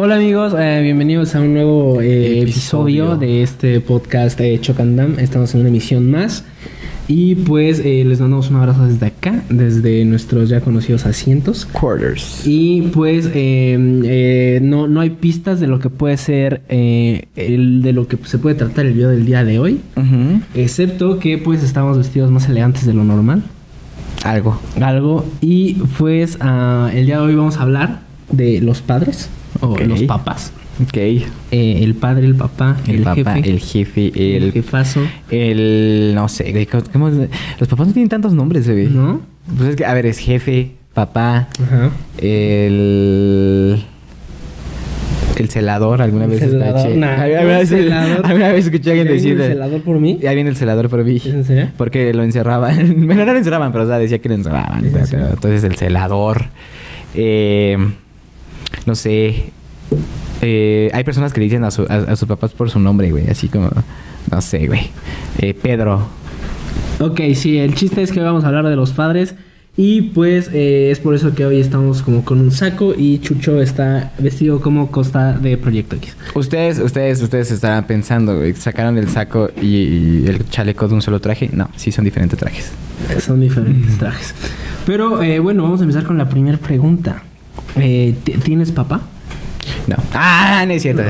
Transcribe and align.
Hola 0.00 0.14
amigos, 0.14 0.54
eh, 0.56 0.78
bienvenidos 0.80 1.34
a 1.34 1.40
un 1.40 1.54
nuevo 1.54 2.00
eh, 2.00 2.42
episodio. 2.42 3.06
Episodio. 3.06 3.16
de 3.16 3.42
este 3.42 3.80
podcast 3.80 4.40
eh, 4.40 4.56
Chocandam. 4.60 5.18
Estamos 5.18 5.52
en 5.54 5.62
una 5.62 5.70
emisión 5.70 6.08
más. 6.08 6.44
Y 7.08 7.34
pues 7.34 7.80
eh, 7.80 8.04
les 8.06 8.20
mandamos 8.20 8.48
un 8.48 8.58
abrazo 8.58 8.86
desde 8.86 9.06
acá, 9.06 9.42
desde 9.48 10.04
nuestros 10.04 10.50
ya 10.50 10.60
conocidos 10.60 11.04
asientos. 11.04 11.66
Quarters. 11.66 12.46
Y 12.46 12.82
pues 12.92 13.26
eh, 13.34 13.76
eh, 14.04 14.60
no, 14.62 14.86
no 14.86 15.00
hay 15.00 15.10
pistas 15.10 15.58
de 15.58 15.66
lo 15.66 15.80
que 15.80 15.90
puede 15.90 16.16
ser, 16.16 16.62
el, 16.68 17.82
de 17.82 17.92
lo 17.92 18.06
que 18.06 18.18
se 18.22 18.38
puede 18.38 18.54
tratar 18.54 18.86
el 18.86 18.92
video 18.92 19.08
del 19.08 19.26
día 19.26 19.42
de 19.42 19.58
hoy. 19.58 19.80
Excepto 20.54 21.18
que 21.18 21.38
pues 21.38 21.64
estamos 21.64 21.98
vestidos 21.98 22.30
más 22.30 22.48
elegantes 22.48 22.86
de 22.86 22.94
lo 22.94 23.02
normal. 23.02 23.42
Algo. 24.22 24.60
Algo. 24.80 25.24
Y 25.40 25.74
pues 25.98 26.38
ah, 26.40 26.88
el 26.94 27.06
día 27.06 27.16
de 27.16 27.22
hoy 27.24 27.34
vamos 27.34 27.56
a 27.56 27.62
hablar 27.62 28.07
de 28.30 28.60
los 28.60 28.82
padres 28.82 29.28
o 29.60 29.76
los 29.78 30.02
papás. 30.04 30.52
Ok. 30.82 30.96
Eh, 30.96 31.24
el 31.50 31.94
padre, 31.94 32.24
el 32.26 32.36
papá, 32.36 32.76
el, 32.86 32.96
El, 32.96 33.02
papá, 33.02 33.34
jefe, 33.34 33.50
el 33.50 33.58
jefe, 33.60 34.12
el, 34.36 34.42
el... 34.44 34.52
jefazo, 34.52 35.00
El... 35.30 36.12
No 36.14 36.28
sé. 36.28 36.68
¿cómo- 36.92 37.08
es? 37.08 37.16
Los 37.58 37.68
papás 37.68 37.88
no 37.88 37.92
tienen 37.92 38.08
tantos 38.08 38.32
nombres, 38.32 38.68
güey. 38.70 38.86
¿no? 38.86 39.20
Pues 39.56 39.70
es 39.70 39.76
que, 39.76 39.84
a 39.84 39.94
ver, 39.94 40.06
es 40.06 40.18
jefe, 40.18 40.72
papá, 40.94 41.48
Ajá. 41.62 41.90
el... 42.18 43.82
El 45.36 45.48
celador, 45.50 46.02
alguna 46.02 46.24
El 46.24 46.30
vez 46.30 46.40
celador, 46.40 46.76
escuché. 46.78 46.96
nah, 46.96 47.22
alguna, 47.22 47.40
el 47.40 47.46
vez, 47.46 47.68
celador. 47.68 48.20
alguna 48.26 48.48
vez 48.52 48.64
escuché 48.66 48.90
a 48.90 48.92
alguien 48.92 49.06
¿Ya 49.06 49.12
vino 49.14 49.22
decir... 49.22 49.40
el 49.40 49.52
celador 49.52 49.82
por 49.82 50.00
mí? 50.00 50.18
Ya 50.20 50.32
viene 50.32 50.50
el 50.50 50.56
celador 50.56 50.88
por 50.88 51.04
mí. 51.04 51.16
¿Es 51.16 51.26
en 51.26 51.44
serio? 51.44 51.68
Porque 51.76 52.12
lo 52.12 52.24
encerraban. 52.24 53.06
Bueno, 53.06 53.24
no 53.24 53.32
lo 53.32 53.38
encerraban, 53.38 53.70
pero 53.70 53.84
o 53.84 53.86
sea, 53.86 53.98
decía 53.98 54.18
que 54.18 54.28
lo 54.28 54.34
encerraban. 54.34 54.84
¿Es 54.84 54.94
en 54.94 55.20
pero- 55.20 55.30
entonces 55.30 55.62
el 55.64 55.76
celador. 55.76 56.46
Eh, 57.14 57.76
no 58.88 58.94
sé. 58.94 59.52
Eh, 60.40 60.90
hay 60.92 61.04
personas 61.04 61.32
que 61.32 61.40
le 61.40 61.44
dicen 61.44 61.62
a, 61.64 61.70
su- 61.70 61.82
a- 61.88 62.10
a 62.12 62.16
sus 62.16 62.26
papás 62.28 62.52
por 62.52 62.70
su 62.70 62.78
nombre, 62.80 63.10
güey. 63.10 63.28
Así 63.28 63.48
como, 63.48 63.70
no 64.30 64.40
sé, 64.40 64.66
güey. 64.66 64.88
Eh, 65.38 65.54
Pedro. 65.54 66.08
Ok, 67.00 67.20
sí, 67.34 67.58
el 67.58 67.74
chiste 67.74 68.02
es 68.02 68.10
que 68.10 68.18
hoy 68.20 68.26
vamos 68.26 68.44
a 68.44 68.48
hablar 68.48 68.66
de 68.66 68.76
los 68.76 68.90
padres. 68.92 69.34
Y 69.76 70.02
pues 70.02 70.50
eh, 70.52 70.90
es 70.90 70.98
por 70.98 71.14
eso 71.14 71.34
que 71.36 71.46
hoy 71.46 71.60
estamos 71.60 72.02
como 72.02 72.24
con 72.24 72.40
un 72.40 72.50
saco 72.50 72.94
y 72.98 73.20
Chucho 73.20 73.62
está 73.62 74.10
vestido 74.18 74.60
como 74.60 74.90
Costa 74.90 75.34
de 75.34 75.56
Proyecto 75.56 75.94
X. 75.94 76.16
Ustedes, 76.34 76.80
ustedes, 76.80 77.22
ustedes 77.22 77.52
estarán 77.52 77.86
pensando, 77.86 78.36
güey, 78.38 78.54
sacaron 78.54 78.98
el 78.98 79.08
saco 79.08 79.50
y, 79.62 79.66
y 79.66 80.24
el 80.26 80.48
chaleco 80.50 80.88
de 80.88 80.94
un 80.94 81.02
solo 81.02 81.20
traje. 81.20 81.48
No, 81.52 81.70
sí 81.76 81.92
son 81.92 82.04
diferentes 82.04 82.36
trajes. 82.36 82.72
Son 83.20 83.40
diferentes 83.40 83.96
trajes. 83.98 84.34
Pero 84.84 85.22
eh, 85.22 85.38
bueno, 85.38 85.62
vamos 85.62 85.78
a 85.78 85.84
empezar 85.84 86.02
con 86.04 86.18
la 86.18 86.28
primera 86.28 86.58
pregunta. 86.58 87.22
Eh, 87.76 88.14
¿ti- 88.24 88.32
¿Tienes 88.42 88.72
papá? 88.72 89.02
No. 89.86 89.96
Ah, 90.12 90.64
no 90.66 90.72
es 90.72 90.82
cierto. 90.82 91.02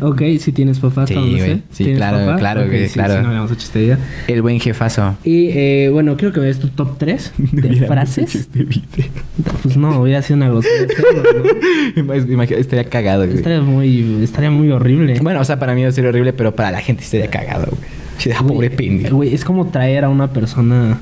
Ok, 0.00 0.22
si 0.38 0.52
tienes 0.52 0.78
papá, 0.78 1.06
Sí, 1.06 1.14
güey. 1.14 1.62
Sí, 1.70 1.84
¿Tienes 1.84 1.96
claro, 1.96 2.18
papá? 2.18 2.36
claro, 2.38 2.66
güey, 2.66 2.86
sí, 2.88 2.94
claro. 2.94 3.14
sí, 3.16 3.20
no 3.22 3.28
habíamos 3.28 3.50
hecho 3.52 3.62
esta 3.64 3.78
idea. 3.80 3.98
el 4.28 4.42
buen 4.42 4.60
jefazo. 4.60 5.16
Y 5.24 5.48
eh, 5.50 5.88
bueno, 5.92 6.16
quiero 6.16 6.32
que 6.32 6.40
des 6.40 6.58
tu 6.58 6.68
top 6.68 6.98
3 6.98 7.32
de 7.38 7.86
frases. 7.86 8.48
Pues 9.62 9.76
no, 9.76 10.00
hubiera 10.00 10.22
sido 10.22 10.36
una 10.36 10.48
grosería 10.48 10.86
¿no? 12.02 12.12
Estaría 12.42 12.84
cagado, 12.84 13.24
güey. 13.24 13.36
Estaría 13.36 13.60
muy, 13.60 14.22
estaría 14.22 14.50
muy 14.50 14.70
horrible. 14.70 15.18
Bueno, 15.22 15.40
o 15.40 15.44
sea, 15.44 15.58
para 15.58 15.74
mí 15.74 15.82
no 15.82 15.92
sería 15.92 16.10
horrible, 16.10 16.32
pero 16.32 16.54
para 16.54 16.70
la 16.70 16.80
gente 16.80 17.04
sería 17.04 17.28
cagado, 17.28 17.66
güey. 17.70 17.82
Sí, 18.18 18.30
ah, 18.32 18.42
pobre 18.46 18.70
pendejo. 18.70 19.16
Güey, 19.16 19.34
es 19.34 19.44
como 19.44 19.66
traer 19.68 20.04
a 20.04 20.08
una 20.08 20.30
persona 20.32 20.98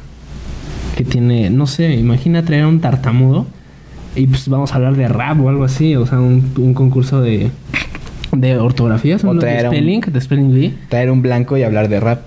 que 0.97 1.05
tiene, 1.05 1.51
no 1.51 1.67
sé, 1.67 1.95
imagina 1.95 2.45
traer 2.45 2.63
a 2.65 2.69
un 2.69 2.81
tartamudo 2.81 3.47
y 4.17 4.27
pues 4.27 4.49
vamos 4.49 4.73
a 4.73 4.77
hablar 4.77 4.97
de 4.97 5.09
rap 5.09 5.41
o 5.41 5.49
algo 5.49 5.65
así, 5.65 5.97
o 5.97 6.07
sea, 6.07 6.19
un, 6.21 6.53
un 6.59 6.75
concurso 6.75 7.21
de, 7.21 7.51
de 8.33 8.57
ortografías, 8.59 9.25
O 9.25 9.31
un- 9.31 9.39
de 9.39 9.59
a 9.59 9.63
un- 9.63 9.75
spelling, 9.75 10.01
de 10.01 10.21
spelling 10.21 10.55
bee. 10.55 10.75
Traer 10.89 11.11
un 11.11 11.23
blanco 11.23 11.57
y 11.57 11.63
hablar 11.63 11.89
de 11.89 12.01
rap. 12.01 12.21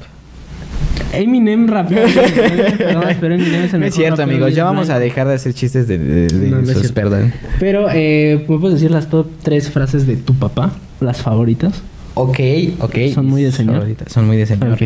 Eminem 1.13 1.67
rapeó. 1.67 1.99
no, 2.93 3.01
pero 3.21 3.35
Eminem 3.35 3.63
es 3.63 3.73
el 3.73 3.79
No 3.79 3.85
mejor 3.85 3.87
es 3.87 3.95
cierto, 3.95 4.21
amigos. 4.23 4.53
Ya 4.53 4.65
vamos 4.65 4.89
a 4.89 4.99
dejar 4.99 5.27
de 5.27 5.35
hacer 5.35 5.53
chistes 5.53 5.87
de, 5.87 5.97
de, 5.97 6.27
de 6.27 6.49
No, 6.49 6.57
no 6.57 6.61
es 6.63 6.69
sus 6.69 6.79
cierto. 6.81 6.93
perdón. 6.93 7.33
Pero, 7.59 7.87
eh, 7.91 8.45
¿me 8.49 8.57
puedes 8.57 8.79
decir 8.79 8.91
las 8.91 9.09
top 9.09 9.27
tres 9.41 9.69
frases 9.69 10.05
de 10.07 10.17
tu 10.17 10.33
papá? 10.33 10.71
Las 10.99 11.21
favoritas. 11.21 11.81
Ok, 12.15 12.39
ok. 12.79 12.95
Son 13.13 13.25
muy 13.27 13.43
de 13.43 13.51
señor. 13.51 13.75
Favoritas, 13.75 14.11
Son 14.11 14.25
muy 14.27 14.37
de 14.37 14.45
señor. 14.45 14.73
Ok. 14.73 14.83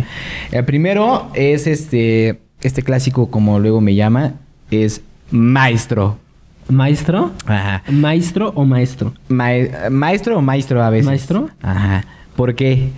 El 0.52 0.66
primero 0.66 1.30
es 1.34 1.66
este, 1.68 2.40
este 2.62 2.82
clásico, 2.84 3.30
como 3.32 3.60
luego 3.60 3.82
me 3.82 3.96
llama, 3.96 4.34
es 4.72 5.02
maestro. 5.32 6.18
¿Maestro? 6.70 7.32
Ajá. 7.46 7.84
¿Maestro 7.92 8.52
o 8.56 8.64
maestro? 8.66 9.14
Mae- 9.28 9.90
maestro 9.90 10.38
o 10.38 10.42
maestro 10.42 10.84
a 10.84 10.90
veces. 10.90 11.06
¿Maestro? 11.06 11.50
Ajá. 11.62 12.06
¿Por 12.36 12.56
qué? 12.56 12.90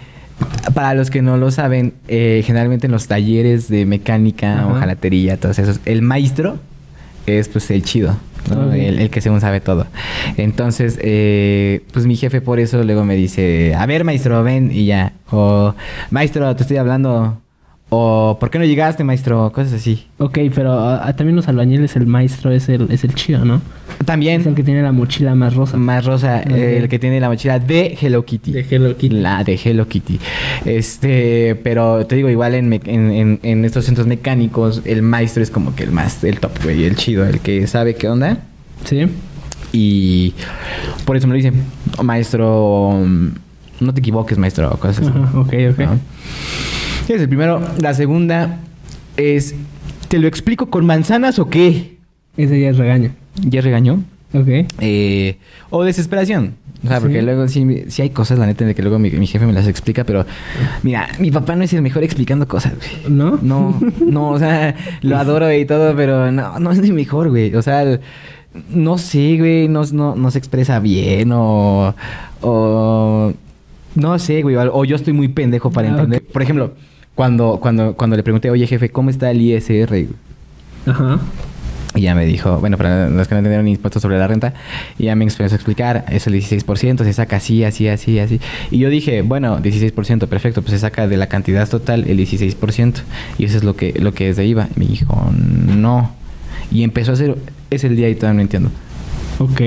Para 0.74 0.94
los 0.94 1.10
que 1.10 1.22
no 1.22 1.38
lo 1.38 1.52
saben, 1.52 1.94
eh, 2.08 2.44
generalmente 2.46 2.88
en 2.88 2.92
los 2.92 3.08
talleres 3.08 3.68
de 3.70 3.86
mecánica 3.86 4.68
o 4.68 4.74
jalatería, 4.74 5.40
todos 5.40 5.60
esos, 5.60 5.80
el 5.86 6.02
maestro 6.02 6.58
es 7.28 7.48
pues 7.48 7.70
el 7.72 7.84
chido, 7.84 8.18
¿no? 8.50 8.74
El 8.74 9.10
que 9.12 9.22
según 9.22 9.40
sabe 9.40 9.62
todo. 9.62 9.86
Entonces, 10.38 10.98
eh, 11.02 11.84
pues 11.94 12.08
mi 12.08 12.16
jefe 12.16 12.42
por 12.42 12.60
eso 12.60 12.84
luego 12.84 13.04
me 13.06 13.16
dice, 13.16 13.76
a 13.76 13.86
ver 13.86 14.04
maestro, 14.04 14.44
ven 14.44 14.72
y 14.74 14.86
ya. 14.88 15.14
O 15.30 15.76
maestro, 16.10 16.56
te 16.56 16.64
estoy 16.64 16.78
hablando. 16.78 17.38
O 17.94 18.38
¿por 18.40 18.50
qué 18.50 18.58
no 18.58 18.64
llegaste 18.64 19.04
maestro? 19.04 19.52
Cosas 19.52 19.74
así. 19.74 20.06
Ok, 20.18 20.40
pero 20.56 20.72
ah, 20.80 21.14
también 21.18 21.36
los 21.36 21.50
albañiles, 21.50 21.94
el 21.98 22.06
maestro 22.08 22.50
es 22.52 22.70
el, 22.70 22.90
es 22.90 23.04
el 23.04 23.14
chido, 23.16 23.44
¿no? 23.44 23.62
También 24.06 24.40
Es 24.42 24.48
el 24.48 24.56
que 24.56 24.64
tiene 24.64 24.82
la 24.82 24.94
mochila 24.94 25.36
más 25.36 25.56
rosa. 25.56 25.76
más 25.76 26.06
rosa, 26.06 26.42
eh, 26.42 26.78
el 26.82 26.88
que 26.88 27.00
tiene 27.00 27.20
la 27.20 27.28
mochila 27.28 27.60
de 27.60 27.98
Hello 28.02 28.24
Kitty. 28.26 28.54
De 28.54 28.66
Hello 28.70 28.96
Kitty. 28.96 29.16
La 29.18 29.44
de 29.44 29.60
Hello 29.62 29.88
Kitty. 29.90 30.20
Este, 30.66 31.56
pero 31.64 32.06
te 32.06 32.16
digo, 32.16 32.30
igual 32.30 32.56
en, 32.56 32.72
en, 32.72 33.12
en- 33.12 33.40
en 33.44 33.66
estos 33.66 33.84
centros 33.86 34.08
mecánicos, 34.08 34.82
el 34.86 35.02
maestro 35.02 35.44
es 35.44 35.52
como 35.52 35.76
que 35.76 35.84
el 35.84 35.92
más, 35.92 36.24
el 36.24 36.40
top, 36.40 36.64
güey, 36.64 36.86
el 36.86 36.96
chido, 36.96 37.26
el 37.26 37.42
que 37.42 37.68
sabe 37.68 37.96
qué 37.96 38.08
onda. 38.08 38.38
Sí. 38.86 39.06
Y 39.74 40.34
por 41.06 41.18
eso 41.18 41.28
me 41.28 41.34
lo 41.34 41.38
dicen, 41.38 41.62
"Oh, 41.98 42.04
maestro, 42.04 43.02
mm, 43.06 43.28
no 43.82 43.94
te 43.94 44.00
equivoques, 44.00 44.38
maestro, 44.38 44.70
cosas 44.80 45.00
así. 45.00 45.10
Ok, 45.36 45.54
ok. 45.74 45.80
¿no? 45.80 46.00
Ese 47.04 47.16
es 47.16 47.22
el 47.22 47.28
primero. 47.28 47.62
La 47.80 47.94
segunda 47.94 48.60
es, 49.18 49.56
¿te 50.08 50.20
lo 50.20 50.28
explico 50.28 50.70
con 50.70 50.86
manzanas 50.86 51.40
o 51.40 51.50
qué? 51.50 51.98
Ese 52.38 52.60
ya 52.60 52.70
es 52.70 52.78
regaño. 52.78 53.12
Ya 53.42 53.62
regañó. 53.62 54.04
Ok. 54.34 54.48
Eh, 54.80 55.38
o 55.70 55.84
desesperación. 55.84 56.56
O 56.84 56.88
sea, 56.88 57.00
porque 57.00 57.20
Sí. 57.20 57.26
luego 57.26 57.48
sí, 57.48 57.84
sí 57.90 58.02
hay 58.02 58.10
cosas, 58.10 58.40
la 58.40 58.48
neta, 58.48 58.66
de 58.66 58.74
que 58.74 58.82
luego 58.82 58.98
mi, 58.98 59.12
mi 59.12 59.28
jefe 59.28 59.46
me 59.46 59.54
las 59.54 59.68
explica, 59.68 60.04
pero 60.04 60.26
mira, 60.82 61.10
mi 61.20 61.30
papá 61.30 61.56
no 61.56 61.64
es 61.64 61.74
el 61.74 61.82
mejor 61.84 62.04
explicando 62.04 62.48
cosas, 62.48 62.74
güey. 62.76 63.14
¿No? 63.14 63.38
No, 63.42 63.80
no, 64.04 64.30
o 64.32 64.40
sea, 64.40 64.76
lo 65.02 65.18
adoro 65.18 65.54
y 65.54 65.66
todo, 65.66 65.96
pero 65.96 66.32
no, 66.32 66.58
no 66.60 66.72
es 66.72 66.80
el 66.80 66.94
mejor, 66.94 67.30
güey. 67.30 67.54
O 67.54 67.62
sea, 67.62 68.00
no 68.70 68.98
sé, 68.98 69.38
güey, 69.38 69.68
no, 69.68 69.84
no, 69.92 70.16
no 70.16 70.32
se 70.32 70.40
expresa 70.40 70.80
bien 70.80 71.32
o, 71.34 71.94
o 72.42 73.34
no 73.94 74.18
sé, 74.20 74.42
güey, 74.42 74.56
o, 74.56 74.74
o 74.74 74.84
yo 74.86 74.96
estoy 74.96 75.14
muy 75.14 75.28
pendejo 75.28 75.70
para 75.72 75.90
Ah, 75.90 75.92
entender. 75.92 76.24
Por 76.24 76.42
ejemplo, 76.42 76.74
cuando, 77.16 77.60
cuando, 77.62 77.96
cuando 77.96 78.16
le 78.16 78.24
pregunté, 78.24 78.50
oye, 78.50 78.68
jefe, 78.68 78.90
¿cómo 78.90 79.10
está 79.10 79.32
el 79.32 79.42
ISR? 79.42 80.08
Ajá. 80.86 81.20
Y 81.94 82.02
ya 82.02 82.16
me 82.16 82.26
dijo, 82.26 82.58
bueno, 82.60 82.78
para 82.78 83.10
los 83.10 83.28
que 83.28 83.36
no 83.36 83.40
entendieron 83.40 83.68
impuestos 83.68 84.02
sobre 84.02 84.18
la 84.18 84.26
renta, 84.26 84.54
y 84.98 85.06
ya 85.06 85.16
me 85.16 85.26
empezó 85.26 85.44
a 85.44 85.58
explicar, 85.58 86.06
es 86.10 86.26
el 86.26 86.34
16%, 86.34 87.04
se 87.04 87.14
saca 87.14 87.36
así, 87.36 87.66
así, 87.66 87.90
así, 87.90 88.18
así. 88.18 88.40
Y 88.70 88.78
yo 88.78 88.90
dije, 88.90 89.24
bueno, 89.24 89.60
16%, 89.60 90.28
perfecto, 90.28 90.62
pues 90.62 90.72
se 90.72 90.80
saca 90.80 91.08
de 91.08 91.18
la 91.18 91.28
cantidad 91.28 91.68
total 91.68 92.06
el 92.08 92.18
16%. 92.18 93.02
Y 93.38 93.46
eso 93.46 93.58
es 93.58 93.66
lo 93.66 93.76
que, 93.76 93.94
lo 94.00 94.14
que 94.14 94.30
es 94.30 94.38
de 94.38 94.46
IVA. 94.46 94.70
Y 94.76 94.80
me 94.80 94.86
dijo, 94.86 95.32
no. 95.34 96.12
Y 96.72 96.84
empezó 96.84 97.12
a 97.12 97.16
hacer, 97.16 97.36
es 97.70 97.84
el 97.84 97.98
día 97.98 98.08
y 98.08 98.16
todavía 98.16 98.36
no 98.36 98.42
entiendo. 98.42 98.70
Ok. 99.40 99.62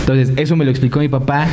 Entonces, 0.00 0.32
eso 0.36 0.56
me 0.56 0.64
lo 0.64 0.72
explicó 0.72 0.98
mi 0.98 1.08
papá, 1.08 1.46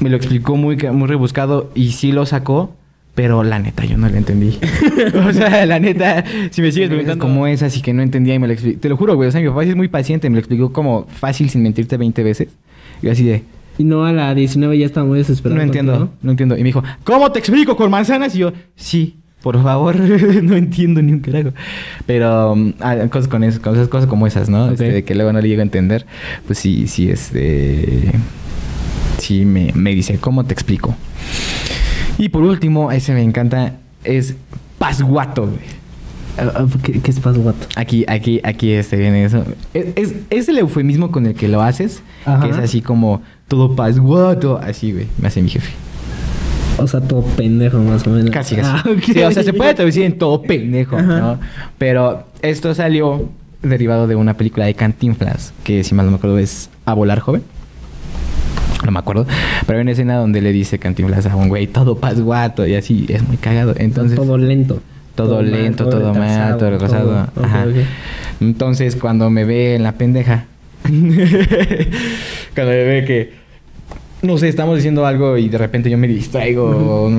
me 0.00 0.08
lo 0.08 0.16
explicó 0.16 0.56
muy, 0.56 0.76
muy 0.76 1.06
rebuscado 1.06 1.70
y 1.74 1.92
sí 1.92 2.12
lo 2.12 2.24
sacó. 2.24 2.77
Pero 3.18 3.42
la 3.42 3.58
neta, 3.58 3.84
yo 3.84 3.96
no 3.96 4.08
lo 4.08 4.16
entendí. 4.16 4.56
o 5.28 5.32
sea, 5.32 5.66
la 5.66 5.80
neta, 5.80 6.24
si 6.52 6.62
me 6.62 6.70
sigues 6.70 6.88
preguntando 6.88 7.20
cómo 7.20 7.48
es, 7.48 7.64
así 7.64 7.82
que 7.82 7.92
no 7.92 8.00
entendía 8.00 8.34
y 8.34 8.38
me 8.38 8.46
lo 8.46 8.52
explicó. 8.52 8.78
Te 8.78 8.88
lo 8.88 8.96
juro, 8.96 9.16
güey. 9.16 9.28
O 9.28 9.32
sea, 9.32 9.40
mi 9.40 9.48
papá 9.48 9.64
sí 9.64 9.70
es 9.70 9.74
muy 9.74 9.88
paciente. 9.88 10.30
Me 10.30 10.36
lo 10.36 10.38
explicó 10.38 10.72
como 10.72 11.04
fácil, 11.08 11.50
sin 11.50 11.64
mentirte 11.64 11.96
20 11.96 12.22
veces. 12.22 12.50
Y 13.02 13.06
yo 13.06 13.10
así 13.10 13.24
de, 13.24 13.42
Y 13.76 13.82
no 13.82 14.04
a 14.04 14.12
la 14.12 14.32
19 14.36 14.78
ya 14.78 14.86
estaba 14.86 15.04
muy 15.04 15.18
desesperado. 15.18 15.56
no 15.56 15.64
entiendo, 15.64 16.12
no 16.22 16.30
entiendo. 16.30 16.54
Y 16.56 16.58
me 16.58 16.66
dijo, 16.66 16.84
¿cómo 17.02 17.32
te 17.32 17.40
explico 17.40 17.74
con 17.74 17.90
manzanas? 17.90 18.36
Y 18.36 18.38
yo, 18.38 18.52
sí, 18.76 19.16
por 19.42 19.60
favor, 19.60 19.96
no 20.44 20.54
entiendo 20.54 21.02
ni 21.02 21.10
un 21.10 21.18
carajo. 21.18 21.50
Pero 22.06 22.52
um, 22.52 22.72
ah, 22.78 22.98
cosas 23.10 23.26
con 23.26 23.42
eso, 23.42 23.60
cosas, 23.60 23.88
cosas 23.88 24.08
como 24.08 24.28
esas, 24.28 24.48
¿no? 24.48 24.66
Ok. 24.66 24.72
Este, 24.74 24.92
de 24.92 25.02
que 25.02 25.16
luego 25.16 25.32
no 25.32 25.40
le 25.40 25.48
llego 25.48 25.62
a 25.62 25.64
entender. 25.64 26.06
Pues 26.46 26.60
sí, 26.60 26.86
sí, 26.86 27.10
este. 27.10 28.12
Sí, 29.18 29.44
me, 29.44 29.72
me 29.74 29.92
dice, 29.92 30.18
¿cómo 30.18 30.44
te 30.44 30.52
explico? 30.52 30.94
Y 32.18 32.28
por 32.28 32.42
último, 32.42 32.90
ese 32.92 33.14
me 33.14 33.22
encanta, 33.22 33.74
es 34.04 34.34
pasguato, 34.78 35.46
güey. 35.46 35.78
Ah, 36.36 36.66
¿Qué, 36.82 37.00
qué 37.00 37.10
es 37.10 37.18
pasguato? 37.20 37.66
Aquí, 37.76 38.04
aquí, 38.08 38.40
aquí 38.44 38.72
este 38.72 38.96
viene 38.96 39.24
eso. 39.24 39.44
Es, 39.74 39.86
es, 39.96 40.14
es 40.30 40.48
el 40.48 40.58
eufemismo 40.58 41.10
con 41.10 41.26
el 41.26 41.34
que 41.34 41.48
lo 41.48 41.62
haces, 41.62 42.02
Ajá. 42.24 42.44
que 42.44 42.50
es 42.50 42.58
así 42.58 42.80
como 42.80 43.22
todo 43.48 43.74
pasguato, 43.74 44.58
así, 44.58 44.92
güey, 44.92 45.06
me 45.20 45.28
hace 45.28 45.42
mi 45.42 45.48
jefe. 45.48 45.70
O 46.78 46.86
sea, 46.86 47.00
todo 47.00 47.22
pendejo 47.22 47.78
más 47.78 48.06
o 48.06 48.10
menos. 48.10 48.30
Casi, 48.30 48.54
casi. 48.54 48.70
Ah. 48.72 48.84
Sí, 49.04 49.20
o 49.22 49.32
sea, 49.32 49.42
se 49.42 49.52
puede 49.52 49.74
traducir 49.74 50.04
en 50.04 50.16
todo 50.16 50.42
pendejo, 50.42 50.96
Ajá. 50.96 51.18
¿no? 51.18 51.40
Pero 51.76 52.24
esto 52.42 52.72
salió 52.74 53.28
derivado 53.62 54.06
de 54.06 54.14
una 54.14 54.34
película 54.34 54.66
de 54.66 54.74
Cantinflas, 54.74 55.52
que 55.64 55.82
si 55.82 55.94
mal 55.96 56.06
no 56.06 56.12
me 56.12 56.16
acuerdo 56.18 56.38
es 56.38 56.70
A 56.84 56.94
Volar 56.94 57.18
Joven. 57.18 57.42
No 58.88 58.92
me 58.92 59.00
acuerdo. 59.00 59.26
Pero 59.66 59.78
hay 59.78 59.82
una 59.82 59.90
escena 59.92 60.16
donde 60.16 60.40
le 60.40 60.50
dice 60.50 60.78
Cantinflas 60.78 61.26
a 61.26 61.36
un 61.36 61.50
güey, 61.50 61.66
todo 61.66 61.98
pasguato, 61.98 62.66
y 62.66 62.74
así, 62.74 63.04
es 63.10 63.22
muy 63.22 63.36
cagado. 63.36 63.74
Entonces, 63.76 64.16
todo 64.16 64.38
lento. 64.38 64.80
todo 65.14 65.36
mal, 65.42 65.50
lento, 65.52 65.86
todo 65.90 66.14
mal, 66.14 66.56
todo 66.56 66.70
retrasado. 66.70 67.26
todo- 67.34 67.44
Ajá. 67.44 67.66
Entonces, 68.40 68.96
cuando 68.96 69.28
me 69.28 69.44
ve 69.44 69.74
en 69.74 69.82
la 69.82 69.92
pendeja, 69.92 70.46
cuando 72.54 72.72
me 72.72 72.84
ve 72.84 73.04
que, 73.06 73.32
no 74.22 74.38
sé, 74.38 74.48
estamos 74.48 74.76
diciendo 74.76 75.04
algo 75.04 75.36
y 75.36 75.50
de 75.50 75.58
repente 75.58 75.90
yo 75.90 75.98
me 75.98 76.08
distraigo 76.08 76.64
o, 76.64 77.10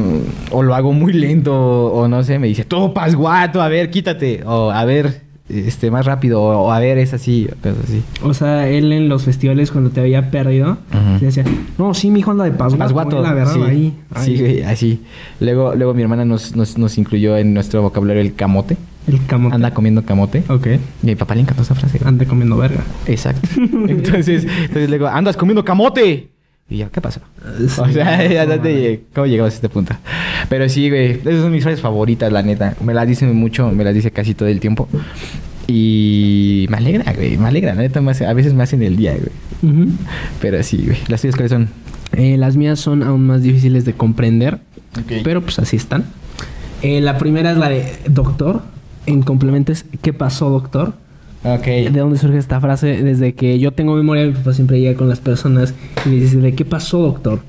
o 0.52 0.64
lo 0.64 0.74
hago 0.76 0.92
muy 0.92 1.14
lento 1.14 1.54
o, 1.54 2.08
no 2.08 2.24
sé, 2.24 2.40
me 2.40 2.48
dice, 2.48 2.64
todo 2.66 2.94
pasguato, 2.96 3.62
a 3.62 3.68
ver, 3.70 3.92
quítate, 3.92 4.42
o 4.44 4.72
a 4.72 4.84
ver, 4.86 5.22
este, 5.50 5.92
más 5.92 6.06
rápido, 6.06 6.42
o, 6.42 6.68
o 6.68 6.72
a 6.72 6.80
ver, 6.80 6.98
es 6.98 7.14
así, 7.14 7.48
pero 7.62 7.76
así. 7.84 8.02
O 8.24 8.34
sea, 8.34 8.68
él 8.70 8.94
en 8.94 9.10
los 9.10 9.24
festivales 9.24 9.72
cuando 9.72 9.90
te 9.90 10.00
había 10.02 10.32
perdido, 10.32 10.78
le 11.20 11.26
decía, 11.26 11.44
no, 11.78 11.94
sí, 11.94 12.12
mi 12.12 12.20
hijo 12.20 12.32
anda 12.32 12.44
de 12.46 12.52
pasguato. 12.52 12.78
Pasguato, 12.78 13.22
La 13.22 13.34
verdad, 13.34 13.54
sí, 13.54 13.62
ahí. 13.64 13.94
sí, 14.24 14.62
así. 14.62 15.02
Luego, 15.40 15.76
luego 15.76 15.94
mi 15.94 16.02
hermana 16.04 16.26
nos, 16.26 16.56
nos, 16.56 16.78
nos 16.78 16.98
incluyó 16.98 17.38
en 17.38 17.54
nuestro 17.54 17.82
vocabulario 17.82 18.22
el 18.22 18.36
camote. 18.36 18.78
El 19.08 19.26
camote. 19.26 19.56
Anda 19.56 19.74
comiendo 19.74 20.04
camote. 20.06 20.44
Ok. 20.50 20.68
Y 20.68 20.70
a 20.76 20.80
mi 21.02 21.16
papá 21.16 21.34
le 21.34 21.42
encantó 21.42 21.64
esa 21.64 21.74
frase. 21.74 22.00
Anda 22.06 22.26
comiendo 22.26 22.58
verga. 22.58 22.84
Exacto. 23.08 23.48
Entonces, 23.88 24.46
entonces 24.46 24.90
le 24.90 24.98
digo, 24.98 25.08
andas 25.08 25.36
comiendo 25.36 25.66
camote. 25.66 26.30
Y 26.70 26.78
yo, 26.78 26.92
¿qué 26.92 27.02
pasó? 27.02 27.20
Sí. 27.68 27.82
o 27.82 27.88
sea, 27.92 28.26
ya 28.28 28.46
No, 28.46 28.62
¿cómo 29.14 29.26
llegamos 29.28 29.54
a 29.54 29.56
este 29.56 29.70
punto? 29.70 29.96
Pero 30.50 30.70
sí, 30.70 30.90
güey, 30.90 31.12
esas 31.14 31.42
son 31.42 31.52
mis 31.52 31.64
frases 31.64 31.82
favoritas, 31.82 32.32
la 32.32 32.44
neta. 32.44 32.76
Me 32.84 32.94
las 32.94 33.08
dicen 33.08 33.36
mucho, 33.36 33.70
me 33.72 33.84
las 33.84 33.94
dice 33.94 34.12
casi 34.12 34.34
todo 34.36 34.48
el 34.50 34.60
tiempo. 34.60 34.88
Y 35.68 36.66
me 36.70 36.78
alegra, 36.78 37.14
güey, 37.14 37.38
me 37.38 37.48
alegra. 37.48 37.74
La 37.76 37.82
neta, 37.82 38.00
hace- 38.10 38.26
a 38.26 38.34
veces 38.34 38.54
me 38.54 38.64
hacen 38.64 38.82
el 38.84 38.96
día, 38.98 39.14
güey. 39.14 39.88
Pero 40.42 40.62
sí, 40.64 40.84
güey. 40.86 40.98
¿Las 41.08 41.22
tuyas 41.22 41.36
cuáles 41.36 41.52
son? 41.52 41.70
Eh, 42.14 42.38
las 42.38 42.56
mías 42.58 42.80
son 42.80 43.04
aún 43.04 43.28
más 43.28 43.44
difíciles 43.44 43.86
de 43.86 43.94
comprender, 43.94 44.60
pero 45.24 45.42
pues 45.42 45.60
así 45.60 45.76
están. 45.76 46.06
Eh, 46.82 47.02
la 47.02 47.18
primera 47.18 47.52
es 47.52 47.58
la 47.58 47.70
de 47.70 47.86
doctor. 48.10 48.62
En 49.06 49.22
complemento 49.22 49.72
es 49.72 49.86
¿qué 50.02 50.14
pasó, 50.14 50.50
doctor? 50.50 50.94
Ok. 51.44 51.66
¿De 51.66 52.00
dónde 52.00 52.18
surge 52.18 52.38
esta 52.38 52.60
frase? 52.60 53.02
Desde 53.04 53.34
que 53.34 53.60
yo 53.60 53.72
tengo 53.72 53.96
memoria, 53.96 54.26
mi 54.26 54.34
papá 54.34 54.54
siempre 54.54 54.80
llega 54.80 54.98
con 54.98 55.08
las 55.08 55.20
personas 55.20 55.74
y 56.06 56.10
le 56.10 56.16
dice, 56.22 56.38
¿de 56.38 56.54
qué 56.54 56.66
pasó, 56.66 57.00
doctor? 57.00 57.40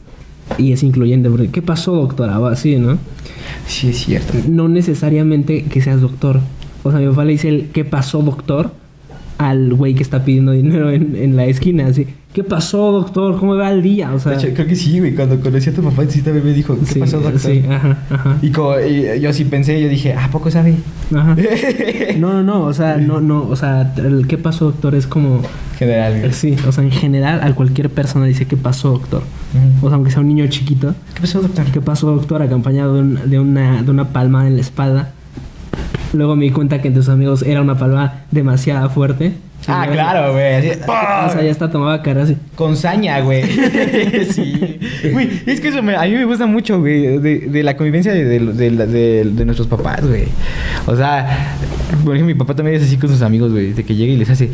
Y 0.58 0.72
es 0.72 0.82
incluyente, 0.82 1.28
porque 1.28 1.48
¿qué 1.48 1.62
pasó, 1.62 1.94
doctora? 1.94 2.38
O 2.38 2.46
así, 2.46 2.76
¿no? 2.76 2.98
Sí, 3.66 3.88
es 3.88 3.98
cierto. 3.98 4.34
No 4.48 4.68
necesariamente 4.68 5.64
que 5.64 5.80
seas 5.80 6.00
doctor. 6.00 6.40
O 6.82 6.90
sea, 6.90 7.00
mi 7.00 7.08
papá 7.08 7.24
le 7.24 7.32
dice 7.32 7.48
el 7.48 7.68
¿qué 7.72 7.84
pasó, 7.84 8.22
doctor? 8.22 8.72
Al 9.38 9.74
güey 9.74 9.94
que 9.94 10.02
está 10.02 10.24
pidiendo 10.24 10.52
dinero 10.52 10.90
en, 10.90 11.16
en 11.16 11.36
la 11.36 11.46
esquina, 11.46 11.86
así. 11.86 12.06
¿Qué 12.32 12.44
pasó, 12.44 12.92
doctor? 12.92 13.36
¿Cómo 13.40 13.56
va 13.56 13.72
el 13.72 13.82
día? 13.82 14.14
O 14.14 14.20
sea, 14.20 14.34
hecho, 14.34 14.46
creo 14.54 14.64
que 14.68 14.76
sí, 14.76 15.00
güey. 15.00 15.16
Cuando 15.16 15.40
conocí 15.40 15.70
a 15.70 15.74
tu 15.74 15.82
papá, 15.82 16.04
sí 16.08 16.22
también 16.22 16.44
me 16.46 16.52
dijo, 16.52 16.78
¿qué 16.78 16.86
sí, 16.86 17.00
pasó, 17.00 17.18
doctor? 17.18 17.40
Sí, 17.40 17.64
ajá, 17.68 17.98
ajá. 18.08 18.36
Y, 18.40 18.50
como, 18.50 18.78
y 18.78 19.20
yo 19.20 19.32
sí 19.32 19.44
pensé, 19.46 19.82
yo 19.82 19.88
dije, 19.88 20.14
¿a 20.14 20.30
poco 20.30 20.48
sabe? 20.48 20.76
Ajá. 21.14 21.36
No, 22.18 22.32
no, 22.34 22.42
no, 22.44 22.62
o 22.66 22.72
sea, 22.72 22.98
no, 22.98 23.20
no, 23.20 23.48
o 23.48 23.56
sea, 23.56 23.94
el 23.96 24.26
¿qué 24.28 24.38
pasó, 24.38 24.66
doctor? 24.66 24.94
Es 24.94 25.06
como, 25.08 25.42
General, 25.76 26.20
güey. 26.20 26.32
sí, 26.32 26.54
o 26.68 26.70
sea, 26.70 26.84
en 26.84 26.90
general, 26.92 27.40
a 27.42 27.52
cualquier 27.54 27.88
persona 27.90 28.26
dice 28.26 28.44
¿qué 28.46 28.56
pasó, 28.56 28.90
doctor? 28.90 29.22
O 29.82 29.86
sea, 29.88 29.94
aunque 29.96 30.10
sea 30.12 30.20
un 30.20 30.28
niño 30.28 30.46
chiquito, 30.48 30.94
¿Qué 31.14 31.22
pasó, 31.22 31.40
doctor? 31.42 31.64
¿qué 31.72 31.80
pasó, 31.80 32.12
doctor? 32.14 32.42
Acompañado 32.42 32.94
de, 32.94 33.00
un- 33.00 33.18
de 33.30 33.38
una, 33.40 33.82
de 33.82 33.90
una 33.90 34.08
palmada 34.10 34.46
en 34.46 34.54
la 34.54 34.60
espalda. 34.60 35.12
Luego 36.12 36.36
me 36.36 36.44
di 36.44 36.50
cuenta 36.52 36.80
que 36.82 36.88
entre 36.88 37.02
sus 37.02 37.12
amigos 37.12 37.42
era 37.42 37.60
una 37.62 37.76
palma 37.78 38.20
demasiado 38.30 38.88
fuerte. 38.90 39.32
Ah, 39.72 39.88
claro, 39.90 40.32
güey. 40.32 40.70
O 40.70 41.32
sea, 41.32 41.42
ya 41.42 41.50
está 41.50 41.70
tomaba 41.70 42.02
cara 42.02 42.22
así. 42.24 42.36
Con 42.54 42.76
saña, 42.76 43.20
güey. 43.20 43.42
sí. 44.30 44.78
Güey, 45.12 45.42
es 45.46 45.60
que 45.60 45.68
eso 45.68 45.82
me- 45.82 45.96
a 45.96 46.02
mí 46.02 46.10
me 46.12 46.24
gusta 46.24 46.46
mucho, 46.46 46.78
güey, 46.80 47.18
de, 47.18 47.38
de 47.48 47.62
la 47.62 47.76
convivencia 47.76 48.12
de, 48.12 49.44
nuestros 49.44 49.66
papás, 49.68 50.06
güey. 50.06 50.24
O 50.86 50.96
sea, 50.96 51.56
por 52.04 52.14
ejemplo, 52.14 52.34
mi 52.34 52.38
papá 52.38 52.54
también 52.54 52.76
es 52.76 52.82
así 52.86 52.96
con 52.96 53.08
sus 53.10 53.22
amigos, 53.22 53.52
güey, 53.52 53.72
de 53.72 53.84
que 53.84 53.94
llega 53.94 54.12
y 54.12 54.16
les 54.16 54.30
hace, 54.30 54.50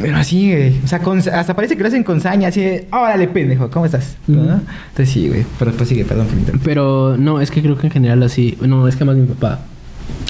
pero 0.00 0.16
así, 0.16 0.50
güey. 0.52 0.74
O 0.84 0.86
sea, 0.86 1.00
con- 1.00 1.18
hasta 1.18 1.54
parece 1.54 1.76
que 1.76 1.82
lo 1.82 1.88
hacen 1.88 2.04
con 2.04 2.20
saña, 2.20 2.48
así 2.48 2.60
de, 2.60 2.86
órale, 2.92 3.28
pendejo, 3.28 3.70
¿cómo 3.70 3.86
estás? 3.86 4.16
Entonces 4.28 5.10
sí, 5.10 5.28
güey. 5.28 5.44
Pero 5.58 5.72
pues 5.72 5.88
sigue, 5.88 6.04
perdón. 6.04 6.26
Pero 6.62 7.16
no, 7.18 7.40
es 7.40 7.50
que 7.50 7.60
creo 7.62 7.76
que 7.76 7.86
en 7.88 7.92
general 7.92 8.22
así. 8.22 8.56
No, 8.60 8.88
es 8.88 8.96
que 8.96 9.04
más 9.04 9.16
mi 9.16 9.26
papá. 9.26 9.60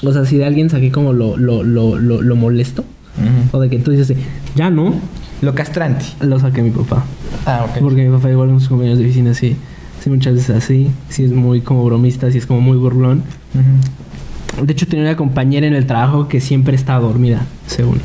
O 0.05 0.13
sea, 0.13 0.25
si 0.25 0.37
de 0.39 0.45
alguien 0.45 0.71
saqué 0.71 0.91
como 0.91 1.13
lo, 1.13 1.37
lo, 1.37 1.63
lo, 1.63 1.99
lo, 1.99 2.21
lo 2.23 2.37
molesto. 2.37 2.85
O 3.53 3.61
de 3.61 3.71
que 3.71 3.79
tú 3.79 3.91
dices, 3.93 4.13
ya 4.55 4.71
no, 4.71 4.95
Lo 5.43 5.55
castrante. 5.55 6.05
lo 6.21 6.39
saqué 6.41 6.63
mi 6.63 6.71
papá. 6.71 7.05
Ah, 7.47 7.67
ok. 7.69 7.79
Porque 7.81 8.09
mi 8.09 8.15
papá 8.17 8.31
igual 8.31 8.49
con 8.49 8.61
sus 8.61 8.69
compañeros 8.69 8.99
de 8.99 9.05
oficina 9.05 9.31
así. 9.33 9.57
Sí, 10.03 10.11
muchas 10.11 10.35
veces 10.35 10.57
así. 10.57 10.91
Sí, 11.09 11.25
es 11.25 11.33
muy 11.33 11.61
como 11.61 11.85
bromista, 11.85 12.31
sí 12.31 12.39
es 12.39 12.47
como 12.47 12.61
muy 12.61 12.77
burlón. 12.77 13.23
De 14.63 14.73
hecho, 14.73 14.87
tenía 14.87 15.05
una 15.07 15.17
compañera 15.17 15.67
en 15.67 15.75
el 15.75 15.87
trabajo 15.87 16.29
que 16.29 16.41
siempre 16.41 16.77
estaba 16.77 17.01
dormida, 17.01 17.47
según. 17.67 18.01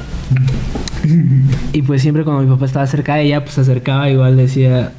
Y 1.74 1.82
pues 1.82 2.02
siempre 2.02 2.24
cuando 2.24 2.44
mi 2.44 2.50
papá 2.50 2.66
estaba 2.66 2.86
cerca 2.88 3.16
de 3.16 3.24
ella, 3.24 3.42
pues 3.44 3.56
se 3.56 3.62
acercaba 3.62 4.10
igual 4.10 4.36
decía... 4.38 4.92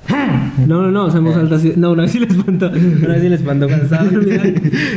No, 0.67 0.83
no, 0.83 0.91
no, 0.91 1.07
o 1.07 1.11
sea, 1.11 1.19
en 1.19 1.25
voz 1.25 1.37
alta 1.37 1.57
así... 1.57 1.73
No, 1.77 1.93
una 1.93 2.03
vez 2.03 2.13
sí 2.13 2.19
le 2.19 2.27
espantó. 2.27 2.69
Una 2.69 3.09
vez 3.09 3.23
sí 3.23 3.29
le 3.29 3.35
espantó 3.35 3.67
cuando 3.67 3.85
estaba 3.85 4.05
dormida. 4.11 4.43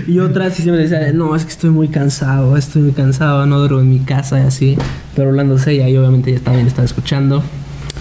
Y 0.08 0.20
otra 0.20 0.50
sí 0.50 0.64
siempre 0.64 0.84
decía... 0.84 1.12
No, 1.14 1.36
es 1.36 1.46
que 1.46 1.52
estoy 1.52 1.70
muy 1.70 1.88
cansado, 1.88 2.58
estoy 2.58 2.82
muy 2.82 2.92
cansado, 2.92 3.46
no 3.46 3.60
duermo 3.60 3.82
en 3.82 3.90
mi 3.90 4.00
casa 4.00 4.40
y 4.40 4.44
así. 4.44 4.78
Pero 5.16 5.30
hablándose 5.30 5.72
ella 5.72 5.90
y 5.90 5.98
obviamente 5.98 6.32
ella 6.32 6.42
también 6.42 6.68
estaba 6.68 6.86
escuchando. 6.86 7.44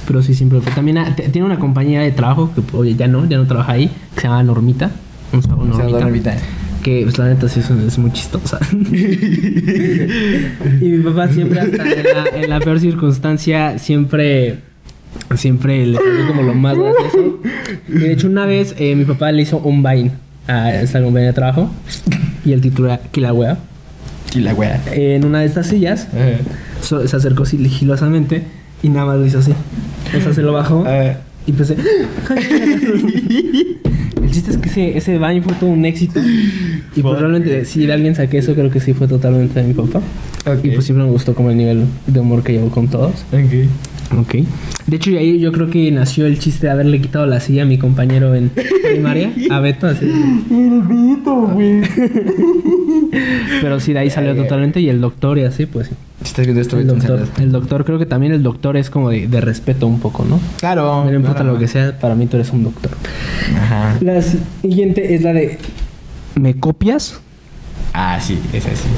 Pero 0.07 0.23
sí, 0.23 0.35
siempre 0.35 0.61
fue. 0.61 0.73
También 0.73 0.99
ah, 0.99 1.15
tiene 1.15 1.45
una 1.45 1.59
compañera 1.59 2.03
de 2.03 2.11
trabajo 2.11 2.53
que 2.55 2.63
oye, 2.77 2.95
ya 2.95 3.09
no, 3.09 3.27
ya 3.27 3.39
no 3.39 3.47
trabaja 3.47 3.73
ahí, 3.73 3.91
que 4.15 4.21
se 4.21 4.29
llama 4.29 4.43
Normita. 4.43 4.91
Un 5.33 5.43
saludo, 5.43 5.65
Normita. 5.65 6.01
Normita. 6.01 6.37
Que 6.83 7.03
pues 7.05 7.17
la 7.19 7.29
neta 7.29 7.49
sí 7.49 7.61
es, 7.61 7.71
es 7.71 7.99
muy 7.99 8.13
chistosa. 8.13 8.59
y 8.73 8.77
mi 10.81 10.99
papá 11.05 11.29
siempre 11.29 11.61
hasta 11.61 11.85
en 11.85 12.03
la, 12.03 12.25
en 12.35 12.51
la 12.51 12.59
peor 12.59 12.81
circunstancia 12.81 13.79
siempre 13.79 14.59
siempre 15.37 15.87
le 15.87 15.97
salió 15.97 16.27
como 16.29 16.43
lo 16.43 16.55
más 16.55 16.77
gracioso. 16.79 17.39
Y 17.89 17.93
de 17.99 18.13
hecho 18.13 18.27
una 18.29 18.47
vez 18.47 18.75
eh, 18.79 18.95
mi 18.97 19.05
papá 19.05 19.33
le 19.33 19.43
hizo 19.43 19.59
un 19.59 19.83
vain 19.83 20.13
a 20.49 20.75
esta 20.75 21.01
compañía 21.03 21.29
de 21.29 21.33
trabajo 21.35 21.71
y 22.45 22.53
el 22.53 22.61
título 22.61 22.89
era 22.89 22.99
Kilauea. 23.11 23.59
Y 24.35 24.41
la 24.41 24.55
wea. 24.55 24.83
En 24.93 25.25
una 25.27 25.41
de 25.41 25.47
estas 25.47 25.67
sillas 25.67 26.09
so- 26.81 27.07
se 27.07 27.17
acercó 27.17 27.45
sigilosamente 27.45 28.43
y 28.83 28.89
nada 28.89 29.05
más 29.07 29.19
lo 29.19 29.27
hizo 29.27 29.39
así. 29.41 29.53
O 30.17 30.21
sea, 30.23 30.33
se 30.33 30.41
lo 30.43 30.53
bajó 30.55 30.85
Ah. 30.87 31.17
y 31.47 31.51
empecé. 31.51 31.77
El 34.23 34.31
chiste 34.31 34.51
es 34.53 34.57
que 34.57 34.69
ese, 34.69 34.97
ese 34.97 35.19
fue 35.43 35.53
todo 35.61 35.71
un 35.71 35.85
éxito. 35.85 36.21
Y 36.97 37.03
pues 37.03 37.19
realmente, 37.19 37.65
si 37.65 37.85
de 37.87 37.93
alguien 37.93 38.15
saqué 38.15 38.39
eso, 38.39 38.55
creo 38.55 38.71
que 38.71 38.81
sí 38.81 38.95
fue 38.95 39.07
totalmente 39.09 39.61
de 39.61 39.67
mi 39.69 39.75
papá. 39.75 40.01
Ok. 40.47 40.65
Y 40.65 40.71
pues 40.71 40.87
siempre 40.87 41.05
me 41.05 41.11
gustó 41.13 41.35
como 41.35 41.51
el 41.51 41.57
nivel 41.57 41.85
de 42.07 42.21
humor 42.21 42.43
que 42.43 42.53
llevó 42.53 42.71
con 42.71 42.89
todos. 42.89 43.13
Ok. 43.33 43.69
Ok. 44.19 44.35
De 44.87 44.97
hecho, 44.97 45.11
y 45.11 45.17
ahí 45.17 45.39
yo 45.39 45.53
creo 45.53 45.71
que 45.71 45.91
nació 45.91 46.27
el 46.27 46.39
chiste 46.39 46.67
de 46.67 46.73
haberle 46.73 47.01
quitado 47.01 47.27
la 47.27 47.41
silla 47.41 47.63
a 47.63 47.67
mi 47.67 47.79
compañero 47.79 48.35
en 48.35 48.51
primaria, 48.51 49.33
a 49.51 49.61
Beto. 49.61 49.87
Así. 49.87 50.05
El 50.05 50.83
Vito, 50.83 51.35
güey. 51.35 51.83
Pero 53.61 53.81
sí, 53.81 53.93
de 53.93 54.01
ahí 54.01 54.11
salió 54.11 54.35
totalmente. 54.35 54.81
Y 54.81 54.89
el 54.89 55.01
doctor 55.01 55.39
y 55.39 55.45
así, 55.45 55.67
pues 55.67 55.89
sí. 55.89 55.95
Si 56.23 56.29
estás 56.29 56.45
viendo 56.45 56.61
esto, 56.61 56.79
El 56.79 56.87
Beto, 56.87 57.17
doctor, 57.17 57.43
el 57.43 57.53
doctor, 57.53 57.85
creo 57.85 57.99
que 57.99 58.07
también 58.07 58.33
el 58.33 58.43
doctor 58.43 58.77
es 58.77 58.91
como 58.91 59.11
de, 59.11 59.27
de 59.29 59.41
respeto 59.41 59.87
un 59.87 59.99
poco, 60.01 60.25
¿no? 60.25 60.41
Claro. 60.59 61.05
No 61.05 61.13
importa 61.13 61.41
claro. 61.41 61.55
lo 61.55 61.59
que 61.59 61.69
sea, 61.69 61.99
para 61.99 62.15
mí 62.15 62.27
tú 62.27 62.37
eres 62.37 62.51
un 62.51 62.65
doctor. 62.65 62.93
Ajá. 63.57 63.97
La 64.01 64.21
siguiente 64.23 65.15
es 65.15 65.23
la 65.23 65.33
de. 65.33 65.59
¿Me 66.35 66.55
copias? 66.55 67.21
Ah, 67.93 68.19
sí, 68.21 68.39
es 68.53 68.67
así. 68.67 68.89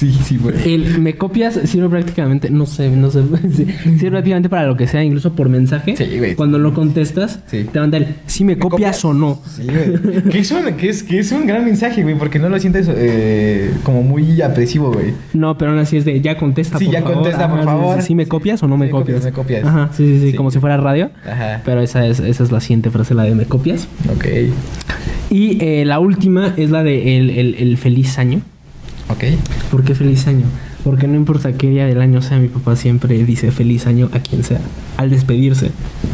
Sí, 0.00 0.10
sí, 0.24 0.38
güey. 0.38 0.54
El 0.74 0.98
me 0.98 1.14
copias 1.16 1.60
sirve 1.64 1.88
prácticamente, 1.90 2.48
no 2.50 2.64
sé, 2.64 2.88
no 2.90 3.10
sé, 3.10 3.22
sí, 3.54 3.66
sirve 3.98 4.10
prácticamente 4.12 4.48
para 4.48 4.66
lo 4.66 4.74
que 4.76 4.86
sea, 4.86 5.04
incluso 5.04 5.34
por 5.34 5.50
mensaje. 5.50 5.94
Sí, 5.94 6.06
güey. 6.16 6.34
Cuando 6.36 6.58
no 6.58 6.72
contestas, 6.72 7.40
Sí. 7.46 7.66
te 7.70 7.78
manda 7.80 7.98
el 7.98 8.06
si 8.26 8.44
me, 8.44 8.56
copias, 8.58 9.04
o 9.04 9.12
no. 9.12 9.40
Sí, 9.46 9.64
güey. 9.64 10.22
que, 10.30 10.38
es 10.38 10.50
un, 10.52 10.64
que, 10.78 10.88
es, 10.88 11.02
que 11.02 11.18
es 11.18 11.30
un 11.32 11.46
gran 11.46 11.64
mensaje, 11.66 12.02
güey, 12.02 12.16
porque 12.16 12.38
no 12.38 12.48
lo 12.48 12.58
sientes 12.58 12.88
eh, 12.90 13.70
como 13.82 14.02
muy 14.02 14.40
apresivo, 14.40 14.90
güey. 14.90 15.12
No, 15.34 15.58
pero 15.58 15.72
aún 15.72 15.80
así 15.80 15.98
es 15.98 16.06
de 16.06 16.18
ya 16.22 16.38
contesta, 16.38 16.78
Sí, 16.78 16.86
por 16.86 16.94
ya 16.94 17.00
favor. 17.02 17.14
contesta, 17.16 17.48
por 17.50 17.58
Ajá, 17.58 17.60
sí, 17.60 17.66
favor. 17.66 18.00
sí, 18.00 18.06
sí, 18.08 18.14
me 18.14 18.26
copias 18.26 18.62
o 18.62 18.68
no 18.68 18.78
me 18.78 18.88
copias. 18.88 19.22
me 19.22 19.32
copias. 19.32 19.64
Ajá, 19.66 19.90
sí, 19.94 20.06
sí, 20.06 20.20
sí, 20.20 20.30
Sí. 20.30 20.36
como 20.36 20.50
si 20.50 20.60
fuera 20.60 20.78
radio. 20.78 21.10
Ajá. 21.30 21.60
Pero 21.64 21.82
esa 21.82 22.06
es, 22.06 22.20
esa 22.20 22.42
es 22.42 22.50
la 22.50 22.60
siguiente 22.60 22.90
frase, 22.90 23.12
la 23.12 23.24
de 23.24 23.34
me 23.34 23.44
copias. 23.44 23.86
Ok. 24.16 24.24
Y 25.30 25.62
eh, 25.62 25.84
la 25.84 26.00
última 26.00 26.54
es 26.56 26.70
la 26.70 26.82
de 26.82 27.18
el, 27.18 27.30
el- 27.30 27.54
el 27.56 27.76
feliz 27.76 28.18
año. 28.18 28.40
Ok. 29.10 29.24
¿Por 29.70 29.84
qué 29.84 29.94
feliz 29.94 30.26
año? 30.26 30.44
Porque 30.84 31.06
no 31.06 31.16
importa 31.16 31.52
qué 31.52 31.68
día 31.68 31.86
del 31.86 32.00
año 32.00 32.22
sea, 32.22 32.38
mi 32.38 32.48
papá 32.48 32.76
siempre 32.76 33.22
dice 33.24 33.50
feliz 33.50 33.86
año 33.86 34.08
a 34.12 34.20
quien 34.20 34.44
sea, 34.44 34.60
al 34.96 35.10
despedirse. 35.10 35.72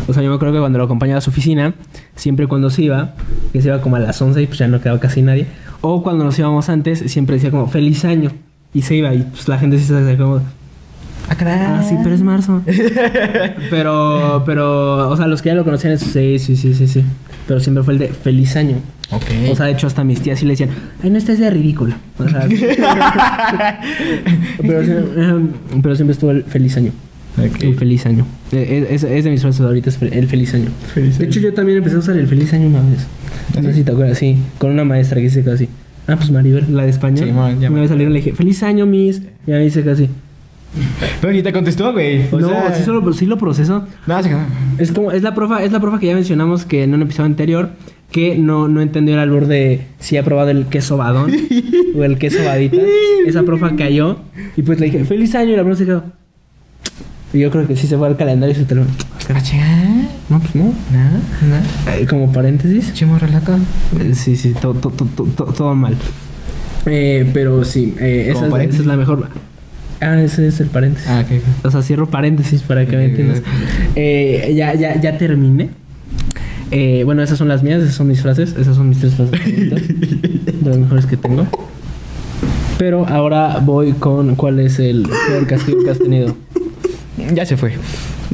O 0.09 0.15
sea, 0.15 0.23
yo 0.23 0.31
me 0.31 0.37
acuerdo 0.37 0.55
que 0.55 0.61
cuando 0.61 0.79
lo 0.79 0.85
acompañaba 0.85 1.19
a 1.19 1.21
su 1.21 1.31
oficina, 1.31 1.75
siempre 2.17 2.47
cuando 2.47 2.71
se 2.71 2.83
iba, 2.83 3.15
que 3.53 3.61
se 3.61 3.69
iba 3.69 3.81
como 3.81 3.97
a 3.97 4.01
las 4.01 4.21
11 4.21 4.43
y 4.43 4.47
pues 4.47 4.59
ya 4.59 4.67
no 4.67 4.81
quedaba 4.81 4.99
casi 4.99 5.23
nadie, 5.23 5.47
o 5.83 6.03
cuando 6.03 6.25
nos 6.25 6.39
íbamos 6.39 6.69
antes, 6.69 6.99
siempre 7.11 7.37
decía 7.37 7.51
como 7.51 7.69
feliz 7.69 8.05
año 8.05 8.33
y 8.73 8.83
se 8.83 8.97
iba 8.97 9.15
y 9.15 9.23
pues 9.23 9.47
la 9.47 9.59
gente 9.59 9.79
se 9.79 9.95
hacía 9.95 10.17
como, 10.17 10.41
Ah, 11.29 11.35
caray. 11.37 11.59
ah, 11.61 11.83
sí, 11.89 11.97
pero 12.03 12.15
es 12.15 12.23
marzo. 12.23 12.63
pero, 13.71 14.43
pero, 14.47 15.09
o 15.11 15.17
sea, 15.17 15.27
los 15.27 15.43
que 15.43 15.49
ya 15.49 15.55
lo 15.55 15.65
conocían, 15.65 15.93
eso, 15.93 16.07
sí, 16.07 16.39
sí, 16.39 16.57
sí, 16.57 16.75
sí, 16.75 16.87
sí. 16.87 17.03
Pero 17.49 17.61
siempre 17.61 17.83
fue 17.85 17.95
el 17.95 17.99
de 18.01 18.09
feliz 18.09 18.57
año. 18.57 18.77
Ok. 19.11 19.25
O 19.51 19.57
sea, 19.57 19.67
de 19.67 19.73
hecho, 19.73 19.87
hasta 19.87 20.03
mis 20.05 20.21
tías 20.21 20.39
sí 20.39 20.47
le 20.47 20.53
decían, 20.53 20.71
ay, 21.03 21.11
no 21.11 21.19
estés 21.19 21.39
de 21.39 21.49
ridículo. 21.51 21.95
O 22.19 22.29
sea, 22.29 22.47
pero, 24.63 24.83
pero 25.83 25.95
siempre 25.97 26.13
estuvo 26.13 26.31
el 26.31 26.45
feliz 26.45 26.77
año. 26.77 26.93
Ok. 27.39 27.63
El 27.63 27.75
feliz 27.77 28.07
año. 28.07 28.27
Eh, 28.53 28.87
Es, 28.91 29.03
es 29.05 29.25
de 29.25 29.31
mis 29.31 29.43
frases 29.43 29.61
ahorita, 29.61 29.91
es 29.91 29.99
fe- 29.99 30.17
el 30.19 30.27
feliz 30.27 30.55
año. 30.55 30.71
Feliz 30.95 31.19
de 31.19 31.27
hecho, 31.27 31.41
yo 31.41 31.53
también 31.55 31.79
empecé 31.79 31.97
a 31.97 31.99
usar 31.99 32.17
el 32.17 32.27
feliz 32.27 32.53
año 32.55 32.67
una 32.69 32.81
vez. 32.81 33.07
No 33.55 33.63
sé 33.63 33.75
si 33.75 33.85
te 33.85 33.93
acuerdas, 33.93 34.19
sí. 34.19 34.39
Con 34.59 34.71
una 34.71 34.85
maestra 34.85 35.17
que 35.17 35.25
dice 35.25 35.43
casi. 35.43 35.69
Ah, 36.09 36.17
pues 36.17 36.31
Maribel, 36.31 36.65
la 36.75 36.85
de 36.85 36.91
España. 36.91 37.19
Sí, 37.25 37.33
man, 37.33 37.61
ya 37.61 37.69
me 37.69 37.81
vez 37.81 37.89
salieron 37.91 38.13
y 38.13 38.19
le 38.19 38.25
dije, 38.25 38.37
feliz 38.37 38.63
año, 38.63 38.87
Miss. 38.87 39.23
Y 39.47 39.51
me 39.51 39.59
dice 39.61 39.83
casi. 39.83 40.09
Pero 41.21 41.33
ni 41.33 41.43
te 41.43 41.53
contestó, 41.53 41.93
güey. 41.93 42.27
O 42.31 42.39
no, 42.39 42.49
sea- 42.49 42.75
sí, 42.75 42.85
solo, 42.85 43.13
sí 43.13 43.27
lo 43.27 43.39
proceso. 43.39 43.85
No, 44.07 44.23
se 44.23 44.29
quedó. 44.29 44.41
Es 44.79 44.93
como, 44.93 45.13
es 45.13 45.23
la 45.23 45.35
profa, 45.35 45.63
es 45.63 45.73
la 45.73 45.81
profa 45.81 45.99
que 45.99 46.07
ya 46.07 46.15
mencionamos 46.15 46.65
que 46.65 46.83
en 46.83 46.95
un 46.95 47.03
episodio 47.03 47.27
anterior 47.27 47.71
que 48.11 48.37
no, 48.39 48.69
no 48.69 48.81
entendió 48.81 49.15
el 49.15 49.21
albur 49.21 49.47
de 49.47 49.87
si 49.99 50.17
ha 50.17 50.23
probado 50.23 50.51
el 50.51 50.67
queso 50.67 50.97
badón 50.97 51.33
o 51.97 52.05
el 52.05 52.19
queso 52.19 52.45
badita. 52.45 52.77
Esa 53.27 53.43
profa 53.43 53.75
cayó 53.77 54.19
y 54.57 54.63
pues 54.63 54.79
le 54.81 54.87
dije, 54.87 55.05
feliz 55.05 55.35
año 55.35 55.53
y 55.53 55.57
la 55.57 55.63
profa 55.63 55.79
se 55.79 55.87
quedó. 55.87 56.05
Y 57.33 57.41
yo 57.41 57.51
creo 57.51 57.67
que 57.67 57.77
sí 57.77 57.87
se 57.87 57.97
fue 57.99 58.07
al 58.07 58.17
calendario 58.17 58.55
y 58.55 58.59
se 58.59 58.65
terminó. 58.65 58.89
¿Para 59.27 59.43
chingar? 59.43 59.69
No, 60.29 60.39
pues 60.39 60.55
no. 60.55 60.65
No, 60.65 60.71
no. 60.71 62.09
Como 62.09 62.33
paréntesis. 62.33 62.93
Chimo 62.95 63.19
relato. 63.19 63.57
Eh, 64.01 64.15
Sí, 64.15 64.37
sí, 64.37 64.53
to- 64.55 64.75
to- 64.75 64.91
to- 64.91 65.07
to- 65.17 65.25
to- 65.25 65.45
todo 65.47 65.75
mal. 65.75 65.97
Eh, 66.87 67.29
pero 67.35 67.65
sí, 67.65 67.95
eh, 67.99 68.29
es, 68.31 68.37
esa 68.41 68.63
es 68.63 68.87
la 68.87 68.97
mejor. 68.97 69.29
Ah, 70.01 70.21
ese 70.21 70.47
es 70.47 70.61
el 70.61 70.69
paréntesis. 70.69 71.09
Ah, 71.09 71.25
ok. 71.25 71.41
O 71.65 71.71
sea, 71.71 71.83
cierro 71.83 72.09
paréntesis 72.09 72.63
para 72.63 72.87
que 72.87 72.97
me 72.97 73.07
entiendas. 73.07 73.43
Eh, 73.95 74.53
ya, 74.57 74.75
ya, 74.75 75.01
ya 75.01 75.19
terminé. 75.19 75.71
Eh, 76.71 77.03
bueno, 77.05 77.23
esas 77.23 77.39
son 77.39 77.49
las 77.49 77.63
mías, 77.63 77.83
esas 77.83 77.95
son 77.95 78.09
mis 78.09 78.21
frases. 78.21 78.55
Esas 78.59 78.77
son 78.77 78.89
mis 78.89 78.99
tres 78.99 79.15
frases 79.15 79.41
favoritas. 79.41 79.83
de 80.61 80.71
las 80.71 80.79
mejores 80.79 81.07
que 81.07 81.17
tengo. 81.17 81.47
Pero 82.79 83.07
ahora 83.07 83.59
voy 83.63 83.93
con 83.93 84.35
cuál 84.37 84.61
es 84.61 84.79
el 84.79 85.09
peor 85.29 85.47
castigo 85.47 85.83
que 85.83 85.91
has 85.91 85.99
tenido. 85.99 86.37
Ya 87.33 87.47
se 87.47 87.57
fue. 87.57 87.75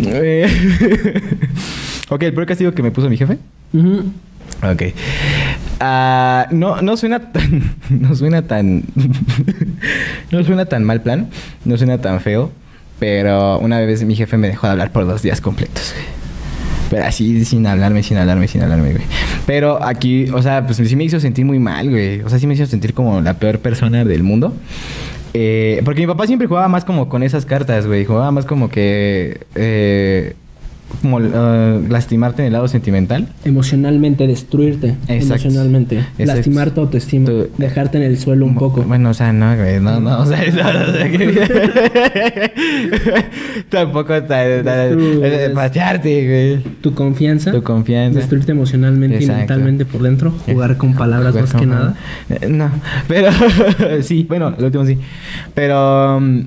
Eh, 0.05 0.47
ok, 2.09 2.23
el 2.23 2.35
peor 2.35 2.47
castigo 2.47 2.73
que 2.73 2.83
me 2.83 2.91
puso 2.91 3.09
mi 3.09 3.17
jefe. 3.17 3.39
Ujú. 3.73 4.05
Ok. 4.63 4.83
Ah, 5.85 6.47
no, 6.53 6.81
no 6.81 6.97
suena 6.97 7.33
tan. 7.33 7.75
No 7.91 8.15
suena 8.15 8.43
tan. 8.43 8.85
no 10.31 10.45
suena 10.45 10.67
tan 10.67 10.85
mal 10.85 11.03
plan. 11.03 11.29
No 11.65 11.77
suena 11.77 11.99
tan 11.99 12.21
feo. 12.21 12.53
Pero 13.01 13.59
una 13.59 13.81
vez 13.81 14.05
mi 14.05 14.15
jefe 14.15 14.37
me 14.37 14.47
dejó 14.47 14.69
de 14.69 14.73
hablar 14.75 14.93
por 14.93 15.09
dos 15.09 15.23
días 15.23 15.41
completos. 15.41 15.93
Pero 16.89 17.05
así, 17.05 17.45
sin 17.45 17.67
hablarme, 17.67 18.05
sin 18.05 18.17
hablarme, 18.17 18.47
sin 18.47 18.63
hablarme, 18.63 18.93
güey. 18.93 19.05
Pero 19.45 19.83
aquí, 19.83 20.29
o 20.31 20.41
sea, 20.41 20.65
pues 20.65 20.77
sí 20.77 20.95
me 20.95 21.03
hizo 21.03 21.19
sentir 21.19 21.45
muy 21.45 21.59
mal, 21.59 21.91
güey. 21.91 22.21
O 22.21 22.29
sea, 22.29 22.39
sí 22.39 22.47
me 22.47 22.55
hizo 22.55 22.67
sentir 22.67 22.95
como 22.95 23.21
la 23.21 23.35
peor 23.35 23.59
persona 23.59 24.05
del 24.05 24.23
mundo. 24.23 24.55
Eh, 25.35 25.83
porque 25.85 26.03
mi 26.03 26.07
papá 26.07 26.29
siempre 26.29 26.47
jugaba 26.47 26.69
más 26.69 26.85
como 26.85 27.09
con 27.09 27.25
esas 27.25 27.45
cartas, 27.45 27.89
güey. 27.89 28.05
Jugaba 28.05 28.31
más 28.31 28.45
como 28.45 28.69
que... 28.69 29.41
eh, 29.57 30.37
eh, 31.05 31.87
lastimarte 31.89 32.43
en 32.43 32.47
el 32.47 32.53
lado 32.53 32.69
sentimental. 32.69 33.29
Emocionalmente 33.45 34.27
destruirte. 34.27 34.97
Exacto. 35.09 35.35
Emocionalmente. 35.49 35.99
Exacto. 35.99 36.25
Lastimar 36.25 36.71
tu 36.71 36.81
autoestima. 36.83 37.27
Tu- 37.27 37.49
dejarte 37.59 37.99
en 37.99 38.05
el 38.05 38.19
suelo 38.19 38.47
un 38.47 38.55
poco. 38.55 38.83
Bueno, 38.83 39.11
o 39.11 39.15
sea, 39.15 39.33
no, 39.33 39.55
güey, 39.57 39.81
no, 39.81 40.01
no, 40.01 40.21
o 40.21 40.27
sea, 40.27 40.39
no, 40.53 40.91
o 40.91 40.93
sea, 40.93 41.11
que- 41.11 42.53
tampoco 43.69 44.15
eh, 44.15 45.51
patearte, 45.55 46.27
güey. 46.63 46.75
Tu 46.81 46.95
confianza. 46.95 47.53
Tu 47.53 47.63
confianza. 47.63 48.19
Destruirte 48.19 48.53
emocionalmente 48.53 49.17
Exacto. 49.17 49.35
y 49.35 49.39
mentalmente 49.39 49.85
por 49.85 50.03
dentro. 50.03 50.31
Jugar 50.47 50.77
con 50.77 50.95
palabras 50.95 51.31
Jugar 51.33 51.43
más 51.45 51.53
con- 51.53 51.61
que 51.61 51.67
nada. 51.67 51.95
Eh, 52.31 52.49
No, 52.49 52.71
pero 53.09 53.31
sí, 54.03 54.25
bueno, 54.29 54.55
lo 54.59 54.67
último 54.67 54.85
sí. 54.87 54.99
Pero 55.55 56.21
mm, 56.21 56.41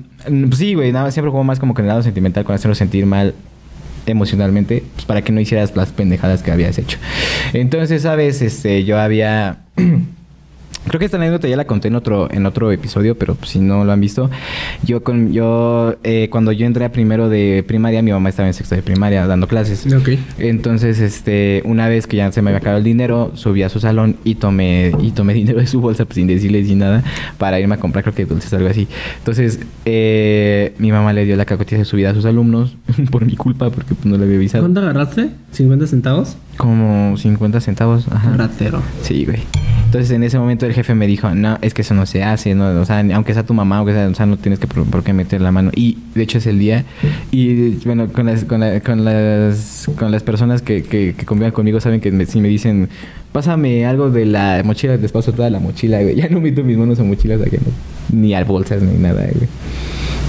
pues 0.48 0.58
sí, 0.58 0.74
güey, 0.74 0.92
nada, 0.92 1.10
siempre 1.10 1.30
juego 1.30 1.44
más 1.44 1.58
como 1.58 1.74
que 1.74 1.82
en 1.82 1.86
el 1.86 1.88
lado 1.90 2.02
sentimental 2.02 2.44
con 2.44 2.54
hacerlo 2.54 2.74
sentir 2.74 3.06
mal 3.06 3.34
emocionalmente, 4.06 4.82
pues 4.94 5.04
para 5.04 5.22
que 5.22 5.32
no 5.32 5.40
hicieras 5.40 5.74
las 5.76 5.90
pendejadas 5.92 6.42
que 6.42 6.50
habías 6.50 6.78
hecho. 6.78 6.98
Entonces, 7.52 8.02
sabes, 8.02 8.42
este, 8.42 8.84
yo 8.84 8.98
había 8.98 9.58
Creo 10.86 10.98
que 10.98 11.04
esta 11.04 11.16
anécdota 11.16 11.48
ya 11.48 11.56
la 11.56 11.66
conté 11.66 11.88
en 11.88 11.96
otro, 11.96 12.28
en 12.30 12.46
otro 12.46 12.70
episodio, 12.70 13.16
pero 13.16 13.34
pues, 13.34 13.50
si 13.50 13.58
no 13.58 13.84
lo 13.84 13.92
han 13.92 14.00
visto, 14.00 14.30
yo 14.84 15.02
con 15.02 15.32
yo 15.32 15.96
eh, 16.04 16.28
cuando 16.30 16.52
yo 16.52 16.66
entré 16.66 16.84
a 16.84 16.92
primero 16.92 17.28
de 17.28 17.64
primaria, 17.66 18.02
mi 18.02 18.12
mamá 18.12 18.28
estaba 18.28 18.48
en 18.48 18.54
sexto 18.54 18.74
de 18.74 18.82
primaria 18.82 19.26
dando 19.26 19.48
clases. 19.48 19.92
Ok. 19.92 20.10
Entonces, 20.38 21.00
este, 21.00 21.62
una 21.64 21.88
vez 21.88 22.06
que 22.06 22.16
ya 22.16 22.30
se 22.30 22.42
me 22.42 22.50
había 22.50 22.58
acabado 22.58 22.78
el 22.78 22.84
dinero, 22.84 23.32
subí 23.34 23.62
a 23.62 23.68
su 23.68 23.80
salón 23.80 24.16
y 24.24 24.36
tomé, 24.36 24.92
y 25.00 25.10
tomé 25.10 25.34
dinero 25.34 25.58
de 25.58 25.66
su 25.66 25.80
bolsa 25.80 26.04
pues, 26.04 26.16
sin 26.16 26.26
decirle 26.26 26.62
ni 26.62 26.74
nada 26.74 27.02
para 27.38 27.58
irme 27.60 27.74
a 27.74 27.78
comprar, 27.78 28.04
creo 28.04 28.14
que 28.14 28.24
dulces 28.24 28.52
o 28.52 28.56
algo 28.56 28.68
así. 28.68 28.86
Entonces, 29.18 29.60
eh, 29.84 30.74
mi 30.78 30.92
mamá 30.92 31.12
le 31.12 31.24
dio 31.24 31.36
la 31.36 31.44
cacotiza 31.44 31.78
de 31.78 31.84
su 31.84 31.96
vida 31.96 32.10
a 32.10 32.14
sus 32.14 32.24
alumnos 32.24 32.76
por 33.10 33.24
mi 33.24 33.36
culpa, 33.36 33.70
porque 33.70 33.94
pues, 33.94 34.06
no 34.06 34.16
le 34.16 34.24
había 34.24 34.36
avisado. 34.36 34.62
¿Cuánto 34.64 34.80
agarraste? 34.80 35.30
¿50 35.54 35.86
centavos? 35.86 36.36
Como 36.56 37.16
50 37.16 37.60
centavos. 37.60 38.06
Ajá. 38.10 38.34
Ratero. 38.36 38.82
Sí, 39.02 39.24
güey. 39.24 39.40
Entonces 39.84 40.10
en 40.10 40.24
ese 40.24 40.38
momento 40.38 40.66
el 40.66 40.72
jefe 40.74 40.94
me 40.94 41.06
dijo, 41.06 41.32
no, 41.34 41.58
es 41.62 41.72
que 41.72 41.82
eso 41.82 41.94
no 41.94 42.06
se 42.06 42.24
hace, 42.24 42.54
no, 42.56 42.80
o 42.80 42.84
sea, 42.84 43.04
aunque 43.14 43.34
sea 43.34 43.44
tu 43.44 43.54
mamá, 43.54 43.78
aunque 43.78 43.92
sea, 43.92 44.08
o 44.08 44.14
sea, 44.14 44.26
no 44.26 44.36
tienes 44.36 44.58
que 44.58 44.66
por, 44.66 44.84
por 44.84 45.04
qué 45.04 45.12
meter 45.12 45.40
la 45.40 45.52
mano. 45.52 45.70
Y 45.74 45.98
de 46.14 46.22
hecho 46.24 46.38
es 46.38 46.46
el 46.46 46.58
día. 46.58 46.84
Y 47.30 47.76
bueno, 47.86 48.08
con 48.08 48.26
las, 48.26 48.44
con, 48.44 48.60
la- 48.60 48.80
con 48.80 49.04
las, 49.04 49.88
con 49.96 50.10
las 50.10 50.22
personas 50.24 50.60
que, 50.62 50.82
que, 50.82 51.14
que 51.16 51.24
convivan 51.24 51.52
conmigo 51.52 51.80
saben 51.80 52.00
que 52.00 52.10
me- 52.10 52.26
si 52.26 52.40
me 52.40 52.48
dicen, 52.48 52.88
pásame 53.32 53.86
algo 53.86 54.10
de 54.10 54.24
la 54.26 54.60
mochila, 54.64 54.96
les 54.96 55.12
paso 55.12 55.32
toda 55.32 55.50
la 55.50 55.60
mochila, 55.60 56.02
güey. 56.02 56.16
Ya 56.20 56.28
no 56.28 56.40
meto 56.40 56.64
mis 56.64 56.76
manos 56.76 56.98
a 56.98 57.04
mochilas 57.04 57.40
aquí, 57.40 57.56
no, 57.56 58.18
ni 58.18 58.34
a 58.34 58.42
bolsas 58.44 58.82
ni 58.82 58.98
nada, 58.98 59.22
güey. 59.22 59.48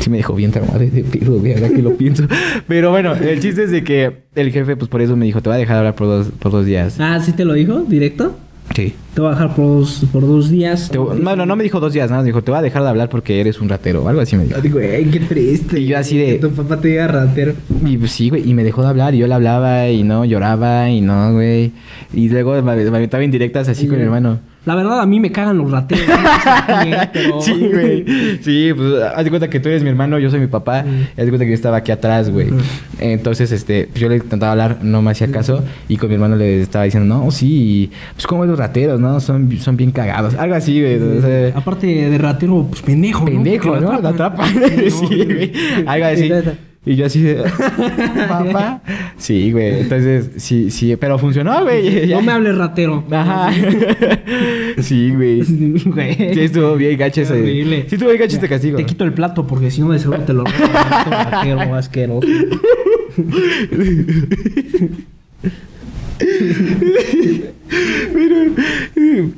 Sí 0.08 0.12
me 0.12 0.18
dejó 0.18 0.34
bien 0.36 0.52
traumado 0.52 0.80
de 0.80 0.88
pedo, 1.04 1.38
güey, 1.40 1.54
ahora 1.54 1.68
que 1.68 1.82
lo 1.82 1.98
pienso. 1.98 2.24
Pero 2.66 2.92
bueno, 2.92 3.14
el 3.14 3.42
chiste 3.42 3.64
es 3.64 3.72
de 3.72 3.84
que 3.84 4.24
el 4.36 4.52
jefe, 4.52 4.78
pues 4.78 4.88
por 4.90 5.02
eso 5.02 5.18
me 5.18 5.26
dijo, 5.26 5.42
te 5.42 5.50
va 5.50 5.56
a 5.56 5.58
dejar 5.58 5.78
hablar 5.78 5.96
por 5.96 6.08
dos, 6.08 6.28
por 6.40 6.52
dos 6.54 6.66
días. 6.66 6.98
Ah, 7.00 7.20
¿sí 7.20 7.34
te 7.34 7.44
lo 7.44 7.54
dijo? 7.54 7.80
¿Directo? 7.82 8.38
Sí. 8.74 8.94
Te 9.14 9.22
voy 9.22 9.30
a 9.30 9.34
dejar 9.34 9.56
por 9.56 9.66
dos, 9.66 10.06
por 10.14 10.22
dos 10.26 10.50
días. 10.50 10.90
Te- 10.90 10.98
no, 10.98 11.36
no, 11.36 11.46
no 11.46 11.56
me 11.58 11.64
dijo 11.64 11.80
dos 11.82 11.92
días, 11.92 12.10
nada, 12.10 12.22
me 12.22 12.28
dijo, 12.28 12.42
te 12.42 12.52
voy 12.52 12.60
a 12.60 12.62
dejar 12.62 12.84
de 12.84 12.90
hablar 12.90 13.10
porque 13.10 13.40
eres 13.42 13.60
un 13.60 13.68
ratero, 13.68 14.04
o 14.04 14.08
algo 14.08 14.22
así 14.22 14.36
me 14.38 14.46
dijo. 14.46 14.62
Digo, 14.62 14.80
qué 14.80 15.22
triste. 15.28 15.80
Y 15.82 15.88
yo 15.88 15.98
así 15.98 16.18
de- 16.18 16.26
Que 16.40 16.40
tu 16.48 16.52
papá 16.52 16.80
te 16.80 16.88
diga 16.88 17.08
ratero. 17.08 17.54
Y 17.86 17.98
pues 17.98 18.12
sí, 18.12 18.30
güey, 18.30 18.50
y 18.50 18.54
me 18.54 18.64
dejó 18.64 18.82
de 18.84 18.88
hablar, 18.90 19.14
y 19.14 19.18
yo 19.18 19.28
le 19.28 19.34
hablaba, 19.34 19.90
y 19.90 20.04
no, 20.04 20.24
lloraba, 20.24 20.90
y 20.90 21.02
no, 21.02 21.34
güey. 21.34 21.72
Y 22.14 22.30
luego 22.30 22.62
me, 22.62 22.76
me 22.76 22.98
aventaba 22.98 23.24
indirectas 23.24 23.68
así 23.68 23.82
Sí, 23.82 23.88
con 23.88 23.98
mi 23.98 24.06
güey. 24.06 24.18
hermano. 24.18 24.40
La 24.68 24.76
verdad, 24.76 25.00
a 25.00 25.06
mí 25.06 25.22
me 25.22 25.32
cagan 25.32 25.58
los 25.58 25.72
rateros. 25.72 26.06
pero- 27.14 27.42
Sí, 27.42 27.54
güey. 27.72 28.04
Sí, 28.42 28.72
pues 28.76 29.02
haz 29.02 29.24
de 29.24 29.30
cuenta 29.30 29.50
que 29.50 29.62
tú 29.62 29.70
eres 29.70 29.82
mi 29.82 29.90
hermano, 29.90 30.20
yo 30.20 30.30
soy 30.30 30.42
mi 30.42 30.48
papá. 30.48 30.84
Mm. 30.84 30.88
Y 31.18 31.22
haz 31.22 31.26
de 31.26 31.28
cuenta 31.30 31.46
que 31.46 31.52
yo 31.52 31.56
estaba 31.56 31.78
aquí 31.78 31.94
atrás, 31.94 32.30
güey. 32.30 32.50
Ujú. 32.52 32.60
Entonces, 33.00 33.54
este, 33.54 33.88
pues, 33.88 34.02
yo 34.02 34.10
le 34.10 34.18
intentaba 34.18 34.52
hablar, 34.52 34.80
no 34.82 35.02
me 35.02 35.12
hacía 35.12 35.32
caso. 35.32 35.64
Y 35.88 35.96
con 35.96 36.10
mi 36.10 36.16
hermano 36.16 36.36
le 36.36 36.60
estaba 36.62 36.84
diciendo, 36.84 37.16
no, 37.16 37.32
sí, 37.32 37.92
pues 38.16 38.28
como 38.28 38.46
los 38.46 38.60
rateros, 38.60 39.00
¿no? 39.00 39.22
Son, 39.22 39.50
son 39.58 39.78
bien 39.78 39.92
cagados. 39.92 40.36
Algo 40.36 40.56
así, 40.56 40.82
güey. 40.82 40.96
o 40.98 41.22
sea, 41.22 41.54
Aparte 41.56 41.88
de 41.88 42.18
ratero, 42.18 42.68
pues 42.70 42.82
pendejo, 42.82 43.22
¿no? 43.22 43.26
pendejo, 43.28 43.80
¿no? 43.80 43.94
lo 43.94 44.02
La 44.02 44.10
atrapa. 44.10 44.46
sí, 44.90 45.26
güey. 45.26 45.54
Algo 45.86 46.06
así. 46.08 46.30
Y 46.88 46.96
yo 46.96 47.06
así 47.06 47.22
de, 47.22 47.36
papá. 48.30 48.82
Sí, 49.18 49.52
güey. 49.52 49.82
Entonces, 49.82 50.32
sí, 50.38 50.72
sí, 50.72 50.96
pero 50.96 51.20
funcionó, 51.20 51.62
güey. 51.64 52.08
No 52.08 52.22
me 52.24 52.32
hables 52.32 52.58
ratero. 52.58 53.04
Ajá. 53.12 53.52
sí, 54.82 55.12
güey. 55.14 55.44
Güey. 55.84 56.34
Sí, 56.34 56.40
estuvo 56.40 56.76
bien 56.78 56.98
gacho 56.98 57.22
ese. 57.22 57.34
Horrible. 57.34 57.86
Sí, 57.90 57.96
estuvo 57.96 58.10
bien 58.10 58.22
gacho 58.22 58.36
este 58.36 58.48
castigo. 58.48 58.78
Te 58.78 58.86
quito 58.86 59.04
el 59.04 59.12
plato 59.12 59.46
porque 59.46 59.70
si 59.70 59.82
no 59.82 59.90
de 59.90 60.00
seguro 60.00 60.22
te 60.22 60.32
lo 60.32 60.46
robo. 60.46 60.54
ratero 61.12 61.76
asqueroso. 61.76 62.26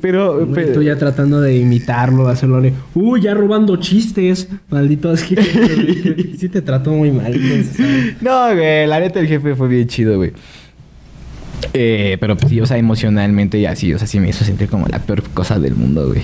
Pero, 0.00 0.48
pero, 0.52 0.72
Tú 0.72 0.82
ya 0.82 0.96
tratando 0.96 1.40
de 1.40 1.56
imitarlo, 1.56 2.26
de 2.26 2.32
hacerlo. 2.32 2.62
Uy, 2.94 3.20
ya 3.22 3.34
robando 3.34 3.76
chistes. 3.76 4.48
Maldito 4.70 5.10
asqueroso. 5.10 5.48
Sí 6.38 6.48
te 6.48 6.62
trató 6.62 6.92
muy 6.92 7.10
mal. 7.10 7.38
No, 8.22 8.54
güey, 8.54 8.86
la 8.86 8.98
neta 9.00 9.20
el 9.20 9.26
jefe 9.26 9.54
fue 9.54 9.68
bien 9.68 9.86
chido, 9.88 10.16
güey. 10.16 10.32
Eh, 11.74 12.16
pero 12.18 12.36
pues, 12.36 12.50
sí, 12.50 12.60
o 12.60 12.66
sea, 12.66 12.78
emocionalmente 12.78 13.58
y 13.58 13.66
así, 13.66 13.92
o 13.92 13.98
sea, 13.98 14.06
sí 14.06 14.18
me 14.20 14.30
hizo 14.30 14.44
sentir 14.44 14.68
como 14.68 14.86
la 14.88 14.98
peor 15.00 15.22
cosa 15.34 15.58
del 15.58 15.74
mundo, 15.74 16.08
güey. 16.08 16.22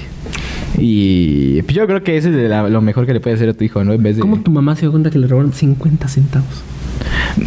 Y 0.79 1.61
pues 1.63 1.75
yo 1.77 1.87
creo 1.87 2.03
que 2.03 2.17
eso 2.17 2.31
es 2.31 2.35
de 2.37 2.49
la- 2.49 2.69
lo 2.69 2.81
mejor 2.81 3.05
que 3.07 3.13
le 3.13 3.21
puede 3.21 3.37
hacer 3.37 3.49
a 3.51 3.53
tu 3.55 3.63
hijo, 3.65 3.85
¿no? 3.85 3.93
En 3.93 4.03
vez 4.03 4.17
de... 4.17 4.23
¿Cómo 4.23 4.41
tu 4.41 4.51
mamá 4.51 4.75
se 4.75 4.83
dio 4.83 4.91
cuenta 4.91 5.11
que 5.11 5.19
le 5.19 5.27
robaron 5.27 5.53
50 5.53 6.09
centavos? 6.09 6.49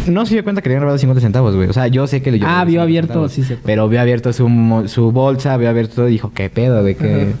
No 0.06 0.24
se 0.24 0.34
dio 0.34 0.44
cuenta 0.44 0.62
que 0.62 0.68
le 0.68 0.74
habían 0.76 0.82
robado 0.82 0.98
50 0.98 1.20
centavos, 1.20 1.56
güey. 1.56 1.68
O 1.68 1.72
sea, 1.72 1.88
yo 1.88 2.06
sé 2.06 2.22
que 2.22 2.30
le 2.30 2.38
Ah, 2.44 2.64
vio 2.64 2.80
50 2.80 2.82
abierto, 2.82 3.06
centavos. 3.08 3.32
sí 3.32 3.42
sé. 3.42 3.58
Pero 3.64 3.88
vio 3.88 4.00
abierto 4.00 4.32
su, 4.32 4.48
su 4.86 5.10
bolsa, 5.12 5.56
vio 5.56 5.68
abierto 5.68 5.96
todo 5.96 6.08
y 6.08 6.12
dijo, 6.12 6.32
¿qué 6.34 6.48
pedo, 6.48 6.80
güey? 6.82 6.94
¿Qué? 6.94 7.32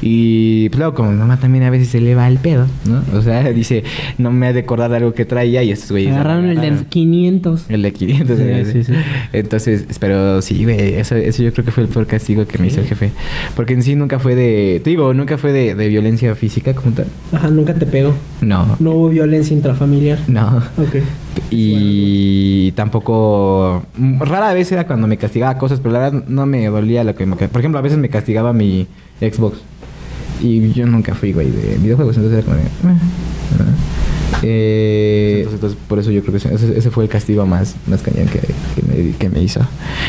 Y 0.00 0.68
pues 0.70 0.78
luego, 0.78 0.94
como 0.94 1.10
mi 1.12 1.18
mamá 1.18 1.38
también 1.38 1.64
a 1.64 1.70
veces 1.70 1.88
se 1.88 2.00
le 2.00 2.14
va 2.14 2.26
el 2.28 2.38
pedo, 2.38 2.66
¿no? 2.86 3.02
O 3.18 3.22
sea, 3.22 3.42
dice, 3.52 3.84
no 4.16 4.30
me 4.30 4.46
ha 4.46 4.52
de 4.52 4.60
acordar 4.60 4.90
de 4.90 4.96
algo 4.96 5.12
que 5.14 5.24
traía 5.24 5.62
y 5.62 5.70
estos 5.70 5.90
güeyes... 5.90 6.12
Agarraron 6.14 6.46
el 6.46 6.54
de 6.56 6.60
agarraron 6.68 6.84
500. 6.86 7.64
El 7.68 7.82
de 7.82 7.92
500, 7.92 8.38
Sí, 8.38 8.42
güey. 8.44 8.64
sí, 8.64 8.84
sí. 8.84 8.92
Entonces, 9.32 9.84
pero 10.00 10.40
sí, 10.42 10.64
güey, 10.64 10.94
eso, 10.94 11.14
eso 11.16 11.42
yo 11.42 11.52
creo 11.52 11.64
que 11.64 11.70
fue 11.72 11.82
el 11.84 11.88
peor 11.88 12.06
castigo 12.06 12.46
que 12.46 12.58
me 12.58 12.68
hizo 12.68 12.80
el 12.80 12.86
jefe. 12.86 13.10
Porque 13.54 13.74
en 13.74 13.82
sí 13.82 13.94
nunca 13.96 14.18
fue 14.18 14.34
de, 14.34 14.80
te 14.82 14.90
digo, 14.90 15.12
nunca 15.14 15.36
fue 15.38 15.52
de, 15.52 15.74
de 15.74 15.88
violencia 15.88 16.34
física 16.34 16.74
como 16.74 16.92
tal. 16.92 17.06
Ajá, 17.32 17.48
nunca 17.50 17.74
te 17.74 17.86
pegó. 17.86 18.14
No, 18.40 18.76
No 18.80 18.92
hubo 18.92 19.08
violencia 19.10 19.54
intrafamiliar. 19.54 20.18
no. 20.26 20.58
Ok. 20.78 20.96
Y 21.50 22.72
tampoco, 22.72 23.82
mm, 23.96 24.20
rara 24.20 24.52
vez 24.52 24.70
era 24.72 24.86
cuando 24.86 25.06
me 25.06 25.16
castigaba 25.16 25.58
cosas, 25.58 25.80
pero 25.80 25.92
la 25.92 25.98
verdad 26.00 26.24
no 26.28 26.46
me 26.46 26.66
dolía 26.66 27.04
lo 27.04 27.14
que 27.14 27.26
me... 27.26 27.36
Por 27.36 27.60
ejemplo, 27.60 27.78
a 27.78 27.82
veces 27.82 27.98
me 27.98 28.08
castigaba 28.08 28.52
mi 28.52 28.86
Xbox. 29.20 29.58
Y 30.40 30.72
yo 30.72 30.86
nunca 30.86 31.14
fui, 31.14 31.32
güey, 31.32 31.50
de 31.50 31.78
videojuegos, 31.78 32.16
entonces 32.16 32.38
era 32.38 32.44
como 32.46 32.56
de... 32.56 32.62
"Eh, 32.62 32.66
ah". 33.60 33.64
Eh, 34.42 35.34
entonces, 35.38 35.54
entonces, 35.54 35.78
por 35.88 35.98
eso 35.98 36.10
yo 36.12 36.20
creo 36.22 36.32
que 36.32 36.54
ese, 36.54 36.78
ese 36.78 36.90
fue 36.90 37.02
el 37.04 37.10
castigo 37.10 37.44
más, 37.44 37.74
más 37.88 38.02
cañón 38.02 38.28
que, 38.28 38.38
que 38.40 38.82
me, 38.86 39.16
que 39.16 39.28
me 39.28 39.42
hizo. 39.42 39.60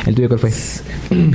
¿El 0.06 0.14
tuyo 0.14 0.28
cuál 0.28 0.40
fue? 0.40 0.52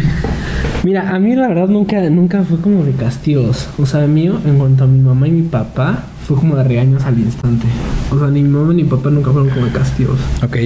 Mira, 0.85 1.11
a 1.15 1.19
mí 1.19 1.35
la 1.35 1.49
verdad 1.49 1.69
nunca, 1.69 2.01
nunca 2.11 2.45
fue 2.45 2.61
como 2.61 2.85
de 2.85 2.93
castigos. 2.93 3.69
O 3.79 3.87
sea, 3.87 4.07
mío, 4.07 4.39
en 4.45 4.59
cuanto 4.59 4.85
a 4.85 4.87
mi 4.87 5.01
mamá 5.01 5.27
y 5.27 5.33
mi 5.33 5.43
papá, 5.43 6.05
fue 6.27 6.37
como 6.37 6.57
de 6.57 6.65
regaños 6.65 7.05
al 7.05 7.19
instante. 7.19 7.67
O 8.11 8.19
sea, 8.19 8.29
ni 8.29 8.43
mi 8.43 8.49
mamá 8.49 8.73
ni 8.73 8.83
mi 8.83 8.89
papá 8.89 9.11
nunca 9.11 9.31
fueron 9.31 9.51
como 9.51 9.67
de 9.67 9.73
castigos. 9.73 10.19
Ok. 10.43 10.57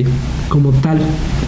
Como 0.48 0.70
tal. 0.72 0.98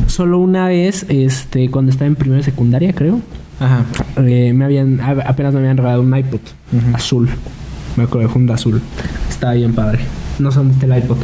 Solo 0.07 0.39
una 0.39 0.67
vez, 0.69 1.07
este, 1.09 1.71
cuando 1.71 1.91
estaba 1.93 2.07
en 2.09 2.17
primera 2.17 2.43
secundaria, 2.43 2.93
creo, 2.93 3.21
Ajá. 3.61 3.85
eh, 4.19 4.53
me 4.55 4.65
habían, 4.65 5.01
apenas 5.01 5.53
me 5.55 5.61
habían 5.61 5.77
regalado 5.77 6.03
un 6.03 6.17
iPod 6.17 6.41
Ujú. 6.73 6.95
azul. 6.97 7.29
Me 7.97 8.05
acuerdo 8.05 8.27
de 8.29 8.33
funda 8.33 8.55
azul. 8.55 8.81
Estaba 9.29 9.55
bien 9.55 9.75
padre. 9.75 10.01
No 10.39 10.51
sé 10.51 10.59
dónde 10.59 10.75
está 10.75 10.87
el 10.87 11.03
iPod. 11.03 11.17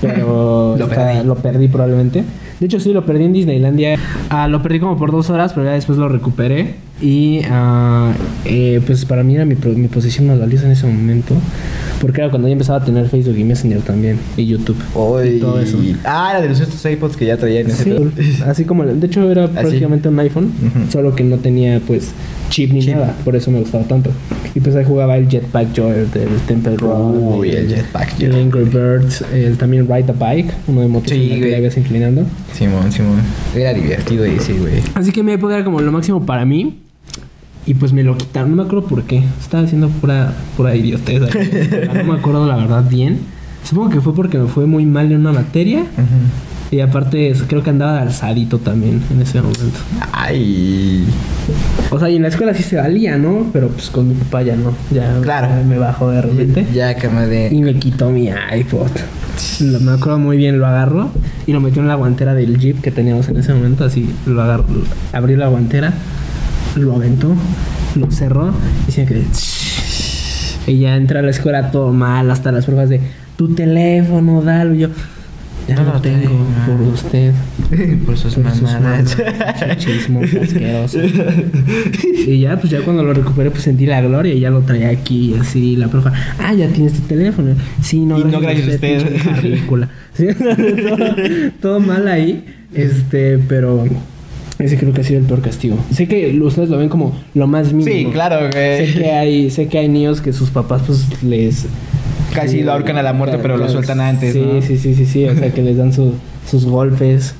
Pero 0.00 0.76
Lo 0.78 0.84
está- 0.86 0.96
perdí. 1.12 1.26
lo 1.26 1.34
perdí 1.36 1.68
probablemente. 1.68 2.24
De 2.60 2.66
hecho, 2.66 2.78
sí, 2.78 2.92
lo 2.92 3.04
perdí 3.04 3.24
en 3.24 3.32
Disneylandia. 3.32 3.98
Ah, 4.30 4.46
lo 4.46 4.62
perdí 4.62 4.78
como 4.78 4.96
por 4.96 5.10
dos 5.10 5.30
horas, 5.30 5.52
pero 5.52 5.66
ya 5.66 5.72
después 5.72 5.98
lo 5.98 6.08
recuperé. 6.08 6.76
Y 7.00 7.40
ah, 7.50 8.12
eh, 8.44 8.80
pues 8.86 9.04
para 9.04 9.24
mí 9.24 9.34
era 9.34 9.44
mi, 9.44 9.56
mi 9.56 9.88
posición 9.88 10.28
más 10.28 10.38
valiosa 10.38 10.66
en 10.66 10.72
ese 10.72 10.86
momento. 10.86 11.34
Porque 12.02 12.20
era 12.20 12.30
cuando 12.30 12.48
ya 12.48 12.52
empezaba 12.52 12.80
a 12.80 12.84
tener 12.84 13.08
Facebook 13.08 13.38
y 13.38 13.44
Messenger 13.44 13.80
también. 13.80 14.18
Y 14.36 14.44
YouTube. 14.44 14.76
Y 15.24 15.38
todo 15.38 15.60
eso. 15.60 15.78
Ah, 16.04 16.30
era 16.32 16.42
de 16.42 16.48
los 16.48 16.58
estos 16.60 16.84
iPods 16.84 17.16
que 17.16 17.26
ya 17.26 17.36
traían 17.36 17.68
ese 17.70 17.84
Sí, 17.84 18.42
así 18.46 18.64
como, 18.64 18.84
de 18.84 19.06
hecho 19.06 19.30
era 19.30 19.46
prácticamente 19.46 20.08
un 20.08 20.18
iPhone, 20.18 20.50
solo 20.90 21.14
que 21.14 21.22
no 21.22 21.36
tenía 21.38 21.80
pues 21.86 22.10
chip 22.50 22.72
ni 22.72 22.80
Chip. 22.80 22.94
nada, 22.96 23.14
por 23.24 23.36
eso 23.36 23.52
me 23.52 23.60
gustaba 23.60 23.84
tanto. 23.84 24.10
Y 24.52 24.58
pues 24.60 24.74
ahí 24.74 24.84
jugaba 24.84 25.16
el 25.16 25.28
Jetpack 25.28 25.72
Joy 25.72 25.92
del 26.12 26.28
Temple 26.48 26.76
Run, 26.76 27.38
Uy, 27.38 27.50
el 27.50 27.68
Jetpack 27.68 28.20
el 28.20 28.32
Joy. 28.32 28.40
Angry 28.42 28.64
Birds, 28.64 29.24
el 29.32 29.56
también 29.56 29.86
Ride 29.86 30.10
a 30.10 30.12
Bike, 30.12 30.52
uno 30.66 30.80
de 30.80 30.88
motos 30.88 31.12
Sí, 31.12 31.22
en 31.22 31.28
la 31.30 31.46
que 31.46 31.50
la 31.52 31.58
ibas 31.58 31.76
inclinando. 31.76 32.24
Simón, 32.52 32.90
Simón. 32.90 33.20
Era 33.54 33.72
divertido 33.72 34.24
ese, 34.24 34.54
güey. 34.54 34.74
Así 34.94 35.12
que 35.12 35.22
mi 35.22 35.32
época 35.32 35.54
era 35.54 35.64
como 35.64 35.80
lo 35.80 35.92
máximo 35.92 36.26
para 36.26 36.44
mí. 36.44 36.80
Y 37.66 37.74
pues 37.74 37.92
me 37.92 38.02
lo 38.02 38.16
quitaron, 38.16 38.50
no 38.50 38.56
me 38.56 38.62
acuerdo 38.64 38.86
por 38.88 39.04
qué. 39.04 39.22
Estaba 39.40 39.62
haciendo 39.64 39.88
pura, 39.88 40.32
pura 40.56 40.74
idiotez. 40.74 41.22
No 41.94 42.04
me 42.04 42.18
acuerdo 42.18 42.46
la 42.46 42.56
verdad 42.56 42.84
bien. 42.88 43.20
Supongo 43.64 43.90
que 43.90 44.00
fue 44.00 44.14
porque 44.14 44.38
me 44.38 44.48
fue 44.48 44.66
muy 44.66 44.84
mal 44.86 45.12
en 45.12 45.20
una 45.20 45.32
materia. 45.32 45.84
Y 46.72 46.80
aparte 46.80 47.32
creo 47.48 47.62
que 47.62 47.70
andaba 47.70 47.92
de 47.94 47.98
alzadito 48.00 48.58
también 48.58 49.00
en 49.12 49.20
ese 49.22 49.40
momento. 49.42 49.78
Ay. 50.10 51.04
O 51.90 51.98
sea, 51.98 52.08
y 52.08 52.16
en 52.16 52.22
la 52.22 52.28
escuela 52.28 52.54
sí 52.54 52.62
se 52.62 52.76
valía, 52.76 53.18
¿no? 53.18 53.46
Pero 53.52 53.68
pues 53.68 53.90
con 53.90 54.08
mi 54.08 54.14
papá 54.14 54.42
ya 54.42 54.56
no. 54.56 54.72
Ya 54.90 55.20
Claro. 55.20 55.48
me 55.64 55.78
bajó 55.78 56.10
de 56.10 56.22
repente. 56.22 56.66
Ya, 56.72 56.94
cama 56.96 57.26
de. 57.26 57.48
Y 57.52 57.60
me 57.62 57.74
quitó 57.74 58.10
mi 58.10 58.28
iPod. 58.56 58.88
Lo- 59.60 59.80
me 59.80 59.92
acuerdo 59.92 60.18
muy 60.18 60.36
bien, 60.36 60.58
lo 60.58 60.66
agarró 60.66 61.10
y 61.46 61.52
lo 61.52 61.60
metió 61.60 61.82
en 61.82 61.88
la 61.88 61.94
guantera 61.94 62.34
del 62.34 62.58
Jeep 62.58 62.80
que 62.80 62.90
teníamos 62.90 63.28
en 63.28 63.36
ese 63.36 63.52
momento. 63.52 63.84
Así 63.84 64.08
lo 64.26 64.40
agarró, 64.42 64.64
abrió 65.12 65.36
la 65.36 65.48
guantera, 65.48 65.92
lo 66.76 66.94
aventó, 66.94 67.34
lo 67.96 68.10
cerró 68.10 68.52
y 68.88 68.92
se 68.92 69.04
que. 69.06 69.22
Y 70.66 70.78
ya 70.78 70.96
entra 70.96 71.20
a 71.20 71.22
la 71.22 71.30
escuela 71.30 71.70
todo 71.70 71.92
mal, 71.92 72.30
hasta 72.30 72.52
las 72.52 72.64
pruebas 72.66 72.88
de 72.88 73.00
tu 73.36 73.54
teléfono, 73.54 74.42
dalo. 74.42 74.74
Y 74.74 74.80
yo, 74.80 74.88
ya 75.68 75.76
No 75.76 75.94
lo 75.94 76.00
tengo 76.00 76.20
tengo. 76.28 76.46
por 76.66 76.80
usted. 76.94 77.32
Por 78.06 78.16
sus 78.18 78.34
Por 78.34 78.50
sus 78.52 78.62
mamadas. 78.62 79.16
Y 82.26 82.40
ya, 82.40 82.58
pues 82.58 82.70
ya 82.70 82.80
cuando 82.82 83.02
lo 83.02 83.12
recuperé, 83.14 83.50
pues 83.50 83.62
sentí 83.62 83.86
la 83.86 84.00
gloria 84.02 84.34
y 84.34 84.40
ya 84.40 84.50
lo 84.50 84.60
traía 84.60 84.88
aquí, 84.90 85.34
así, 85.40 85.76
la 85.76 85.88
profa. 85.88 86.12
Ah, 86.38 86.52
ya 86.54 86.68
tienes 86.68 86.92
tu 86.94 87.00
teléfono. 87.02 87.54
Sí, 87.82 88.00
no, 88.00 88.18
Y 88.18 88.24
no 88.24 88.40
gracias 88.40 88.68
a 88.68 88.74
usted. 88.74 89.02
Sí, 90.14 90.26
todo 91.60 91.80
mal 91.80 92.06
ahí. 92.06 92.44
Este, 92.74 93.38
pero 93.38 93.84
ese 94.62 94.76
creo 94.78 94.92
que 94.92 95.00
ha 95.00 95.04
sido 95.04 95.20
el 95.20 95.26
peor 95.26 95.40
castigo. 95.42 95.76
Sé 95.92 96.06
que 96.08 96.38
ustedes 96.40 96.68
lo 96.68 96.78
ven 96.78 96.88
como 96.88 97.12
lo 97.34 97.46
más 97.46 97.72
mínimo. 97.72 97.94
Sí, 97.94 98.12
claro, 98.12 98.50
Sé 98.52 98.76
güey. 98.86 98.94
que 98.94 99.10
hay, 99.12 99.50
sé 99.50 99.66
que 99.68 99.78
hay 99.78 99.88
niños 99.88 100.20
que 100.20 100.32
sus 100.32 100.50
papás 100.50 100.82
pues 100.86 101.22
les 101.22 101.66
Casi 102.34 102.62
lo 102.62 102.72
ahorcan 102.72 102.96
a 102.96 103.02
la 103.02 103.12
muerte, 103.12 103.38
pero 103.42 103.58
lo 103.58 103.68
sueltan 103.68 104.00
antes, 104.00 104.32
Sí, 104.32 104.40
¿no? 104.40 104.62
sí, 104.62 104.78
sí, 104.78 104.94
sí, 104.94 105.04
sí. 105.04 105.24
O 105.26 105.36
sea 105.36 105.52
que 105.52 105.60
les 105.62 105.76
dan 105.76 105.92
su- 105.92 106.14
sus 106.50 106.64
golpes. 106.64 107.34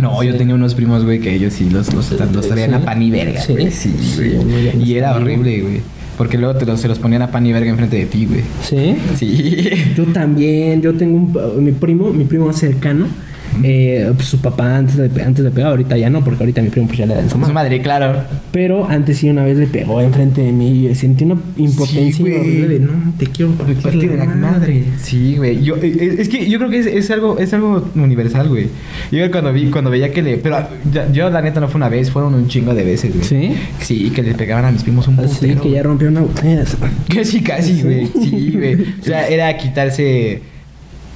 No, 0.00 0.22
yo 0.22 0.32
Sí. 0.32 0.38
tenía 0.38 0.54
unos 0.54 0.74
primos, 0.74 1.04
güey, 1.04 1.20
que 1.20 1.34
ellos 1.34 1.54
sí 1.54 1.68
los, 1.70 1.92
los, 1.94 2.10
los 2.10 2.48
traían 2.48 2.70
¿Sí? 2.70 2.76
a 2.76 2.80
pan 2.84 3.02
y 3.02 3.10
verga, 3.10 3.40
¿Sí? 3.40 3.52
güey. 3.52 3.70
Sí, 3.70 3.94
Sí, 3.98 4.32
güey. 4.44 4.82
y 4.84 4.94
era 4.96 5.14
horrible, 5.16 5.60
güey. 5.62 5.80
Porque 6.18 6.38
luego 6.38 6.54
te 6.58 6.64
los, 6.66 6.80
se 6.80 6.88
los 6.88 6.98
ponían 6.98 7.20
a 7.22 7.30
pan 7.30 7.46
y 7.46 7.52
verga 7.52 7.70
enfrente 7.70 7.96
de 7.96 8.06
ti, 8.06 8.26
güey. 8.26 8.40
¿Sí? 8.62 8.96
Sí. 9.16 9.68
Yo 9.96 10.04
también, 10.06 10.80
yo 10.82 10.94
tengo 10.94 11.16
un, 11.16 11.64
mi 11.64 11.72
primo, 11.72 12.10
mi 12.10 12.24
primo 12.24 12.52
cercano, 12.52 13.06
eh, 13.62 14.10
pues, 14.14 14.28
su 14.28 14.38
papá 14.40 14.76
antes 14.76 14.96
de, 14.96 15.22
antes 15.22 15.44
de 15.44 15.50
pegar, 15.50 15.70
ahorita 15.70 15.96
ya 15.96 16.10
no, 16.10 16.22
porque 16.24 16.42
ahorita 16.42 16.62
mi 16.62 16.68
primo 16.70 16.86
pues 16.86 16.98
ya 16.98 17.06
le 17.06 17.14
da 17.14 17.20
en 17.20 17.26
su 17.26 17.32
Su 17.32 17.38
madre. 17.38 17.54
madre, 17.54 17.82
claro. 17.82 18.20
Pero 18.52 18.88
antes 18.88 19.18
sí 19.18 19.28
una 19.28 19.44
vez 19.44 19.58
le 19.58 19.66
pegó 19.66 20.00
enfrente 20.00 20.42
de 20.42 20.52
mí 20.52 20.86
y 20.86 20.94
sentí 20.94 21.24
una 21.24 21.36
impotencia 21.56 22.12
Sí, 22.24 22.32
horrible 22.32 22.68
de 22.68 22.80
no, 22.80 23.12
te 23.18 23.26
quiero 23.26 23.52
partir 23.52 24.12
la 24.16 24.24
madre. 24.26 24.84
Sí, 25.02 25.36
güey. 25.36 25.62
Yo, 25.62 25.76
eh, 25.76 25.96
eh, 25.98 26.16
es 26.18 26.28
que 26.28 26.48
yo 26.48 26.58
creo 26.58 26.70
que 26.70 26.78
es, 26.80 26.86
es 26.86 27.10
algo 27.10 27.38
es 27.38 27.52
algo 27.54 27.88
universal, 27.94 28.48
güey. 28.48 28.68
Yo 29.12 29.30
cuando 29.30 29.52
vi 29.52 29.66
cuando 29.70 29.90
veía 29.90 30.10
que 30.12 30.22
le 30.22 30.36
pero 30.38 30.58
yo 31.12 31.30
la 31.30 31.42
neta 31.42 31.60
no 31.60 31.68
fue 31.68 31.78
una 31.78 31.88
vez, 31.88 32.10
fueron 32.10 32.34
un 32.34 32.48
chingo 32.48 32.74
de 32.74 32.84
veces, 32.84 33.12
güey. 33.14 33.24
¿Sí? 33.24 33.54
Sí, 33.80 34.10
que 34.10 34.22
le 34.22 34.34
pegaban 34.34 34.64
a 34.64 34.72
mis 34.72 34.82
primos 34.82 35.06
un 35.08 35.18
Así 35.20 35.34
putero. 35.46 35.62
que 35.62 35.70
ya 35.70 35.82
rompió 35.82 36.08
una 36.08 36.20
botella. 36.20 36.64
Casi, 37.14 37.40
casi, 37.40 37.82
güey. 37.82 38.06
Sí, 38.06 38.52
güey. 38.54 38.74
O 39.00 39.04
sea, 39.04 39.28
era 39.28 39.56
quitarse. 39.56 40.40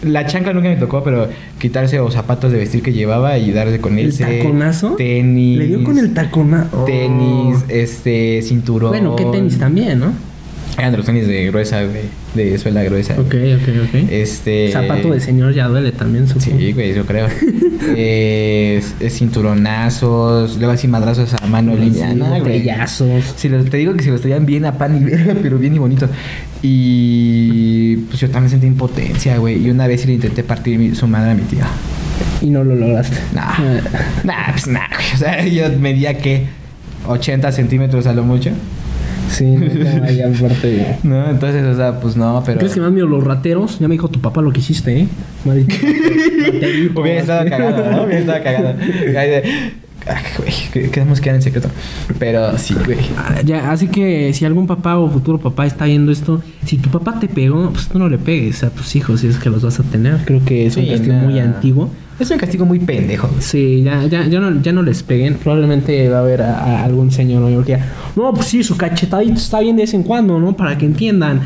La 0.03 0.27
chancla 0.27 0.53
nunca 0.53 0.69
me 0.69 0.77
tocó, 0.77 1.05
pero 1.05 1.29
quitarse 1.59 1.97
los 1.99 2.15
zapatos 2.15 2.51
de 2.53 2.59
vestir 2.59 2.83
que 2.83 2.93
llevaba 2.93 3.37
y 3.39 3.53
darle 3.53 3.81
con 3.81 3.99
¿El 3.99 4.17
taconazo? 4.17 4.97
Tenis. 4.97 5.59
Le 5.59 5.67
dio 5.67 5.85
con 5.85 5.99
el 5.99 6.15
taconazo. 6.15 6.85
Tenis, 6.85 7.65
este, 7.69 8.41
cinturón. 8.43 8.91
Bueno, 8.91 9.17
qué 9.17 9.25
tenis 9.27 9.59
también, 9.59 10.01
¿no? 10.01 10.30
Eran 10.79 10.93
de 10.93 10.97
los 10.99 11.07
tenis 11.07 11.27
de 11.27 11.47
gruesa, 11.47 11.83
güey. 11.85 12.03
De 12.35 12.57
suela 12.59 12.83
gruesa. 12.85 13.15
Ok, 13.15 13.35
ok, 13.35 13.69
ok. 13.89 13.95
Este. 14.11 14.71
Zapato 14.73 15.11
de 15.11 15.21
señor 15.21 15.53
ya 15.53 15.67
duele 15.69 15.93
también, 15.93 16.27
supongo. 16.29 16.59
Sí, 16.59 16.73
güey, 16.73 16.95
yo 16.95 17.05
creo. 17.07 17.27
Eh, 17.97 18.81
es- 19.01 19.13
cinturonazos, 19.15 20.59
luego 20.59 20.73
así 20.73 20.87
madrazos 20.87 21.33
a 21.35 21.47
mano 21.47 21.73
Sí, 21.77 21.91
güey. 21.91 22.41
botellazos. 22.41 23.25
Si 23.37 23.49
los- 23.49 23.65
te 23.71 23.79
digo 23.79 23.95
que 23.95 24.05
se 24.05 24.11
los 24.11 24.21
traían 24.21 24.45
bien 24.47 24.65
a 24.67 24.77
pan 24.79 24.97
y 25.01 25.05
verga, 25.11 25.35
pero 25.43 25.59
bien 25.59 25.75
y 25.75 25.79
bonito. 25.79 26.07
Y 26.63 27.97
pues 28.09 28.21
yo 28.21 28.31
también 28.31 28.51
sentí 28.51 28.67
impotencia, 28.67 29.39
güey. 29.39 29.65
Y 29.67 29.71
una 29.71 29.87
vez 29.87 30.03
sí 30.03 30.07
le 30.07 30.15
intenté 30.15 30.43
partir 30.45 30.79
mi- 30.79 30.95
su 30.95 31.07
madre 31.07 31.31
a 31.33 31.35
mi 31.35 31.43
tía. 31.43 31.67
Y 32.43 32.47
no 32.51 32.63
lo 32.65 32.75
lograste. 32.77 33.17
Nah, 33.35 33.59
nah, 34.25 34.51
pues 34.53 34.67
nah, 34.69 34.87
güey. 34.89 35.15
O 35.15 35.17
sea, 35.17 35.45
yo 35.47 35.65
medía 35.79 36.19
que 36.19 36.45
80 37.09 37.51
centímetros 37.53 38.07
a 38.07 38.13
lo 38.13 38.23
mucho. 38.25 38.51
Sí, 39.31 39.45
no, 39.45 40.37
aparte. 40.37 40.97
No, 41.03 41.31
entonces, 41.31 41.65
o 41.65 41.77
sea, 41.77 42.01
pues 42.01 42.17
no, 42.17 42.43
pero. 42.45 42.59
¿Crees 42.59 42.75
que 42.75 42.81
más 42.81 42.93
mío 42.93 43.07
los 43.07 43.25
rateros? 43.25 43.79
Ya 43.79 43.89
me 43.89 43.95
dijo 43.95 44.09
tu 44.09 44.21
papá 44.21 44.43
lo 44.43 44.53
que 44.53 44.61
hiciste, 44.61 45.01
¿eh? 45.01 45.09
Maldito 45.45 45.75
Hubiera 47.01 47.21
estado 47.21 47.49
cagado, 47.49 47.91
¿no? 47.91 48.03
Hubiera 48.05 48.21
estado 48.21 48.43
cagado. 48.43 48.69
Ahí 49.19 49.31
de, 49.31 49.43
Ay, 50.07 50.23
güey, 50.39 50.53
que- 50.73 50.91
queremos 50.91 51.21
quedar 51.21 51.37
en 51.37 51.43
secreto. 51.43 51.69
Pero 52.19 52.57
sí, 52.59 52.75
güey. 52.87 52.99
Ah, 53.19 53.41
Ya, 53.45 53.71
así 53.71 53.87
que 53.89 54.33
si 54.33 54.45
algún 54.47 54.67
papá 54.67 54.97
o 54.99 55.09
futuro 55.11 55.39
papá 55.39 55.67
está 55.67 55.85
viendo 55.85 56.11
esto, 56.11 56.43
si 56.65 56.79
tu 56.79 56.89
papá 56.91 57.21
te 57.21 57.29
pegó, 57.29 57.71
pues 57.71 57.89
tú 57.89 57.99
no 57.99 58.09
le 58.09 58.17
pegues 58.19 58.65
a 58.65 58.71
tus 58.71 58.97
hijos 58.97 59.21
si 59.21 59.27
es 59.29 59.37
que 59.37 59.51
los 59.51 59.63
vas 59.63 59.79
a 59.79 59.83
tener. 59.83 60.17
Creo 60.25 60.43
que 60.45 60.67
es 60.67 60.77
un 60.77 60.85
Sí, 60.85 60.91
castigo 60.91 61.15
no. 61.17 61.23
muy 61.25 61.39
antiguo. 61.39 61.91
Es 62.21 62.31
un 62.31 62.39
castigo 62.39 62.67
muy 62.67 62.79
pendejo. 62.79 63.31
Sí, 63.41 63.83
ya, 63.83 64.05
ya, 64.05 64.27
ya, 64.27 64.41
no, 64.41 64.61
ya 64.61 64.73
no 64.73 64.83
les 64.83 65.03
peguen. 65.03 65.35
Probablemente 65.35 66.09
va 66.09 66.19
a 66.19 66.21
haber 66.21 66.43
a, 66.43 66.59
a 66.59 66.85
algún 66.85 67.11
señor 67.11 67.43
mayor 67.43 67.65
que 67.65 67.77
diga, 67.77 67.87
no, 68.15 68.33
pues 68.35 68.49
sí, 68.49 68.63
su 68.63 68.77
cachetadito 68.77 69.35
está 69.35 69.61
bien 69.61 69.77
de 69.77 69.83
vez 69.83 69.95
en 69.95 70.03
cuando, 70.03 70.39
¿no? 70.39 70.55
Para 70.55 70.77
que 70.77 70.85
entiendan. 70.85 71.41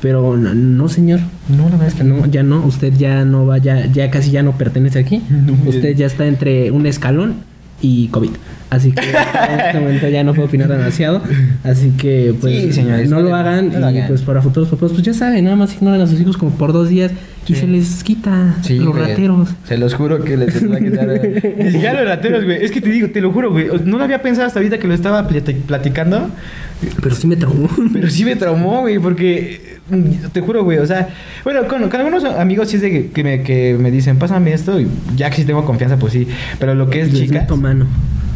Pero 0.00 0.36
no, 0.36 0.54
no, 0.54 0.88
señor. 0.88 1.20
No, 1.48 1.64
la 1.64 1.70
verdad 1.70 1.88
es 1.88 1.94
que 1.94 2.04
No, 2.04 2.26
ya 2.26 2.42
no. 2.42 2.64
Usted 2.64 2.92
ya 2.96 3.24
no 3.24 3.46
va, 3.46 3.58
ya, 3.58 3.86
ya 3.86 4.10
casi 4.10 4.30
ya 4.30 4.42
no 4.42 4.52
pertenece 4.56 4.98
aquí. 4.98 5.22
No, 5.28 5.54
Usted 5.66 5.96
ya 5.96 6.06
está 6.06 6.26
entre 6.26 6.70
un 6.70 6.86
escalón 6.86 7.36
y 7.80 8.08
COVID. 8.08 8.30
Así 8.70 8.92
que 8.92 9.00
en 9.00 9.60
este 9.60 9.80
momento 9.80 10.08
ya 10.08 10.22
no 10.24 10.34
puedo 10.34 10.46
opinar 10.48 10.68
demasiado. 10.68 11.22
Así 11.64 11.90
que, 11.96 12.34
pues, 12.40 12.62
Sí, 12.64 12.72
señores, 12.72 13.08
no 13.08 13.20
lo 13.20 13.34
hagan. 13.34 13.72
no 13.72 13.78
lo 13.80 13.90
y 13.90 13.96
hagan. 13.96 14.08
pues 14.08 14.22
para 14.22 14.42
futuros 14.42 14.68
papás, 14.68 14.92
pues 14.92 15.02
ya 15.02 15.14
saben, 15.14 15.44
nada 15.44 15.56
más 15.56 15.74
ignoran 15.74 16.00
a 16.02 16.06
sus 16.06 16.20
hijos 16.20 16.36
como 16.36 16.52
por 16.52 16.72
dos 16.74 16.88
días 16.90 17.12
y 17.46 17.54
Sí. 17.54 17.60
se 17.60 17.66
les 17.66 18.04
quita 18.04 18.56
Sí, 18.62 18.78
los 18.78 18.88
güey. 18.94 19.08
rateros. 19.08 19.48
Se 19.66 19.78
los 19.78 19.94
juro 19.94 20.22
que 20.22 20.36
les 20.36 20.70
va 20.70 20.76
a 20.76 20.80
quitar. 20.80 21.08
Ni 21.58 21.70
siquiera 21.72 21.94
los 21.94 22.04
rateros, 22.08 22.44
güey. 22.44 22.62
Es 22.62 22.70
que 22.70 22.82
te 22.82 22.90
digo, 22.90 23.08
te 23.08 23.22
lo 23.22 23.32
juro, 23.32 23.50
güey. 23.52 23.68
No 23.86 23.96
lo 23.96 24.04
había 24.04 24.20
pensado 24.20 24.46
hasta 24.46 24.58
ahorita 24.58 24.78
que 24.78 24.86
lo 24.86 24.92
estaba 24.92 25.26
plati- 25.26 25.54
platicando. 25.62 26.28
Pero 27.02 27.14
sí 27.14 27.26
me 27.26 27.36
traumó. 27.36 27.68
Pero 27.92 28.10
sí 28.10 28.24
me 28.26 28.36
traumó, 28.36 28.82
güey, 28.82 28.98
porque 28.98 29.78
mm, 29.90 30.28
te 30.32 30.42
juro, 30.42 30.62
güey, 30.62 30.76
o 30.78 30.86
sea, 30.86 31.08
bueno, 31.42 31.66
con, 31.66 31.88
con 31.88 31.98
algunos 32.00 32.22
amigos 32.24 32.68
sí 32.68 32.76
es 32.76 32.82
de 32.82 32.90
que, 32.90 33.10
que 33.10 33.24
me, 33.24 33.42
que 33.42 33.76
me 33.80 33.90
dicen, 33.90 34.18
pásame 34.18 34.52
esto, 34.52 34.78
y 34.78 34.86
ya 35.16 35.30
que 35.30 35.36
sí 35.36 35.44
tengo 35.44 35.64
confianza, 35.64 35.96
pues 35.98 36.12
sí, 36.12 36.28
pero 36.60 36.74
lo 36.74 36.88
que 36.90 37.00
es 37.00 37.10
Les 37.12 37.22
chicas, 37.22 37.42
meto 37.42 37.56
mano. 37.56 37.86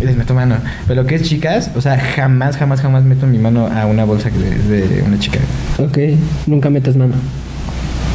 Les 0.04 0.16
meto 0.16 0.34
mano, 0.34 0.56
pero 0.86 1.02
lo 1.02 1.08
que 1.08 1.14
es 1.16 1.22
chicas, 1.22 1.70
o 1.74 1.80
sea, 1.80 1.98
jamás, 1.98 2.56
jamás, 2.56 2.80
jamás 2.80 3.04
meto 3.04 3.26
mi 3.26 3.38
mano 3.38 3.66
a 3.66 3.86
una 3.86 4.04
bolsa 4.04 4.30
de, 4.30 4.86
de 4.88 5.02
una 5.02 5.18
chica, 5.18 5.38
Ok, 5.78 5.98
nunca 6.46 6.70
metas 6.70 6.96
mano. 6.96 7.14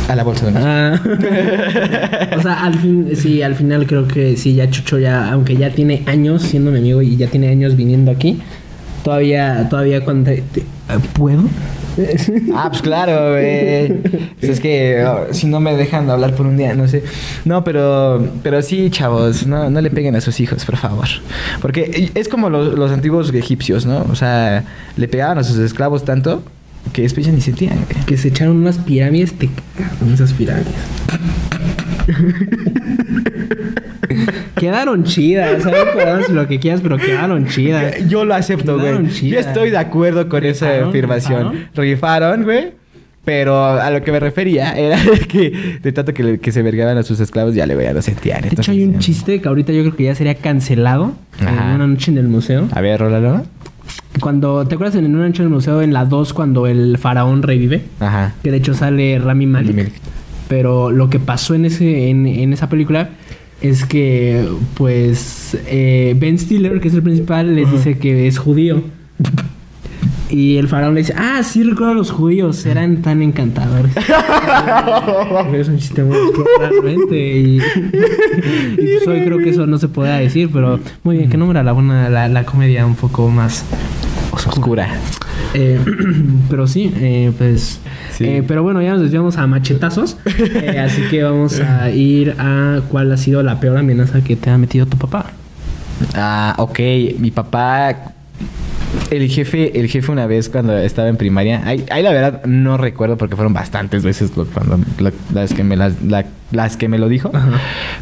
a 0.10 0.16
la 0.16 0.24
bolsa 0.24 0.46
de 0.46 0.52
una 0.52 0.60
chica. 1.00 2.30
Ah. 2.32 2.36
o 2.38 2.42
sea, 2.42 2.64
al 2.66 2.76
fin, 2.80 3.10
sí, 3.16 3.42
al 3.42 3.56
final 3.56 3.86
creo 3.88 4.08
que 4.08 4.38
sí, 4.38 4.56
ya 4.56 4.70
Chucho 4.70 5.00
ya, 5.00 5.32
aunque 5.32 5.56
ya 5.58 5.70
tiene 5.72 6.04
años 6.06 6.44
siendo 6.44 6.72
mi 6.72 6.80
amigo 6.80 7.02
y 7.02 7.18
ya 7.18 7.28
tiene 7.28 7.50
años 7.50 7.76
viniendo 7.76 8.12
aquí, 8.12 8.40
todavía, 9.04 9.68
todavía 9.70 10.04
cuando 10.06 10.32
te- 10.32 10.44
te- 10.54 10.64
¿puedo? 11.14 11.44
Ah, 12.54 12.70
pues 12.70 12.82
claro, 12.82 13.32
güey. 13.32 13.94
Pues 14.40 14.52
es 14.52 14.60
que 14.60 15.04
oh, 15.06 15.34
si 15.34 15.48
no 15.48 15.60
me 15.60 15.76
dejan 15.76 16.10
hablar 16.10 16.36
por 16.36 16.46
un 16.46 16.58
día, 16.58 16.74
no 16.76 16.88
sé. 16.88 17.04
No, 17.46 17.64
pero, 17.64 18.28
pero 18.44 18.62
sí, 18.62 18.90
chavos, 18.90 19.48
no, 19.48 19.70
no 19.70 19.82
le 19.82 19.90
peguen 19.90 20.16
a 20.16 20.22
sus 20.22 20.40
hijos, 20.40 20.66
por 20.66 20.78
favor. 20.78 21.08
Porque 21.62 22.12
es 22.14 22.28
como 22.28 22.50
los, 22.50 22.78
los 22.78 22.92
antiguos 22.92 23.34
egipcios, 23.34 23.86
¿no? 23.86 24.06
O 24.12 24.16
sea, 24.16 24.64
le 24.96 25.08
pegaban 25.08 25.38
a 25.38 25.44
sus 25.44 25.58
esclavos 25.58 26.06
tanto 26.06 26.44
que 26.94 27.02
después 27.02 27.26
ya 27.26 27.32
ni 27.32 27.42
sentían, 27.42 27.78
güey. 27.90 28.06
Que 28.06 28.18
se 28.18 28.30
echaron 28.30 28.58
unas 28.58 28.78
pirámides, 28.78 29.34
te 29.34 29.50
esas 30.14 30.34
pirámides. 30.34 30.68
quedaron 34.56 35.04
chidas, 35.04 35.64
¿sabes? 35.64 35.86
Podrás 35.94 36.30
lo 36.30 36.48
que 36.48 36.60
quieras, 36.60 36.82
pero 36.82 36.98
quedaron 36.98 37.48
chidas. 37.48 38.08
Yo 38.08 38.26
lo 38.26 38.34
acepto, 38.34 38.78
Quedaron 38.78 39.04
güey. 39.08 39.30
Yo 39.30 39.40
estoy 39.40 39.70
de 39.70 39.78
acuerdo 39.78 40.30
con 40.30 40.44
esa 40.46 40.88
afirmación. 40.88 41.68
¿Rifaron? 41.76 42.44
Güey. 42.44 42.72
Pero 43.28 43.66
a 43.66 43.92
lo 43.92 44.02
que 44.04 44.14
me 44.14 44.22
refería 44.22 44.72
era 44.72 44.98
que 45.28 45.80
de 45.84 45.92
tanto 45.92 46.14
que, 46.14 46.40
que 46.40 46.52
se 46.54 46.62
vergaban 46.62 46.98
a 46.98 47.04
sus 47.04 47.20
esclavos, 47.20 47.54
ya 47.54 47.66
le 47.66 47.76
voy 47.76 47.84
a 47.84 47.92
lo 47.92 48.02
sentían. 48.02 48.42
De 48.42 48.48
hecho, 48.50 48.72
hay 48.72 48.86
un 48.86 49.00
chiste 49.00 49.42
que 49.42 49.48
ahorita 49.50 49.74
yo 49.74 49.82
creo 49.82 49.96
que 49.98 50.04
ya 50.06 50.16
sería 50.16 50.36
cancelado 50.36 51.14
Ajá. 51.38 51.72
en 51.72 51.76
una 51.76 51.88
noche 51.88 52.10
en 52.10 52.20
el 52.20 52.30
museo. 52.30 52.70
A 52.72 52.80
ver, 52.80 53.02
rólalo. 53.02 53.44
Cuando, 54.22 54.66
¿te 54.66 54.76
acuerdas 54.76 54.96
en 54.96 55.14
una 55.14 55.28
noche 55.28 55.42
en 55.42 55.50
el 55.50 55.54
museo 55.54 55.82
en 55.82 55.92
la 55.92 56.06
2 56.06 56.32
cuando 56.32 56.68
el 56.68 56.98
faraón 56.98 57.44
revive? 57.44 57.82
Ajá. 58.00 58.34
Que 58.44 58.52
de 58.52 58.58
hecho 58.58 58.74
sale 58.74 59.20
Rami 59.20 59.46
Malek. 59.46 59.76
Mil. 59.76 59.92
Pero 60.48 60.92
lo 60.92 61.10
que 61.10 61.20
pasó 61.20 61.54
en 61.54 61.66
ese 61.66 62.10
en, 62.10 62.26
en 62.26 62.54
esa 62.54 62.70
película 62.70 63.10
es 63.62 63.86
que 63.86 64.48
pues 64.76 65.58
eh, 65.68 66.16
Ben 66.20 66.38
Stiller, 66.38 66.80
que 66.80 66.88
es 66.88 66.94
el 66.94 67.04
principal, 67.04 67.56
les 67.56 67.72
dice 67.72 67.98
que 67.98 68.28
es 68.28 68.38
judío. 68.38 68.84
Y 70.30 70.58
el 70.58 70.68
faraón 70.68 70.94
le 70.94 71.02
dice, 71.02 71.14
ah, 71.16 71.42
sí 71.42 71.64
recuerdo 71.64 71.94
a 71.94 71.96
los 71.96 72.12
judíos, 72.12 72.66
eran 72.66 73.02
tan 73.02 73.22
encantadores. 73.22 73.94
Es 75.54 75.70
un 75.70 75.78
chiste 75.78 76.04
muy 76.04 76.18
oscuro, 76.18 76.48
realmente. 76.60 77.38
Y, 77.38 77.58
y 78.78 78.98
pues 78.98 79.08
hoy 79.08 79.22
creo 79.22 79.38
que 79.38 79.52
eso 79.52 79.66
no 79.66 79.78
se 79.78 79.88
puede 79.88 80.20
decir, 80.20 80.50
pero 80.52 80.80
muy 81.04 81.18
bien, 81.18 81.30
que 81.30 81.38
nombra 81.38 81.64
la 81.64 81.72
buena, 81.72 82.10
la, 82.10 82.28
la 82.28 82.46
comedia 82.46 82.86
un 82.86 82.96
poco 82.96 83.30
más 83.30 83.64
Oscura. 84.46 84.88
eh, 85.54 85.80
pero 86.50 86.68
sí, 86.68 86.94
eh, 86.98 87.32
pues. 87.38 87.80
Sí. 88.12 88.26
eh, 88.26 88.44
pero 88.48 88.64
bueno, 88.64 88.82
ya 88.82 88.92
nos 88.94 89.02
desviamos 89.02 89.38
a 89.38 89.48
machetazos. 89.48 90.18
Eh, 90.26 90.80
así 90.80 91.02
que 91.10 91.24
vamos 91.24 91.60
a 91.60 91.90
ir 91.92 92.36
a 92.40 92.82
cuál 92.90 93.12
ha 93.12 93.18
sido 93.18 93.42
la 93.44 93.60
peor 93.60 93.78
amenaza 93.78 94.22
que 94.24 94.36
te 94.36 94.50
ha 94.50 94.58
metido 94.58 94.86
tu 94.86 94.98
papá. 94.98 95.28
Ah, 96.16 96.56
ok. 96.58 96.80
Mi 97.20 97.32
papá. 97.32 98.14
El 99.12 99.28
jefe, 99.30 99.80
el 99.80 99.88
jefe 99.88 100.12
una 100.12 100.28
vez 100.28 100.50
cuando 100.50 100.78
estaba 100.78 101.08
en 101.10 101.18
primaria, 101.18 101.62
ahí, 101.66 101.86
ahí 101.92 102.04
la 102.04 102.12
verdad 102.12 102.44
no 102.46 102.78
recuerdo 102.78 103.18
porque 103.18 103.36
fueron 103.36 103.54
bastantes 103.54 104.04
veces 104.04 104.36
lo- 104.36 104.46
cuando 104.46 104.80
lo- 105.00 105.12
las 105.34 105.54
que 105.54 105.64
me 105.64 105.76
las, 105.78 106.02
la- 106.04 106.26
las 106.52 106.78
que 106.78 106.88
me 106.88 106.98
lo 106.98 107.08
dijo, 107.10 107.30
Ajá. 107.34 107.50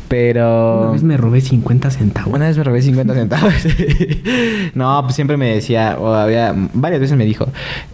pero 0.07 0.81
Una 0.83 0.91
vez 0.91 1.03
me 1.03 1.17
robé 1.17 1.41
50 1.41 1.89
centavos. 1.91 2.33
Una 2.33 2.47
vez 2.47 2.57
me 2.57 2.63
robé 2.63 2.81
50 2.81 3.13
centavos. 3.13 3.53
no, 4.75 5.01
pues 5.03 5.15
siempre 5.15 5.37
me 5.37 5.53
decía, 5.55 5.97
o 5.99 6.13
había, 6.13 6.53
varias 6.73 7.01
veces 7.01 7.17
me 7.17 7.25
dijo, 7.25 7.47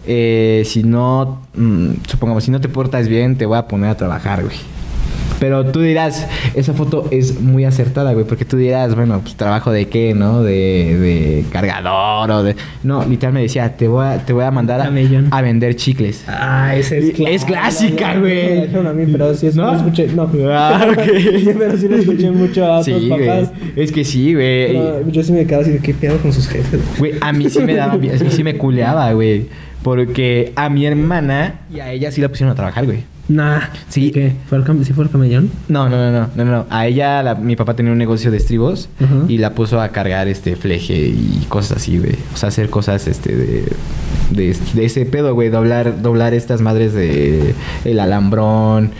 eh, 0.06 0.62
si 0.66 0.82
no, 0.82 1.42
mm, 1.54 1.88
supongamos, 2.08 2.44
si 2.44 2.50
no 2.50 2.60
te 2.60 2.68
portas 2.68 3.08
bien, 3.08 3.36
te 3.36 3.46
voy 3.46 3.58
a 3.58 3.66
poner 3.68 3.90
a 3.90 3.96
trabajar, 3.96 4.42
güey. 4.42 4.56
Pero 5.42 5.66
tú 5.66 5.80
dirás, 5.80 6.28
esa 6.54 6.72
foto 6.72 7.08
es 7.10 7.40
muy 7.40 7.64
acertada, 7.64 8.12
güey, 8.12 8.24
porque 8.24 8.44
tú 8.44 8.56
dirás, 8.56 8.94
bueno, 8.94 9.18
pues 9.22 9.34
trabajo 9.34 9.72
de 9.72 9.88
qué, 9.88 10.14
¿no? 10.14 10.44
De, 10.44 10.96
de 11.00 11.44
cargador 11.50 12.30
o 12.30 12.42
de... 12.44 12.54
No, 12.84 13.04
literal 13.04 13.32
me 13.34 13.42
decía, 13.42 13.76
te 13.76 13.88
voy 13.88 14.06
a, 14.06 14.18
te 14.24 14.32
voy 14.32 14.44
a 14.44 14.52
mandar 14.52 14.80
a, 14.80 14.84
a 15.36 15.42
vender 15.42 15.74
chicles. 15.74 16.22
Ah, 16.28 16.76
esa 16.76 16.94
es 16.94 17.12
cla- 17.16 17.28
Es 17.28 17.44
clásica, 17.44 18.18
güey. 18.20 18.68
Pero 18.70 19.34
sí, 19.34 19.50
¿No? 19.54 19.72
no 19.72 19.76
escuché. 19.78 20.06
No. 20.14 20.30
Ah, 20.52 20.86
ok. 20.92 20.96
pero 21.58 21.76
sí 21.76 21.88
lo 21.88 21.96
escuché 21.96 22.30
mucho 22.30 22.64
a 22.64 22.78
otros 22.78 22.96
Sí, 23.00 23.08
güey. 23.08 23.26
papás. 23.26 23.50
Es 23.74 23.90
que 23.90 24.04
sí, 24.04 24.34
güey. 24.34 24.78
Yo 25.10 25.24
sí 25.24 25.32
me 25.32 25.44
quedaba 25.44 25.62
así 25.64 25.72
de 25.72 25.78
qué 25.80 25.92
pedo 25.92 26.18
con 26.18 26.32
sus 26.32 26.46
jefes. 26.46 26.80
Güey, 27.00 27.14
a 27.20 27.32
mí 27.32 27.50
sí 27.50 27.58
me 27.64 27.74
daba, 27.74 27.94
a 27.94 27.96
mí 27.98 28.10
sí 28.30 28.44
me 28.44 28.56
culeaba, 28.56 29.12
güey. 29.12 29.46
Porque 29.82 30.52
a 30.54 30.68
mi 30.68 30.86
hermana 30.86 31.62
y 31.74 31.80
a 31.80 31.90
ella 31.90 32.12
sí 32.12 32.20
la 32.20 32.28
pusieron 32.28 32.52
a 32.52 32.54
trabajar, 32.54 32.84
güey. 32.84 32.98
Nah. 33.28 33.60
Sí. 33.88 34.10
¿Qué? 34.10 34.32
¿Fue 34.48 34.58
el 34.58 34.84
¿Sí 34.84 34.92
fue 34.92 35.04
el 35.04 35.10
camellón? 35.10 35.50
No, 35.68 35.88
no, 35.88 35.96
no, 35.96 36.10
no, 36.10 36.28
no, 36.34 36.44
no. 36.44 36.66
A 36.70 36.86
ella, 36.86 37.22
la- 37.22 37.34
mi 37.36 37.56
papá 37.56 37.74
tenía 37.74 37.92
un 37.92 37.98
negocio 37.98 38.30
de 38.30 38.36
estribos 38.36 38.88
y 39.28 39.38
la 39.38 39.54
puso 39.54 39.80
a 39.80 39.88
cargar 39.90 40.28
este 40.28 40.56
fleje 40.56 40.94
y 40.98 41.46
cosas 41.48 41.78
así, 41.78 41.98
güey. 41.98 42.16
O 42.34 42.36
sea, 42.36 42.48
hacer 42.48 42.68
cosas 42.68 43.06
este 43.06 43.34
de, 43.34 43.64
de, 44.30 44.56
de 44.74 44.84
ese 44.84 45.06
pedo, 45.06 45.34
güey. 45.34 45.50
Doblar, 45.50 46.02
doblar 46.02 46.34
estas 46.34 46.60
madres 46.60 46.92
de 46.94 47.54
el 47.84 48.00
alambrón, 48.00 48.90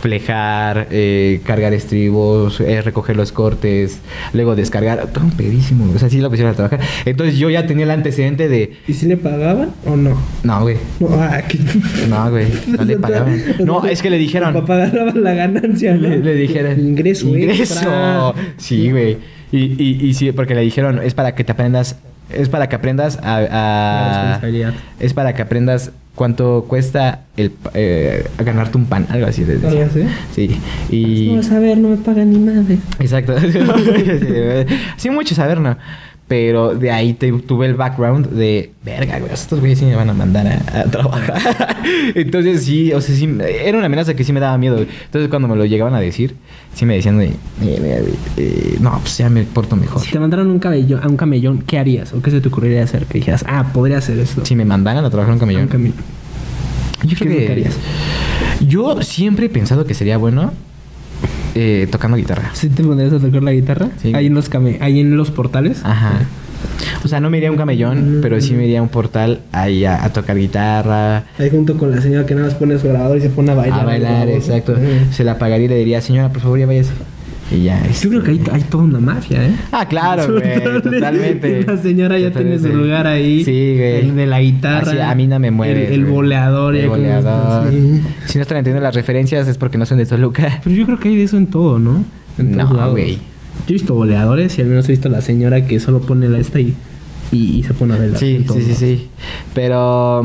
flejar, 0.00 0.88
eh, 0.90 1.40
cargar 1.44 1.72
estribos, 1.72 2.60
eh, 2.60 2.80
recoger 2.82 3.16
los 3.16 3.32
cortes, 3.32 3.98
luego 4.32 4.56
descargar. 4.56 5.08
Todo 5.12 5.24
un 5.24 5.30
pedísimo, 5.32 5.84
güey. 5.84 5.96
O 5.96 5.98
sea, 5.98 6.08
sí 6.10 6.20
la 6.20 6.28
pusieron 6.30 6.52
a 6.52 6.56
trabajar. 6.56 6.80
Entonces 7.04 7.36
yo 7.36 7.50
ya 7.50 7.66
tenía 7.66 7.84
el 7.84 7.90
antecedente 7.90 8.48
de. 8.48 8.72
¿Y 8.88 8.94
si 8.94 9.06
le 9.06 9.16
pagaban 9.16 9.70
o 9.84 9.96
no? 9.96 10.16
No, 10.42 10.60
güey. 10.62 10.76
No, 11.00 11.08
ah, 11.12 11.42
que... 11.42 11.58
No, 12.08 12.30
güey. 12.30 12.46
No 12.66 12.84
le 12.84 12.96
pagaban. 12.98 13.40
No, 13.66 13.84
es 13.86 14.00
que 14.02 14.10
le 14.10 14.18
dijeron. 14.18 14.52
Tu 14.54 14.60
papá 14.60 14.74
agarraba 14.74 15.12
la 15.12 15.34
ganancia, 15.34 15.94
¿no? 15.94 16.00
Le, 16.08 16.18
le 16.18 16.34
dijeron. 16.34 16.78
Ingreso, 16.80 17.28
Ingreso. 17.28 17.62
extra. 17.62 18.32
Sí, 18.56 18.90
güey. 18.90 19.18
Y, 19.52 19.58
y, 19.82 19.98
y 20.06 20.14
sí, 20.14 20.32
porque 20.32 20.54
le 20.54 20.62
dijeron, 20.62 21.00
es 21.02 21.14
para 21.14 21.34
que 21.34 21.44
te 21.44 21.52
aprendas. 21.52 21.98
Es 22.30 22.48
para 22.48 22.68
que 22.68 22.76
aprendas 22.76 23.18
a. 23.22 23.40
La 23.42 23.48
a- 23.50 24.22
responsabilidad. 24.24 24.74
es 25.00 25.14
para 25.14 25.34
que 25.34 25.42
aprendas 25.42 25.92
cuánto 26.16 26.64
cuesta 26.66 27.20
el 27.36 27.52
eh, 27.74 28.24
ganarte 28.44 28.78
un 28.78 28.86
pan, 28.86 29.06
algo 29.10 29.26
así. 29.26 29.44
les 29.44 29.60
decía. 29.62 29.82
¿Algo 29.82 29.90
así? 29.92 30.02
Sí. 30.34 30.60
Y. 30.90 31.32
No, 31.36 31.42
saber, 31.42 31.78
no 31.78 31.88
me 31.90 31.96
pagan 31.98 32.30
ni 32.32 32.38
madre. 32.38 32.78
Exacto. 32.98 33.34
sí, 34.96 35.10
mucho 35.10 35.34
saber, 35.34 35.60
¿no? 35.60 35.76
Pero 36.28 36.74
de 36.74 36.90
ahí 36.90 37.12
te- 37.12 37.30
tuve 37.32 37.66
el 37.66 37.74
background 37.74 38.30
de, 38.30 38.72
verga, 38.84 39.20
güey, 39.20 39.32
estos 39.32 39.60
güeyes 39.60 39.78
sí 39.78 39.84
me 39.84 39.94
van 39.94 40.10
a 40.10 40.12
mandar 40.12 40.44
a, 40.48 40.80
a 40.80 40.84
trabajar. 40.84 41.76
Entonces 42.16 42.64
sí, 42.64 42.92
o 42.92 43.00
sea, 43.00 43.14
sí, 43.14 43.28
era 43.64 43.78
una 43.78 43.86
amenaza 43.86 44.14
que 44.14 44.24
sí 44.24 44.32
me 44.32 44.40
daba 44.40 44.58
miedo. 44.58 44.74
güey. 44.74 44.88
Entonces 45.04 45.30
cuando 45.30 45.46
me 45.46 45.54
lo 45.54 45.64
llegaban 45.66 45.94
a 45.94 46.00
decir, 46.00 46.34
sí 46.74 46.84
me 46.84 46.96
decían, 46.96 47.18
de, 47.18 47.30
"Mira, 47.60 47.80
mira, 47.80 48.00
güey, 48.00 48.14
eh, 48.38 48.76
no, 48.80 48.98
pues 49.00 49.18
ya 49.18 49.30
me 49.30 49.44
porto 49.44 49.76
mejor. 49.76 50.02
Si 50.02 50.10
te 50.10 50.18
mandaran 50.18 50.48
un 50.48 50.58
cabello, 50.58 50.98
a 51.00 51.06
un 51.06 51.16
camellón, 51.16 51.62
¿qué 51.64 51.78
harías? 51.78 52.12
¿O 52.12 52.20
qué 52.20 52.32
se 52.32 52.40
te 52.40 52.48
ocurriría 52.48 52.82
hacer? 52.82 53.06
Que 53.06 53.18
dijeras, 53.18 53.44
ah, 53.46 53.66
podría 53.72 53.98
hacer 53.98 54.18
esto. 54.18 54.44
Si 54.44 54.56
me 54.56 54.64
mandaran 54.64 55.04
a 55.04 55.10
trabajar 55.10 55.32
en 55.32 55.36
un 55.36 55.42
A 55.42 55.44
un 55.44 55.68
camellón. 55.68 55.68
camellón. 55.68 55.94
Yo 57.04 57.16
¿Qué 57.16 57.24
creo 57.24 57.38
que 57.46 57.52
harías? 57.52 57.74
Yo 58.66 59.00
siempre 59.02 59.46
he 59.46 59.48
pensado 59.48 59.84
que 59.84 59.94
sería 59.94 60.16
bueno 60.16 60.52
eh, 61.56 61.88
tocando 61.90 62.16
guitarra. 62.16 62.50
¿Sí 62.52 62.68
te 62.68 62.84
pondrías 62.84 63.12
a 63.12 63.18
tocar 63.18 63.42
la 63.42 63.52
guitarra? 63.52 63.88
Sí. 64.00 64.12
Ahí 64.14 64.26
en 64.26 64.34
los, 64.34 64.48
came 64.48 64.78
ahí 64.80 65.00
en 65.00 65.16
los 65.16 65.30
portales. 65.30 65.80
Ajá. 65.84 66.20
O 67.04 67.08
sea, 67.08 67.20
no 67.20 67.30
me 67.30 67.36
iría 67.38 67.48
a 67.48 67.52
un 67.52 67.58
camellón, 67.58 68.18
pero 68.22 68.40
sí 68.40 68.54
me 68.54 68.64
iría 68.64 68.80
a 68.80 68.82
un 68.82 68.88
portal 68.88 69.40
ahí 69.52 69.84
a, 69.84 70.04
a 70.04 70.12
tocar 70.12 70.36
guitarra, 70.36 71.24
Ahí 71.38 71.50
junto 71.50 71.76
con 71.78 71.90
la 71.90 72.00
señora 72.00 72.26
que 72.26 72.34
nada 72.34 72.48
más 72.48 72.56
pone 72.56 72.78
su 72.78 72.88
grabador 72.88 73.16
y 73.18 73.20
se 73.20 73.28
pone 73.30 73.52
a 73.52 73.54
bailar. 73.54 73.80
a 73.80 73.84
bailar, 73.84 74.28
exacto. 74.28 74.74
Se 75.12 75.22
la 75.24 75.38
pagaría 75.38 75.66
y 75.66 75.68
le 75.68 75.76
diría, 75.76 76.00
señora, 76.00 76.28
por 76.30 76.42
favor, 76.42 76.58
ya 76.58 76.66
váyase. 76.66 76.92
Y 77.50 77.62
ya. 77.62 77.80
Yo 78.02 78.10
creo 78.10 78.22
que 78.24 78.30
hay, 78.32 78.40
hay 78.52 78.62
toda 78.62 78.84
una 78.84 78.98
mafia, 78.98 79.46
¿eh? 79.46 79.52
Ah, 79.70 79.86
claro, 79.86 80.32
güey, 80.32 80.82
totalmente. 80.82 81.62
La 81.64 81.76
señora 81.76 82.18
ya 82.18 82.32
tiene 82.32 82.58
su 82.58 82.68
lugar 82.68 83.06
ahí. 83.06 83.44
Sí, 83.44 83.74
güey. 83.76 84.00
El 84.00 84.16
de 84.16 84.26
la 84.26 84.40
guitarra. 84.40 84.90
Así, 84.90 84.98
a 84.98 85.14
mí 85.14 85.26
no 85.26 85.38
me 85.38 85.50
mueves, 85.50 85.88
El, 85.88 85.94
el 85.94 86.04
boleador. 86.06 86.74
El 86.74 86.88
boleador. 86.88 87.70
sí. 87.70 88.02
Si 88.26 88.38
no 88.38 88.42
están 88.42 88.58
entendiendo 88.58 88.82
las 88.82 88.94
referencias 88.94 89.46
es 89.46 89.58
porque 89.58 89.78
no 89.78 89.86
son 89.86 89.98
de 89.98 90.06
Toluca. 90.06 90.60
Pero 90.64 90.74
yo 90.74 90.86
creo 90.86 90.98
que 90.98 91.08
hay 91.10 91.16
de 91.16 91.22
eso 91.22 91.36
en 91.36 91.46
todo, 91.46 91.78
¿no? 91.78 92.04
En 92.38 92.56
No, 92.56 92.90
güey. 92.90 93.14
Yo 93.14 93.70
he 93.70 93.72
visto 93.74 93.94
boleadores 93.94 94.58
y 94.58 94.62
al 94.62 94.68
menos 94.68 94.88
he 94.88 94.92
visto 94.92 95.08
a 95.08 95.12
la 95.12 95.20
señora 95.20 95.66
que 95.66 95.80
solo 95.80 96.00
pone 96.00 96.28
la 96.28 96.38
esta 96.38 96.60
y, 96.60 96.74
y, 97.32 97.58
y 97.58 97.62
se 97.62 97.74
pone 97.74 97.94
a 97.94 97.98
bailar. 97.98 98.18
Sí, 98.18 98.44
sí, 98.52 98.62
sí, 98.62 98.74
sí. 98.74 99.08
Pero, 99.54 100.22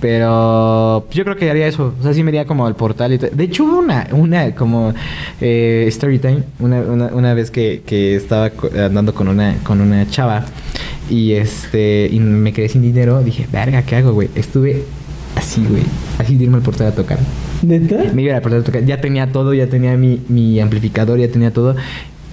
pero 0.00 1.08
yo 1.10 1.24
creo 1.24 1.36
que 1.36 1.50
haría 1.50 1.66
eso. 1.66 1.94
O 1.98 2.02
sea, 2.02 2.12
sí 2.12 2.22
me 2.22 2.30
iría 2.30 2.44
como 2.44 2.66
al 2.66 2.76
portal 2.76 3.12
y 3.12 3.18
todo. 3.18 3.30
De 3.32 3.44
hecho, 3.44 3.64
hubo 3.64 3.78
una, 3.78 4.08
una 4.12 4.54
como 4.54 4.92
eh, 5.40 5.84
story 5.88 6.18
time, 6.18 6.42
una, 6.58 6.80
una, 6.80 7.06
una 7.06 7.34
vez 7.34 7.50
que, 7.50 7.82
que 7.86 8.16
estaba 8.16 8.50
andando 8.78 9.14
con 9.14 9.28
una, 9.28 9.56
con 9.62 9.80
una 9.80 10.08
chava 10.08 10.44
y 11.08 11.32
este, 11.32 12.08
y 12.10 12.20
me 12.20 12.52
quedé 12.52 12.68
sin 12.68 12.82
dinero, 12.82 13.22
dije, 13.22 13.46
verga, 13.50 13.82
¿qué 13.82 13.96
hago, 13.96 14.12
güey? 14.12 14.28
Estuve 14.34 14.84
así, 15.36 15.64
güey, 15.68 15.82
así 16.18 16.36
de 16.36 16.44
irme 16.44 16.56
al 16.56 16.62
portal 16.62 16.88
a 16.88 16.92
tocar. 16.92 17.18
¿Neta? 17.62 18.04
Me 18.14 18.22
iba 18.22 18.36
al 18.36 18.42
portal 18.42 18.60
a 18.60 18.64
tocar. 18.64 18.84
Ya 18.84 19.00
tenía 19.00 19.32
todo, 19.32 19.52
ya 19.52 19.66
tenía 19.66 19.96
mi, 19.96 20.20
mi 20.28 20.60
amplificador, 20.60 21.18
ya 21.18 21.28
tenía 21.28 21.52
todo. 21.52 21.76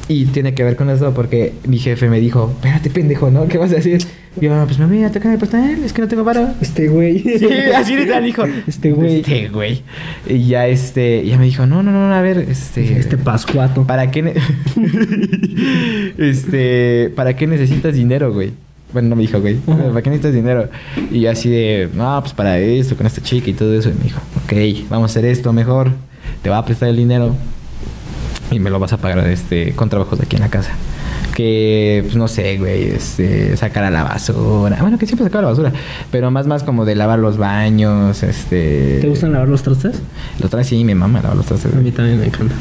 Y 0.10 0.26
tiene 0.26 0.54
que 0.54 0.64
ver 0.64 0.76
con 0.78 0.90
eso 0.90 1.14
porque 1.14 1.54
mi 1.66 1.80
jefe 1.80 2.10
me 2.10 2.20
dijo, 2.20 2.52
espérate, 2.56 2.90
pendejo, 2.90 3.30
¿no? 3.30 3.48
¿Qué 3.48 3.58
vas 3.58 3.74
a 3.74 3.78
hacer? 3.78 4.02
Y 4.40 4.46
yo, 4.46 4.66
pues 4.66 4.78
me 4.80 4.86
voy 4.86 5.04
a 5.04 5.12
tocar 5.12 5.34
el 5.34 5.40
portal, 5.40 5.84
es 5.84 5.92
que 5.92 6.02
no 6.02 6.08
tengo 6.08 6.24
varo. 6.24 6.48
Este 6.62 6.88
güey. 6.88 7.20
Sí, 7.38 7.48
así 7.76 7.96
literal 7.96 8.24
dijo. 8.24 8.44
Este 8.68 8.92
güey. 8.92 9.20
Este 9.20 9.50
güey. 9.50 9.82
Y 10.28 10.48
ya 10.48 10.68
este, 10.68 11.26
ya 11.26 11.38
me 11.38 11.46
dijo, 11.46 11.66
no, 11.66 11.84
no, 11.84 11.92
no, 11.92 12.14
a 12.14 12.22
ver, 12.22 12.38
este. 12.38 13.00
Este 13.00 13.18
pascuato. 13.18 13.84
¿Para 13.84 14.12
qué 14.12 14.34
Este, 16.18 17.12
¿para 17.16 17.36
qué 17.36 17.48
necesitas 17.48 17.96
dinero, 17.96 18.32
güey? 18.34 18.52
Bueno, 18.94 19.10
no 19.10 19.16
me 19.16 19.24
dijo, 19.24 19.42
güey. 19.42 19.58
Ajá. 19.68 19.90
¿Para 19.90 20.02
qué 20.02 20.10
necesitas 20.10 20.34
dinero? 20.34 20.70
Y 21.12 21.22
yo 21.22 21.32
así 21.32 21.50
de, 21.50 21.90
no, 21.94 22.20
pues 22.22 22.34
para 22.34 22.60
esto, 22.60 22.96
con 22.96 23.08
esta 23.08 23.22
chica 23.22 23.50
y 23.50 23.54
todo 23.54 23.78
eso. 23.78 23.90
Y 23.90 23.94
me 23.94 24.04
dijo, 24.04 24.22
ok, 24.46 24.88
vamos 24.90 25.12
a 25.12 25.14
hacer 25.14 25.26
esto 25.26 25.52
mejor. 25.52 25.92
Te 26.44 26.50
va 26.50 26.60
a 26.60 26.66
prestar 26.66 26.90
el 26.90 26.96
dinero 26.96 27.36
y 28.52 28.60
me 28.60 28.70
lo 28.70 28.80
vas 28.80 28.94
a 28.94 28.98
pagar 28.98 29.28
este 29.28 29.74
con 29.74 29.90
trabajos 29.90 30.20
de 30.20 30.26
aquí 30.26 30.36
en 30.36 30.42
la 30.42 30.50
casa. 30.50 30.72
Que, 31.36 32.02
pues 32.04 32.16
no 32.16 32.28
sé, 32.28 32.58
güey, 32.58 32.90
este, 32.90 33.56
sacar 33.58 33.84
a 33.84 33.92
la 33.92 34.04
basura. 34.04 34.78
Bueno, 34.82 34.98
que 34.98 35.06
siempre 35.06 35.26
sacaba 35.26 35.44
la 35.44 35.50
basura, 35.50 35.72
pero 36.12 36.32
más, 36.32 36.48
más 36.48 36.64
como 36.64 36.84
de 36.84 36.96
lavar 36.96 37.20
los 37.20 37.38
baños, 37.38 38.24
este. 38.24 39.00
¿Te 39.02 39.08
gustan 39.08 39.34
lavar 39.34 39.48
los 39.48 39.62
trastes? 39.62 40.02
Los 40.40 40.50
trastes 40.50 40.70
sí, 40.70 40.84
me 40.84 40.96
mama 40.96 41.22
lavar 41.22 41.38
los 41.38 41.46
trastes. 41.46 41.74
A 41.74 41.78
mí 41.78 41.92
también 41.92 42.20
me 42.20 42.26
encanta. 42.26 42.56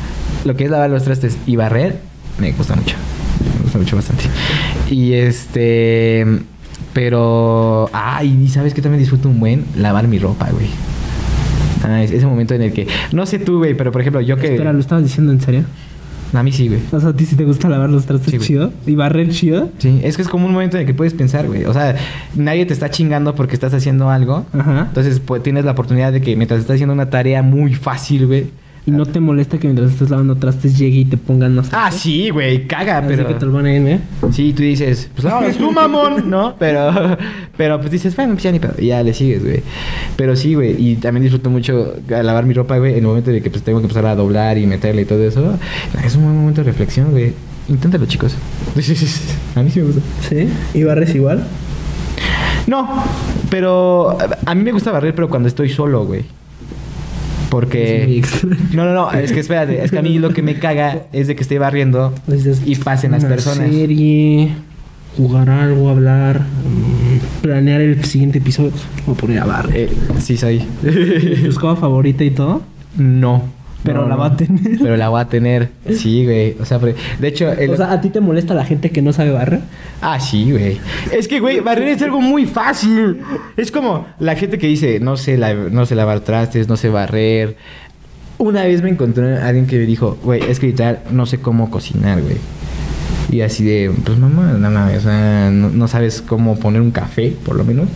Lo 0.44 0.54
que 0.56 0.64
es 0.64 0.70
lavar 0.70 0.90
los 0.90 1.04
trastes 1.04 1.38
y 1.46 1.56
barrer, 1.56 2.00
me 2.38 2.52
gusta 2.52 2.76
mucho. 2.76 2.96
Me 3.56 3.62
gusta 3.62 3.78
mucho 3.78 3.96
bastante. 3.96 4.24
Y 4.90 5.14
este. 5.14 6.26
Pero. 6.92 7.88
Ay, 7.92 8.44
y 8.44 8.48
sabes 8.48 8.74
que 8.74 8.82
también 8.82 9.00
disfruto 9.00 9.28
un 9.28 9.40
buen 9.40 9.64
lavar 9.76 10.06
mi 10.06 10.18
ropa, 10.18 10.48
güey. 10.50 10.68
Ah, 11.86 12.02
es- 12.02 12.10
ese 12.10 12.26
momento 12.26 12.54
en 12.54 12.62
el 12.62 12.72
que. 12.72 12.86
No 13.12 13.24
sé 13.26 13.38
tú, 13.38 13.58
güey, 13.58 13.74
pero 13.74 13.92
por 13.92 14.00
ejemplo, 14.00 14.20
yo 14.20 14.36
que. 14.36 14.48
Espera, 14.52 14.72
¿lo 14.72 14.80
estabas 14.80 15.04
diciendo 15.04 15.32
en 15.32 15.40
serio? 15.40 15.64
A 16.32 16.42
mí 16.42 16.50
sí, 16.52 16.66
güey. 16.68 16.80
O 16.90 16.98
sea, 17.00 17.10
¿a 17.10 17.12
ti 17.16 17.24
sí 17.24 17.36
te 17.36 17.44
gusta 17.44 17.68
lavar 17.68 17.88
los 17.88 18.04
trastes 18.04 18.32
Sí, 18.32 18.38
chido? 18.40 18.72
¿Y 18.84 18.96
barrer 18.96 19.28
chido? 19.30 19.70
Sí, 19.78 20.00
es 20.02 20.16
que 20.16 20.22
es 20.22 20.28
como 20.28 20.46
un 20.46 20.52
momento 20.52 20.76
en 20.76 20.80
el 20.82 20.86
que 20.86 20.92
puedes 20.92 21.14
pensar, 21.14 21.46
güey. 21.46 21.64
O 21.64 21.72
sea, 21.72 21.94
nadie 22.34 22.66
te 22.66 22.72
está 22.74 22.90
chingando 22.90 23.34
porque 23.36 23.54
estás 23.54 23.72
haciendo 23.72 24.10
algo. 24.10 24.44
Ajá. 24.52 24.86
Entonces, 24.88 25.20
pues 25.20 25.42
tienes 25.44 25.64
la 25.64 25.70
oportunidad 25.72 26.12
de 26.12 26.20
que 26.20 26.34
mientras 26.36 26.60
estás 26.60 26.74
haciendo 26.74 26.92
una 26.94 27.08
tarea 27.10 27.42
muy 27.42 27.74
fácil, 27.74 28.26
güey. 28.26 28.46
¿Y 28.86 28.92
no 28.92 29.04
te 29.04 29.18
molesta 29.18 29.58
que 29.58 29.66
mientras 29.66 29.90
estés 29.90 30.10
lavando 30.10 30.36
trastes 30.36 30.78
llegue 30.78 30.98
y 30.98 31.04
te 31.04 31.16
pongan 31.16 31.56
más 31.56 31.68
Ah, 31.72 31.90
sí, 31.90 32.30
güey, 32.30 32.68
caga, 32.68 32.98
Así 32.98 33.08
pero. 33.08 33.26
que 33.26 33.34
te 33.34 33.44
lo 33.44 33.66
¿eh? 33.66 34.00
Sí, 34.30 34.52
tú 34.52 34.62
dices, 34.62 35.10
pues 35.12 35.24
no, 35.24 35.42
es 35.42 35.58
tu 35.58 35.72
mamón, 35.72 36.30
¿no? 36.30 36.54
Pero, 36.56 37.16
pero 37.56 37.80
pues 37.80 37.90
dices, 37.90 38.14
bueno, 38.14 38.34
pues 38.34 38.44
ya 38.44 38.52
ni 38.52 38.60
pedo, 38.60 38.74
y 38.78 38.86
ya 38.86 39.02
le 39.02 39.12
sigues, 39.12 39.42
güey. 39.42 39.62
Pero 40.14 40.36
sí, 40.36 40.54
güey, 40.54 40.76
y 40.78 40.94
también 40.96 41.24
disfruto 41.24 41.50
mucho 41.50 41.94
a 42.14 42.22
lavar 42.22 42.46
mi 42.46 42.54
ropa, 42.54 42.78
güey, 42.78 42.92
en 42.92 42.98
el 42.98 43.06
momento 43.06 43.32
de 43.32 43.42
que 43.42 43.50
pues 43.50 43.64
tengo 43.64 43.80
que 43.80 43.86
empezar 43.86 44.06
a 44.06 44.14
doblar 44.14 44.56
y 44.56 44.66
meterle 44.68 45.02
y 45.02 45.04
todo 45.04 45.24
eso. 45.24 45.58
Es 46.04 46.14
un 46.14 46.22
buen 46.22 46.36
momento 46.36 46.62
de 46.62 46.70
reflexión, 46.70 47.10
güey. 47.10 47.32
Inténtalo, 47.68 48.06
chicos. 48.06 48.36
a 49.56 49.62
mí 49.62 49.70
sí 49.70 49.80
me 49.80 49.86
gusta. 49.86 50.00
¿Sí? 50.28 50.48
¿Y 50.74 50.84
barres 50.84 51.12
igual? 51.12 51.44
No, 52.68 53.02
pero 53.50 54.16
a 54.44 54.54
mí 54.54 54.62
me 54.62 54.70
gusta 54.70 54.92
barrer, 54.92 55.12
pero 55.14 55.28
cuando 55.28 55.48
estoy 55.48 55.70
solo, 55.70 56.04
güey. 56.06 56.24
Porque... 57.56 58.22
No, 58.74 58.84
no, 58.84 58.92
no, 58.92 59.10
es 59.12 59.32
que 59.32 59.40
espérate, 59.40 59.82
es 59.82 59.90
que 59.90 59.98
a 59.98 60.02
mí 60.02 60.18
lo 60.18 60.34
que 60.34 60.42
me 60.42 60.58
caga 60.58 61.06
es 61.12 61.26
de 61.26 61.34
que 61.34 61.42
esté 61.42 61.58
barriendo 61.58 62.12
y 62.66 62.76
pasen 62.76 63.12
las 63.12 63.24
personas. 63.24 63.70
serie, 63.70 64.50
jugar 65.16 65.48
algo, 65.48 65.88
hablar, 65.88 66.40
mm, 66.40 67.40
planear 67.40 67.80
el 67.80 68.04
siguiente 68.04 68.38
episodio. 68.38 68.72
Voy 69.06 69.14
a 69.14 69.18
poner 69.18 69.38
a 69.38 69.46
barrer. 69.46 69.74
Eh, 69.74 69.90
sí, 70.18 70.36
soy. 70.36 70.66
¿Tu 70.82 71.48
escoba 71.48 71.76
favorita 71.76 72.24
y 72.24 72.30
todo? 72.30 72.60
No. 72.98 73.42
Pero 73.82 74.02
No, 74.02 74.08
la 74.08 74.16
va 74.16 74.26
a 74.26 74.36
tener. 74.36 74.78
Pero 74.82 74.96
la 74.96 75.08
va 75.10 75.20
a 75.20 75.28
tener. 75.28 75.70
Sí, 75.90 76.24
güey. 76.24 76.56
O 76.60 76.64
sea, 76.64 76.78
pero- 76.80 76.96
de 77.20 77.28
hecho, 77.28 77.52
el- 77.52 77.70
O 77.70 77.76
sea, 77.76 77.92
¿a 77.92 78.00
ti 78.00 78.10
te 78.10 78.20
molesta 78.20 78.52
la 78.54 78.64
gente 78.64 78.90
que 78.90 79.00
no 79.02 79.12
sabe 79.12 79.30
barrer? 79.30 79.60
ah, 80.00 80.18
sí, 80.18 80.50
güey. 80.50 80.78
Es 81.12 81.28
que, 81.28 81.38
güey, 81.40 81.60
barrer 81.60 81.88
es 81.88 82.02
algo 82.02 82.20
muy 82.20 82.46
fácil. 82.46 83.18
Es 83.56 83.70
como 83.70 84.06
la 84.18 84.34
gente 84.34 84.58
que 84.58 84.66
dice, 84.66 84.98
no 85.00 85.16
sé, 85.16 85.36
la- 85.38 85.54
no 85.54 85.86
sé 85.86 85.94
lavar 85.94 86.20
trastes, 86.20 86.68
no 86.68 86.76
sé 86.76 86.88
barrer. 86.88 87.56
Una 88.38 88.64
vez 88.64 88.82
me 88.82 88.90
encontré 88.90 89.38
a 89.38 89.46
alguien 89.48 89.66
que 89.66 89.78
me 89.78 89.86
dijo, 89.86 90.18
güey, 90.22 90.42
es 90.42 90.58
que 90.60 90.66
literal, 90.66 91.00
no 91.10 91.24
sé 91.26 91.38
cómo 91.38 91.70
cocinar, 91.70 92.20
güey. 92.22 92.36
Y 93.30 93.40
así 93.40 93.64
de, 93.64 93.90
pues 94.04 94.18
mamá, 94.18 94.52
no 94.58 94.70
mames, 94.70 94.98
o 94.98 95.00
sea, 95.02 95.50
no, 95.50 95.70
no 95.70 95.88
sabes 95.88 96.22
cómo 96.22 96.56
poner 96.58 96.80
un 96.80 96.90
café, 96.90 97.34
por 97.44 97.56
lo 97.56 97.64
menos. 97.64 97.88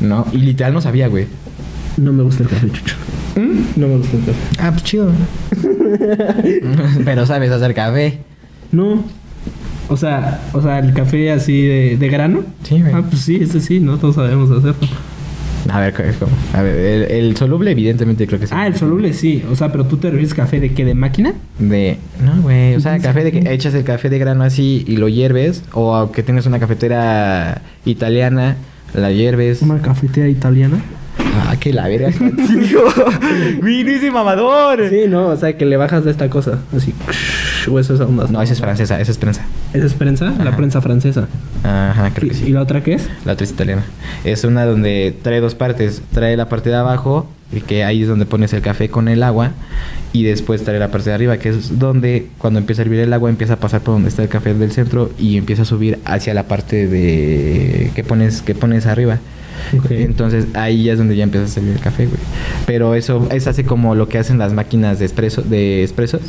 No, 0.00 0.26
y 0.32 0.38
literal 0.38 0.72
no 0.74 0.80
sabía, 0.80 1.08
güey. 1.08 1.26
No 1.98 2.12
me 2.12 2.22
gusta 2.22 2.44
el 2.44 2.48
café, 2.48 2.70
chucho. 2.70 2.94
¿Mm? 3.36 3.80
No 3.80 3.88
me 3.88 3.96
gusta 3.96 4.16
el 4.16 4.24
café. 4.24 4.38
Ah, 4.60 4.70
pues 4.70 4.84
chido. 4.84 5.10
Pero 7.04 7.26
sabes 7.26 7.50
hacer 7.50 7.74
café. 7.74 8.18
No. 8.72 9.02
O 9.88 9.96
sea, 9.96 10.40
o 10.52 10.62
sea, 10.62 10.78
el 10.78 10.92
café 10.92 11.32
así 11.32 11.62
de, 11.62 11.96
de 11.98 12.08
grano. 12.08 12.44
Sí, 12.62 12.80
güey. 12.80 12.92
Ah, 12.94 13.02
pues 13.08 13.22
sí, 13.22 13.36
ese 13.40 13.60
sí, 13.60 13.80
no 13.80 13.98
todos 13.98 14.14
sabemos 14.14 14.50
hacerlo. 14.50 14.86
A 15.70 15.80
ver, 15.80 15.92
¿cómo? 16.18 16.30
A 16.54 16.62
ver, 16.62 16.76
el, 16.76 17.02
el 17.10 17.36
soluble 17.36 17.72
evidentemente 17.72 18.26
creo 18.26 18.38
que 18.38 18.46
sí. 18.46 18.54
Ah, 18.56 18.66
el 18.66 18.76
soluble 18.76 19.12
sí. 19.12 19.42
O 19.50 19.56
sea, 19.56 19.72
pero 19.72 19.86
tú 19.86 19.96
te 19.96 20.08
refieres 20.08 20.34
café 20.34 20.60
de 20.60 20.72
qué? 20.72 20.84
¿De 20.84 20.94
máquina? 20.94 21.34
De... 21.58 21.98
No, 22.24 22.40
güey. 22.42 22.74
O 22.76 22.80
sea, 22.80 22.98
café 23.00 23.24
de 23.24 23.32
que 23.32 23.52
echas 23.52 23.74
el 23.74 23.84
café 23.84 24.08
de 24.08 24.18
grano 24.18 24.44
así 24.44 24.84
y 24.86 24.96
lo 24.96 25.08
hierves. 25.08 25.64
O 25.72 26.10
que 26.12 26.22
tienes 26.22 26.46
una 26.46 26.58
cafetera 26.58 27.62
italiana, 27.84 28.56
la 28.94 29.10
hierves. 29.10 29.60
Una 29.62 29.82
cafetera 29.82 30.28
italiana. 30.28 30.78
Ah, 31.38 31.56
que 31.58 31.72
la 31.72 31.86
verga. 31.88 32.08
Ese 33.88 34.10
mamador. 34.10 34.88
Sí, 34.88 35.02
no, 35.08 35.28
o 35.28 35.36
sea, 35.36 35.56
que 35.56 35.64
le 35.64 35.76
bajas 35.76 36.04
de 36.04 36.10
esta 36.10 36.28
cosa. 36.28 36.58
Así. 36.76 36.94
O 37.70 37.78
eso 37.78 37.94
es 37.94 38.00
onda. 38.00 38.26
No, 38.28 38.42
esa 38.42 38.52
es 38.52 38.60
francesa, 38.60 39.00
esa 39.00 39.10
es 39.10 39.18
prensa. 39.18 39.44
¿Esa 39.72 39.86
es 39.86 39.94
prensa? 39.94 40.34
La 40.42 40.56
prensa 40.56 40.80
francesa. 40.80 41.28
Ajá, 41.62 42.10
creo 42.14 42.30
que 42.30 42.34
¿Y, 42.34 42.38
sí. 42.38 42.46
¿Y 42.48 42.52
la 42.52 42.62
otra 42.62 42.82
qué 42.82 42.94
es? 42.94 43.08
La 43.24 43.32
otra 43.34 43.44
es 43.44 43.50
italiana. 43.50 43.84
Es 44.24 44.44
una 44.44 44.64
donde 44.64 45.14
trae 45.22 45.40
dos 45.40 45.54
partes. 45.54 46.02
Trae 46.12 46.36
la 46.36 46.48
parte 46.48 46.70
de 46.70 46.76
abajo, 46.76 47.28
y 47.52 47.60
que 47.60 47.84
ahí 47.84 48.02
es 48.02 48.08
donde 48.08 48.26
pones 48.26 48.52
el 48.52 48.62
café 48.62 48.88
con 48.88 49.08
el 49.08 49.22
agua. 49.22 49.52
Y 50.12 50.24
después 50.24 50.64
trae 50.64 50.78
la 50.78 50.90
parte 50.90 51.10
de 51.10 51.14
arriba, 51.14 51.38
que 51.38 51.50
es 51.50 51.78
donde 51.78 52.28
cuando 52.38 52.58
empieza 52.58 52.82
a 52.82 52.84
hervir 52.84 53.00
el 53.00 53.12
agua 53.12 53.30
empieza 53.30 53.54
a 53.54 53.56
pasar 53.56 53.80
por 53.82 53.94
donde 53.94 54.08
está 54.08 54.22
el 54.22 54.28
café 54.28 54.54
del 54.54 54.72
centro 54.72 55.10
y 55.18 55.36
empieza 55.36 55.62
a 55.62 55.64
subir 55.66 55.98
hacia 56.04 56.32
la 56.34 56.44
parte 56.44 56.86
de 56.86 57.90
que 57.94 58.04
pones 58.04 58.42
que 58.42 58.54
pones 58.54 58.86
arriba. 58.86 59.18
Entonces 59.90 60.46
ahí 60.54 60.84
ya 60.84 60.92
es 60.92 60.98
donde 60.98 61.16
ya 61.16 61.24
empieza 61.24 61.46
a 61.46 61.48
servir 61.48 61.72
el 61.72 61.80
café, 61.80 62.06
güey. 62.06 62.18
Pero 62.66 62.94
eso 62.94 63.28
es 63.30 63.46
así 63.46 63.64
como 63.64 63.94
lo 63.94 64.08
que 64.08 64.18
hacen 64.18 64.38
las 64.38 64.52
máquinas 64.52 64.98
de 64.98 65.06
espresso, 65.06 65.42
de 65.42 65.82
expresos. 65.82 66.22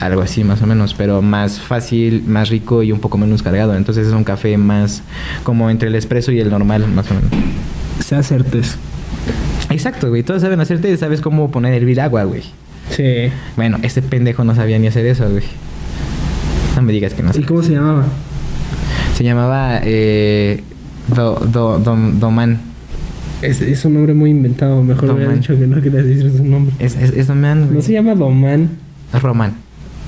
Algo 0.00 0.22
así 0.22 0.44
más 0.44 0.62
o 0.62 0.66
menos, 0.66 0.94
pero 0.94 1.20
más 1.20 1.60
fácil, 1.60 2.24
más 2.26 2.48
rico 2.48 2.82
y 2.82 2.90
un 2.90 3.00
poco 3.00 3.18
menos 3.18 3.42
cargado. 3.42 3.74
Entonces 3.74 4.06
es 4.06 4.12
un 4.14 4.24
café 4.24 4.56
más 4.56 5.02
como 5.42 5.70
entre 5.70 5.88
el 5.88 5.94
espresso 5.94 6.32
y 6.32 6.40
el 6.40 6.50
normal, 6.50 6.86
más 6.88 7.10
o 7.10 7.14
menos. 7.14 7.30
Se 8.04 8.14
acertes. 8.14 8.76
Exacto, 9.68 10.08
güey. 10.08 10.22
Todos 10.22 10.42
saben 10.42 10.60
hacerte, 10.60 10.96
sabes 10.96 11.20
cómo 11.20 11.50
poner 11.50 11.74
a 11.74 11.76
hervir 11.76 12.00
agua, 12.00 12.24
güey. 12.24 12.42
Sí. 12.90 13.30
Bueno, 13.56 13.78
este 13.82 14.02
pendejo 14.02 14.42
no 14.44 14.54
sabía 14.54 14.78
ni 14.78 14.86
hacer 14.86 15.06
eso, 15.06 15.28
güey. 15.28 15.44
No 16.76 16.82
me 16.82 16.92
digas 16.92 17.14
que 17.14 17.22
no 17.22 17.30
¿Y 17.34 17.42
cómo 17.42 17.62
se 17.62 17.72
llamaba? 17.72 18.04
Se 19.16 19.24
llamaba 19.24 19.80
eh, 19.84 20.62
Do, 21.14 21.34
Do, 21.52 21.78
Dom- 21.78 22.18
Doman. 22.18 22.58
Es, 23.42 23.60
es 23.60 23.84
un 23.84 23.94
nombre 23.94 24.14
muy 24.14 24.30
inventado. 24.30 24.82
Mejor 24.82 25.04
hubiera 25.10 25.24
Domán. 25.30 25.40
dicho 25.40 25.58
que 25.58 25.66
no 25.66 25.80
querías 25.80 26.04
decir 26.04 26.30
su 26.36 26.44
nombre. 26.44 26.74
Es, 26.78 26.94
es, 26.96 27.10
es 27.12 27.26
Doman, 27.26 27.64
güey. 27.64 27.76
No 27.76 27.82
se 27.82 27.92
llama 27.92 28.14
Domán. 28.14 28.70
Es 29.14 29.22
Román. 29.22 29.54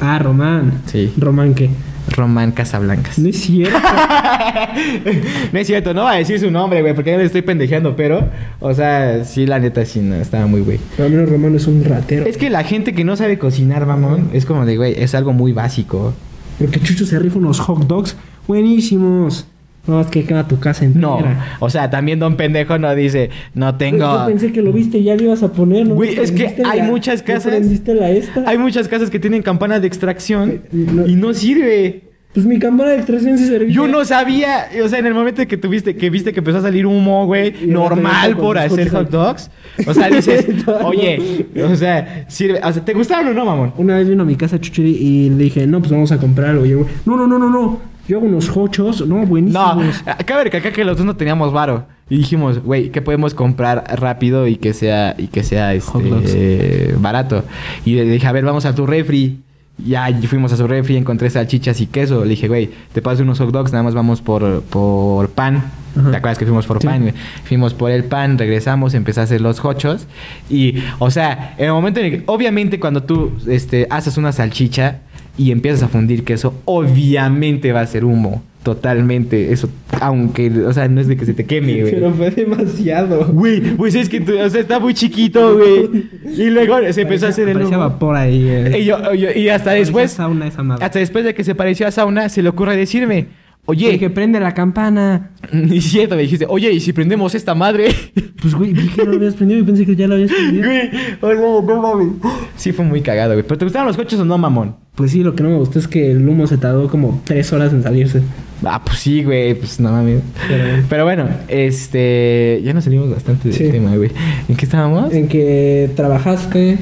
Ah, 0.01 0.19
Román. 0.19 0.73
Sí. 0.87 1.13
¿Román 1.17 1.55
qué? 1.55 1.71
Román 2.17 2.51
Casablancas. 2.53 3.19
No 3.19 3.29
es 3.29 3.41
cierto. 3.41 3.79
no 5.53 5.59
es 5.59 5.67
cierto, 5.67 5.95
no 5.95 6.03
va 6.03 6.13
a 6.13 6.17
decir 6.17 6.39
su 6.41 6.51
nombre, 6.51 6.83
güey, 6.83 6.95
porque 6.95 7.11
ya 7.13 7.17
le 7.19 7.25
estoy 7.25 7.43
pendejeando, 7.43 7.95
pero, 7.95 8.29
o 8.61 8.75
sea, 8.75 9.25
sí, 9.25 9.47
la 9.47 9.61
neta, 9.61 9.85
sí, 9.85 10.01
no, 10.01 10.17
estaba 10.17 10.47
muy 10.47 10.61
güey. 10.63 10.79
Pero 10.97 11.07
al 11.07 11.15
menos 11.15 11.31
Román 11.31 11.55
es 11.55 11.67
un 11.69 11.85
ratero. 11.85 12.27
Es 12.27 12.37
que 12.37 12.51
la 12.51 12.65
gente 12.65 12.93
que 12.93 13.05
no 13.05 13.17
sabe 13.17 13.39
cocinar, 13.39 13.87
mamón, 13.87 14.31
es 14.33 14.45
como 14.47 14.67
de, 14.67 14.77
güey, 14.77 14.95
es 15.01 15.15
algo 15.15 15.33
muy 15.33 15.53
básico. 15.53 16.13
Porque 16.59 16.81
Chucho 16.81 17.07
se 17.07 17.19
rifa 17.19 17.39
unos 17.39 17.61
hot 17.61 17.87
dogs 17.87 18.17
buenísimos. 18.49 19.47
No, 19.87 20.01
es 20.01 20.07
que 20.07 20.23
queda 20.25 20.47
tu 20.47 20.61
casa 20.61 20.85
entera. 20.85 21.01
No, 21.07 21.21
o 21.59 21.69
sea, 21.69 21.91
también 21.91 22.21
Don 22.21 22.37
Pendejo 22.37 22.79
no 22.79 22.95
dice, 22.95 23.31
no 23.55 23.71
Yo 23.73 23.77
tengo... 23.77 24.27
pensé 24.27 24.53
que 24.53 24.63
lo 24.63 24.73
viste 24.73 24.99
y 24.99 25.05
ya 25.05 25.17
lo 25.17 25.25
ibas 25.25 25.43
a 25.43 25.53
poner, 25.53 25.89
¿no? 25.89 25.95
Güey, 25.97 26.11
es 26.19 26.31
que 26.31 26.45
¿Prendiste 26.45 26.63
hay 26.65 26.79
la- 26.81 26.85
muchas 26.85 27.21
¿no 27.21 27.27
casas- 27.35 27.85
la 27.87 28.11
esta? 28.11 28.45
Hay 28.47 28.59
muchas 28.59 28.87
casas 28.87 29.11
que 29.11 29.19
tienen 29.19 29.43
campanas 29.43 29.81
de 29.81 29.89
extracción 29.89 30.51
Eh, 30.51 30.61
no- 30.73 31.07
y 31.07 31.17
no 31.17 31.35
sirve. 31.35 32.03
Pues 32.33 32.47
mi 32.47 32.59
cámara 32.59 32.91
de 32.93 32.97
extracción 32.97 33.37
sí 33.37 33.45
servía. 33.47 33.75
Yo 33.75 33.87
no 33.89 34.05
sabía, 34.07 34.67
o 34.83 34.89
sea, 34.89 35.01
en 35.01 35.05
el 35.07 35.13
momento 35.13 35.47
que 35.47 35.57
tuviste, 35.59 35.97
que 35.97 36.09
viste 36.09 36.33
que 36.33 36.39
empezó 36.39 36.59
a 36.59 36.63
salir 36.63 36.87
humo, 36.87 37.27
güey, 37.27 37.53
normal 37.67 38.37
por 38.39 38.57
hacer 38.59 38.89
hot 38.89 39.11
dogs. 39.11 39.51
O 39.87 39.93
sea, 39.93 40.09
dices, 40.09 40.47
oye, 40.85 41.47
o 41.63 41.75
sea, 41.77 42.25
sirve, 42.29 42.61
o 42.65 42.73
sea, 42.73 42.83
¿te 42.85 42.95
gustaron 42.95 43.29
o 43.29 43.35
no, 43.35 43.45
mamón? 43.45 43.75
Una 43.77 43.99
vez 43.99 44.09
vino 44.09 44.23
a 44.23 44.27
mi 44.27 44.37
casa 44.37 44.59
Chucho 44.61 44.81
y- 44.81 45.29
le 45.29 45.45
dije, 45.45 45.67
no, 45.67 45.81
pues 45.81 45.91
vamos 45.91 46.11
a 46.13 46.19
comprar 46.19 46.51
algo. 46.51 46.65
Y 46.65 46.73
güey, 46.73 46.87
no, 47.05 47.17
no, 47.17 47.27
no, 47.27 47.39
no, 47.39 47.51
no. 47.51 47.92
Yo 48.09 48.19
hago 48.19 48.27
unos 48.27 48.55
hochos, 48.57 49.07
no, 49.07 49.21
No, 49.21 49.27
buenísimos. 49.27 50.03
cabe 50.27 50.45
recalcar 50.45 50.73
que 50.73 50.85
los 50.85 50.97
dos 50.97 51.07
no 51.07 51.17
teníamos 51.17 51.53
varo. 51.53 51.87
Y 52.11 52.19
dijimos, 52.19 52.59
güey, 52.63 52.91
¿qué 52.91 53.01
podemos 53.01 53.33
comprar 53.33 53.85
rápido 53.99 54.47
y 54.47 54.57
que 54.57 54.75
sea, 54.75 55.15
y 55.17 55.29
que 55.29 55.43
sea 55.43 55.73
Hot 55.87 56.03
dogs. 56.03 56.25
este, 56.27 56.95
barato? 56.99 57.45
Y 57.85 57.95
le 57.95 58.05
dije, 58.05 58.27
a 58.27 58.33
ver, 58.33 58.45
vamos 58.45 58.65
a 58.67 58.75
tu 58.75 58.87
refri. 58.87 59.39
Ya 59.85 60.07
fuimos 60.29 60.53
a 60.53 60.57
su 60.59 60.67
refri, 60.67 60.97
encontré 60.97 61.31
salchichas 61.31 61.81
y 61.81 61.87
queso. 61.87 62.25
Le 62.25 62.31
dije, 62.31 62.47
güey, 62.49 62.71
te 62.93 63.01
paso 63.01 63.23
unos 63.23 63.39
hot 63.39 63.51
dogs, 63.51 63.73
nada 63.73 63.83
más 63.85 63.95
vamos 63.95 64.21
por, 64.21 64.63
por 64.65 65.31
pan. 65.31 65.65
Ajá. 65.99 66.11
¿Te 66.11 66.17
acuerdas 66.19 66.39
que 66.39 66.45
fuimos 66.45 66.67
por 66.67 66.81
Sí. 66.81 66.87
pan? 66.87 67.01
güey? 67.03 67.15
Fuimos 67.45 67.73
por 67.73 67.91
el 67.91 68.05
pan, 68.05 68.37
regresamos, 68.37 68.93
empecé 68.95 69.21
a 69.21 69.23
hacer 69.23 69.41
los 69.41 69.65
hochos. 69.65 70.07
Y, 70.51 70.75
o 70.99 71.11
sea, 71.11 71.55
en 71.57 71.67
el 71.67 71.73
momento 71.73 72.01
en 72.01 72.07
el 72.07 72.13
que, 72.13 72.23
obviamente, 72.27 72.79
cuando 72.79 73.03
tú 73.03 73.33
este, 73.49 73.87
haces 73.91 74.19
una 74.19 74.33
salchicha 74.33 75.01
y 75.39 75.51
empiezas 75.51 75.83
a 75.85 75.89
fundir 75.89 76.25
queso, 76.25 76.55
obviamente 76.65 77.73
va 77.73 77.81
a 77.81 77.87
ser 77.87 78.05
humo. 78.05 78.43
Totalmente. 78.63 79.53
Eso, 79.53 79.69
aunque, 80.01 80.49
o 80.65 80.73
sea, 80.73 80.87
no 80.87 81.01
es 81.01 81.09
de 81.09 81.17
que 81.17 81.27
se 81.27 81.35
te 81.35 81.45
queme, 81.45 81.81
güey. 81.81 81.95
Pero 81.95 82.13
fue 82.13 82.31
demasiado. 82.31 83.27
Güey, 83.33 83.61
pues 83.77 83.95
es 83.97 84.09
que, 84.09 84.21
tú- 84.21 84.39
o 84.39 84.49
sea, 84.49 84.61
está 84.61 84.79
muy 84.79 84.95
chiquito, 84.95 85.57
güey. 85.57 86.05
Y 86.37 86.45
luego 86.51 86.77
se 86.93 87.03
empezó 87.03 87.27
a 87.27 87.31
hacer 87.31 87.49
el 87.49 87.55
Parecía 87.55 87.77
humo. 87.79 87.89
vapor 87.89 88.15
ahí. 88.15 88.47
eh. 88.49 88.79
Y, 88.81 88.85
yo- 88.85 89.15
yo- 89.15 89.33
y 89.35 89.49
hasta 89.49 89.73
después, 89.73 90.13
sauna 90.13 90.47
esa 90.47 90.63
madre. 90.63 90.85
hasta 90.85 91.01
después 91.01 91.25
de 91.25 91.35
que 91.35 91.43
se 91.43 91.57
pareció 91.57 91.89
a 91.89 91.91
sauna, 91.91 92.29
se 92.29 92.41
le 92.41 92.49
ocurre 92.51 92.77
decirme, 92.77 93.27
Oye, 93.65 93.89
oye, 93.91 93.99
que 94.01 94.11
prende 94.11 94.41
la 94.41 94.55
campana. 94.55 95.31
y 95.53 95.81
cierto, 95.81 96.17
me 96.17 96.23
dijiste, 96.23 96.47
oye, 96.49 96.73
¿y 96.73 96.81
si 96.81 96.93
prendemos 96.93 97.35
esta 97.35 97.55
madre? 97.55 97.89
Pues, 98.43 98.57
güey, 98.57 98.73
vi 98.73 98.89
que 98.89 99.05
no 99.05 99.13
lo 99.13 99.19
habías 99.19 99.35
prendido 99.35 99.61
y 99.61 99.63
pensé 99.63 99.87
que 99.87 99.95
ya 99.95 100.09
lo 100.09 100.15
habías 100.15 100.33
prendido. 100.33 100.65
Güey, 100.67 100.81
ay, 100.91 101.39
no, 101.41 101.63
no 101.63 101.81
mames. 101.81 102.09
Sí, 102.57 102.73
fue 102.73 102.85
muy 102.85 103.01
cagado, 103.01 103.35
güey. 103.35 103.45
¿Pero 103.47 103.57
te 103.57 103.65
gustaron 103.67 103.87
los 103.87 103.97
coches 103.97 104.19
o 104.19 104.25
no, 104.25 104.37
mamón? 104.37 104.75
Pues 104.97 105.13
sí, 105.13 105.23
lo 105.23 105.37
que 105.37 105.45
no 105.45 105.51
me 105.51 105.59
gustó 105.59 105.79
es 105.79 105.87
que 105.87 106.11
el 106.11 106.29
humo 106.29 106.49
se 106.49 106.59
tardó 106.59 106.89
como 106.89 107.23
tres 107.25 107.53
horas 107.53 107.73
en 107.73 107.85
salirse. 107.85 108.21
Ah, 108.65 108.83
pues 108.85 108.99
sí, 108.99 109.23
güey, 109.23 109.55
pues 109.55 109.79
no 109.79 109.93
mames. 109.93 110.23
Pero- 110.49 110.85
Pero 110.89 111.05
bueno, 111.05 111.29
este. 111.47 112.61
Ya 112.65 112.75
nos 112.75 112.83
salimos 112.83 113.11
bastante 113.11 113.49
del 113.51 113.57
Sí. 113.57 113.69
tema, 113.71 113.95
güey. 113.97 114.11
¿En 114.49 114.57
qué 114.57 114.65
estábamos? 114.65 115.13
En 115.15 115.29
que 115.29 115.89
trabajaste 115.95 116.79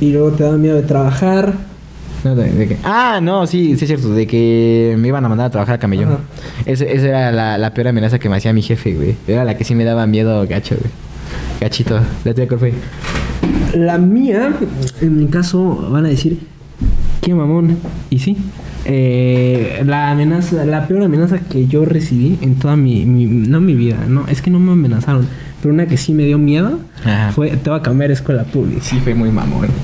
y 0.00 0.12
luego 0.12 0.30
te 0.30 0.44
da 0.44 0.52
miedo 0.52 0.76
de 0.76 0.82
trabajar. 0.82 1.54
No, 2.24 2.34
de- 2.34 2.50
de 2.50 2.68
que- 2.68 2.76
Ah, 2.84 3.20
no, 3.22 3.46
sí, 3.46 3.76
sí 3.76 3.84
es 3.84 3.88
cierto. 3.88 4.10
De 4.12 4.26
que 4.26 4.94
me 4.98 5.08
iban 5.08 5.24
a 5.24 5.28
mandar 5.28 5.46
a 5.46 5.50
trabajar 5.50 5.76
a 5.76 5.78
camellón. 5.78 6.18
Esa 6.66 6.84
era 6.84 7.32
la, 7.32 7.56
la 7.58 7.72
peor 7.72 7.88
amenaza 7.88 8.18
que 8.18 8.28
me 8.28 8.36
hacía 8.36 8.52
mi 8.52 8.62
jefe, 8.62 8.94
güey. 8.94 9.14
Era 9.26 9.44
la 9.44 9.56
que 9.56 9.64
sí 9.64 9.74
me 9.74 9.84
daba 9.84 10.06
miedo, 10.06 10.46
gacho, 10.46 10.76
güey. 10.78 10.90
Gachito. 11.60 12.00
¿La 12.24 12.34
tuya 12.34 12.46
cuál 12.48 12.60
fue? 12.60 12.72
La 13.74 13.98
mía, 13.98 14.52
en 15.00 15.16
mi 15.18 15.26
caso, 15.26 15.88
van 15.90 16.04
a 16.06 16.08
decir, 16.08 16.40
qué 17.22 17.34
mamón. 17.34 17.78
Y 18.10 18.18
sí. 18.18 18.36
eh, 18.86 19.82
la 19.86 20.10
amenaza, 20.10 20.64
la 20.64 20.88
peor 20.88 21.02
amenaza 21.04 21.38
que 21.38 21.66
yo 21.66 21.84
recibí 21.84 22.38
en 22.40 22.56
toda 22.56 22.76
mi, 22.76 23.04
mi- 23.04 23.26
no 23.26 23.60
mi 23.60 23.74
vida, 23.74 23.96
no, 24.08 24.26
es 24.28 24.40
que 24.42 24.50
no 24.50 24.58
me 24.58 24.72
amenazaron, 24.72 25.26
pero 25.60 25.74
una 25.74 25.86
que 25.86 25.96
sí 25.96 26.12
me 26.12 26.24
dio 26.24 26.38
miedo 26.38 26.78
Ajá. 27.04 27.32
fue, 27.32 27.50
te 27.50 27.70
voy 27.70 27.78
a 27.78 27.82
cambiar 27.82 28.10
a 28.10 28.14
escuela 28.14 28.44
pública. 28.44 28.80
Sí, 28.82 28.98
fue 29.02 29.14
muy 29.14 29.30
mamón. 29.30 29.68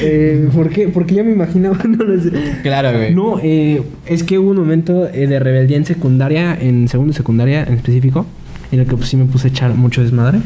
Eh, 0.00 0.48
¿Por 0.54 0.68
qué? 0.68 0.88
Porque 0.88 1.14
yo 1.14 1.24
me 1.24 1.32
imaginaba, 1.32 1.78
no 1.88 2.04
lo 2.04 2.20
sé. 2.20 2.30
claro, 2.62 2.92
güey. 2.92 3.14
No, 3.14 3.38
eh, 3.42 3.82
es 4.06 4.22
que 4.22 4.38
hubo 4.38 4.50
un 4.50 4.58
momento 4.58 5.08
eh, 5.08 5.26
de 5.26 5.38
rebeldía 5.38 5.76
en 5.76 5.86
secundaria, 5.86 6.56
en 6.60 6.88
segundo 6.88 7.14
secundaria 7.14 7.64
en 7.64 7.74
específico, 7.74 8.26
en 8.70 8.80
el 8.80 8.86
que 8.86 8.96
pues 8.96 9.08
sí 9.08 9.16
me 9.16 9.24
puse 9.24 9.48
a 9.48 9.50
echar 9.50 9.74
mucho 9.74 10.02
desmadre. 10.02 10.40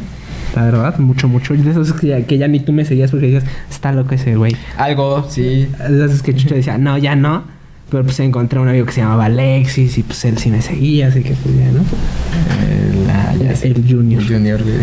La 0.54 0.64
verdad, 0.64 0.98
mucho, 0.98 1.28
mucho. 1.28 1.54
De 1.54 1.70
esos 1.70 1.92
que 1.92 2.06
ya, 2.08 2.22
que 2.22 2.38
ya 2.38 2.46
ni 2.46 2.60
tú 2.60 2.72
me 2.72 2.84
seguías 2.84 3.10
porque 3.10 3.26
decías, 3.26 3.44
está 3.70 3.92
loco 3.92 4.14
ese 4.14 4.36
güey. 4.36 4.54
Algo, 4.76 5.26
sí. 5.28 5.66
De 5.88 6.04
esos 6.04 6.22
que 6.22 6.34
Chucho 6.34 6.54
decía, 6.54 6.78
no, 6.78 6.98
ya 6.98 7.16
no. 7.16 7.44
Pero 7.90 8.04
pues 8.04 8.20
encontré 8.20 8.58
a 8.58 8.62
un 8.62 8.68
amigo 8.68 8.86
que 8.86 8.92
se 8.92 9.00
llamaba 9.02 9.26
Alexis 9.26 9.98
y 9.98 10.02
pues 10.02 10.24
él 10.24 10.38
sí 10.38 10.50
me 10.50 10.62
seguía, 10.62 11.08
así 11.08 11.22
que 11.22 11.34
pues 11.34 11.56
ya, 11.58 11.70
¿no? 11.72 11.80
El, 12.70 12.91
El 13.62 13.84
Junior. 13.88 14.22
El 14.22 14.28
Junior, 14.28 14.62
güey. 14.62 14.76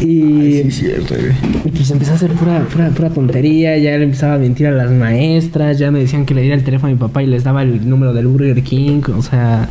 Y, 0.00 0.62
Sí, 0.64 0.70
cierto, 0.70 1.14
güey. 1.14 1.32
y, 1.64 1.70
pues 1.70 1.90
empezó 1.90 2.12
a 2.12 2.14
hacer 2.16 2.32
pura, 2.32 2.66
pura, 2.70 2.90
pura 2.90 3.10
tontería, 3.10 3.78
ya 3.78 3.96
le 3.96 4.04
empezaba 4.04 4.34
a 4.34 4.38
mentir 4.38 4.66
a 4.66 4.70
las 4.70 4.90
maestras, 4.90 5.78
ya 5.78 5.90
me 5.90 6.00
decían 6.00 6.26
que 6.26 6.34
le 6.34 6.42
diera 6.42 6.56
el 6.56 6.64
teléfono 6.64 6.90
a 6.90 6.94
mi 6.94 6.98
papá 7.00 7.22
y 7.22 7.26
les 7.26 7.44
daba 7.44 7.62
el 7.62 7.88
número 7.88 8.12
del 8.12 8.26
Burger 8.26 8.62
King, 8.62 9.00
o 9.16 9.22
sea, 9.22 9.68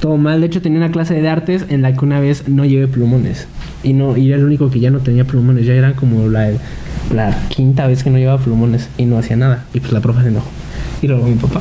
todo 0.00 0.16
mal. 0.16 0.40
De 0.40 0.46
hecho 0.48 0.60
tenía 0.60 0.78
una 0.78 0.90
clase 0.90 1.14
de 1.14 1.28
artes 1.28 1.64
en 1.68 1.80
la 1.82 1.92
que 1.94 2.04
una 2.04 2.20
vez 2.20 2.48
no 2.48 2.64
llevé 2.64 2.88
plumones. 2.88 3.46
Y 3.82 3.94
no, 3.94 4.16
y 4.16 4.28
era 4.28 4.36
el 4.36 4.44
único 4.44 4.70
que 4.70 4.80
ya 4.80 4.90
no 4.90 4.98
tenía 4.98 5.24
plumones, 5.24 5.64
ya 5.64 5.72
era 5.74 5.94
como 5.94 6.28
la, 6.28 6.50
la 7.14 7.34
quinta 7.48 7.86
vez 7.86 8.02
que 8.02 8.10
no 8.10 8.18
llevaba 8.18 8.42
plumones 8.42 8.88
y 8.98 9.06
no 9.06 9.16
hacía 9.18 9.36
nada. 9.36 9.64
Y 9.72 9.80
pues 9.80 9.92
la 9.92 10.00
profe 10.00 10.22
se 10.22 10.28
enojó. 10.28 10.48
Y 11.02 11.08
luego 11.08 11.26
mi 11.26 11.34
papá. 11.34 11.60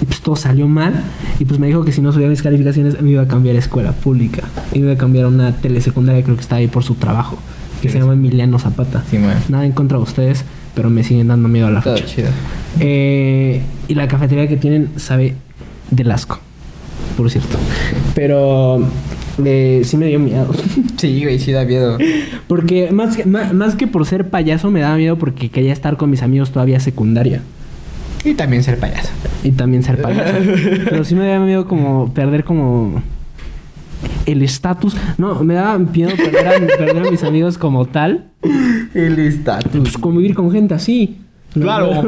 Y 0.00 0.04
pues 0.04 0.20
todo 0.20 0.36
salió 0.36 0.66
mal. 0.66 1.02
Y 1.38 1.44
pues 1.44 1.60
me 1.60 1.68
dijo 1.68 1.84
que 1.84 1.92
si 1.92 2.00
no 2.00 2.12
subía 2.12 2.26
mis 2.26 2.42
calificaciones 2.42 3.00
me 3.00 3.10
iba 3.10 3.22
a 3.22 3.28
cambiar 3.28 3.56
a 3.56 3.60
escuela 3.60 3.92
pública. 3.92 4.42
Y 4.72 4.80
me 4.80 4.86
iba 4.86 4.94
a 4.94 4.98
cambiar 4.98 5.26
a 5.26 5.28
una 5.28 5.52
telesecundaria, 5.56 6.22
creo 6.22 6.34
que 6.36 6.42
está 6.42 6.56
ahí 6.56 6.66
por 6.66 6.82
su 6.82 6.96
trabajo. 6.96 7.38
Que 7.80 7.88
se 7.88 7.98
llama 7.98 8.12
Emiliano 8.12 8.58
Zapata. 8.58 9.02
Sí. 9.10 9.18
Nada 9.48 9.64
en 9.64 9.72
contra 9.72 9.98
de 9.98 10.04
ustedes, 10.04 10.44
pero 10.74 10.90
me 10.90 11.02
siguen 11.02 11.28
dando 11.28 11.48
miedo 11.48 11.66
a 11.66 11.70
la 11.70 11.82
fecha. 11.82 12.30
Eh, 12.80 13.62
y 13.88 13.94
la 13.94 14.06
cafetería 14.08 14.46
que 14.48 14.56
tienen 14.56 14.90
sabe 14.96 15.34
del 15.90 16.10
asco, 16.10 16.38
por 17.16 17.28
cierto. 17.30 17.58
Pero 18.14 18.86
eh, 19.44 19.82
sí 19.84 19.96
me 19.96 20.06
dio 20.06 20.18
miedo. 20.18 20.48
Sí, 21.02 21.24
güey, 21.24 21.40
sí 21.40 21.50
da 21.50 21.64
miedo. 21.64 21.98
porque 22.46 22.92
más 22.92 23.26
más, 23.26 23.52
más 23.52 23.74
que 23.74 23.88
por 23.88 24.06
ser 24.06 24.30
payaso 24.30 24.70
me 24.70 24.78
daba 24.78 24.96
miedo 24.96 25.18
porque 25.18 25.48
quería 25.48 25.72
estar 25.72 25.96
con 25.96 26.10
mis 26.10 26.22
amigos 26.22 26.52
todavía 26.52 26.78
secundaria. 26.78 27.42
Y 28.24 28.34
también 28.34 28.62
ser 28.62 28.78
payaso. 28.78 29.10
Y 29.42 29.50
también 29.52 29.82
ser 29.82 30.00
payaso. 30.00 30.34
Pero 30.84 31.04
sí 31.04 31.14
me 31.14 31.26
daba 31.26 31.44
miedo 31.44 31.66
como 31.66 32.12
perder 32.12 32.44
como 32.44 33.02
el 34.26 34.42
estatus. 34.42 34.96
No, 35.18 35.42
me 35.42 35.54
daba 35.54 35.78
miedo 35.78 36.10
perder 36.16 36.48
a, 36.48 36.76
perder 36.76 37.06
a 37.06 37.10
mis 37.10 37.24
amigos 37.24 37.58
como 37.58 37.86
tal. 37.86 38.26
El 38.94 39.18
estatus. 39.18 39.80
Pues 39.80 39.98
convivir 39.98 40.34
con 40.34 40.50
gente 40.52 40.74
así. 40.74 41.18
Claro. 41.54 42.00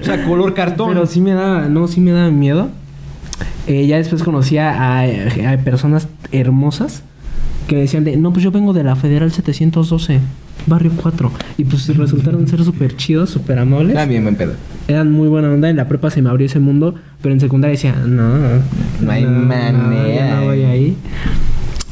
o 0.00 0.04
sea, 0.04 0.24
color 0.24 0.54
cartón. 0.54 0.88
Pero 0.88 1.06
sí 1.06 1.20
me 1.20 1.32
da, 1.32 1.68
no, 1.68 1.86
sí 1.86 2.00
me 2.00 2.12
da 2.12 2.30
miedo. 2.30 2.70
Eh, 3.66 3.86
ya 3.86 3.98
después 3.98 4.22
conocía 4.22 4.70
a, 4.70 5.02
a 5.02 5.56
personas 5.58 6.08
hermosas 6.32 7.02
que 7.68 7.76
decían 7.76 8.02
de, 8.02 8.16
no, 8.16 8.32
pues 8.32 8.42
yo 8.42 8.50
vengo 8.50 8.72
de 8.72 8.82
la 8.82 8.96
Federal 8.96 9.30
712, 9.30 10.20
Barrio 10.66 10.92
4. 10.96 11.30
Y 11.58 11.64
pues 11.64 11.88
resultaron 11.96 12.46
ser 12.46 12.62
súper 12.64 12.96
chidos, 12.96 13.30
súper 13.30 13.58
amables. 13.58 13.94
También 13.94 14.22
buen 14.22 14.36
pedo. 14.36 14.52
Eran 14.86 15.10
muy 15.12 15.28
buena 15.28 15.50
onda. 15.50 15.68
En 15.70 15.76
la 15.76 15.88
prepa 15.88 16.10
se 16.10 16.22
me 16.22 16.28
abrió 16.30 16.46
ese 16.46 16.58
mundo, 16.60 16.94
pero 17.22 17.32
en 17.34 17.40
secundaria 17.40 17.72
decía, 17.72 17.94
no, 18.06 18.38
No 19.00 19.10
hay 19.10 19.24
manera. 19.24 20.40
no 20.40 20.46
voy 20.46 20.62
ahí. 20.64 20.96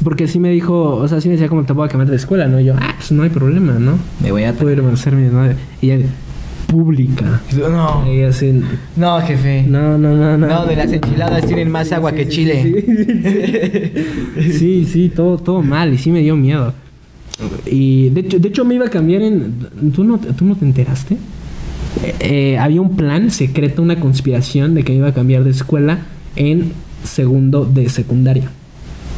Porque 0.05 0.29
sí 0.29 0.38
me 0.38 0.50
dijo, 0.50 0.94
o 0.96 1.09
sea, 1.09 1.20
sí 1.20 1.29
me 1.29 1.33
decía 1.33 1.48
como 1.48 1.64
te 1.64 1.72
voy 1.72 1.87
a 1.87 1.88
cambiar 1.88 2.11
de 2.11 2.16
escuela, 2.16 2.46
¿no? 2.46 2.61
Y 2.61 2.64
yo, 2.66 2.74
ah, 2.79 2.94
pues 2.96 3.12
no 3.12 3.22
hay 3.22 3.31
problema, 3.31 3.74
¿no? 3.79 3.98
Me 4.22 4.31
voy 4.31 4.44
a... 4.44 4.50
A 4.50 4.92
hacer 4.92 5.14
mi 5.14 5.29
madre. 5.31 5.57
Y 5.81 5.90
ella, 5.90 6.07
pública. 6.66 7.40
No. 7.57 8.05
Y 8.12 8.22
así, 8.22 8.62
No, 8.96 9.20
jefe. 9.22 9.64
no, 9.68 9.96
no, 9.98 10.14
no, 10.14 10.37
no. 10.37 10.46
No, 10.46 10.66
de 10.66 10.76
las 10.76 10.92
enchiladas 10.92 11.46
tienen 11.46 11.70
más 11.70 11.92
agua 11.92 12.12
que 12.12 12.29
chile. 12.29 12.85
Sí, 14.52 14.85
sí, 14.85 15.10
todo, 15.14 15.38
todo 15.38 15.62
mal 15.62 15.92
y 15.94 15.98
sí 15.98 16.10
me 16.10 16.21
dio 16.21 16.37
miedo. 16.37 16.73
Y 17.66 18.10
de 18.10 18.20
hecho, 18.20 18.38
de 18.38 18.48
hecho 18.48 18.64
me 18.64 18.74
iba 18.74 18.87
a 18.87 18.90
cambiar 18.90 19.22
en... 19.22 19.54
¿Tú 19.94 20.04
no, 20.04 20.18
tú 20.18 20.44
no 20.44 20.56
te 20.56 20.64
enteraste? 20.64 21.16
Eh, 22.20 22.58
había 22.58 22.80
un 22.80 22.96
plan 22.96 23.30
secreto, 23.30 23.82
una 23.82 24.00
conspiración 24.00 24.74
de 24.74 24.84
que 24.84 24.92
me 24.92 24.98
iba 24.98 25.08
a 25.08 25.14
cambiar 25.14 25.44
de 25.44 25.50
escuela 25.50 26.00
en 26.37 26.72
segundo 27.04 27.64
de 27.64 27.88
secundaria. 27.88 28.50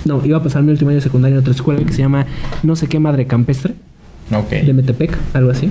No, 0.04 0.24
iba 0.24 0.38
a 0.38 0.42
pasar 0.42 0.62
mi 0.62 0.70
último 0.70 0.90
año 0.90 0.96
de 0.96 1.02
secundaria 1.02 1.34
en 1.34 1.40
otra 1.40 1.52
escuela 1.52 1.84
que 1.84 1.92
se 1.92 1.98
llama 1.98 2.26
no 2.62 2.76
sé 2.76 2.86
qué 2.86 2.98
madre 2.98 3.26
campestre 3.26 3.74
de 4.50 4.72
Metepec, 4.72 5.16
algo 5.34 5.50
así. 5.50 5.70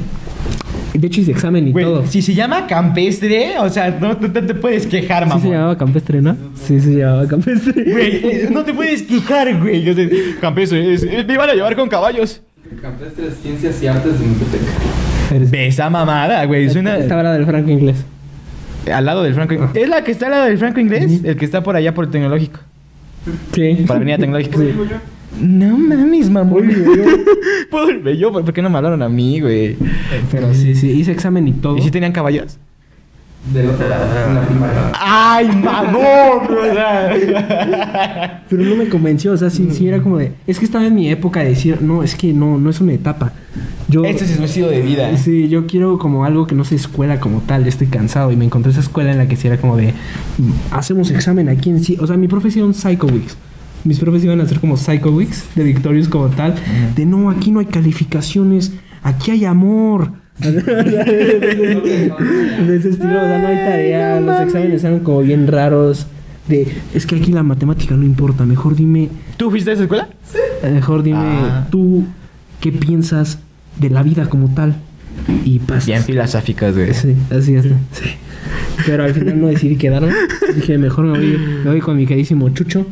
De 0.93 1.07
hecho 1.07 1.21
hice 1.21 1.31
examen 1.31 1.67
y 1.67 1.71
Güey, 1.71 1.85
todo. 1.85 2.05
si 2.07 2.21
se 2.21 2.33
llama 2.33 2.65
campestre, 2.67 3.59
o 3.59 3.69
sea, 3.69 3.89
no, 3.99 4.13
no 4.19 4.31
te 4.31 4.53
puedes 4.55 4.87
quejar, 4.87 5.23
Sí 5.23 5.29
mamá. 5.29 5.41
se 5.41 5.49
llamaba 5.49 5.77
campestre, 5.77 6.21
¿no? 6.21 6.35
Sí 6.55 6.79
se 6.79 6.95
llamaba 6.95 7.27
campestre. 7.27 7.83
Güey, 7.91 8.15
eh, 8.25 8.49
no 8.51 8.63
te 8.63 8.73
puedes 8.73 9.03
quejar, 9.03 9.59
güey. 9.59 9.87
O 9.89 9.93
sea, 9.93 10.07
campestre, 10.41 10.93
es- 10.93 11.03
eh, 11.03 11.23
me 11.27 11.33
iban 11.33 11.49
a 11.49 11.53
llevar 11.53 11.75
con 11.75 11.87
caballos. 11.89 12.41
Campestres, 12.81 13.35
Ciencias 13.41 13.81
y 13.81 13.87
Artes 13.87 14.13
de 15.51 15.67
esa 15.67 15.89
mamada, 15.89 16.43
güey. 16.45 16.65
Es 16.65 16.75
una... 16.75 16.97
Estaba 16.97 17.23
la 17.23 17.33
del 17.33 17.45
franco 17.45 17.69
inglés. 17.69 17.97
Al 18.91 19.05
lado 19.05 19.23
del 19.23 19.33
Franco 19.33 19.53
Inglés. 19.53 19.71
¿Es 19.73 19.89
la 19.89 20.03
que 20.03 20.11
está 20.11 20.27
al 20.27 20.31
lado 20.31 20.45
del 20.45 20.57
Franco 20.57 20.79
Inglés? 20.79 21.21
El 21.23 21.35
que 21.35 21.43
está 21.43 21.61
por 21.61 21.75
allá 21.75 21.93
por 21.93 22.05
el 22.05 22.11
tecnológico. 22.11 22.59
Sí. 23.53 23.83
Por 23.85 23.97
Avenida 23.97 24.17
Tecnológica. 24.17 24.57
No 25.41 25.77
mames, 25.77 26.29
mamón. 26.29 26.71
Puedo 27.71 27.89
irme 27.89 28.17
yo, 28.17 28.31
¿por 28.31 28.53
qué 28.53 28.61
no 28.61 28.69
me 28.69 28.77
hablaron 28.77 29.01
a 29.01 29.09
mí, 29.09 29.39
güey? 29.41 29.77
Pero 30.31 30.53
sí, 30.53 30.75
sí, 30.75 30.91
hice 30.91 31.11
examen 31.11 31.47
y 31.47 31.53
todo. 31.53 31.77
¿Y 31.77 31.81
si 31.81 31.91
tenían 31.91 32.11
caballos? 32.11 32.57
Del 33.53 33.69
otro 33.69 33.87
lado, 33.87 34.03
en 34.27 34.35
la 34.35 34.41
primaria. 34.41 34.91
¡Ay, 34.93 35.47
mamón! 35.47 36.47
O 36.49 36.73
sea. 36.73 38.43
Pero 38.49 38.63
no 38.63 38.75
me 38.75 38.89
convenció, 38.89 39.31
o 39.31 39.37
sea, 39.37 39.49
sí, 39.49 39.69
sí 39.71 39.87
era 39.87 40.01
como 40.01 40.17
de... 40.17 40.33
Es 40.47 40.59
que 40.59 40.65
estaba 40.65 40.85
en 40.85 40.93
mi 40.93 41.09
época 41.09 41.41
de 41.41 41.49
decir, 41.49 41.81
no, 41.81 42.03
es 42.03 42.15
que 42.15 42.33
no, 42.33 42.57
no 42.57 42.69
es 42.69 42.81
una 42.81 42.93
etapa. 42.93 43.31
Yo... 43.87 44.03
Este 44.03 44.25
es 44.25 44.31
su 44.31 44.43
estilo 44.43 44.67
de 44.67 44.81
vida. 44.81 45.15
Sí, 45.15 45.47
yo 45.47 45.65
quiero 45.65 45.97
como 45.97 46.25
algo 46.25 46.45
que 46.45 46.55
no 46.55 46.65
sea 46.65 46.75
escuela 46.75 47.21
como 47.21 47.39
tal, 47.39 47.63
ya 47.63 47.69
estoy 47.69 47.87
cansado 47.87 48.31
y 48.31 48.35
me 48.35 48.43
encontré 48.43 48.71
esa 48.71 48.81
escuela 48.81 49.11
en 49.11 49.17
la 49.17 49.27
que 49.27 49.37
sí 49.37 49.47
era 49.47 49.57
como 49.57 49.77
de 49.77 49.93
mm, 50.37 50.51
hacemos 50.71 51.09
examen 51.11 51.47
aquí 51.47 51.69
en 51.69 51.81
sí, 51.81 51.97
o 52.01 52.07
sea, 52.07 52.17
mi 52.17 52.27
profesión 52.27 52.73
Psycho 52.73 53.07
Weeks. 53.07 53.37
Mis 53.83 53.99
profes 53.99 54.23
iban 54.23 54.39
a 54.41 54.43
hacer 54.43 54.59
como 54.59 54.75
Psycho 54.77 55.11
Weeks 55.11 55.45
de 55.55 55.63
Victorious 55.63 56.07
como 56.09 56.27
tal, 56.29 56.55
de 56.95 57.05
no, 57.05 57.29
aquí 57.29 57.51
no 57.51 57.59
hay 57.59 57.67
calificaciones, 57.67 58.73
aquí 59.03 59.31
hay 59.31 59.45
amor. 59.45 60.11
de 60.39 60.49
ese 62.77 62.89
estilo, 62.89 63.09
o 63.09 63.25
sea, 63.25 63.39
no 63.41 63.47
hay 63.47 63.55
tarea, 63.55 64.19
los 64.19 64.39
exámenes 64.41 64.83
eran 64.83 64.99
como 64.99 65.21
bien 65.21 65.47
raros. 65.47 66.05
De, 66.47 66.67
es 66.93 67.05
que 67.05 67.15
aquí 67.17 67.31
la 67.33 67.43
matemática 67.43 67.95
no 67.95 68.05
importa, 68.05 68.45
mejor 68.45 68.73
dime 68.75 69.09
¿Tú 69.35 69.49
fuiste 69.49 69.71
a 69.71 69.73
esa 69.73 69.83
escuela? 69.83 70.07
eh, 70.63 70.71
Mejor 70.71 71.03
dime 71.03 71.17
Ah. 71.19 71.67
tú 71.69 72.05
qué 72.61 72.71
piensas 72.71 73.39
de 73.77 73.89
la 73.89 74.01
vida 74.03 74.27
como 74.27 74.53
tal. 74.53 74.75
Y 75.43 75.59
pasas. 75.59 75.87
Bien 75.87 76.03
filosóficos, 76.03 76.73
güey. 76.75 76.93
Sí, 76.93 77.15
así 77.31 77.55
es. 77.55 77.65
Sí. 77.65 77.71
Pero 78.85 79.03
al 79.03 79.13
final 79.13 79.41
no 79.41 79.47
decidí 79.47 79.75
quedarme. 79.75 80.13
Dije, 80.55 80.77
mejor 80.77 81.05
me 81.05 81.17
voy, 81.17 81.37
me 81.65 81.71
voy 81.71 81.81
con 81.81 81.97
mi 81.97 82.05
queridísimo 82.05 82.47
Chucho. 82.49 82.85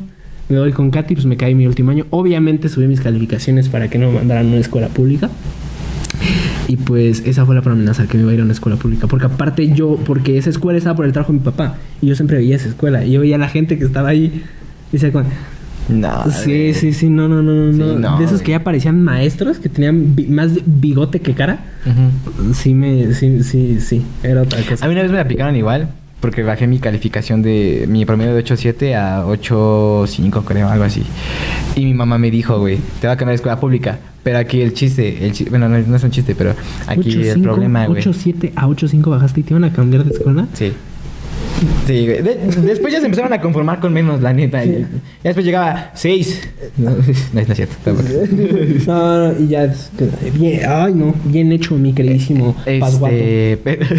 Me 0.48 0.60
voy 0.60 0.72
con 0.74 0.92
Katy, 0.92 1.16
pues 1.16 1.26
me 1.26 1.38
caí 1.38 1.56
mi 1.56 1.66
último 1.66 1.92
año. 1.92 2.06
Obviamente 2.12 2.70
subí 2.70 2.88
mis 2.88 3.02
calificaciones 3.02 3.70
para 3.70 3.90
que 3.90 3.98
no 3.98 4.12
me 4.12 4.20
mandaran 4.20 4.46
a 4.46 4.50
una 4.50 4.60
escuela 4.60 4.90
pública. 4.90 5.30
Y 6.68 6.78
pues 6.78 7.24
esa 7.26 7.46
fue 7.46 7.56
la 7.56 7.62
amenaza 7.62 8.08
que 8.08 8.18
me 8.18 8.24
iba 8.24 8.32
a 8.32 8.34
ir 8.36 8.42
a 8.42 8.44
una 8.44 8.54
escuela 8.54 8.78
pública. 8.78 9.08
Porque 9.08 9.26
aparte 9.26 9.70
yo, 9.70 9.98
porque 10.06 10.38
esa 10.38 10.50
escuela 10.50 10.78
estaba 10.78 10.96
por 10.96 11.06
el 11.06 11.12
trabajo 11.12 11.34
de 11.34 11.40
mi 11.40 11.46
papá. 11.46 11.78
Y 12.02 12.08
yo 12.08 12.16
siempre 12.16 12.38
veía 12.38 12.56
esa 12.56 12.70
escuela. 12.70 13.04
Y 13.06 13.12
yo 13.12 13.22
veía 13.22 13.36
a 13.36 13.40
la 13.40 13.50
gente 13.50 13.78
que 13.78 13.86
estaba 13.86 14.10
ahí. 14.10 14.44
Y 14.90 14.94
decía, 14.94 15.12
como, 15.12 15.26
No. 15.90 16.30
Sí, 16.32 16.74
sí, 16.74 16.94
sí, 16.94 17.10
no, 17.10 17.28
no, 17.28 17.42
no, 17.42 17.54
no. 17.54 17.74
Sí, 17.74 17.80
no. 17.80 18.12
no, 18.12 18.20
de 18.20 18.26
esos 18.26 18.42
que 18.42 18.52
ya 18.52 18.64
parecían 18.64 19.04
maestros, 19.04 19.60
que 19.60 19.70
tenían 19.70 20.16
más 20.30 20.52
bigote 20.66 21.22
que 21.22 21.34
cara. 21.34 21.66
Ujú. 21.86 22.54
Sí, 22.54 22.74
me, 22.74 23.14
sí, 23.14 23.44
sí, 23.44 23.80
sí, 23.80 24.04
era 24.24 24.42
otra 24.44 24.62
cosa. 24.64 24.86
A 24.86 24.88
mí 24.88 24.94
una 24.94 25.04
vez 25.04 25.12
me 25.12 25.18
la 25.18 25.24
aplicaron 25.24 25.56
igual. 25.56 25.90
Porque 26.26 26.42
bajé 26.42 26.66
mi 26.66 26.80
calificación 26.80 27.44
de 27.44 27.86
mi 27.88 28.04
promedio 28.04 28.34
de 28.34 28.44
8.7 28.44 28.96
a 28.96 29.24
8.5, 29.28 30.44
creo, 30.44 30.68
algo 30.68 30.84
así. 30.84 31.04
Y 31.76 31.86
mi 31.86 31.94
mamá 31.94 32.18
me 32.18 32.32
dijo, 32.32 32.58
güey, 32.58 32.80
te 33.00 33.06
va 33.06 33.14
a 33.14 33.16
cambiar 33.16 33.34
de 33.34 33.36
escuela 33.36 33.60
pública. 33.60 34.00
Pero 34.24 34.40
aquí 34.40 34.60
el 34.60 34.74
chiste, 34.74 35.24
el 35.24 35.34
chi- 35.34 35.46
bueno, 35.52 35.70
no, 35.70 35.78
no 35.78 35.96
es 35.96 36.04
un 36.04 36.10
chiste, 36.10 36.34
pero 36.34 36.56
aquí 36.88 37.12
el 37.12 37.36
8.5, 37.38 37.44
problema, 37.44 37.86
güey. 37.86 38.02
8.7 38.02 38.54
a 38.56 38.66
8.5 38.68 39.08
bajaste 39.12 39.42
y 39.42 39.44
te 39.44 39.52
iban 39.54 39.66
a 39.66 39.72
cambiar 39.72 40.04
de 40.04 40.16
escuela. 40.16 40.48
Sí. 40.54 40.74
Sí, 41.86 42.06
güey. 42.08 42.24
De- 42.24 42.40
después 42.64 42.92
ya 42.92 43.00
se 43.02 43.06
empezaron 43.06 43.32
a 43.32 43.40
conformar 43.40 43.80
con 43.80 43.94
menos, 43.94 44.20
la 44.24 44.34
neta. 44.34 44.66
Y, 44.66 44.70
y 44.70 44.86
después 45.24 45.46
llegaba 45.46 45.92
6. 45.94 46.42
No, 46.78 46.90
no, 46.90 46.98
no 47.34 47.40
es 47.40 47.48
cierto. 47.56 47.76
No, 48.88 49.32
no, 49.32 49.40
y 49.40 49.48
ya. 49.50 49.72
Bien, 50.34 50.62
ay, 50.68 50.92
no, 50.96 51.14
bien 51.26 51.52
hecho, 51.52 51.76
mi 51.76 51.94
queridísimo 51.94 52.56
Pasguato. 52.80 53.14
Este, 53.16 53.60
pero, 53.64 53.86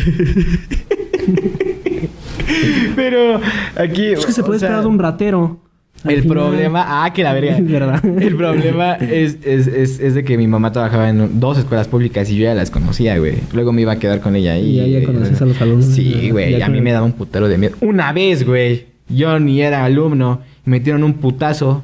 pero 2.97 3.41
aquí. 3.77 4.07
Es 4.13 4.27
que 4.27 4.33
se 4.33 4.43
puede 4.43 4.59
sea, 4.59 4.69
esperar 4.69 4.83
de 4.83 4.89
un 4.89 4.99
ratero. 4.99 5.61
El 6.05 6.23
final. 6.23 6.37
problema, 6.37 7.05
ah, 7.05 7.13
que 7.13 7.23
la 7.23 7.33
verga. 7.33 7.57
Es 7.59 7.71
verdad. 7.71 8.05
El 8.05 8.37
problema 8.37 8.93
es, 8.95 9.39
es, 9.43 9.67
es, 9.67 9.99
es 9.99 10.15
de 10.15 10.25
que 10.25 10.37
mi 10.37 10.47
mamá 10.47 10.71
trabajaba 10.71 11.09
en 11.09 11.41
dos 11.41 11.59
escuelas 11.59 11.89
públicas 11.89 12.31
y 12.31 12.37
yo 12.37 12.45
ya 12.45 12.55
las 12.55 12.71
conocía, 12.71 13.19
güey. 13.19 13.37
Luego 13.53 13.73
me 13.73 13.83
iba 13.83 13.93
a 13.93 13.99
quedar 13.99 14.21
con 14.21 14.37
ella 14.37 14.53
ahí. 14.53 14.79
Y 14.79 14.93
ya- 14.93 15.01
ya 15.01 15.07
conocías 15.07 15.41
a 15.43 15.47
los 15.47 15.61
alumnos. 15.61 15.87
Sí, 15.87 16.31
güey. 16.31 16.59
ya 16.59 16.67
A 16.67 16.69
mí 16.69 16.81
me 16.81 16.93
daba 16.93 17.07
un 17.07 17.13
putero 17.13 17.49
de 17.49 17.59
miedo. 17.59 17.77
Una 17.81 18.13
vez, 18.13 18.45
güey. 18.47 18.87
Yo 19.09 19.39
ni 19.41 19.63
era 19.63 19.85
alumno. 19.85 20.41
Me 20.65 20.79
metieron 20.79 21.03
un 21.03 21.15
putazo. 21.15 21.83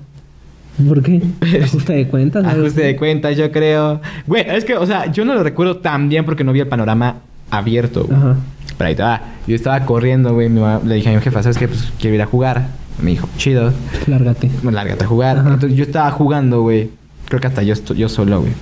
¿Por 0.86 1.02
qué? 1.02 1.20
¿Ajuste 1.62 1.92
de 1.94 2.06
cuentas? 2.06 2.44
Ajuste 2.44 2.82
de 2.82 2.96
cuentas, 2.96 3.36
yo 3.36 3.50
creo. 3.50 4.00
Güey, 4.26 4.44
es 4.48 4.64
que, 4.64 4.74
o 4.74 4.86
sea, 4.86 5.10
yo 5.10 5.24
no 5.24 5.34
lo 5.34 5.42
recuerdo 5.42 5.78
tan 5.78 6.08
bien 6.08 6.24
porque 6.24 6.44
no 6.44 6.52
vi 6.52 6.60
el 6.60 6.66
panorama 6.68 7.16
abierto, 7.50 8.04
güey. 8.04 8.16
Ajá. 8.18 8.36
Pero 8.78 8.86
ahí 8.88 8.92
estaba. 8.92 9.20
Yo 9.46 9.54
estaba 9.56 9.80
corriendo, 9.84 10.32
güey. 10.34 10.48
mi 10.48 10.60
mamá- 10.60 10.80
Le 10.84 10.94
dije 10.96 11.10
a 11.10 11.12
mi 11.14 11.20
jefa, 11.20 11.42
¿sabes 11.42 11.58
qué? 11.58 11.68
Pues 11.68 11.92
quiero 12.00 12.14
ir 12.16 12.22
a 12.22 12.26
jugar. 12.26 12.66
Me 13.00 13.10
dijo, 13.10 13.28
chido. 13.36 13.72
Lárgate. 14.06 14.50
Lárgate 14.62 15.04
a 15.04 15.06
jugar. 15.06 15.38
Ajá. 15.38 15.54
Entonces 15.54 15.76
yo 15.76 15.84
estaba 15.84 16.10
jugando, 16.10 16.62
güey. 16.62 16.90
Creo 17.28 17.40
que 17.40 17.46
hasta 17.46 17.62
yo, 17.62 17.74
yo 17.94 18.08
solo, 18.08 18.40
güey. 18.40 18.52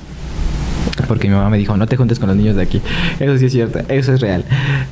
Porque 1.08 1.28
mi 1.28 1.34
mamá 1.34 1.50
me 1.50 1.58
dijo, 1.58 1.76
no 1.76 1.86
te 1.86 1.96
juntes 1.96 2.18
con 2.18 2.28
los 2.28 2.36
niños 2.36 2.56
de 2.56 2.62
aquí. 2.62 2.80
Eso 3.18 3.36
sí 3.38 3.46
es 3.46 3.52
cierto, 3.52 3.80
eso 3.88 4.12
es 4.14 4.20
real. 4.20 4.44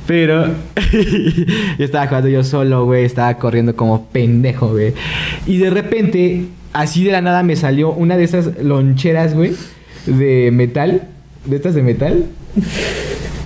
Pero 0.07 0.47
yo 1.77 1.85
estaba 1.85 2.07
jugando 2.07 2.29
yo 2.29 2.43
solo, 2.43 2.85
güey. 2.85 3.05
Estaba 3.05 3.33
corriendo 3.35 3.75
como 3.75 4.05
pendejo, 4.07 4.69
güey. 4.69 4.93
Y 5.45 5.57
de 5.57 5.69
repente, 5.69 6.45
así 6.73 7.03
de 7.03 7.11
la 7.11 7.21
nada 7.21 7.43
me 7.43 7.55
salió 7.55 7.91
una 7.91 8.17
de 8.17 8.23
esas 8.25 8.61
loncheras, 8.61 9.33
güey, 9.33 9.53
de 10.05 10.49
metal. 10.51 11.03
De 11.45 11.55
estas 11.55 11.73
de 11.75 11.83
metal. 11.83 12.25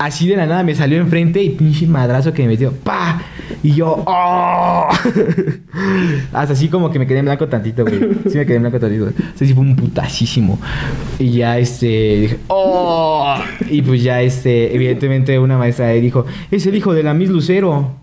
Así 0.04 0.28
de 0.28 0.36
la 0.36 0.46
nada 0.46 0.64
me 0.64 0.76
salió 0.76 0.98
enfrente 0.98 1.42
y 1.42 1.52
pinche 1.52 1.88
madrazo 1.88 2.34
que 2.34 2.42
me 2.42 2.50
metió. 2.50 2.74
¡Pa! 2.74 3.22
Y 3.64 3.72
yo, 3.72 4.04
¡oh! 4.06 4.90
Hasta 6.34 6.52
así 6.52 6.68
como 6.68 6.92
que 6.92 7.00
me 7.00 7.08
quedé 7.08 7.20
en 7.20 7.26
blanco 7.26 7.48
tantito, 7.48 7.84
güey. 7.84 8.00
Sí 8.30 8.38
me 8.38 8.46
quedé 8.46 8.58
en 8.58 8.64
blanco 8.64 8.82
tantito. 8.82 9.06
O 9.06 9.38
sea, 9.38 9.48
sí 9.48 9.54
fue 9.54 9.64
un 9.64 9.78
putasísimo. 9.78 10.60
Y 11.20 11.32
ya, 11.32 11.58
este, 11.58 11.86
dije, 12.20 12.40
¡oh! 12.48 13.38
Y 13.70 13.82
pues 13.82 14.04
ya, 14.04 14.22
este, 14.22 14.76
evidentemente 14.76 15.40
una 15.40 15.58
maestra 15.58 15.88
ahí 15.88 16.02
dijo, 16.02 16.26
es 16.52 16.68
el 16.68 16.76
hijo 16.76 16.94
de 16.94 17.04
la 17.04 17.14
Miss 17.14 17.30
Lucero. 17.30 17.96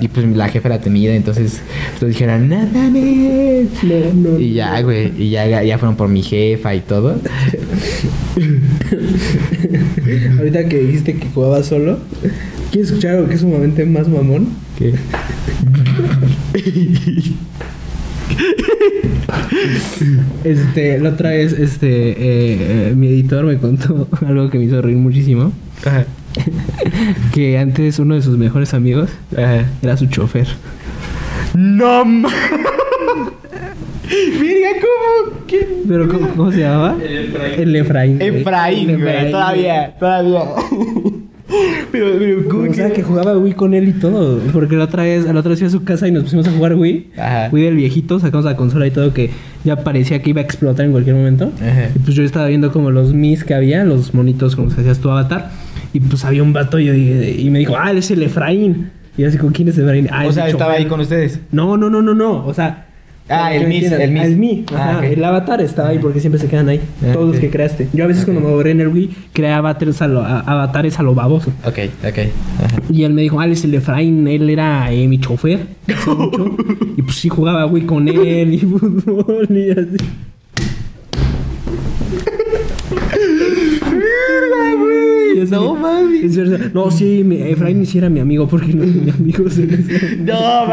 Y 0.00 0.06
pues 0.06 0.28
la 0.28 0.48
jefa 0.48 0.68
era 0.68 0.80
temida, 0.80 1.12
entonces, 1.12 1.60
todos 1.98 2.12
dijeron, 2.12 2.48
¡no 2.48 2.64
mames! 2.72 3.82
No, 3.82 4.30
no. 4.30 4.38
Y 4.38 4.52
ya, 4.52 4.80
güey, 4.80 5.12
y 5.20 5.30
ya, 5.30 5.60
ya 5.64 5.76
fueron 5.76 5.96
por 5.96 6.08
mi 6.08 6.22
jefa 6.22 6.72
y 6.72 6.82
todo. 6.82 7.20
Ahorita 10.38 10.68
que 10.68 10.78
dijiste 10.78 11.16
que 11.16 11.28
jugaba 11.28 11.62
solo, 11.62 11.98
¿quieres 12.70 12.90
escuchar 12.90 13.16
algo 13.16 13.28
que 13.28 13.34
es 13.34 13.40
sumamente 13.40 13.84
más 13.84 14.08
mamón? 14.08 14.48
¿Qué? 14.78 14.94
Este, 20.44 20.98
la 20.98 21.10
otra 21.10 21.30
vez, 21.30 21.52
este, 21.52 22.10
eh, 22.10 22.88
eh, 22.90 22.94
mi 22.96 23.08
editor 23.08 23.44
me 23.44 23.58
contó 23.58 24.08
algo 24.26 24.50
que 24.50 24.58
me 24.58 24.64
hizo 24.64 24.80
reír 24.80 24.96
muchísimo. 24.96 25.52
Ajá. 25.84 26.06
Que 27.32 27.58
antes 27.58 27.98
uno 27.98 28.14
de 28.14 28.22
sus 28.22 28.38
mejores 28.38 28.74
amigos 28.74 29.10
Ajá. 29.32 29.66
era 29.82 29.96
su 29.96 30.06
chofer. 30.06 30.46
¡No 31.54 32.04
Mira 34.40 34.68
cómo. 34.80 35.38
¿Qué? 35.46 35.66
¿Pero 35.86 36.08
cómo, 36.08 36.28
cómo 36.36 36.52
se 36.52 36.60
llamaba? 36.60 36.96
El 37.02 37.26
Efraín. 37.26 37.60
El 37.60 37.76
Efraín. 37.76 38.16
güey. 38.18 38.28
Efraín, 38.40 38.90
El 38.90 38.98
güey. 38.98 39.08
Efraín, 39.14 39.30
Todavía, 39.32 39.94
todavía. 39.98 40.40
pero, 41.92 42.06
pero, 42.18 42.48
¿cómo 42.48 42.70
O 42.70 42.74
sea, 42.74 42.90
que- 42.92 43.02
jugaba 43.02 43.36
Wii 43.38 43.52
con 43.54 43.74
él 43.74 43.88
y 43.88 43.92
todo. 43.92 44.38
Porque 44.52 44.76
la 44.76 44.84
otra 44.84 45.04
vez, 45.04 45.24
la 45.24 45.38
otra 45.40 45.50
vez 45.50 45.58
fui 45.58 45.68
a 45.68 45.70
su 45.70 45.84
casa 45.84 46.06
y 46.08 46.12
nos 46.12 46.24
pusimos 46.24 46.46
a 46.48 46.52
jugar 46.52 46.74
Wii. 46.74 47.10
Ajá. 47.16 47.48
Wii 47.52 47.64
del 47.64 47.76
viejito, 47.76 48.18
sacamos 48.20 48.44
la 48.44 48.56
consola 48.56 48.86
y 48.86 48.90
todo 48.90 49.12
que 49.14 49.30
ya 49.64 49.76
parecía 49.76 50.20
que 50.22 50.30
iba 50.30 50.40
a 50.40 50.44
explotar 50.44 50.84
en 50.86 50.92
cualquier 50.92 51.16
momento. 51.16 51.50
Ajá. 51.56 51.88
Y 51.94 51.98
pues 52.00 52.14
yo 52.14 52.22
estaba 52.22 52.46
viendo 52.48 52.70
como 52.72 52.90
los 52.90 53.14
mis 53.14 53.44
que 53.44 53.54
había, 53.54 53.84
los 53.84 54.14
monitos 54.14 54.56
como 54.56 54.70
se 54.70 54.80
hacías 54.80 54.98
tu 54.98 55.10
avatar. 55.10 55.50
Y 55.94 56.00
pues 56.00 56.24
había 56.24 56.42
un 56.42 56.52
vato 56.52 56.78
y, 56.78 56.84
yo 56.86 56.92
dije- 56.92 57.34
y 57.38 57.48
me 57.50 57.60
dijo, 57.60 57.74
ah, 57.78 57.90
él 57.90 57.98
es 57.98 58.10
el 58.10 58.22
Efraín. 58.22 58.90
Y 59.16 59.22
yo 59.22 59.28
así, 59.28 59.38
¿con 59.38 59.50
quién 59.52 59.68
es 59.68 59.78
Efraín? 59.78 60.06
Ah, 60.12 60.24
o 60.26 60.28
es 60.28 60.34
sea, 60.34 60.44
el 60.44 60.50
estaba 60.52 60.72
chofer". 60.72 60.82
ahí 60.84 60.88
con 60.88 61.00
ustedes. 61.00 61.40
No, 61.50 61.76
no, 61.78 61.88
no, 61.88 62.02
no, 62.02 62.14
no. 62.14 62.46
O 62.46 62.52
sea. 62.54 62.84
Ah, 63.30 63.54
el 63.54 63.66
Miss, 63.68 63.90
el 63.92 64.10
Miss. 64.10 64.22
Ah, 64.22 64.26
El 64.26 64.36
Mi. 64.36 64.64
Ah. 64.74 65.00
El 65.04 65.22
avatar 65.22 65.60
estaba 65.60 65.90
ahí 65.90 65.98
porque 65.98 66.18
siempre 66.20 66.40
se 66.40 66.48
quedan 66.48 66.68
ahí. 66.68 66.80
Ah, 67.02 67.12
todos 67.12 67.28
los 67.32 67.38
que 67.38 67.50
creaste. 67.50 67.88
Yo 67.92 68.04
a 68.04 68.06
veces 68.06 68.24
cuando 68.24 68.40
me 68.40 68.48
borré 68.54 68.70
en 68.70 68.80
el 68.80 68.88
Wii, 68.88 69.10
creaba 69.34 69.58
avatares 69.58 70.00
a 70.00 70.08
lo, 70.08 70.22
a- 70.22 70.40
avatares 70.40 70.98
a 70.98 71.02
lo 71.02 71.14
baboso. 71.14 71.50
Ok, 71.64 71.78
ok. 72.08 72.18
Ajá. 72.64 72.80
Y 72.90 73.02
él 73.04 73.12
me 73.12 73.20
dijo, 73.22 73.38
ah, 73.40 73.44
él 73.44 73.52
es 73.52 73.64
el 73.64 73.74
Efraín, 73.74 74.26
él 74.28 74.48
era 74.48 74.90
eh, 74.92 75.06
mi 75.06 75.18
chofer. 75.20 75.60
hace 75.88 76.10
mucho". 76.10 76.56
y 76.96 77.02
pues 77.02 77.16
sí 77.16 77.28
jugaba 77.28 77.66
Wii 77.66 77.84
con 77.84 78.08
él 78.08 78.54
y 78.54 78.58
fútbol 78.60 79.46
y 79.50 79.70
así. 79.72 79.96
No 85.46 86.08
es 86.10 86.36
verdad. 86.36 86.70
No, 86.72 86.90
sí, 86.90 87.22
mi, 87.24 87.40
Efraín 87.42 87.84
sí 87.86 87.98
era 87.98 88.08
mi 88.08 88.20
amigo 88.20 88.48
porque 88.48 88.72
no 88.74 88.84
tenía 88.84 89.14
amigos 89.14 89.58
en 89.58 89.74
ese 89.74 90.16
No. 90.16 90.66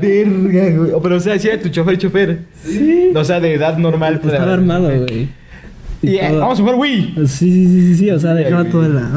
Verga, 0.00 0.76
güey. 0.76 0.92
Pero 1.02 1.16
o 1.16 1.20
sea, 1.20 1.38
si 1.38 1.48
era 1.48 1.60
tu 1.60 1.68
chofer, 1.68 1.98
chofer. 1.98 2.38
Sí. 2.64 3.10
O 3.14 3.24
sea, 3.24 3.40
de 3.40 3.54
edad 3.54 3.78
normal. 3.78 4.20
pues, 4.20 4.34
Estaba 4.34 4.54
armado, 4.54 4.88
güey. 4.88 5.28
Y, 6.02 6.16
eh, 6.16 6.32
vamos 6.32 6.58
a 6.58 6.62
jugar 6.62 6.74
Wii. 6.76 7.14
Sí, 7.26 7.26
sí, 7.28 7.66
sí, 7.66 7.80
sí, 7.80 7.94
sí, 7.94 8.10
o 8.10 8.18
sea, 8.18 8.34
dejaba 8.34 8.64
toda 8.64 8.88
la. 8.88 9.08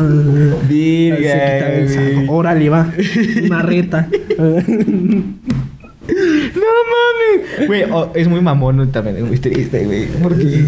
Güey. 0.69 2.27
Órale, 2.27 2.69
va. 2.69 2.91
Una 3.45 3.61
reta. 3.63 4.07
No 6.07 6.61
mames. 6.91 7.67
Güey, 7.67 7.83
oh, 7.91 8.11
es 8.13 8.27
muy 8.27 8.41
mamón 8.41 8.91
también. 8.91 9.17
Es 9.17 9.23
muy 9.23 9.37
triste, 9.37 9.85
güey. 9.85 10.07
Porque. 10.21 10.63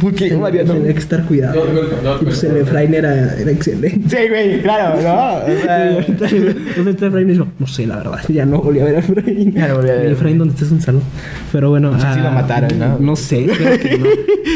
Porque 0.00 0.34
Mariano. 0.36 0.74
Tenía 0.74 0.92
que 0.92 0.98
estar 0.98 1.24
cuidado. 1.24 1.64
Y 2.20 2.24
pues 2.24 2.44
el. 2.44 2.58
Efraín 2.58 2.94
era, 2.94 3.34
era 3.34 3.50
excelente. 3.50 4.08
Sí, 4.08 4.28
güey, 4.28 4.62
claro, 4.62 5.00
¿no? 5.00 5.52
O 5.52 5.62
sea, 5.62 5.98
Entonces 5.98 6.86
este 6.86 7.06
Efraín 7.06 7.28
dijo, 7.28 7.46
no 7.58 7.66
sé, 7.66 7.86
la 7.86 7.96
verdad, 7.96 8.20
ya 8.28 8.44
no 8.44 8.60
volví 8.60 8.80
a 8.80 8.84
ver 8.84 8.96
a 8.96 8.98
Efraín. 8.98 9.52
Ya 9.52 9.68
no 9.68 9.76
volví 9.76 9.90
a 9.90 9.94
ver. 9.94 10.08
Y 10.10 10.12
Efraín, 10.12 10.38
¿dónde 10.38 10.54
estás? 10.54 10.70
Un 10.70 10.80
saludo. 10.80 11.04
Pero 11.50 11.70
bueno. 11.70 11.98
sea, 11.98 12.14
sí 12.14 12.20
lo 12.20 12.30
mataron, 12.30 12.78
¿no? 12.78 12.98
No 12.98 13.16
sé, 13.16 13.46
creo 13.46 13.78
que 13.78 13.98
no. 13.98 14.06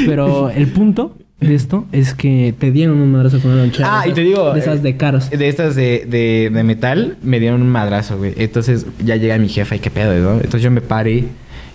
Pero 0.07 0.51
el 0.51 0.67
punto 0.69 1.17
de 1.41 1.55
esto 1.55 1.87
es 1.93 2.15
que 2.15 2.55
te 2.59 2.71
dieron 2.71 2.99
un 2.99 3.13
madrazo 3.13 3.41
con 3.41 3.53
una 3.53 3.63
lonchera. 3.63 4.01
Ah, 4.01 4.09
y 4.09 4.13
te 4.13 4.23
digo. 4.23 4.53
De 4.55 4.61
esas 4.61 4.79
eh, 4.79 4.83
de 4.83 4.97
caros. 4.97 5.31
De 5.31 5.49
estas 5.49 5.75
de, 5.77 6.07
de, 6.09 6.51
de 6.53 6.63
metal, 6.65 7.17
me 7.23 7.39
dieron 7.41 7.63
un 7.63 7.69
madrazo, 7.69 8.17
güey. 8.19 8.33
Entonces 8.37 8.87
ya 9.05 9.17
llega 9.17 9.37
mi 9.39 9.49
jefa 9.49 9.77
y 9.77 9.79
qué 9.79 9.91
pedo, 9.91 10.15
¿no? 10.19 10.35
Entonces 10.37 10.63
yo 10.63 10.71
me 10.71 10.81
paré 10.81 11.25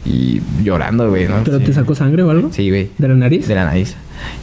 y 0.05 0.41
llorando, 0.63 1.09
güey, 1.09 1.27
¿no? 1.27 1.43
¿Pero 1.43 1.59
Sí. 1.59 1.65
te 1.65 1.73
sacó 1.73 1.93
sangre 1.93 2.23
o 2.23 2.31
algo? 2.31 2.51
Sí, 2.51 2.69
güey. 2.69 2.89
¿De 2.97 3.07
la 3.07 3.13
nariz? 3.15 3.47
De 3.47 3.53
la 3.55 3.65
nariz. 3.65 3.95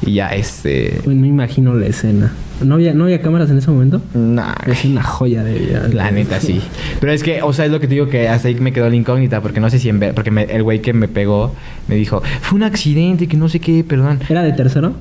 Y 0.07 0.15
ya, 0.15 0.29
este. 0.29 1.01
Uy, 1.05 1.15
no 1.17 1.27
imagino 1.27 1.75
la 1.75 1.87
escena. 1.87 2.33
¿No 2.65 2.75
había, 2.75 2.93
¿No 2.95 3.05
había 3.05 3.21
cámaras 3.23 3.51
en 3.51 3.59
ese 3.59 3.71
momento? 3.71 4.01
Nah, 4.15 4.55
Es 4.67 4.85
una 4.85 5.03
joya 5.03 5.45
de 5.45 5.59
vida. 5.59 5.89
La 5.93 6.11
neta, 6.11 6.41
sí. 6.41 6.61
Pero 7.01 7.13
es 7.13 7.23
que, 7.23 7.41
o 7.43 7.53
sea, 7.53 7.67
es 7.67 7.71
lo 7.71 7.79
que 7.81 7.87
te 7.87 7.95
digo 7.95 8.09
que 8.09 8.29
hasta 8.29 8.49
ahí 8.49 8.55
me 8.57 8.73
quedó 8.73 8.89
la 8.89 8.97
incógnita, 8.97 9.41
porque 9.41 9.61
no 9.61 9.71
sé 9.71 9.79
si 9.79 9.89
en 9.89 10.01
ver, 10.01 10.15
porque 10.15 10.31
me- 10.31 10.43
el 10.45 10.63
güey 10.63 10.81
que 10.81 10.93
me 10.93 11.07
pegó 11.09 11.55
me 11.87 11.95
dijo, 11.95 12.23
fue 12.41 12.57
un 12.57 12.63
accidente, 12.65 13.29
que 13.29 13.37
no 13.37 13.49
sé 13.49 13.61
qué, 13.61 13.85
perdón. 13.85 14.21
¿Era 14.29 14.43
de 14.43 14.53
tercero? 14.53 14.95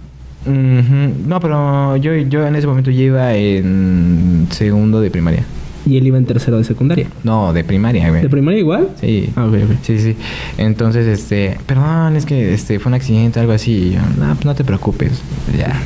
Ujú. 0.46 1.14
No, 1.28 1.40
pero 1.40 1.98
yo, 1.98 2.16
yo 2.16 2.46
en 2.48 2.56
ese 2.56 2.68
momento 2.68 2.92
ya 2.92 3.02
iba 3.04 3.34
en 3.36 4.48
segundo 4.52 5.02
de 5.02 5.10
primaria. 5.12 5.44
Y 5.86 5.98
él 5.98 6.08
iba 6.08 6.18
en 6.18 6.26
tercero 6.26 6.58
de 6.58 6.64
secundaria. 6.64 7.08
No, 7.24 7.54
de 7.54 7.64
primaria, 7.64 8.10
güey. 8.10 8.22
¿De 8.22 8.30
primaria 8.30 8.60
igual? 8.60 8.90
Sí. 9.00 9.30
Ah, 9.36 9.46
ok, 9.46 9.54
ok. 9.64 9.72
Sí, 9.84 10.00
sí. 10.00 10.16
Entonces, 10.58 11.06
este, 11.08 11.58
perdón, 11.66 12.16
es 12.18 12.26
que 12.26 12.54
este 12.54 12.80
fue 12.80 12.90
un 12.90 12.96
accidente, 12.96 13.40
algo 13.40 13.54
así. 13.54 13.72
Y 13.72 13.92
yo, 13.92 14.00
no, 14.18 14.34
pues 14.34 14.46
no 14.46 14.56
te 14.56 14.64
preocupes. 14.64 15.22
Ya. 15.58 15.80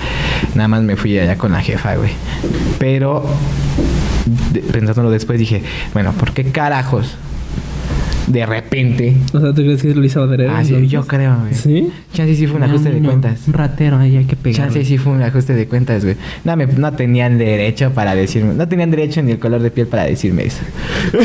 Nada 0.55 0.67
más 0.67 0.81
me 0.81 0.95
fui 0.95 1.17
allá 1.19 1.37
con 1.37 1.51
la 1.51 1.61
jefa, 1.61 1.95
güey. 1.97 2.11
Pero, 2.79 3.23
de- 4.53 4.61
pensándolo 4.61 5.11
después, 5.11 5.37
dije, 5.37 5.61
bueno, 5.93 6.13
¿por 6.13 6.31
qué 6.33 6.45
carajos? 6.45 7.15
De 8.31 8.45
repente. 8.45 9.13
O 9.33 9.39
sea, 9.39 9.49
¿tú 9.53 9.61
crees 9.63 9.81
que 9.81 9.93
lo 9.93 10.03
hizo 10.05 10.21
adrede? 10.23 10.49
Ah, 10.49 10.63
sí, 10.63 10.87
yo 10.87 11.05
creo, 11.05 11.37
güey. 11.41 11.53
¿Sí? 11.53 11.91
Chance 12.13 12.35
sí 12.35 12.47
fue 12.47 12.57
un 12.57 12.63
ajuste 12.63 12.91
de 12.91 13.01
cuentas. 13.01 13.47
Un 13.47 13.53
ratero, 13.53 13.97
ahí 13.97 14.15
hay 14.17 14.25
que 14.25 14.35
pegar. 14.35 14.65
Chance 14.67 14.85
sí 14.85 14.97
fue 14.97 15.13
un 15.13 15.21
ajuste 15.21 15.53
de 15.53 15.67
cuentas, 15.67 16.03
güey. 16.05 16.15
No, 16.45 16.55
me- 16.55 16.67
no 16.67 16.93
tenían 16.93 17.37
derecho 17.37 17.91
para 17.91 18.15
decirme. 18.15 18.53
No 18.53 18.67
tenían 18.67 18.91
derecho 18.91 19.21
ni 19.21 19.31
el 19.31 19.39
color 19.39 19.61
de 19.61 19.71
piel 19.71 19.87
para 19.87 20.03
decirme 20.03 20.45
eso. 20.45 20.61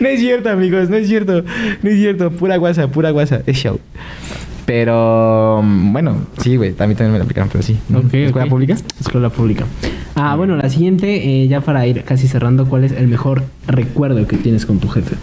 no 0.00 0.08
es 0.08 0.20
cierto, 0.20 0.50
amigos, 0.50 0.88
no 0.90 0.96
es 0.96 1.08
cierto. 1.08 1.44
No 1.82 1.90
es 1.90 1.96
cierto. 1.96 2.30
Pura 2.30 2.56
guasa, 2.56 2.88
pura 2.88 3.10
guasa. 3.10 3.42
Es 3.46 3.56
show. 3.58 3.78
Pero, 4.66 5.62
mm, 5.64 5.92
bueno, 5.92 6.26
sí, 6.42 6.56
güey. 6.56 6.72
También, 6.72 6.96
también 6.96 7.12
me 7.12 7.18
la 7.18 7.24
aplicaron, 7.24 7.48
pero 7.50 7.62
sí. 7.62 7.78
¿Escuela 8.12 8.46
pública? 8.48 8.76
Escuela 9.00 9.30
pública. 9.30 9.64
Ah, 10.20 10.34
bueno, 10.34 10.56
la 10.56 10.68
siguiente, 10.68 11.42
eh, 11.42 11.46
ya 11.46 11.60
para 11.60 11.86
ir 11.86 12.02
casi 12.02 12.26
cerrando, 12.26 12.66
¿cuál 12.66 12.82
es 12.84 12.92
el 12.92 13.06
mejor 13.06 13.44
recuerdo 13.68 14.26
que 14.26 14.36
tienes 14.36 14.66
con 14.66 14.80
tu 14.80 14.88
jefe? 14.88 15.14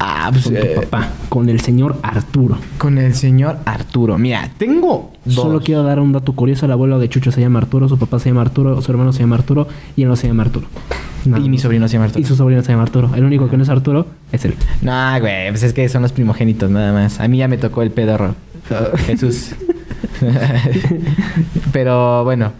Ah, 0.00 0.30
pues. 0.32 0.44
Con 0.44 0.54
tu 0.54 0.60
eh, 0.60 0.78
papá, 0.82 1.10
con 1.28 1.48
el 1.48 1.60
señor 1.60 1.96
Arturo. 2.02 2.58
Con 2.76 2.98
el 2.98 3.14
señor 3.14 3.58
Arturo. 3.64 4.18
Mira, 4.18 4.50
tengo 4.58 5.12
dos. 5.24 5.34
Solo 5.34 5.60
quiero 5.60 5.84
dar 5.84 6.00
un 6.00 6.12
dato 6.12 6.32
curioso. 6.32 6.66
El 6.66 6.72
abuelo 6.72 6.98
de 6.98 7.08
Chucho 7.08 7.30
se 7.30 7.40
llama 7.40 7.60
Arturo, 7.60 7.88
su 7.88 7.98
papá 7.98 8.18
se 8.18 8.30
llama 8.30 8.42
Arturo, 8.42 8.82
su 8.82 8.90
hermano 8.90 9.12
se 9.12 9.20
llama 9.20 9.36
Arturo 9.36 9.68
y 9.94 10.02
él 10.02 10.08
no 10.08 10.16
se 10.16 10.26
llama 10.26 10.42
Arturo. 10.42 10.66
Y 11.24 11.48
mi 11.48 11.58
sobrino 11.58 11.88
se 11.88 11.94
llama 11.94 12.06
Arturo. 12.06 12.20
Y 12.20 12.24
su 12.24 12.36
sobrino 12.36 12.62
se 12.62 12.72
llama 12.72 12.82
Arturo. 12.82 13.10
El 13.14 13.24
único 13.24 13.48
que 13.48 13.56
no 13.56 13.62
es 13.62 13.68
Arturo 13.68 14.06
es 14.32 14.44
él. 14.44 14.54
No, 14.82 15.20
güey, 15.20 15.50
pues 15.50 15.62
es 15.62 15.72
que 15.72 15.88
son 15.88 16.02
los 16.02 16.12
primogénitos 16.12 16.70
nada 16.70 16.92
más. 16.92 17.20
A 17.20 17.28
mí 17.28 17.38
ya 17.38 17.48
me 17.48 17.58
tocó 17.58 17.82
el 17.82 17.90
pedorro. 17.90 18.34
Jesús. 19.06 19.52
Pero 21.72 22.24
bueno, 22.24 22.52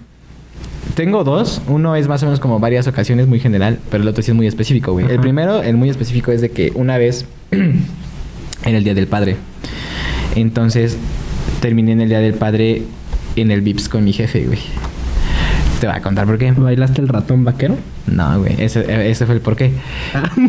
tengo 0.95 1.25
dos. 1.25 1.61
Uno 1.69 1.97
es 1.97 2.09
más 2.09 2.23
o 2.23 2.27
menos 2.27 2.41
como 2.41 2.59
varias 2.59 2.87
ocasiones, 2.87 3.27
muy 3.27 3.41
general, 3.41 3.79
pero 3.91 4.03
el 4.03 4.09
otro 4.09 4.23
sí 4.23 4.31
es 4.31 4.37
muy 4.37 4.47
específico, 4.47 4.93
güey. 4.93 5.07
El 5.11 5.21
primero, 5.21 5.63
el 5.63 5.77
muy 5.77 5.89
específico, 5.91 6.33
es 6.33 6.41
de 6.41 6.51
que 6.51 6.73
una 6.75 6.99
vez, 6.99 7.27
en 7.51 7.85
el 8.65 8.85
Día 8.85 8.95
del 8.95 9.07
Padre, 9.07 9.37
entonces 10.35 10.97
terminé 11.61 11.93
en 11.93 12.01
el 12.03 12.09
Día 12.09 12.21
del 12.21 12.35
Padre 12.35 12.83
en 13.37 13.51
el 13.51 13.61
VIPS 13.61 13.89
con 13.89 14.05
mi 14.05 14.13
jefe, 14.13 14.45
güey. 14.47 14.59
Te 15.81 15.87
voy 15.87 15.97
a 15.97 16.01
contar 16.01 16.25
por 16.27 16.39
qué. 16.39 16.53
¿Bailaste 16.53 17.03
el 17.03 17.09
ratón 17.09 17.45
vaquero? 17.45 17.77
No, 18.07 18.39
güey, 18.41 18.55
ese, 18.59 19.11
ese 19.11 19.27
fue 19.27 19.35
el 19.35 19.41
por 19.43 19.57
qué. 19.57 19.73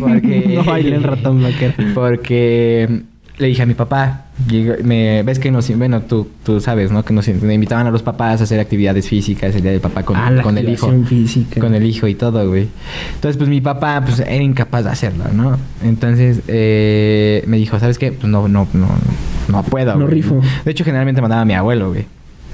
Porque- 0.00 0.44
no 0.54 0.64
bailé 0.64 0.96
el 0.96 1.02
ratón 1.02 1.42
vaquero. 1.42 1.74
Porque 1.94 3.02
le 3.38 3.46
dije 3.46 3.62
a 3.62 3.66
mi 3.66 3.74
papá, 3.74 4.24
me, 4.82 5.22
ves 5.22 5.38
que 5.38 5.50
nos, 5.50 5.68
bueno, 5.76 6.02
tú, 6.02 6.28
tú 6.44 6.60
sabes, 6.60 6.90
¿no? 6.90 7.04
Que 7.04 7.12
nos 7.14 7.28
me 7.28 7.54
invitaban 7.54 7.86
a 7.86 7.90
los 7.90 8.02
papás 8.02 8.40
a 8.40 8.44
hacer 8.44 8.58
actividades 8.60 9.08
físicas 9.08 9.54
el 9.54 9.62
día 9.62 9.70
del 9.70 9.80
papá 9.80 10.02
con, 10.02 10.16
Ah, 10.16 10.30
la 10.30 10.42
con 10.42 10.58
el 10.58 10.68
hijo. 10.68 10.92
física. 11.04 11.60
Con 11.60 11.74
el 11.74 11.84
hijo 11.86 12.06
y 12.08 12.14
todo, 12.14 12.48
güey. 12.48 12.68
Entonces, 13.14 13.36
pues 13.36 13.48
mi 13.48 13.60
papá, 13.60 14.02
pues 14.04 14.18
era 14.20 14.42
incapaz 14.42 14.84
de 14.84 14.90
hacerlo, 14.90 15.24
¿no? 15.32 15.56
Entonces, 15.84 16.40
eh, 16.48 17.44
me 17.46 17.56
dijo, 17.58 17.78
¿sabes 17.78 17.98
qué? 17.98 18.10
Pues 18.12 18.28
no, 18.30 18.48
no, 18.48 18.66
no, 18.72 18.88
no 19.48 19.62
puedo. 19.62 19.94
No 19.94 20.02
güey. 20.06 20.14
rifo. 20.14 20.40
De 20.64 20.70
hecho, 20.72 20.84
generalmente 20.84 21.20
mandaba 21.22 21.42
a 21.42 21.44
mi 21.44 21.54
abuelo, 21.54 21.90
güey. 21.90 22.06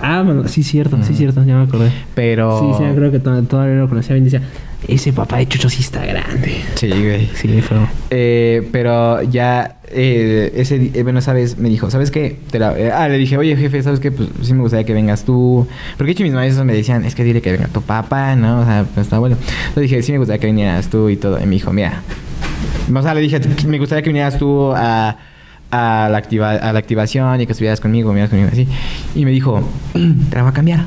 Ah, 0.07 0.23
bueno, 0.23 0.47
sí, 0.49 0.63
cierto, 0.63 0.99
sí, 1.03 1.15
cierto, 1.15 1.43
ya 1.45 1.57
me 1.57 1.65
acordé. 1.65 1.91
Pero. 2.15 2.61
Sí, 2.61 2.85
sí, 2.85 2.91
creo 2.95 3.11
que 3.11 3.19
to- 3.21 3.43
todavía 3.45 3.77
lo 3.77 3.89
conocía 3.89 4.15
bien. 4.15 4.25
Decía, 4.25 4.43
ese 4.87 5.13
papá 5.15 5.39
de 5.39 5.47
Chucho 5.49 5.71
sí 5.71 5.81
está 5.83 6.05
grande. 6.05 6.57
Sí, 6.75 6.89
güey. 6.91 7.29
Sí, 7.35 7.61
fue. 7.63 7.79
Eh, 8.11 8.69
pero 8.71 9.23
ya 9.23 9.77
eh, 9.91 10.53
ese 10.57 10.91
eh, 10.93 11.03
bueno, 11.03 11.23
sabes, 11.23 11.57
me 11.57 11.71
dijo, 11.71 11.91
¿sabes 11.91 12.11
qué? 12.11 12.39
Te 12.51 12.59
la- 12.59 12.79
eh, 12.79 12.91
ah, 12.93 13.09
le 13.09 13.17
dije, 13.17 13.39
oye, 13.39 13.57
jefe, 13.57 13.83
¿sabes 13.83 13.99
qué? 14.01 14.13
Pues 14.13 14.29
sí 14.43 14.53
me 14.53 14.61
gustaría 14.61 14.85
que 14.85 14.93
vengas 14.93 15.25
tú. 15.25 15.67
Porque 15.97 16.09
de 16.09 16.13
hecho 16.13 16.25
mis 16.25 16.35
maestros 16.35 16.67
me 16.67 16.75
decían, 16.75 17.05
es 17.07 17.15
que 17.15 17.25
dile 17.25 17.41
que 17.41 17.53
venga 17.53 17.69
tu 17.69 17.81
papá, 17.81 18.37
¿no? 18.37 18.61
O 18.61 18.65
sea, 18.67 18.85
pues 18.95 19.07
está 19.07 19.19
bueno. 19.19 19.37
Entonces 19.69 19.83
dije, 19.91 20.03
sí 20.03 20.13
me 20.13 20.19
gustaría 20.19 20.41
que 20.41 20.47
vinieras 20.49 20.89
tú 20.89 21.09
y 21.09 21.17
todo. 21.17 21.39
Y 21.43 21.47
me 21.47 21.53
dijo, 21.55 21.73
mira. 21.73 22.03
O 22.95 23.03
sea, 23.03 23.15
le 23.15 23.23
dije, 23.23 23.41
me 23.67 23.79
gustaría 23.79 24.03
que 24.03 24.11
vinieras 24.11 24.39
tú 24.39 24.71
a, 24.75 25.17
a, 25.75 26.09
la, 26.09 26.19
activa, 26.19 26.53
a 26.53 26.73
la 26.73 26.79
activación 26.79 27.41
y 27.41 27.47
que 27.47 27.53
estuvieras 27.53 27.81
conmigo, 27.81 28.11
vinieras 28.11 28.31
conmigo, 28.31 28.49
así. 28.53 28.69
Y 29.15 29.25
me 29.25 29.31
dijo, 29.31 29.63
te 29.93 30.37
la 30.37 30.43
voy 30.43 30.51
a 30.51 30.55
cambiar. 30.55 30.87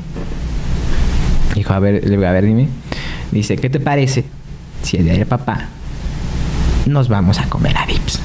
Dijo, 1.54 1.72
a 1.72 1.78
ver, 1.78 2.06
le 2.06 2.26
a 2.26 2.32
ver, 2.32 2.44
dime. 2.44 2.68
Dice, 3.30 3.56
¿qué 3.56 3.68
te 3.68 3.80
parece 3.80 4.24
si 4.82 4.96
el 4.96 5.04
día 5.04 5.14
del 5.14 5.26
papá 5.26 5.66
nos 6.86 7.08
vamos 7.08 7.38
a 7.38 7.48
comer 7.48 7.76
a 7.76 7.86
Vips? 7.86 8.20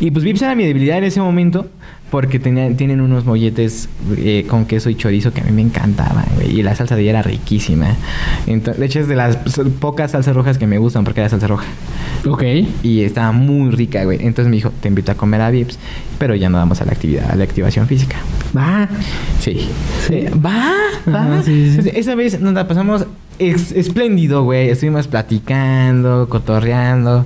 Y 0.00 0.10
pues 0.10 0.24
Vips 0.24 0.42
era 0.42 0.54
mi 0.54 0.66
debilidad 0.66 0.98
en 0.98 1.04
ese 1.04 1.20
momento 1.20 1.70
porque 2.12 2.38
tenían, 2.38 2.76
tienen 2.76 3.00
unos 3.00 3.24
molletes 3.24 3.88
eh, 4.18 4.44
con 4.46 4.66
queso 4.66 4.90
y 4.90 4.94
chorizo 4.96 5.32
que 5.32 5.40
a 5.40 5.44
mí 5.44 5.50
me 5.50 5.62
encantaban, 5.62 6.26
güey. 6.36 6.60
Y 6.60 6.62
la 6.62 6.74
salsa 6.76 6.94
de 6.94 7.00
ella 7.02 7.10
era 7.12 7.22
riquísima. 7.22 7.96
Ento- 8.46 8.74
de 8.74 8.84
hecho, 8.86 9.00
es 9.00 9.08
de 9.08 9.16
las 9.16 9.36
pocas 9.80 10.10
salsas 10.10 10.36
rojas 10.36 10.58
que 10.58 10.66
me 10.66 10.76
gustan 10.76 11.04
porque 11.04 11.20
era 11.20 11.30
salsa 11.30 11.46
roja. 11.46 11.64
Ok. 12.28 12.42
Y 12.82 13.00
estaba 13.02 13.32
muy 13.32 13.70
rica, 13.70 14.04
güey. 14.04 14.18
Entonces 14.20 14.50
me 14.50 14.56
dijo, 14.56 14.70
te 14.82 14.88
invito 14.88 15.10
a 15.10 15.14
comer 15.14 15.40
a 15.40 15.50
Vips, 15.50 15.78
pero 16.18 16.34
ya 16.34 16.50
no 16.50 16.58
vamos 16.58 16.82
a 16.82 16.84
la 16.84 16.92
actividad, 16.92 17.30
a 17.30 17.34
la 17.34 17.44
activación 17.44 17.86
física. 17.88 18.18
Va. 18.54 18.88
Sí. 19.40 19.68
Sí. 20.06 20.14
Eh, 20.14 20.30
Va, 20.36 20.70
va. 21.10 21.42
Sí, 21.42 21.78
sí. 21.82 21.90
Esa 21.94 22.14
vez 22.14 22.38
nos 22.40 22.52
la 22.52 22.68
pasamos 22.68 23.06
espléndido, 23.38 24.44
güey. 24.44 24.68
Estuvimos 24.68 25.08
platicando, 25.08 26.28
cotorreando. 26.28 27.24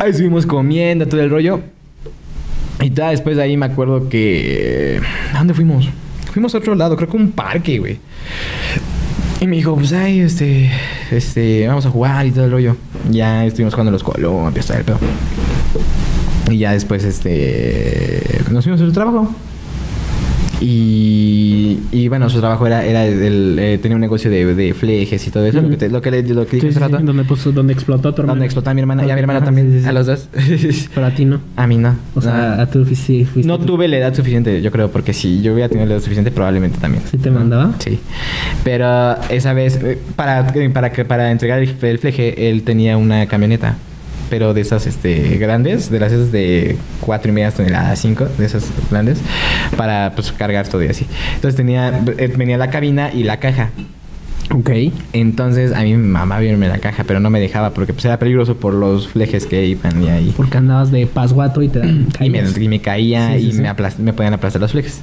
Ahí 0.00 0.10
estuvimos 0.10 0.44
comiendo, 0.44 1.06
todo 1.06 1.20
el 1.22 1.30
rollo. 1.30 1.60
Y 2.80 2.90
ya 2.90 3.10
después 3.10 3.36
de 3.36 3.42
ahí 3.42 3.56
me 3.56 3.66
acuerdo 3.66 4.08
que... 4.08 5.00
¿A 5.34 5.38
dónde 5.38 5.54
fuimos? 5.54 5.88
Fuimos 6.32 6.54
a 6.54 6.58
otro 6.58 6.74
lado, 6.74 6.96
creo 6.96 7.08
que 7.08 7.16
un 7.16 7.32
parque, 7.32 7.78
güey. 7.78 7.98
Y 9.40 9.46
me 9.46 9.56
dijo, 9.56 9.74
pues, 9.74 9.92
ay, 9.92 10.20
este... 10.20 10.70
Este... 11.10 11.66
Vamos 11.66 11.86
a 11.86 11.90
jugar 11.90 12.26
y 12.26 12.30
todo 12.30 12.44
el 12.44 12.50
rollo. 12.50 12.76
Ya 13.10 13.44
estuvimos 13.44 13.74
jugando 13.74 13.90
los 13.90 14.02
columpios, 14.02 14.66
todo 14.66 14.78
el 14.78 14.84
pedo. 14.84 14.98
Y 16.50 16.58
ya 16.58 16.72
después, 16.72 17.04
este... 17.04 18.22
Nos 18.50 18.64
fuimos 18.64 18.92
trabajo. 18.92 19.34
Y 20.60 21.78
y 21.92 22.08
bueno, 22.08 22.28
su 22.30 22.38
trabajo 22.40 22.66
era, 22.66 22.84
era 22.84 23.04
el, 23.06 23.56
eh, 23.58 23.78
tenía 23.78 23.96
un 23.96 24.00
negocio 24.00 24.30
de, 24.30 24.54
de 24.54 24.74
flejes 24.74 25.26
y 25.26 25.30
todo 25.30 25.44
eso, 25.46 25.60
lo 25.60 25.68
que, 25.70 25.76
te- 25.76 25.88
lo 25.88 26.00
que, 26.02 26.10
le- 26.10 26.22
lo 26.22 26.46
que 26.46 26.56
dije 26.56 26.68
Sí, 26.68 26.72
sí, 26.72 26.78
hace 26.78 26.86
sí, 26.86 26.92
rato. 26.92 27.04
donde, 27.04 27.24
puso, 27.24 27.52
donde 27.52 27.72
explotó 27.72 28.08
a 28.10 28.14
tu 28.14 28.22
hermano. 28.22 28.34
Donde 28.36 28.46
explotó 28.46 28.70
a 28.70 28.74
mi 28.74 28.80
hermana 28.80 29.04
y 29.06 29.10
a 29.10 29.14
mi 29.14 29.20
hermana 29.20 29.42
también, 29.44 29.82
a 29.86 29.92
los 29.92 30.06
dos. 30.06 30.28
Pero 30.94 31.06
a 31.06 31.10
ti 31.10 31.24
no. 31.24 31.40
a 31.56 31.66
mí 31.66 31.76
no. 31.78 31.94
O 32.14 32.20
sea, 32.20 32.54
no. 32.56 32.62
a 32.62 32.66
tu 32.66 32.84
sí 32.94 33.24
fuiste 33.24 33.46
No 33.48 33.58
tú. 33.58 33.66
tuve 33.66 33.88
la 33.88 33.96
edad 33.98 34.14
suficiente, 34.14 34.60
yo 34.62 34.70
creo, 34.70 34.90
porque 34.90 35.12
si 35.12 35.40
yo 35.42 35.52
hubiera 35.54 35.68
tenido 35.68 35.86
la 35.88 35.94
edad 35.94 36.02
suficiente, 36.02 36.30
probablemente 36.30 36.78
también. 36.78 37.02
¿Sí 37.10 37.16
te 37.18 37.30
mandaba? 37.30 37.72
Sí. 37.78 37.98
Pero 38.64 39.16
esa 39.28 39.52
vez, 39.52 39.78
eh, 39.82 39.98
para, 40.16 40.52
para, 40.72 40.92
que- 40.92 41.04
para 41.04 41.30
entregar 41.30 41.58
el, 41.60 41.74
el 41.80 41.98
fleje, 41.98 42.48
él 42.50 42.62
tenía 42.62 42.96
una 42.96 43.26
camioneta. 43.26 43.76
Pero 44.30 44.54
de 44.54 44.60
esas 44.60 44.86
este, 44.86 45.36
grandes, 45.38 45.90
de 45.90 46.00
las 46.00 46.12
esas 46.12 46.32
de 46.32 46.78
4 47.00 47.30
y 47.30 47.34
media 47.34 47.50
toneladas, 47.50 47.98
5, 47.98 48.28
de 48.38 48.46
esas 48.46 48.64
grandes, 48.90 49.18
para 49.76 50.12
pues, 50.14 50.32
cargar 50.32 50.68
todo 50.68 50.82
y 50.82 50.88
así. 50.88 51.06
Entonces 51.34 51.56
tenía, 51.56 52.00
eh, 52.16 52.32
venía 52.36 52.56
la 52.56 52.70
cabina 52.70 53.10
y 53.12 53.24
la 53.24 53.38
caja. 53.38 53.70
Ok. 54.52 54.70
Entonces 55.12 55.72
a 55.72 55.82
mí 55.82 55.94
mi 55.96 56.08
mamá 56.08 56.38
vio 56.40 56.56
la 56.56 56.78
caja, 56.78 57.04
pero 57.04 57.20
no 57.20 57.30
me 57.30 57.40
dejaba 57.40 57.70
porque 57.70 57.92
pues, 57.92 58.04
era 58.04 58.18
peligroso 58.18 58.56
por 58.56 58.74
los 58.74 59.08
flejes 59.08 59.46
que 59.46 59.66
iban 59.66 60.02
y 60.02 60.08
ahí. 60.08 60.34
Porque 60.36 60.58
andabas 60.58 60.90
de 60.90 61.06
pasguato 61.06 61.62
y 61.62 61.68
te 61.68 61.80
Y 62.20 62.30
me, 62.30 62.42
y 62.60 62.68
me 62.68 62.80
caía 62.80 63.36
Sí, 63.36 63.46
y 63.46 63.52
sí. 63.52 63.62
Me, 63.62 63.72
me 63.98 64.12
podían 64.12 64.34
aplastar 64.34 64.60
los 64.60 64.72
flejes. 64.72 65.00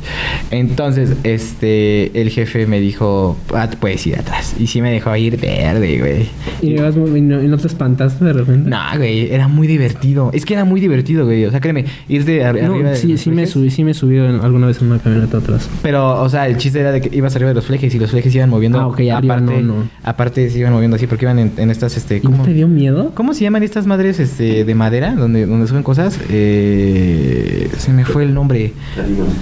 Entonces, 0.51 1.13
este, 1.23 2.19
el 2.21 2.29
jefe 2.29 2.67
me 2.67 2.79
dijo, 2.79 3.37
ah, 3.53 3.69
tú 3.69 3.77
puedes 3.77 4.05
ir 4.05 4.17
atrás. 4.17 4.55
Y 4.59 4.67
sí 4.67 4.81
me 4.81 4.91
dejó 4.91 5.15
ir 5.15 5.39
verde, 5.39 5.99
güey. 5.99 6.29
¿Y, 6.61 6.75
y 6.75 7.21
no, 7.21 7.43
y 7.43 7.47
no 7.47 7.57
te 7.57 7.67
espantaste 7.67 8.25
de 8.25 8.33
repente? 8.33 8.69
No, 8.69 8.79
güey, 8.97 9.31
era 9.31 9.47
muy 9.47 9.67
divertido. 9.67 10.29
Es 10.33 10.45
que 10.45 10.53
era 10.53 10.65
muy 10.65 10.79
divertido, 10.81 11.25
güey. 11.25 11.45
O 11.45 11.51
sea, 11.51 11.59
créeme, 11.59 11.85
ir 12.09 12.25
de 12.25 12.43
ar- 12.43 12.61
No, 12.61 12.73
arriba 12.73 12.89
de 12.91 12.95
sí, 12.97 13.07
los 13.13 13.21
sí 13.21 13.31
me 13.31 13.45
subí, 13.47 13.69
sí 13.69 13.83
me 13.83 13.93
subí 13.93 14.17
alguna 14.19 14.67
vez 14.67 14.81
en 14.81 14.87
una 14.91 14.99
camioneta 14.99 15.37
atrás. 15.37 15.69
Pero, 15.81 16.21
o 16.21 16.29
sea, 16.29 16.47
el 16.47 16.57
chiste 16.57 16.79
era 16.79 16.91
de 16.91 17.01
que 17.01 17.15
ibas 17.15 17.35
arriba 17.35 17.49
de 17.49 17.55
los 17.55 17.65
flejes 17.65 17.93
y 17.95 17.99
los 17.99 18.11
flejes 18.11 18.33
iban 18.35 18.49
moviendo. 18.49 18.79
Ah, 18.79 18.87
ok, 18.87 18.99
arriba 19.11 19.36
aparte, 19.37 19.61
no, 19.63 19.73
no. 19.75 19.89
aparte 20.03 20.49
se 20.49 20.59
iban 20.59 20.73
moviendo 20.73 20.95
así 20.95 21.07
porque 21.07 21.25
iban 21.25 21.39
en, 21.39 21.51
en 21.57 21.71
estas, 21.71 21.97
este, 21.97 22.17
¿Y 22.17 22.21
no 22.21 22.31
¿cómo? 22.31 22.43
te 22.43 22.53
dio 22.53 22.67
miedo? 22.67 23.11
¿Cómo 23.13 23.33
se 23.33 23.43
llaman 23.43 23.63
estas 23.63 23.85
madres 23.85 24.19
este, 24.19 24.63
de 24.65 24.75
madera 24.75 25.15
donde, 25.15 25.45
donde 25.45 25.67
suben 25.67 25.83
cosas? 25.83 26.19
Eh, 26.29 27.69
se 27.77 27.91
me 27.91 28.05
fue 28.05 28.23
el 28.23 28.33
nombre. 28.33 28.73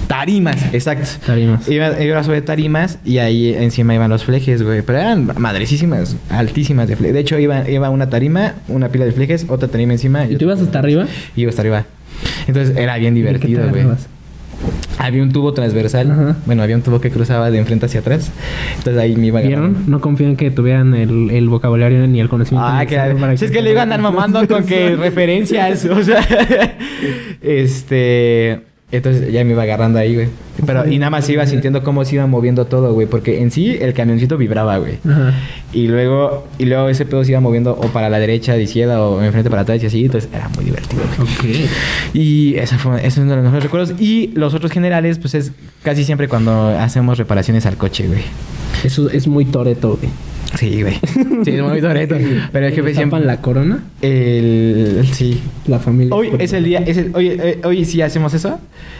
Tarimas, 0.06 0.56
exacto. 0.72 1.08
Tarimas. 1.24 1.68
Iba, 1.68 2.02
iba 2.02 2.22
sobre 2.22 2.42
tarimas 2.42 2.98
y 3.04 3.18
ahí 3.18 3.54
encima 3.54 3.94
iban 3.94 4.10
los 4.10 4.24
flejes, 4.24 4.62
güey. 4.62 4.82
Pero 4.82 4.98
eran 4.98 5.30
madrecísimas, 5.38 6.16
altísimas 6.30 6.88
de 6.88 6.96
flejes. 6.96 7.14
De 7.14 7.20
hecho, 7.20 7.38
iba, 7.38 7.68
iba 7.68 7.90
una 7.90 8.08
tarima, 8.08 8.54
una 8.68 8.88
pila 8.88 9.04
de 9.04 9.12
flejes, 9.12 9.46
otra 9.48 9.68
tarima 9.68 9.92
encima. 9.92 10.26
¿Y 10.26 10.36
tú 10.36 10.44
ibas 10.44 10.60
hasta 10.60 10.78
arriba? 10.78 11.06
Y 11.34 11.42
iba 11.42 11.50
hasta 11.50 11.62
arriba. 11.62 11.84
Entonces 12.46 12.76
era 12.76 12.96
bien 12.96 13.14
¿Y 13.16 13.20
divertido, 13.20 13.68
güey. 13.68 13.84
Había 14.98 15.22
un 15.22 15.32
tubo 15.32 15.52
transversal. 15.52 16.10
Ajá. 16.10 16.36
Bueno, 16.46 16.62
había 16.62 16.76
un 16.76 16.82
tubo 16.82 17.00
que 17.00 17.10
cruzaba 17.10 17.50
de 17.50 17.58
enfrente 17.58 17.86
hacia 17.86 18.00
atrás. 18.00 18.32
Entonces 18.78 19.00
ahí 19.00 19.16
me 19.16 19.26
iba. 19.26 19.40
¿Vieron? 19.40 19.84
No 19.86 20.00
confío 20.00 20.28
en 20.28 20.36
que 20.36 20.50
tuvieran 20.50 20.94
el, 20.94 21.30
el 21.30 21.48
vocabulario 21.48 22.06
ni 22.06 22.20
el 22.20 22.28
conocimiento. 22.28 22.68
Ah, 22.68 22.86
que 22.86 22.96
para 22.96 23.36
si 23.36 23.44
es 23.44 23.50
que 23.50 23.62
le 23.62 23.70
iban 23.70 23.92
a 23.92 23.94
andar 23.94 24.00
mamando 24.12 24.46
con 24.48 24.64
que 24.64 24.96
referencias, 24.96 25.84
o 25.84 26.02
sea, 26.02 26.20
este, 27.42 28.60
entonces 28.92 29.32
ya 29.32 29.44
me 29.44 29.50
iba 29.50 29.64
agarrando 29.64 29.98
ahí, 29.98 30.14
güey. 30.14 30.28
Pero 30.64 30.88
y 30.88 30.98
nada 30.98 31.10
más 31.10 31.28
iba 31.28 31.44
sintiendo 31.46 31.82
cómo 31.82 32.04
se 32.04 32.14
iba 32.14 32.26
moviendo 32.26 32.66
todo, 32.66 32.94
güey, 32.94 33.08
porque 33.08 33.42
en 33.42 33.50
sí 33.50 33.76
el 33.80 33.92
camioncito 33.94 34.38
vibraba, 34.38 34.78
güey. 34.78 34.98
Ajá. 35.08 35.34
Y 35.72 35.88
luego 35.88 36.46
y 36.58 36.66
luego 36.66 36.88
ese 36.88 37.04
pedo 37.04 37.24
se 37.24 37.32
iba 37.32 37.40
moviendo 37.40 37.72
o 37.72 37.88
para 37.88 38.08
la 38.08 38.18
derecha, 38.20 38.54
de 38.54 38.62
izquierda 38.62 39.02
o 39.02 39.20
enfrente 39.22 39.50
para 39.50 39.62
atrás 39.62 39.82
y 39.82 39.86
así, 39.86 40.04
entonces 40.04 40.30
era 40.32 40.48
muy 40.50 40.64
divertido. 40.64 41.02
güey. 41.18 41.28
Ok. 41.64 41.70
Y 42.14 42.54
ese 42.56 42.78
fue 42.78 42.98
ese 42.98 43.08
es 43.08 43.18
uno 43.18 43.30
de 43.30 43.36
los 43.36 43.44
mejores 43.44 43.64
recuerdos 43.64 44.00
y 44.00 44.28
los 44.34 44.54
otros 44.54 44.70
generales 44.70 45.18
pues 45.18 45.34
es 45.34 45.52
casi 45.82 46.04
siempre 46.04 46.28
cuando 46.28 46.68
hacemos 46.68 47.18
reparaciones 47.18 47.66
al 47.66 47.76
coche, 47.76 48.06
güey. 48.06 48.22
Eso 48.84 49.10
es 49.10 49.26
muy 49.26 49.46
toreto, 49.46 49.98
güey. 50.00 50.10
Sí, 50.56 50.82
güey. 50.82 50.94
Sí, 51.44 51.50
es 51.52 51.62
muy 51.62 51.80
toreto. 51.80 52.16
Pero 52.52 52.66
el 52.66 52.72
jefe 52.72 52.82
¿Tapan 52.82 52.94
siempre 52.94 53.20
la 53.20 53.40
corona? 53.40 53.84
el 54.02 55.06
sí, 55.12 55.40
La 55.66 55.78
familia. 55.78 56.14
Hoy 56.14 56.30
es 56.38 56.52
el 56.52 56.64
día, 56.64 56.78
es 56.80 56.96
el- 56.96 57.12
hoy, 57.14 57.28
eh, 57.28 57.60
hoy 57.64 57.84
sí 57.84 58.00
hacemos 58.02 58.32
eso, 58.34 58.58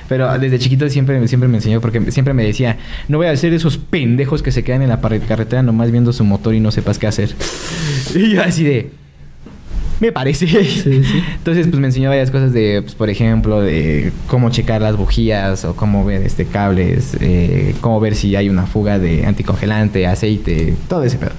pero 0.09 0.38
desde 0.38 0.59
chiquito 0.59 0.88
siempre, 0.88 1.26
siempre 1.28 1.48
me 1.48 1.57
enseñó 1.57 1.80
porque 1.80 2.11
siempre 2.12 2.34
me 2.34 2.44
decía, 2.44 2.76
no 3.09 3.18
voy 3.18 3.26
a 3.28 3.36
ser 3.36 3.52
esos 3.54 3.78
pendejos 3.78 4.42
que 4.42 4.52
se 4.52 4.62
quedan 4.64 4.82
en 4.82 4.88
la 4.90 5.00
carretera 5.00 5.62
nomás 5.62 5.90
viendo 5.90 6.12
su 6.12 6.24
motor 6.24 6.54
y 6.54 6.61
no 6.61 6.70
sepas 6.70 6.98
qué 6.98 7.07
hacer. 7.07 7.30
Y 8.14 8.30
yo 8.34 8.42
así 8.42 8.62
de, 8.64 8.90
me 10.01 10.12
parece. 10.12 10.47
sí. 10.47 11.03
Entonces, 11.36 11.66
pues 11.66 11.80
me 11.80 11.86
enseñó 11.86 12.11
varias 12.11 12.30
cosas 12.30 12.53
de, 12.53 12.82
pues, 12.82 12.94
por 12.94 13.11
ejemplo, 13.11 13.61
de 13.61 14.12
cómo 14.28 14.51
checar 14.51 14.82
las 14.82 14.97
bujías 14.97 15.64
o 15.64 15.74
cómo 15.74 16.05
ver 16.05 16.22
este 16.22 16.47
cables, 16.47 17.16
eh, 17.20 17.74
cómo 17.80 18.01
ver 18.01 18.14
si 18.14 18.36
hay 18.36 18.49
una 18.49 18.66
fuga 18.66 18.99
de 18.99 19.26
anticongelante, 19.26 20.07
aceite, 20.07 20.74
todo 20.88 21.05
ese 21.05 21.18
pedo. 21.18 21.32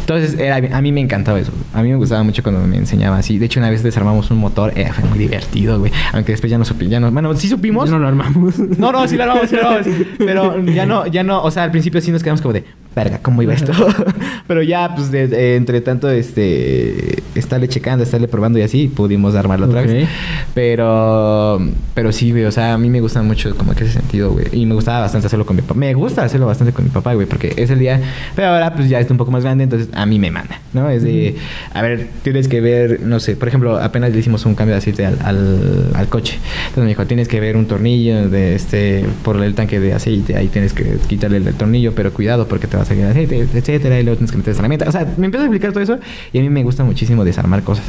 Entonces, 0.00 0.38
era, 0.38 0.56
a 0.56 0.82
mí 0.82 0.92
me 0.92 1.00
encantaba 1.00 1.38
eso. 1.38 1.52
A 1.72 1.82
mí 1.82 1.90
me 1.90 1.96
gustaba 1.96 2.22
mucho 2.22 2.42
cuando 2.42 2.66
me 2.66 2.76
enseñaba 2.76 3.18
así. 3.18 3.38
De 3.38 3.46
hecho, 3.46 3.60
una 3.60 3.70
vez 3.70 3.82
desarmamos 3.82 4.30
un 4.30 4.38
motor, 4.38 4.72
eh, 4.76 4.90
fue 4.92 5.08
muy 5.08 5.18
divertido, 5.18 5.78
güey. 5.78 5.92
Aunque 6.12 6.32
después 6.32 6.50
ya 6.50 6.58
no 6.58 6.64
supimos, 6.64 6.90
ya 6.90 7.00
no, 7.00 7.10
bueno, 7.10 7.34
sí 7.36 7.48
supimos. 7.48 7.88
Ya 7.88 7.92
no 7.92 7.98
lo 8.00 8.08
armamos. 8.08 8.58
No, 8.58 8.92
no, 8.92 9.06
sí 9.08 9.16
lo 9.16 9.24
armamos, 9.24 9.48
sí 9.48 9.56
lo 9.56 9.68
armamos. 9.68 9.86
Pero 10.18 10.64
ya 10.64 10.86
no, 10.86 11.06
ya 11.06 11.22
no, 11.22 11.42
o 11.42 11.50
sea, 11.50 11.64
al 11.64 11.70
principio 11.70 12.00
sí 12.00 12.10
nos 12.10 12.22
quedamos 12.22 12.40
como 12.40 12.52
de, 12.52 12.64
verga, 12.96 13.18
¿cómo 13.22 13.42
iba 13.42 13.52
esto? 13.52 13.72
Pero 14.48 14.62
ya, 14.62 14.94
pues, 14.94 15.10
de- 15.12 15.28
de- 15.28 15.56
entre 15.56 15.82
tanto, 15.82 16.10
este, 16.10 17.22
estarle 17.34 17.68
checando, 17.68 18.02
estarle 18.02 18.26
probando 18.26 18.58
y 18.58 18.62
así, 18.62 18.88
pudimos 18.88 19.34
armarlo 19.34 19.66
otra 19.66 19.82
vez. 19.82 20.08
Pero, 20.54 21.60
pero 21.94 22.10
sí, 22.12 22.30
güey, 22.30 22.44
o 22.46 22.52
sea, 22.52 22.72
a 22.74 22.78
mí 22.78 22.88
me 22.88 23.00
gusta 23.00 23.22
mucho 23.22 23.54
como 23.56 23.74
que 23.74 23.84
ese 23.84 23.92
sentido, 23.92 24.30
güey. 24.32 24.46
Y 24.52 24.64
me 24.64 24.74
gustaba 24.74 25.00
bastante 25.00 25.26
hacerlo 25.26 25.44
con 25.44 25.56
mi 25.56 25.62
papá. 25.62 25.74
Me 25.74 25.92
gusta 25.92 26.22
hacerlo 26.24 26.46
bastante 26.46 26.72
con 26.72 26.84
mi 26.84 26.90
papá, 26.90 27.12
güey, 27.14 27.26
porque 27.26 27.52
es 27.56 27.68
el 27.70 27.78
día, 27.78 28.00
pero 28.34 28.48
ahora 28.48 28.74
pues 28.74 28.88
ya 28.88 28.98
está 28.98 29.12
un 29.12 29.18
poco 29.18 29.30
más 29.30 29.44
grande, 29.44 29.64
entonces 29.64 29.88
a 29.92 30.06
mí 30.06 30.18
me 30.18 30.30
manda, 30.30 30.60
¿no? 30.72 30.88
Es 30.88 31.02
de, 31.02 31.36
a 31.74 31.82
ver, 31.82 32.08
tienes 32.22 32.48
que 32.48 32.60
ver, 32.62 33.00
no 33.02 33.20
sé, 33.20 33.36
por 33.36 33.48
ejemplo, 33.48 33.76
apenas 33.78 34.12
le 34.12 34.18
hicimos 34.18 34.46
un 34.46 34.54
cambio 34.54 34.74
de 34.74 34.78
aceite 34.78 35.04
al, 35.04 35.18
al, 35.22 35.90
al 35.94 36.08
coche. 36.08 36.38
Entonces 36.68 36.84
me 36.84 36.88
dijo, 36.88 37.04
tienes 37.06 37.28
que 37.28 37.40
ver 37.40 37.56
un 37.56 37.66
tornillo 37.66 38.28
de 38.30 38.54
este, 38.54 39.04
por 39.22 39.42
el 39.42 39.54
tanque 39.54 39.80
de 39.80 39.92
aceite, 39.92 40.36
ahí 40.36 40.48
tienes 40.48 40.72
que 40.72 40.96
quitarle 41.06 41.36
el, 41.36 41.54
tornillo, 41.54 41.94
pero 41.94 42.12
cuidado 42.14 42.48
porque 42.48 42.66
te 42.66 42.76
va 42.78 42.85
etcétera, 42.90 44.00
y 44.00 44.02
luego 44.02 44.16
tienes 44.16 44.30
que 44.30 44.38
meter 44.38 44.52
esa 44.52 44.60
herramienta. 44.60 44.88
O 44.88 44.92
sea, 44.92 45.06
me 45.16 45.26
empieza 45.26 45.44
a 45.44 45.46
explicar 45.46 45.72
todo 45.72 45.82
eso 45.82 45.98
y 46.32 46.38
a 46.38 46.42
mí 46.42 46.50
me 46.50 46.62
gusta 46.62 46.84
muchísimo 46.84 47.24
desarmar 47.24 47.62
cosas. 47.62 47.84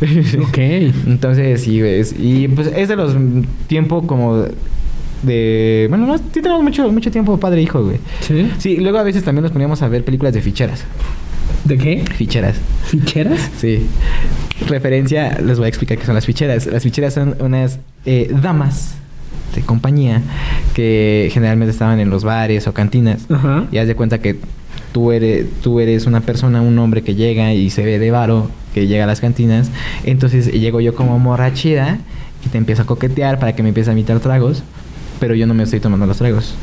ok. 0.48 0.58
Entonces, 1.06 1.62
sí, 1.62 1.80
y 2.18 2.48
pues 2.48 2.70
es 2.74 2.88
de 2.88 2.96
los 2.96 3.14
mm, 3.14 3.42
tiempo 3.66 4.06
como 4.06 4.44
de... 5.22 5.86
Bueno, 5.88 6.06
no, 6.06 6.18
sí 6.18 6.24
tenemos 6.42 6.62
mucho, 6.62 6.90
mucho 6.92 7.10
tiempo 7.10 7.38
padre 7.38 7.60
e 7.60 7.62
hijo, 7.62 7.82
güey. 7.82 7.98
¿Sí? 8.20 8.50
Sí, 8.58 8.76
luego 8.76 8.98
a 8.98 9.02
veces 9.02 9.24
también 9.24 9.42
nos 9.42 9.52
poníamos 9.52 9.82
a 9.82 9.88
ver 9.88 10.04
películas 10.04 10.34
de 10.34 10.40
ficheras. 10.40 10.84
¿De 11.64 11.76
qué? 11.76 12.04
Ficheras, 12.16 12.56
¿Ficheras? 12.84 13.50
sí. 13.58 13.86
Referencia, 14.66 15.38
les 15.44 15.58
voy 15.58 15.66
a 15.66 15.68
explicar 15.68 15.98
qué 15.98 16.04
son 16.04 16.14
las 16.14 16.26
ficheras. 16.26 16.66
Las 16.66 16.82
ficheras 16.82 17.14
son 17.14 17.36
unas 17.40 17.78
eh, 18.04 18.30
damas 18.42 18.96
de 19.54 19.62
compañía 19.62 20.22
que 20.74 21.30
generalmente 21.32 21.72
estaban 21.72 22.00
en 22.00 22.10
los 22.10 22.24
bares 22.24 22.66
o 22.66 22.72
cantinas. 22.72 23.26
Ajá. 23.30 23.66
Y 23.72 23.78
haz 23.78 23.86
de 23.86 23.94
cuenta 23.94 24.18
que 24.18 24.36
tú 24.92 25.12
eres, 25.12 25.46
tú 25.62 25.80
eres 25.80 26.06
una 26.06 26.20
persona, 26.20 26.62
un 26.62 26.78
hombre 26.78 27.02
que 27.02 27.14
llega 27.14 27.52
y 27.52 27.70
se 27.70 27.84
ve 27.84 27.98
de 27.98 28.10
varo, 28.10 28.50
que 28.74 28.86
llega 28.86 29.04
a 29.04 29.06
las 29.06 29.20
cantinas. 29.20 29.70
Entonces 30.04 30.52
llego 30.52 30.80
yo 30.80 30.94
como 30.94 31.18
morrachida 31.18 31.98
y 32.44 32.48
te 32.48 32.58
empiezo 32.58 32.82
a 32.82 32.86
coquetear 32.86 33.38
para 33.38 33.54
que 33.54 33.62
me 33.62 33.70
empieces 33.70 33.88
a 33.88 33.92
invitar 33.92 34.20
tragos, 34.20 34.62
pero 35.20 35.34
yo 35.34 35.46
no 35.46 35.54
me 35.54 35.64
estoy 35.64 35.80
tomando 35.80 36.06
los 36.06 36.18
tragos. 36.18 36.54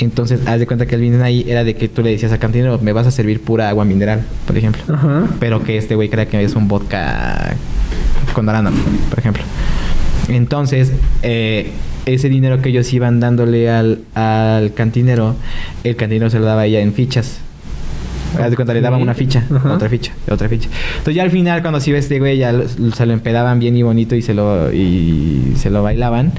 Entonces, 0.00 0.40
haz 0.46 0.58
de 0.58 0.66
cuenta 0.66 0.86
que 0.86 0.96
el 0.96 1.00
vino 1.00 1.22
ahí 1.22 1.44
era 1.46 1.62
de 1.62 1.76
que 1.76 1.88
tú 1.88 2.02
le 2.02 2.10
decías 2.10 2.32
al 2.32 2.40
cantinero, 2.40 2.78
me 2.80 2.92
vas 2.92 3.06
a 3.06 3.12
servir 3.12 3.40
pura 3.40 3.68
agua 3.68 3.84
mineral, 3.84 4.24
por 4.46 4.56
ejemplo. 4.56 4.82
Ajá. 4.92 5.28
Pero 5.38 5.62
que 5.62 5.76
este 5.76 5.94
güey 5.94 6.08
crea 6.08 6.26
que 6.26 6.42
es 6.42 6.56
un 6.56 6.66
vodka 6.66 7.54
con 8.32 8.48
arándano, 8.48 8.76
por 9.08 9.18
ejemplo. 9.20 9.44
Entonces, 10.28 10.92
eh, 11.22 11.70
ese 12.06 12.28
dinero 12.28 12.60
que 12.62 12.70
ellos 12.70 12.92
iban 12.92 13.20
dándole 13.20 13.70
al, 13.70 14.00
al 14.14 14.72
cantinero, 14.74 15.36
el 15.84 15.96
cantinero 15.96 16.30
se 16.30 16.38
lo 16.38 16.44
daba 16.46 16.62
a 16.62 16.66
ella 16.66 16.80
en 16.80 16.92
fichas. 16.94 17.38
Haz 18.40 18.50
de 18.50 18.56
cuenta, 18.56 18.74
le 18.74 18.80
daban 18.80 19.00
una 19.00 19.14
ficha, 19.14 19.44
Ajá. 19.54 19.74
otra 19.74 19.88
ficha, 19.88 20.12
otra 20.28 20.48
ficha. 20.48 20.68
Entonces 20.92 21.14
ya 21.14 21.22
al 21.22 21.30
final 21.30 21.62
cuando 21.62 21.78
se 21.80 21.90
iba 21.90 21.98
este 22.00 22.18
güey 22.18 22.36
ya 22.38 22.52
lo- 22.52 22.66
se 22.68 23.06
lo 23.06 23.12
empedaban 23.12 23.60
bien 23.60 23.76
y 23.76 23.82
bonito 23.84 24.16
y 24.16 24.22
se 24.22 24.34
lo 24.34 24.72
y 24.72 25.52
se 25.56 25.70
lo 25.70 25.84
bailaban. 25.84 26.32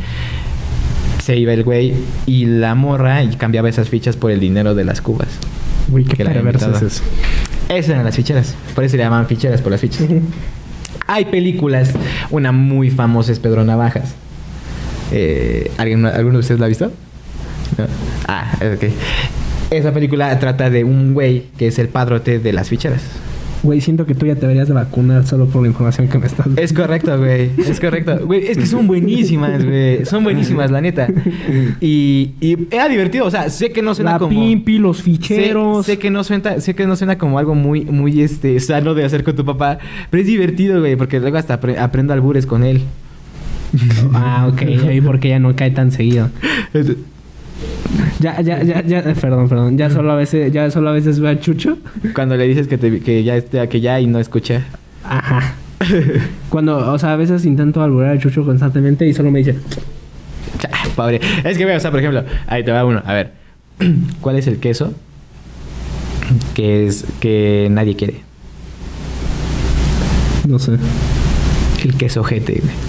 Se 1.24 1.38
iba 1.38 1.54
el 1.54 1.64
güey 1.64 1.94
y 2.26 2.46
la 2.46 2.76
morra 2.76 3.24
y 3.24 3.30
cambiaba 3.38 3.70
esas 3.70 3.88
fichas 3.90 4.18
por 4.18 4.30
el 4.32 4.40
dinero 4.42 4.76
de 4.76 4.84
las 4.84 5.00
cubas. 5.02 5.30
Uy, 5.90 6.04
qué 6.04 6.26
perverso 6.26 6.72
es 6.76 6.82
eso. 6.82 7.04
Esas 7.70 7.92
eran 7.92 8.04
las 8.04 8.16
ficheras. 8.16 8.56
Por 8.76 8.84
eso 8.84 8.98
le 8.98 9.04
llamaban 9.04 9.26
ficheras 9.28 9.62
por 9.62 9.72
las 9.72 9.80
fichas. 9.82 10.02
Hay 11.08 11.26
películas. 11.26 11.94
Una 12.32 12.52
muy 12.52 12.90
famosa 12.90 13.32
es 13.32 13.40
Pedro 13.40 13.64
Navajas. 13.64 14.16
Eh, 15.12 15.72
¿alguien, 15.78 16.06
¿Alguno 16.06 16.34
de 16.34 16.40
ustedes 16.40 16.60
la 16.60 16.66
ha 16.66 16.70
visto? 16.70 16.92
¿No? 17.78 17.86
Ah, 18.28 18.52
ok. 18.62 18.90
Esa 19.72 19.92
película 19.92 20.38
trata 20.40 20.70
de 20.70 20.84
un 20.84 21.14
güey 21.14 21.46
que 21.58 21.68
es 21.68 21.80
el 21.80 21.90
padrote 21.90 22.40
de 22.40 22.54
las 22.54 22.70
ficheras. 22.70 23.02
Güey, 23.66 23.82
siento 23.82 24.06
que 24.06 24.14
tú 24.14 24.26
ya 24.28 24.36
te 24.36 24.42
deberías 24.42 24.68
de 24.68 24.74
vacunar 24.76 25.26
solo 25.26 25.48
por 25.48 25.64
la 25.64 25.68
información 25.70 26.08
que 26.08 26.20
me 26.20 26.28
estás 26.28 26.46
dando. 26.46 26.62
Es 26.62 26.72
correcto, 26.72 27.18
güey. 27.18 27.50
Es 27.58 27.80
correcto. 27.80 28.20
Güey, 28.26 28.46
es 28.48 28.58
que 28.58 28.66
son 28.68 28.86
buenísimas, 28.86 29.66
güey. 29.66 30.06
Son 30.06 30.24
buenísimas, 30.24 30.70
la 30.70 30.82
neta. 30.82 31.08
Y, 31.82 32.32
y 32.40 32.58
era 32.72 32.88
divertido. 32.88 33.26
O 33.26 33.32
sea, 33.32 33.50
sé 33.50 33.72
que 33.72 33.82
no 33.82 33.96
suena 33.96 34.12
La 34.14 34.20
como... 34.20 34.30
pimpi, 34.40 34.78
los 34.78 34.98
Sé, 34.98 35.04
ficheros. 35.04 35.86
sé 35.86 35.98
que 35.98 36.12
no 36.12 36.24
suena, 36.24 36.60
sé 36.62 36.76
que 36.76 36.86
no 36.86 36.96
suena 36.96 37.18
como 37.18 37.40
algo 37.40 37.56
muy, 37.56 37.86
muy 37.86 38.22
este, 38.22 38.60
sano 38.60 38.94
de 38.94 39.04
hacer 39.04 39.24
con 39.24 39.36
tu 39.36 39.44
papá, 39.44 39.80
pero 40.12 40.22
es 40.22 40.28
divertido, 40.28 40.80
güey, 40.80 40.96
porque 40.96 41.20
luego 41.20 41.38
hasta 41.38 41.60
apre- 41.60 41.78
aprendo 41.80 42.14
albures 42.14 42.46
con 42.46 42.64
él. 42.64 42.82
Ah, 44.14 44.48
ok. 44.52 44.62
Y 44.94 45.02
porque 45.02 45.30
ya 45.30 45.40
no 45.40 45.56
cae 45.56 45.72
tan 45.72 45.92
seguido. 45.92 46.30
Ya, 48.20 48.42
ya, 48.42 48.64
ya, 48.64 48.82
ya, 48.82 49.00
eh, 49.00 49.16
perdón, 49.20 49.50
perdón. 49.50 49.78
Ya 49.78 49.90
solo 49.90 50.12
a 50.12 50.16
veces, 50.16 50.52
ya 50.52 50.70
solo 50.72 50.90
a 50.90 50.94
veces 50.94 51.20
veo 51.20 51.32
a 51.32 51.40
Chucho. 51.40 51.78
Cuando 52.14 52.36
le 52.38 52.48
dices 52.48 52.68
que, 52.68 52.78
te, 52.78 53.00
que 53.00 53.24
ya 53.24 53.36
esté, 53.36 53.68
que 53.70 53.82
ya 53.82 54.00
y 54.00 54.08
no 54.08 54.20
escucha. 54.20 54.64
Ajá. 55.04 55.56
Cuando, 56.50 56.78
o 56.92 56.98
sea, 56.98 57.14
a 57.14 57.16
veces 57.16 57.46
intento 57.46 57.82
alburar 57.82 58.16
a 58.16 58.20
Chucho 58.20 58.44
constantemente 58.46 59.06
y 59.08 59.14
solo 59.14 59.32
me 59.32 59.40
dice, 59.40 59.56
Pobre. 60.96 61.20
Es 61.44 61.58
que, 61.58 61.66
o 61.66 61.80
sea, 61.80 61.92
por 61.92 62.00
ejemplo, 62.00 62.24
ahí 62.48 62.64
te 62.64 62.72
va 62.72 62.86
uno. 62.86 63.02
A 63.06 63.14
ver, 63.14 63.32
¿cuál 64.22 64.38
es 64.38 64.48
el 64.48 64.60
queso 64.60 64.94
que 66.54 66.88
es 66.88 67.06
que 67.20 67.68
nadie 67.70 67.96
quiere? 67.96 68.22
no 70.48 70.60
sé. 70.60 70.78
El 71.84 71.96
queso 71.98 72.24
jete, 72.24 72.62
güey. 72.62 72.85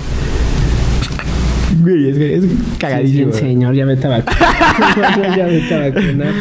Güey, 1.87 2.11
es, 2.11 2.19
que- 2.19 2.35
es 2.37 2.45
cagadísimo. 2.79 3.33
Sí, 3.33 3.39
señor, 3.41 3.75
ya 3.75 3.85
vete 3.85 4.07
a 4.07 4.11
vacunar. 4.11 5.37
ya 5.37 5.47
vete 5.47 5.75
a 5.75 5.79
vacunar. 5.91 6.33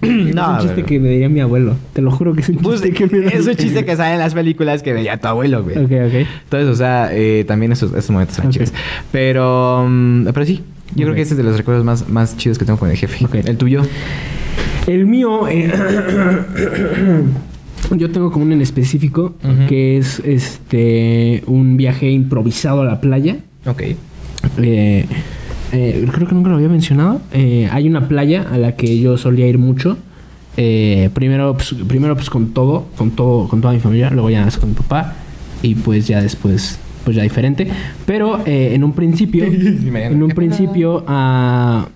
No, 0.00 0.02
es 0.58 0.62
un 0.62 0.68
chiste 0.68 0.82
que 0.84 0.98
me 0.98 1.10
diría 1.10 1.28
mi 1.28 1.40
abuelo. 1.40 1.76
Te 1.92 2.00
lo 2.00 2.10
juro 2.10 2.32
que 2.34 2.40
es 2.40 2.48
un 2.48 2.56
Pues, 2.56 2.80
chiste 2.80 3.06
que 3.06 3.16
me 3.16 3.26
es 3.26 3.46
un 3.46 3.54
chiste 3.54 3.84
que 3.84 3.96
sale 3.96 4.14
en 4.14 4.18
las 4.20 4.32
películas 4.34 4.82
que 4.82 4.92
veía 4.94 5.18
tu 5.18 5.28
abuelo, 5.28 5.62
güey. 5.62 5.76
Ok, 5.76 5.90
ok. 5.90 6.26
Entonces, 6.44 6.68
o 6.70 6.74
sea, 6.74 7.10
eh, 7.12 7.44
también 7.46 7.72
esos, 7.72 7.92
esos 7.92 8.10
momentos 8.10 8.36
son 8.36 8.50
chidos. 8.50 8.72
Pero, 9.12 9.86
mm, 9.88 10.28
pero 10.32 10.46
sí, 10.46 10.62
yo 10.94 11.04
creo 11.04 11.14
que 11.14 11.22
ese 11.22 11.34
es 11.34 11.38
de 11.38 11.44
los 11.44 11.56
recuerdos 11.58 11.84
más, 11.84 12.08
más 12.08 12.36
chidos 12.36 12.58
que 12.58 12.64
tengo 12.64 12.78
con 12.78 12.90
el 12.90 12.96
jefe. 12.96 13.24
Ok. 13.24 13.34
El 13.46 13.56
tuyo. 13.58 13.82
El 14.86 15.06
mío, 15.06 15.46
eh, 15.48 15.70
yo 17.96 18.10
tengo 18.10 18.30
como 18.30 18.44
un 18.44 18.52
en 18.52 18.60
específico 18.62 19.34
que 19.68 19.98
es 19.98 20.20
este 20.24 21.42
un 21.46 21.76
viaje 21.76 22.10
improvisado 22.10 22.82
a 22.82 22.84
la 22.84 23.00
playa. 23.00 23.36
Ok. 23.66 23.82
Eh, 24.58 25.06
eh, 25.72 26.06
creo 26.12 26.28
que 26.28 26.34
nunca 26.34 26.50
lo 26.50 26.56
había 26.56 26.68
mencionado. 26.68 27.20
Eh, 27.32 27.68
hay 27.72 27.88
una 27.88 28.08
playa 28.08 28.46
a 28.50 28.58
la 28.58 28.76
que 28.76 28.98
yo 28.98 29.16
solía 29.16 29.46
ir 29.46 29.58
mucho. 29.58 29.96
Eh, 30.56 31.10
primero, 31.14 31.54
pues, 31.54 31.74
primero 31.88 32.14
pues 32.14 32.30
con 32.30 32.52
todo, 32.54 32.86
con 32.96 33.10
todo, 33.10 33.48
con 33.48 33.60
toda 33.60 33.74
mi 33.74 33.80
familia, 33.80 34.10
luego 34.10 34.30
ya 34.30 34.48
con 34.60 34.68
mi 34.70 34.74
papá 34.76 35.14
y 35.62 35.74
pues 35.74 36.06
ya 36.06 36.22
después, 36.22 36.78
pues 37.04 37.16
ya 37.16 37.22
diferente. 37.24 37.66
Pero 38.06 38.40
eh, 38.46 38.74
en 38.74 38.84
un 38.84 38.92
principio, 38.92 39.44
en 39.44 40.22
un 40.22 40.30
principio, 40.30 41.02
ah, 41.08 41.88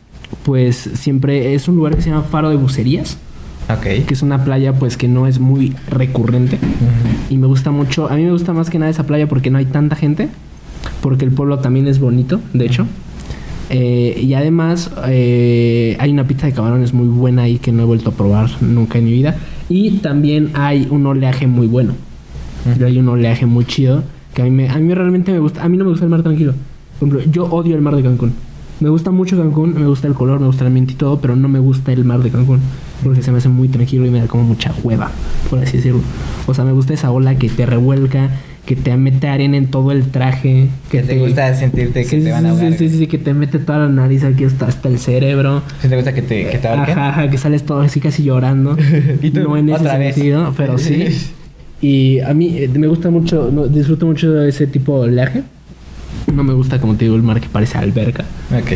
pues 0.43 0.77
siempre 0.95 1.55
es 1.55 1.69
un 1.69 1.77
lugar 1.77 1.95
que 1.95 2.03
se 2.03 2.11
llama 2.11 2.23
Faro 2.23 2.51
de 2.51 2.57
Bucerías, 2.57 3.17
Ok. 3.71 3.83
que 4.07 4.15
es 4.15 4.23
una 4.23 4.45
playa 4.45 4.73
pues 4.73 4.97
que 4.97 5.07
no 5.07 5.27
es 5.29 5.39
muy 5.39 5.75
recurrente. 5.89 6.59
Y 7.31 7.37
me 7.37 7.47
gusta 7.47 7.71
mucho, 7.71 8.09
a 8.11 8.17
mí 8.17 8.25
me 8.25 8.33
gusta 8.33 8.53
más 8.55 8.71
que 8.71 8.79
nada 8.81 8.91
esa 8.91 9.07
playa 9.07 9.29
porque 9.29 9.51
no 9.51 9.59
hay 9.59 9.67
tanta 9.67 9.95
gente, 9.95 10.29
porque 11.01 11.25
el 11.25 11.33
pueblo 11.33 11.59
también 11.59 11.87
es 11.87 11.99
bonito, 11.99 12.41
de 12.53 12.67
hecho. 12.67 12.87
Eh, 13.71 14.19
y 14.23 14.33
además 14.35 14.91
eh, 15.09 15.97
hay 16.01 16.11
una 16.11 16.27
pizza 16.27 16.47
de 16.47 16.53
camarones 16.53 16.95
muy 16.95 17.07
buena 17.07 17.43
ahí 17.43 17.59
que 17.59 17.71
no 17.71 17.83
he 17.83 17.87
vuelto 17.87 18.11
a 18.11 18.13
probar 18.13 18.51
nunca 18.63 18.99
en 18.99 19.05
mi 19.05 19.13
vida. 19.13 19.37
Y 19.69 19.99
también 19.99 20.51
hay 20.55 20.89
un 20.91 21.07
oleaje 21.07 21.47
muy 21.47 21.67
bueno. 21.67 21.95
Hay 22.85 22.99
un 22.99 23.09
oleaje 23.09 23.47
muy 23.47 23.65
chido 23.65 24.03
que 24.35 24.43
a 24.43 24.45
mí, 24.45 24.51
me, 24.51 24.69
a 24.69 24.79
mí 24.79 24.93
realmente 24.95 25.33
me 25.33 25.39
gusta. 25.39 25.63
A 25.63 25.69
mí 25.69 25.77
no 25.77 25.85
me 25.85 25.91
gusta 25.91 26.05
el 26.05 26.11
mar 26.11 26.23
tranquilo. 26.23 26.55
Por 26.99 27.09
ejemplo, 27.09 27.33
yo 27.33 27.45
odio 27.47 27.75
el 27.77 27.83
mar 27.83 27.95
de 27.95 28.03
Cancún. 28.03 28.33
Me 28.81 28.89
gusta 28.89 29.11
mucho 29.11 29.37
Cancún, 29.37 29.75
me 29.75 29.87
gusta 29.87 30.07
el 30.07 30.15
color, 30.15 30.41
me 30.41 30.47
gusta 30.47 30.63
el 30.63 30.69
ambiente 30.69 30.93
y 30.93 30.97
todo, 30.97 31.21
pero 31.21 31.35
no 31.35 31.49
me 31.49 31.59
gusta 31.59 31.93
el 31.93 32.05
mar 32.05 32.23
de 32.23 32.31
Cancún. 32.31 32.61
Porque 33.03 33.23
se 33.23 33.33
me 33.33 33.39
hace 33.39 33.49
muy 33.49 33.69
tranquilo 33.69 34.07
y 34.07 34.11
me 34.11 34.21
da 34.21 34.27
como 34.27 34.45
mucha 34.45 34.73
hueva, 34.83 35.11
por 35.51 35.59
así 35.59 35.79
decirlo. 35.79 36.01
O 36.47 36.55
sea, 36.55 36.65
me 36.65 36.73
gusta 36.73 36.95
esa 36.95 37.11
ola 37.11 37.37
que 37.37 37.49
te 37.49 37.67
revuelca, 37.67 38.31
que 38.69 38.77
te 38.77 38.95
mete 38.99 39.29
arena 39.29 39.57
en 39.57 39.69
todo 39.69 39.93
el 39.93 40.11
traje. 40.11 40.69
Que 40.91 41.01
te 41.03 41.17
gusta 41.17 41.55
sentirte 41.55 42.03
que 42.03 42.19
Sí, 42.19 42.21
te 42.21 42.31
van 42.31 42.45
a 42.45 42.51
ahogar. 42.51 42.75
Sí, 42.75 42.91
sí, 42.91 42.99
sí, 42.99 43.07
que 43.07 43.17
te 43.17 43.33
mete 43.33 43.59
toda 43.59 43.79
la 43.79 43.89
nariz 43.89 44.25
aquí 44.25 44.45
hasta, 44.45 44.67
hasta 44.67 44.91
el 44.91 44.99
cerebro. 44.99 45.63
¿Sí 45.81 45.89
te 45.89 45.97
gusta 45.97 46.13
que 46.13 46.21
te, 46.21 46.51
que 46.51 46.59
te 46.59 46.69
ahorquen? 46.69 46.99
Ajá, 46.99 47.09
ajá, 47.09 47.31
que 47.31 47.39
sales 47.39 47.63
todo 47.63 47.81
así 47.81 47.99
casi 47.99 48.25
llorando. 48.25 48.77
¿Y 49.23 49.31
tú? 49.31 49.41
No 49.41 49.57
en 49.57 49.71
ese 49.71 49.81
Otra 49.81 49.97
vez. 49.97 50.15
sentido, 50.15 50.53
pero 50.55 50.77
sí. 50.77 51.07
Y 51.81 52.21
a 52.21 52.35
mí 52.35 52.59
eh, 52.59 52.69
me 52.69 52.89
gusta 52.89 53.09
mucho, 53.09 53.51
no, 53.51 53.69
disfruto 53.69 54.05
mucho 54.05 54.33
de 54.33 54.51
ese 54.51 54.67
tipo 54.67 55.01
de 55.03 55.11
oleaje. 55.13 55.43
No 56.35 56.45
me 56.45 56.53
gusta, 56.53 56.79
como 56.79 56.95
te 56.97 57.07
digo, 57.07 57.17
el 57.17 57.23
mar 57.23 57.41
que 57.41 57.49
parece 57.49 57.79
alberca. 57.79 58.25
Ok. 58.53 58.73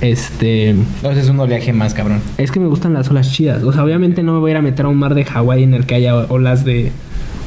Este. 0.00 0.70
Entonces 0.70 1.24
es 1.24 1.30
un 1.30 1.38
oleaje 1.38 1.72
más, 1.72 1.94
cabrón. 1.94 2.20
Es 2.36 2.50
que 2.50 2.58
me 2.58 2.66
gustan 2.66 2.94
las 2.94 3.08
olas 3.10 3.30
chidas. 3.30 3.62
O 3.62 3.72
sea, 3.72 3.84
obviamente 3.84 4.24
no 4.24 4.32
me 4.32 4.40
voy 4.40 4.50
a 4.50 4.54
ir 4.54 4.56
a 4.56 4.62
meter 4.62 4.86
a 4.86 4.88
un 4.88 4.96
mar 4.96 5.14
de 5.14 5.24
Hawái 5.24 5.62
en 5.62 5.74
el 5.74 5.86
que 5.86 5.94
haya 5.94 6.16
olas 6.16 6.64
de. 6.64 6.90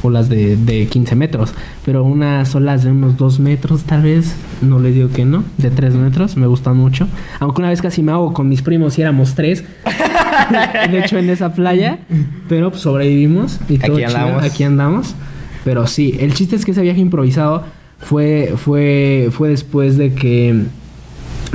Olas 0.02 0.28
de, 0.28 0.56
de 0.56 0.86
15 0.86 1.14
metros. 1.16 1.52
Pero 1.84 2.04
unas 2.04 2.54
olas 2.54 2.84
de 2.84 2.90
unos 2.90 3.16
2 3.16 3.38
metros, 3.40 3.82
tal 3.84 4.02
vez. 4.02 4.34
No 4.62 4.78
le 4.78 4.92
digo 4.92 5.10
que 5.10 5.24
no. 5.24 5.44
De 5.58 5.70
3 5.70 5.94
metros. 5.94 6.36
Me 6.36 6.46
gustan 6.46 6.76
mucho. 6.76 7.06
Aunque 7.38 7.60
una 7.60 7.68
vez 7.70 7.82
casi 7.82 8.02
me 8.02 8.12
hago 8.12 8.32
con 8.32 8.48
mis 8.48 8.62
primos 8.62 8.98
y 8.98 9.02
éramos 9.02 9.34
3. 9.34 9.64
de 10.90 10.98
hecho, 10.98 11.18
en 11.18 11.28
esa 11.30 11.52
playa. 11.52 11.98
Pero 12.48 12.70
pues, 12.70 12.82
sobrevivimos. 12.82 13.58
Y 13.68 13.78
todo 13.78 13.96
Aquí 13.96 14.06
chido. 14.06 14.16
andamos. 14.18 14.42
Aquí 14.44 14.64
andamos. 14.64 15.14
Pero 15.64 15.86
sí, 15.86 16.16
el 16.18 16.32
chiste 16.34 16.56
es 16.56 16.64
que 16.64 16.70
ese 16.70 16.80
viaje 16.82 17.00
improvisado 17.00 17.64
fue, 17.98 18.54
fue, 18.56 19.28
fue 19.30 19.50
después 19.50 19.98
de 19.98 20.14
que. 20.14 20.62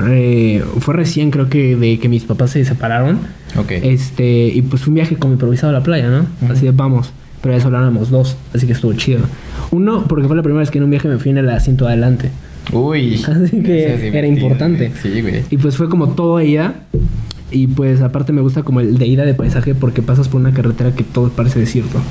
eh, 0.08 0.64
fue 0.80 0.94
recién, 0.94 1.32
creo 1.32 1.50
que, 1.50 1.76
de 1.76 1.98
que 2.00 2.10
mis 2.10 2.24
papás 2.24 2.52
se 2.52 2.64
separaron. 2.66 3.20
Ok. 3.58 3.72
Este, 3.72 4.48
y 4.48 4.62
pues 4.62 4.84
fue 4.84 4.92
un 4.92 4.96
viaje 4.96 5.16
como 5.16 5.34
improvisado 5.34 5.70
a 5.72 5.74
la 5.80 5.82
playa, 5.84 6.10
¿no? 6.10 6.28
Así 6.52 6.66
de 6.66 6.72
vamos. 6.72 7.12
Pero 7.46 7.58
ya 7.58 7.62
solo 7.62 7.78
éramos 7.78 8.10
dos, 8.10 8.38
así 8.56 8.66
que 8.66 8.74
estuvo 8.74 8.92
chido. 8.94 9.20
Uno, 9.70 10.06
porque 10.08 10.26
fue 10.26 10.36
la 10.36 10.42
primera 10.42 10.62
vez 10.62 10.72
que 10.72 10.80
en 10.80 10.86
un 10.86 10.90
viaje 10.90 11.08
me 11.08 11.20
fui 11.20 11.30
en 11.30 11.38
el 11.38 11.48
asiento 11.52 11.86
de 11.86 11.92
adelante. 11.92 12.32
Uy. 12.74 13.24
Así 13.28 13.62
que 13.62 13.94
Eso 13.94 14.18
era 14.18 14.26
importante. 14.26 14.92
Sí, 15.00 15.22
güey. 15.22 15.44
Y 15.52 15.58
pues 15.58 15.78
fue 15.78 15.88
como 15.88 16.16
todo 16.16 16.42
ida. 16.42 16.74
Y 17.52 17.68
pues 17.68 18.02
aparte 18.02 18.34
me 18.34 18.42
gusta 18.42 18.64
como 18.64 18.80
el 18.80 18.98
de 18.98 19.06
ida 19.06 19.26
de 19.26 19.36
paisaje 19.36 19.76
porque 19.76 20.02
pasas 20.02 20.28
por 20.28 20.42
una 20.42 20.54
carretera 20.56 20.96
que 20.96 21.04
todo 21.04 21.30
parece 21.30 21.60
desierto. 21.60 22.02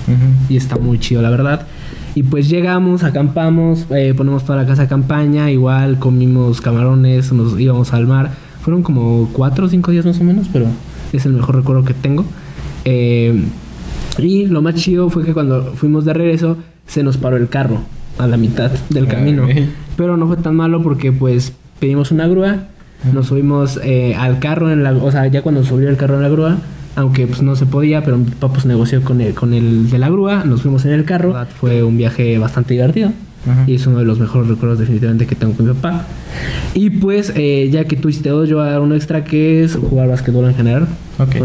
Y 0.49 0.57
está 0.57 0.77
muy 0.77 1.01
chido, 1.01 1.21
la 1.21 1.31
verdad. 1.31 1.67
Y 2.15 2.23
pues 2.23 2.49
llegamos, 2.49 3.03
acampamos, 3.03 3.87
eh, 3.91 4.15
ponemos 4.17 4.45
toda 4.45 4.63
la 4.63 4.69
casa 4.69 4.83
a 4.83 4.89
campaña, 4.89 5.51
igual 5.51 5.99
comimos 5.99 6.61
camarones, 6.61 7.33
nos 7.33 7.59
íbamos 7.59 7.93
al 7.93 8.07
mar. 8.07 8.31
Fueron 8.63 8.85
como 8.85 9.29
cuatro 9.33 9.67
o 9.67 9.69
cinco 9.69 9.91
días 9.91 10.07
más 10.07 10.21
o 10.21 10.23
menos, 10.23 10.47
pero 10.53 10.67
es 11.13 11.27
el 11.27 11.33
mejor 11.33 11.57
recuerdo 11.57 11.83
que 11.83 11.95
tengo. 11.95 12.25
Eh, 12.85 13.43
y 14.19 14.47
lo 14.47 14.63
más 14.63 14.75
chido 14.75 15.11
fue 15.11 15.25
que 15.25 15.33
cuando 15.33 15.73
fuimos 15.75 16.05
de 16.05 16.13
regreso 16.13 16.57
se 16.87 17.03
nos 17.03 17.17
paró 17.17 17.37
el 17.37 17.49
carro 17.49 17.81
a 18.19 18.27
la 18.27 18.37
mitad 18.37 18.71
del 18.91 19.07
camino. 19.07 19.47
Pero 19.97 20.17
no 20.17 20.27
fue 20.27 20.37
tan 20.37 20.57
malo 20.57 20.83
porque 20.83 21.13
pues 21.13 21.53
pedimos 21.79 22.11
una 22.11 22.27
grúa, 22.27 22.65
nos 23.13 23.27
subimos 23.27 23.79
eh, 23.83 24.15
al 24.15 24.39
carro, 24.39 24.71
en 24.71 24.83
la, 24.83 24.93
o 24.93 25.11
sea, 25.11 25.27
ya 25.27 25.43
cuando 25.43 25.65
subió 25.65 25.89
el 25.89 25.97
carro 25.97 26.17
en 26.17 26.23
la 26.23 26.29
grúa, 26.29 26.59
aunque 26.97 27.27
pues 27.27 27.43
no 27.43 27.57
se 27.57 27.67
podía, 27.67 28.03
pero 28.05 28.19
mi 28.19 28.25
papá 28.25 28.55
pues 28.55 28.67
negoció 28.67 29.03
con 29.03 29.21
el, 29.21 29.35
con 29.35 29.53
el 29.53 29.91
de 29.91 29.99
la 29.99 30.09
grúa, 30.09 30.45
nos 30.45 30.63
fuimos 30.63 30.85
en 30.85 30.93
el 30.93 31.05
carro, 31.05 31.35
fue 31.61 31.83
un 31.83 31.97
viaje 31.97 32.39
bastante 32.39 32.75
divertido. 32.75 33.13
Ajá. 33.47 33.65
Y 33.67 33.75
es 33.75 33.87
uno 33.87 33.99
de 33.99 34.07
los 34.07 34.19
mejores 34.19 34.49
recuerdos 34.49 34.79
definitivamente 34.79 35.27
que 35.27 35.35
tengo 35.35 35.53
con 35.53 35.67
mi 35.67 35.75
papá. 35.75 36.07
Y 36.73 36.89
pues, 36.89 37.31
eh, 37.37 37.69
ya 37.71 37.85
que 37.85 37.97
tú 37.97 38.09
hiciste 38.09 38.31
dos, 38.31 38.49
yo 38.49 38.57
voy 38.57 38.67
a 38.67 38.71
dar 38.71 38.81
uno 38.81 38.95
extra 38.95 39.23
que 39.25 39.63
es 39.63 39.77
jugar 39.77 40.09
básquetbol 40.09 40.47
en 40.47 40.55
general. 40.55 40.89
Ok. 41.19 41.37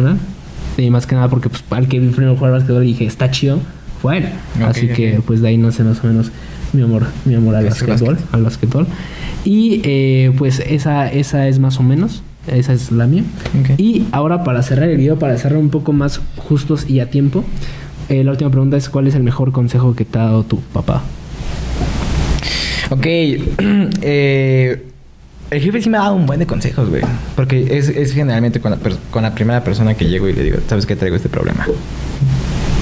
Y 0.82 0.90
más 0.90 1.06
que 1.06 1.16
nada 1.16 1.28
porque 1.30 1.50
pues, 1.50 1.64
al 1.70 1.88
que 1.88 2.00
vi 2.00 2.10
primero 2.10 2.36
jugar 2.36 2.54
básquetbol 2.54 2.84
y 2.84 2.88
dije, 2.88 3.06
está 3.06 3.32
chido, 3.32 3.60
fue 4.02 4.16
a 4.16 4.18
él. 4.18 4.26
Ok, 4.58 4.68
Así 4.68 4.88
que 4.88 5.22
pues 5.26 5.42
de 5.42 5.50
ahí 5.50 5.58
no 5.58 5.72
sé 5.72 5.84
más 5.84 6.04
o 6.04 6.08
menos 6.08 6.32
mi 6.74 6.82
amor, 6.82 7.08
mi 7.26 7.36
amor 7.36 7.56
al 7.56 7.66
básquetbol, 7.66 8.16
básquet. 8.16 8.34
al 8.34 8.44
básquetbol. 8.44 8.88
Y 9.46 9.82
eh, 9.84 10.32
pues 10.38 10.60
esa, 10.60 11.12
esa 11.12 11.48
es 11.48 11.60
más 11.60 11.80
o 11.80 11.84
menos, 11.84 12.24
esa 12.48 12.74
es 12.74 12.92
la 12.92 13.08
mía. 13.08 13.24
Y 13.78 14.06
ahora 14.12 14.44
para 14.44 14.62
cerrar 14.64 14.90
el 14.90 14.98
video, 14.98 15.18
para 15.18 15.38
cerrar 15.38 15.60
un 15.60 15.70
poco 15.70 15.94
más 15.94 16.22
justos 16.38 16.90
y 16.90 17.00
a 17.00 17.10
tiempo, 17.10 17.44
eh, 18.10 18.24
la 18.24 18.32
última 18.32 18.50
pregunta 18.50 18.78
es 18.78 18.90
¿cuál 18.90 19.08
es 19.08 19.16
el 19.16 19.24
mejor 19.24 19.52
consejo 19.52 19.96
que 19.96 20.06
te 20.06 20.20
ha 20.20 20.24
dado 20.24 20.44
tu 20.44 20.60
papá? 20.60 21.04
Ok, 22.90 23.06
eh, 23.06 24.84
el 25.52 25.62
jefe 25.62 25.82
sí 25.82 25.90
me 25.90 25.98
ha 25.98 26.02
dado 26.02 26.16
un 26.16 26.26
buen 26.26 26.40
de 26.40 26.46
consejos, 26.46 26.90
güey. 26.90 27.02
Porque 27.36 27.78
es, 27.78 27.90
es 27.90 28.14
generalmente 28.14 28.60
con 28.60 28.72
la, 28.72 28.78
con 29.12 29.24
la 29.24 29.34
primera 29.34 29.64
persona 29.64 29.94
que 29.96 30.06
llego 30.06 30.28
y 30.28 30.34
le 30.34 30.44
digo, 30.44 30.58
¿sabes 30.68 30.86
qué 30.86 30.96
traigo 30.96 31.16
este 31.16 31.30
problema? 31.30 31.66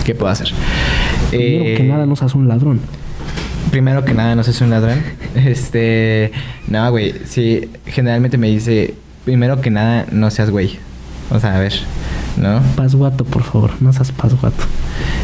¿Qué 0.05 0.15
puedo 0.15 0.31
hacer? 0.31 0.49
Primero 1.29 1.65
Eh, 1.65 1.73
que 1.75 1.83
nada, 1.83 2.05
no 2.05 2.15
seas 2.15 2.33
un 2.35 2.47
ladrón. 2.47 2.79
Primero 3.71 4.05
que 4.05 4.13
nada, 4.13 4.35
no 4.35 4.43
seas 4.43 4.61
un 4.61 4.69
ladrón. 4.69 4.99
Este. 5.35 6.31
No, 6.67 6.89
güey. 6.91 7.13
Sí, 7.25 7.69
generalmente 7.85 8.37
me 8.37 8.47
dice. 8.47 8.93
Primero 9.25 9.59
que 9.61 9.69
nada, 9.69 10.05
no 10.11 10.31
seas 10.31 10.49
güey. 10.49 10.77
O 11.29 11.39
sea, 11.39 11.55
a 11.57 11.59
ver. 11.59 11.73
¿no? 12.37 12.61
Pasguato, 12.75 13.25
por 13.25 13.43
favor, 13.43 13.71
no 13.81 13.91
seas 13.91 14.11
pasguato. 14.11 14.63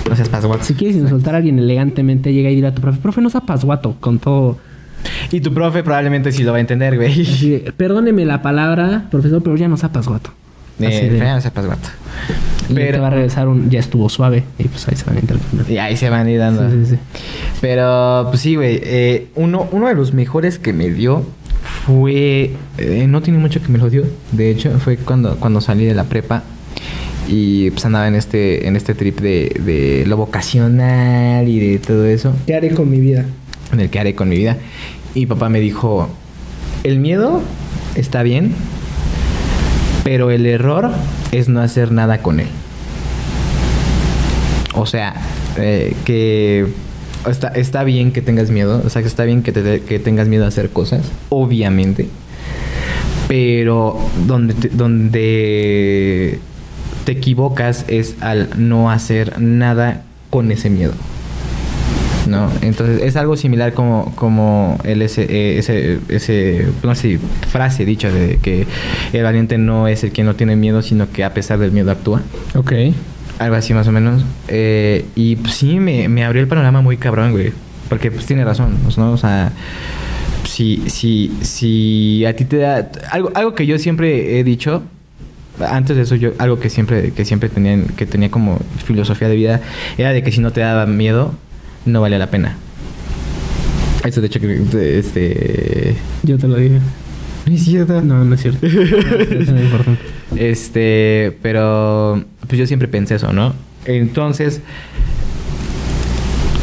No 0.10 0.16
seas 0.16 0.30
pasguato. 0.30 0.64
Si 0.64 0.74
quieres 0.74 0.98
insultar 0.98 1.36
a 1.36 1.38
alguien 1.38 1.60
elegantemente, 1.60 2.34
llega 2.34 2.50
y 2.50 2.56
dile 2.56 2.68
a 2.68 2.76
tu 2.76 2.82
profe, 2.82 3.00
profe, 3.00 3.22
no 3.22 3.30
seas 3.30 3.44
pasguato, 3.44 3.96
con 4.00 4.20
todo. 4.20 4.58
Y 5.32 5.42
tu 5.42 5.54
profe 5.54 5.84
probablemente 5.84 6.32
sí 6.32 6.44
lo 6.44 6.52
va 6.52 6.58
a 6.58 6.62
entender, 6.62 6.96
güey. 6.96 7.64
Perdóneme 7.78 8.26
la 8.26 8.42
palabra, 8.42 9.08
profesor, 9.12 9.42
pero 9.44 9.56
ya 9.56 9.68
no 9.68 9.78
sea 9.78 9.92
pasguato. 9.92 10.32
Así 10.78 10.86
Eh, 10.98 11.10
de- 11.12 11.20
no 11.20 11.40
seas 11.42 11.54
pasguato. 11.54 11.90
y 12.70 12.74
te 12.74 12.76
Pero... 12.76 13.02
va 13.02 13.08
a 13.08 13.12
regresar 13.12 13.48
un 13.48 13.70
ya 13.70 13.80
estuvo 13.80 14.10
suave 14.10 14.44
y 14.58 14.64
pues 14.64 14.88
ahí 14.88 14.96
se 14.96 15.06
van 15.06 15.18
a. 15.18 15.72
Y 15.72 15.78
ahí 15.78 15.96
se 15.98 16.10
van 16.10 16.26
a 16.28 16.32
ir 16.32 16.40
dando. 16.40 16.68
Sí, 16.70 16.78
sí, 16.86 16.96
sí. 16.96 17.00
Pero, 17.62 18.28
pues 18.30 18.42
sí, 18.42 18.56
güey. 18.56 18.80
eh, 18.84 19.28
uno, 19.36 19.68
uno 19.72 19.88
de 19.88 19.96
los 19.96 20.14
mejores 20.14 20.58
que 20.60 20.74
me 20.74 20.90
dio 20.90 21.24
fue. 21.86 22.52
eh, 22.78 23.06
no 23.08 23.22
tiene 23.22 23.40
mucho 23.40 23.62
que 23.62 23.70
me 23.72 23.78
lo 23.78 23.90
dio. 23.90 24.04
De 24.32 24.50
hecho, 24.50 24.72
fue 24.80 24.98
cuando, 24.98 25.36
cuando 25.38 25.62
salí 25.62 25.86
de 25.86 25.94
la 25.94 26.06
prepa. 26.06 26.44
Y 27.28 27.70
pues 27.72 27.86
andaba 27.86 28.08
en 28.08 28.16
este, 28.16 28.68
en 28.68 28.76
este 28.76 28.96
trip 28.96 29.20
de, 29.22 29.56
de 29.66 30.04
lo 30.08 30.18
vocacional 30.18 31.48
y 31.48 31.60
de 31.60 31.80
todo 31.80 32.06
eso. 32.06 32.34
¿Qué 32.46 32.56
haré 32.56 32.72
con 32.72 32.90
mi 32.90 33.00
vida? 33.00 33.26
En 33.74 33.80
el 33.82 33.90
que 33.90 34.00
haré 34.00 34.16
con 34.16 34.30
mi 34.30 34.38
vida. 34.38 34.58
Y 35.14 35.26
papá 35.26 35.50
me 35.50 35.60
dijo: 35.60 36.08
El 36.86 37.00
miedo 37.00 37.42
está 37.96 38.24
bien. 38.24 38.54
Pero 40.06 40.32
el 40.32 40.46
error 40.46 40.92
es 41.32 41.50
no 41.50 41.62
hacer 41.62 41.92
nada 41.92 42.20
con 42.22 42.40
él. 42.40 42.48
O 44.76 44.86
sea, 44.86 45.14
eh, 45.58 45.96
que 46.04 46.68
está, 47.56 47.84
bien 47.84 48.12
que 48.12 48.22
tengas 48.22 48.50
miedo, 48.50 48.82
o 48.86 48.90
sea, 48.90 49.02
que 49.02 49.08
está 49.08 49.24
bien 49.24 49.44
que, 49.44 49.52
te- 49.52 49.80
tengas 50.00 50.28
miedo 50.28 50.46
a 50.46 50.48
hacer 50.48 50.72
cosas, 50.72 51.04
obviamente. 51.30 52.10
Pero 53.28 53.98
donde 54.28 54.54
te, 54.56 54.70
donde 54.70 56.40
te 57.06 57.12
equivocas 57.14 57.86
es 57.88 58.16
al 58.22 58.50
no 58.58 58.92
hacer 58.92 59.40
nada 59.40 60.04
con 60.30 60.52
ese 60.52 60.70
miedo. 60.70 60.94
¿No? 62.28 62.50
Entonces 62.62 63.02
es 63.02 63.16
algo 63.16 63.36
similar 63.36 63.74
como, 63.74 64.14
como 64.16 64.78
el 64.84 65.02
ese, 65.02 65.24
eh, 65.24 65.58
ese, 65.58 66.00
ese, 66.10 66.68
no 66.84 66.96
sé, 66.96 67.20
frase 67.50 67.86
dicha 67.86 68.10
de 68.10 68.38
que 68.38 68.66
el 69.12 69.24
valiente 69.24 69.58
no 69.58 69.88
es 69.88 70.04
el 70.04 70.12
que 70.12 70.24
no 70.24 70.36
tiene 70.36 70.56
miedo, 70.56 70.82
sino 70.82 71.12
que 71.12 71.24
a 71.24 71.34
pesar 71.34 71.60
del 71.60 71.72
miedo 71.72 71.92
actúa. 71.92 72.22
Ok. 72.56 72.72
Algo 73.40 73.56
así 73.56 73.74
más 73.74 73.88
o 73.88 73.92
menos. 73.92 74.24
Eh, 74.48 75.06
y 75.16 75.36
pues, 75.38 75.56
sí, 75.56 75.80
me, 75.80 76.08
me 76.08 76.24
abrió 76.24 76.42
el 76.42 76.48
panorama 76.48 76.82
muy 76.82 76.98
cabrón, 76.98 77.32
güey. 77.32 77.52
Porque 77.90 78.10
pues 78.12 78.26
tiene 78.26 78.46
razón, 78.46 78.78
pues, 78.84 78.98
¿no? 78.98 79.12
O 79.12 79.18
sea, 79.18 79.52
si, 80.48 80.84
si, 80.88 81.32
si 81.42 82.26
a 82.26 82.36
ti 82.36 82.46
te 82.46 82.58
da... 82.58 82.90
Algo, 83.12 83.32
algo 83.36 83.56
que 83.56 83.66
yo 83.66 83.78
siempre 83.78 84.40
he 84.40 84.44
dicho, 84.44 84.84
antes 85.60 85.96
de 85.96 86.04
eso 86.04 86.16
yo, 86.16 86.32
algo 86.40 86.60
que 86.60 86.70
siempre, 86.70 87.12
que 87.12 87.26
siempre 87.26 87.50
tenía, 87.50 87.78
que 87.96 88.06
tenía 88.06 88.32
como 88.32 88.60
filosofía 88.86 89.28
de 89.28 89.36
vida, 89.36 89.62
era 89.98 90.12
de 90.12 90.24
que 90.24 90.32
si 90.32 90.40
no 90.40 90.52
te 90.52 90.62
daba 90.62 90.86
miedo, 90.86 91.34
no 91.86 92.02
valía 92.02 92.20
la 92.20 92.28
pena. 92.30 92.56
Eso 94.04 94.20
de 94.22 94.28
hecho 94.28 94.40
que 94.40 95.00
este... 95.00 95.96
Yo 96.24 96.38
te 96.38 96.48
lo 96.48 96.56
dije. 96.58 96.80
No 97.46 97.54
es 97.54 97.64
cierto. 97.64 98.02
No, 98.02 98.24
no 98.26 98.36
es 98.36 98.42
cierto. 98.42 98.66
No, 98.68 98.72
eso 98.72 99.52
no 99.52 99.58
es 99.60 99.64
importante. 99.66 100.02
Este, 100.36 101.38
pero 101.42 102.24
pues 102.48 102.58
yo 102.60 102.66
siempre 102.68 102.88
pensé 102.88 103.16
eso, 103.16 103.32
¿no? 103.34 103.54
Entonces, 103.86 104.62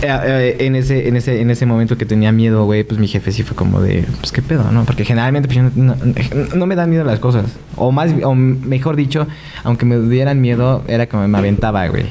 eh, 0.03 0.07
eh, 0.09 0.57
en 0.61 0.77
ese, 0.77 1.09
en 1.09 1.17
ese, 1.17 1.41
en 1.43 1.51
ese 1.51 1.67
momento 1.67 1.99
que 1.99 2.07
tenía 2.07 2.33
miedo, 2.33 2.65
güey, 2.65 2.85
pues 2.85 2.99
mi 2.99 3.07
jefe 3.07 3.33
sí 3.33 3.43
fue 3.43 3.55
como 3.55 3.81
de, 3.83 4.05
pues 4.21 4.33
qué 4.33 4.41
pedo, 4.41 4.71
¿no? 4.73 4.85
Porque 4.85 5.05
generalmente 5.05 5.47
pues, 5.47 5.57
yo 5.57 5.63
no, 5.77 5.95
no- 5.95 6.55
no 6.57 6.67
me 6.67 6.75
dan 6.75 6.89
miedo 6.89 7.05
las 7.05 7.19
cosas. 7.19 7.45
O 7.77 7.93
más, 7.93 8.11
o 8.23 8.35
mejor 8.35 8.97
dicho, 8.97 9.27
aunque 9.63 9.85
me 9.85 9.99
dieran 10.01 10.41
miedo, 10.41 10.83
era 10.89 11.07
como 11.07 11.29
me 11.29 11.37
aventaba, 11.39 11.87
güey. 11.89 12.07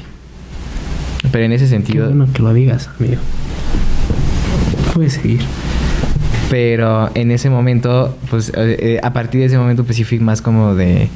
Pero 1.32 1.44
en 1.44 1.52
ese 1.52 1.64
Qué 1.64 1.70
sentido. 1.70 2.06
bueno 2.06 2.26
que 2.32 2.42
lo 2.42 2.52
digas, 2.52 2.88
amigo. 2.98 3.20
Puedes 4.94 5.14
seguir. 5.14 5.40
Pero 6.50 7.10
en 7.14 7.30
ese 7.30 7.48
momento, 7.48 8.16
pues 8.28 8.48
eh, 8.56 8.76
eh, 8.80 9.00
a 9.02 9.12
partir 9.12 9.40
de 9.40 9.46
ese 9.46 9.58
momento, 9.58 9.84
pues 9.84 9.96
sí 9.96 10.04
fui 10.04 10.18
más 10.18 10.42
como 10.42 10.74
de. 10.74 11.08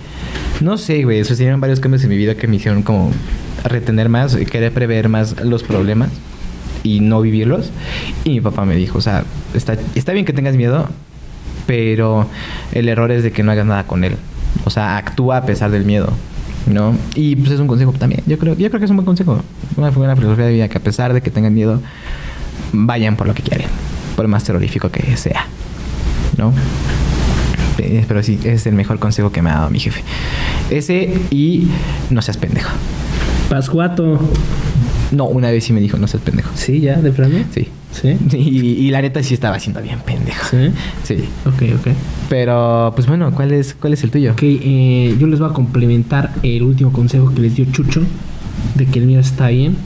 No 0.61 0.77
sé, 0.79 1.03
güey. 1.03 1.25
Sucedieron 1.25 1.61
varios 1.61 1.81
cambios 1.81 2.05
en 2.05 2.11
mi 2.11 2.17
vida 2.17 2.37
que 2.37 2.47
me 2.47 2.57
hicieron 2.57 2.83
como 2.83 3.11
retener 3.65 4.09
más 4.09 4.39
y 4.41 4.47
querer 4.47 4.73
prever 4.73 5.09
más 5.09 5.43
los 5.43 5.65
problemas 5.65 6.11
y 6.85 7.01
no 7.01 7.21
vivirlos. 7.21 7.71
Y 8.23 8.31
mi 8.31 8.41
papá 8.41 8.65
me 8.65 8.77
dijo: 8.77 8.99
O 8.99 9.01
sea, 9.01 9.25
está, 9.55 9.77
está 9.97 10.13
bien 10.13 10.25
que 10.25 10.33
tengas 10.33 10.55
miedo, 10.55 10.89
pero 11.67 12.29
el 12.71 12.89
error 12.89 13.11
es 13.11 13.25
de 13.25 13.33
que 13.33 13.43
no 13.43 13.51
hagas 13.51 13.67
nada 13.67 13.85
con 13.85 14.05
él. 14.05 14.15
O 14.65 14.71
sea, 14.71 14.97
actúa 14.97 15.39
a 15.39 15.47
pesar 15.47 15.73
del 15.73 15.85
miedo. 15.85 16.13
¿No? 16.67 16.97
Y 17.15 17.37
pues 17.37 17.51
es 17.53 17.61
un 17.61 17.67
consejo 17.67 17.93
también. 17.93 18.23
Yo 18.27 18.39
creo, 18.39 18.57
yo 18.57 18.69
creo 18.69 18.79
que 18.79 18.85
es 18.85 18.91
un 18.91 18.97
buen 18.97 19.05
consejo. 19.07 19.43
Una 19.77 19.91
buena 19.91 20.17
filosofía 20.17 20.47
de 20.47 20.53
vida 20.55 20.69
que 20.69 20.79
a 20.79 20.81
pesar 20.81 21.13
de 21.13 21.21
que 21.21 21.31
tengan 21.31 21.53
miedo, 21.53 21.81
vayan 22.73 23.17
por 23.17 23.27
lo 23.27 23.35
que 23.35 23.43
quieren, 23.43 23.67
por 24.17 24.27
más 24.29 24.45
terrorífico 24.45 24.89
que 24.91 25.17
sea, 25.17 25.47
¿no? 26.39 26.53
Eh, 27.79 28.05
Pero 28.07 28.23
sí, 28.23 28.39
ese 28.41 28.53
es 28.53 28.67
el 28.67 28.75
mejor 28.75 28.99
consejo 28.99 29.31
que 29.31 29.43
me 29.43 29.51
ha 29.51 29.55
dado 29.55 29.71
mi 29.71 29.81
jefe. 29.81 30.03
Ese 30.71 31.19
y 31.31 31.69
no 32.11 32.23
seas 32.23 32.37
pendejo. 32.37 32.71
Pascuato. 33.51 34.19
No, 35.11 35.25
una 35.27 35.51
vez 35.51 35.65
sí 35.65 35.73
me 35.73 35.81
dijo 35.81 35.99
no 35.99 36.07
seas 36.09 36.23
pendejo. 36.23 36.51
Sí, 36.55 36.81
ya, 36.81 36.97
de 36.97 37.13
plano. 37.13 37.37
Sí. 37.53 37.69
Sí. 38.01 38.17
Y, 38.37 38.87
y 38.87 38.91
la 38.91 39.01
neta 39.01 39.23
sí 39.23 39.35
estaba 39.35 39.59
siendo 39.59 39.81
bien 39.81 40.01
pendejo. 40.01 40.49
Sí. 40.51 40.71
Sí. 41.05 41.25
Ok, 41.47 41.63
ok. 41.81 41.95
Pero, 42.29 42.93
pues 42.95 43.07
bueno, 43.07 43.33
¿cuál 43.33 43.53
es, 43.53 43.75
cuál 43.75 43.93
es 43.93 44.03
el 44.05 44.11
tuyo? 44.11 44.33
Ok, 44.33 44.43
eh, 44.43 45.17
yo 45.19 45.27
les 45.27 45.39
voy 45.39 45.51
a 45.51 45.53
complementar 45.53 46.31
el 46.43 46.63
último 46.63 46.93
consejo 46.93 47.33
que 47.33 47.41
les 47.41 47.55
dio 47.55 47.65
Chucho, 47.67 48.03
de 48.75 48.87
que 48.87 48.99
el 48.99 49.07
miedo 49.07 49.21
está 49.21 49.49
bien. 49.49 49.77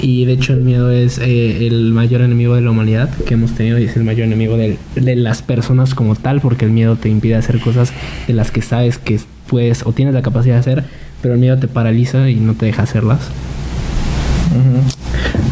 Y 0.00 0.24
de 0.26 0.34
hecho 0.34 0.52
el 0.52 0.60
miedo 0.60 0.92
es 0.92 1.18
eh, 1.18 1.66
el 1.66 1.92
mayor 1.92 2.20
enemigo 2.20 2.54
de 2.54 2.60
la 2.60 2.70
humanidad 2.70 3.10
que 3.26 3.34
hemos 3.34 3.52
tenido 3.56 3.80
y 3.80 3.84
es 3.84 3.96
el 3.96 4.04
mayor 4.04 4.26
enemigo 4.26 4.56
de, 4.56 4.78
las 4.94 5.42
personas 5.42 5.94
como 5.94 6.14
tal, 6.14 6.40
porque 6.40 6.64
el 6.64 6.70
miedo 6.70 6.94
te 6.94 7.08
impide 7.08 7.34
hacer 7.34 7.58
cosas 7.58 7.92
de 8.28 8.32
las 8.32 8.52
que 8.52 8.62
sabes 8.62 8.98
que 8.98 9.18
puedes 9.48 9.84
o 9.84 9.92
tienes 9.92 10.14
la 10.14 10.22
capacidad 10.22 10.54
de 10.54 10.60
hacer, 10.60 10.84
pero 11.20 11.34
el 11.34 11.40
miedo 11.40 11.58
te 11.58 11.66
paraliza 11.66 12.30
y 12.30 12.36
no 12.36 12.54
te 12.54 12.66
deja 12.66 12.84
hacerlas. 12.84 13.18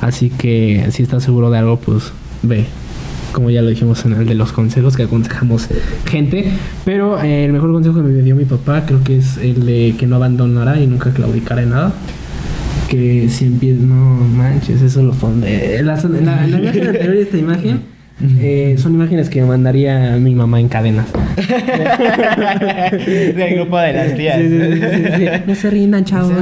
Así 0.01 0.31
que 0.31 0.87
si 0.91 1.03
estás 1.03 1.23
seguro 1.23 1.51
de 1.51 1.59
algo, 1.59 1.79
pues 1.79 2.13
ve. 2.43 2.65
Como 3.33 3.51
ya 3.51 3.61
lo 3.61 3.69
dijimos 3.69 4.05
en 4.07 4.13
el 4.15 4.27
de 4.27 4.35
los 4.35 4.53
consejos 4.53 4.97
que 4.97 5.03
aconsejamos 5.03 5.69
gente. 6.07 6.47
Pero 6.85 7.21
eh, 7.23 7.45
el 7.45 7.53
mejor 7.53 7.73
consejo 7.73 7.97
que 7.97 8.03
me 8.03 8.23
dio 8.23 8.35
mi 8.37 8.45
papá 8.47 8.85
creo 8.87 9.03
que 9.05 9.19
es 9.19 9.37
el 9.37 9.67
de 9.67 9.95
que 9.99 10.07
no 10.07 10.17
abandonará 10.17 10.81
y 10.81 10.87
nunca 10.87 11.11
claudicará 11.11 11.63
en 11.63 11.71
nada. 11.71 11.93
Que 12.89 13.29
si 13.29 13.47
empiezas, 13.47 13.83
no 13.83 13.95
manches, 13.95 14.81
eso 14.81 15.03
lo 15.03 15.13
fonde. 15.13 15.77
En 15.79 15.87
la, 15.87 15.97
la- 15.97 16.03
en 16.19 16.53
la 16.53 16.59
imagen 16.61 16.87
anterior 16.87 17.15
de 17.15 17.23
esta 17.23 17.37
imagen 17.37 17.81
eh, 18.41 18.77
son 18.79 18.95
imágenes 18.95 19.29
que 19.29 19.43
me 19.43 19.49
mandaría 19.49 20.17
mi 20.19 20.35
mamá 20.35 20.59
en 20.61 20.69
cadenas. 20.69 21.07
Del 23.37 23.55
grupo 23.57 23.79
de 23.79 23.93
las 23.93 24.15
tías. 24.17 24.39
Sí, 24.39 24.49
sí, 24.49 24.59
sí, 24.73 24.81
sí, 24.81 25.13
sí. 25.17 25.27
No 25.47 25.55
se 25.55 25.71
rindan, 25.71 26.05
chavos. 26.05 26.33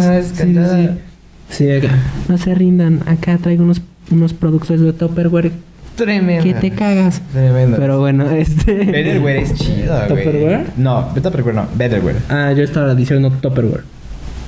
Sí, 1.54 1.70
acá. 1.70 1.88
No 2.28 2.36
se 2.36 2.54
rindan. 2.54 3.00
Acá 3.06 3.38
traigo 3.38 3.62
unos, 3.62 3.80
unos 4.10 4.34
productos 4.34 4.80
de 4.80 4.92
Tupperware 4.92 5.52
Tremendo. 5.96 6.42
que 6.42 6.54
te 6.54 6.70
cagas. 6.72 7.22
Tremendo. 7.32 7.76
Pero 7.78 8.00
bueno, 8.00 8.28
este. 8.30 8.74
Betterware 8.74 9.36
es 9.36 9.54
chido, 9.54 9.94
güey. 9.94 10.08
¿Tupperware? 10.24 10.66
No, 10.76 11.08
Tupperware 11.14 11.54
no, 11.54 11.66
Betterware. 11.76 12.16
Ah, 12.28 12.52
yo 12.52 12.64
estaba 12.64 12.94
diciendo 12.94 13.30
Tupperware. 13.30 13.84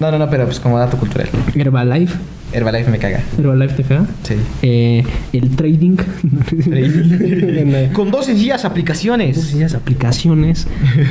No, 0.00 0.10
no, 0.10 0.18
no, 0.18 0.28
pero 0.28 0.44
pues 0.44 0.58
como 0.60 0.78
dato 0.78 0.96
cultural. 0.98 1.28
Herbalife. 1.54 2.18
Herbalife 2.52 2.90
me 2.90 2.98
caga. 2.98 3.20
Herbalife 3.38 3.74
te 3.76 3.82
caga. 3.84 4.06
Sí. 4.24 4.34
Eh, 4.62 5.04
el 5.32 5.50
trading. 5.56 5.96
Con 7.92 8.10
dos 8.10 8.26
sencillas 8.26 8.64
aplicaciones. 8.64 9.36
sencillas 9.36 9.74
aplicaciones. 9.74 10.66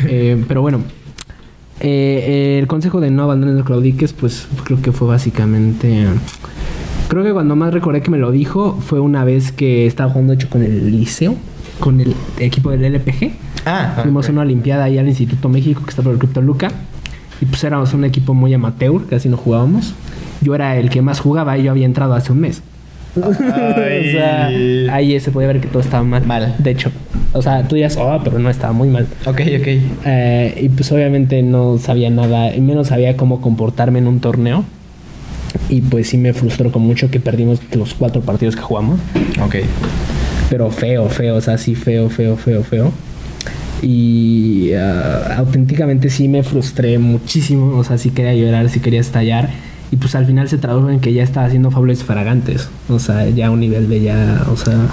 Eh, 0.08 0.44
pero 0.48 0.62
bueno, 0.62 0.84
eh, 1.80 2.58
el 2.60 2.68
consejo 2.68 3.02
de 3.02 3.12
no 3.12 3.24
abandones 3.24 3.56
los 3.56 3.66
claudiques, 3.66 4.14
pues 4.14 4.48
creo 4.64 4.82
que 4.82 4.92
fue 4.92 5.08
básicamente. 5.08 6.06
Creo 7.08 7.24
que 7.24 7.34
cuando 7.34 7.56
más 7.56 7.74
recordé 7.74 8.02
que 8.02 8.10
me 8.10 8.18
lo 8.18 8.32
dijo 8.32 8.80
fue 8.82 9.00
una 9.00 9.24
vez 9.24 9.52
que 9.52 9.86
estaba 9.86 10.10
jugando 10.10 10.34
hecho 10.34 10.50
con 10.50 10.64
el 10.64 10.92
liceo, 10.92 11.36
con 11.80 12.00
el 12.00 12.16
equipo 12.40 12.72
del 12.72 12.86
LPG. 12.86 13.32
Ah, 13.66 14.00
Fuimos 14.02 14.30
a 14.30 14.32
una 14.32 14.42
Olimpiada 14.42 14.86
ahí 14.86 14.98
al 14.98 15.08
Instituto 15.08 15.50
México 15.50 15.82
que 15.84 15.90
está 15.90 16.02
por 16.02 16.14
el 16.14 16.20
Crypto 16.20 16.42
Luca. 16.42 16.72
Y 17.42 17.46
pues 17.46 17.64
éramos 17.64 17.94
un 17.94 18.06
equipo 18.06 18.34
muy 18.34 18.54
amateur, 18.54 19.06
casi 19.08 19.28
no 19.28 19.38
jugábamos. 19.38 19.94
Yo 20.42 20.56
era 20.56 20.78
el 20.78 20.90
que 20.90 21.02
más 21.02 21.20
jugaba 21.20 21.58
y 21.58 21.64
yo 21.64 21.72
había 21.72 21.86
entrado 21.86 22.14
hace 22.14 22.32
un 22.32 22.40
mes. 22.40 22.62
o 23.16 23.34
sea, 23.34 24.48
ahí 24.92 25.20
se 25.20 25.32
podía 25.32 25.48
ver 25.48 25.62
que 25.62 25.68
todo 25.68 25.82
estaba 25.82 26.04
mal. 26.04 26.26
Mal. 26.26 26.56
De 26.60 26.72
hecho. 26.72 26.92
O 27.36 27.42
sea, 27.42 27.68
tú 27.68 27.76
dirías, 27.76 27.98
oh, 27.98 28.20
pero 28.24 28.40
no 28.40 28.50
estaba 28.50 28.72
muy 28.72 28.88
mal. 28.88 29.08
Ok, 29.26 29.42
ok. 29.60 29.68
Eh, 30.06 30.60
y 30.62 30.70
pues 30.70 30.90
obviamente 30.94 31.42
no 31.44 31.78
sabía 31.78 32.10
nada, 32.10 32.56
y 32.56 32.62
menos 32.62 32.88
sabía 32.88 33.18
cómo 33.18 33.42
comportarme 33.42 34.00
en 34.00 34.08
un 34.08 34.22
torneo. 34.22 34.64
Y 35.70 35.82
pues 35.82 36.10
sí 36.10 36.18
me 36.18 36.34
frustró 36.34 36.72
con 36.72 36.82
mucho 36.82 37.12
que 37.12 37.20
perdimos 37.20 37.60
los 37.74 37.94
cuatro 37.94 38.22
partidos 38.22 38.56
que 38.56 38.62
jugamos. 38.62 39.00
Ok. 39.44 39.58
Pero 40.50 40.72
feo, 40.72 41.10
feo, 41.10 41.36
o 41.36 41.42
sea, 41.42 41.58
sí, 41.58 41.76
feo, 41.76 42.10
feo, 42.10 42.38
feo, 42.38 42.64
feo. 42.64 42.92
Y 43.82 44.72
ah, 44.74 45.36
auténticamente 45.38 46.10
sí 46.10 46.30
me 46.30 46.42
frustré 46.42 46.98
muchísimo. 47.00 47.78
O 47.78 47.84
sea, 47.84 47.98
sí 47.98 48.12
quería 48.12 48.34
llorar, 48.34 48.70
sí 48.70 48.80
quería 48.80 49.02
estallar. 49.02 49.50
Y 49.92 49.98
pues 49.98 50.16
al 50.16 50.26
final 50.26 50.48
se 50.48 50.58
tradujo 50.58 50.90
en 50.90 51.00
que 51.00 51.14
ya 51.14 51.24
estaba 51.24 51.46
haciendo 51.48 51.70
fables 51.70 52.04
fragantes. 52.04 52.70
O 52.88 53.00
sea, 53.00 53.30
ya 53.30 53.48
a 53.48 53.52
un 53.52 53.60
nivel 53.60 53.90
de 53.90 54.02
ya, 54.02 54.46
o 54.52 54.58
sea, 54.58 54.88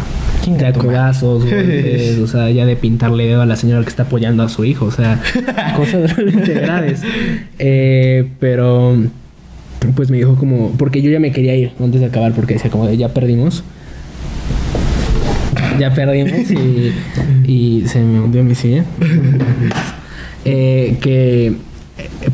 de 0.50 0.72
codazos, 0.72 1.44
golpes, 1.44 2.18
o 2.22 2.26
sea, 2.26 2.50
ya 2.50 2.66
de 2.66 2.76
pintarle 2.76 3.26
dedo 3.26 3.42
a 3.42 3.46
la 3.46 3.56
señora 3.56 3.82
que 3.82 3.88
está 3.88 4.04
apoyando 4.04 4.42
a 4.42 4.48
su 4.48 4.64
hijo. 4.64 4.86
O 4.86 4.90
sea, 4.90 5.20
cosas 5.76 6.14
realmente 6.16 6.54
graves. 6.54 7.02
Eh, 7.58 8.28
pero 8.40 8.96
pues 9.94 10.10
me 10.10 10.16
dijo 10.16 10.36
como, 10.36 10.70
porque 10.72 11.02
yo 11.02 11.10
ya 11.10 11.20
me 11.20 11.32
quería 11.32 11.54
ir 11.56 11.72
antes 11.80 12.00
de 12.00 12.06
acabar, 12.06 12.32
porque 12.32 12.54
decía 12.54 12.70
como 12.70 12.86
de 12.86 12.96
ya 12.96 13.08
perdimos. 13.08 13.62
Ya 15.78 15.94
perdimos 15.94 16.50
y, 16.50 16.92
y 17.46 17.84
se 17.86 18.00
me 18.00 18.20
hundió 18.20 18.44
mi 18.44 18.54
silla. 18.54 18.84
Eh, 20.44 20.96
que 21.00 21.54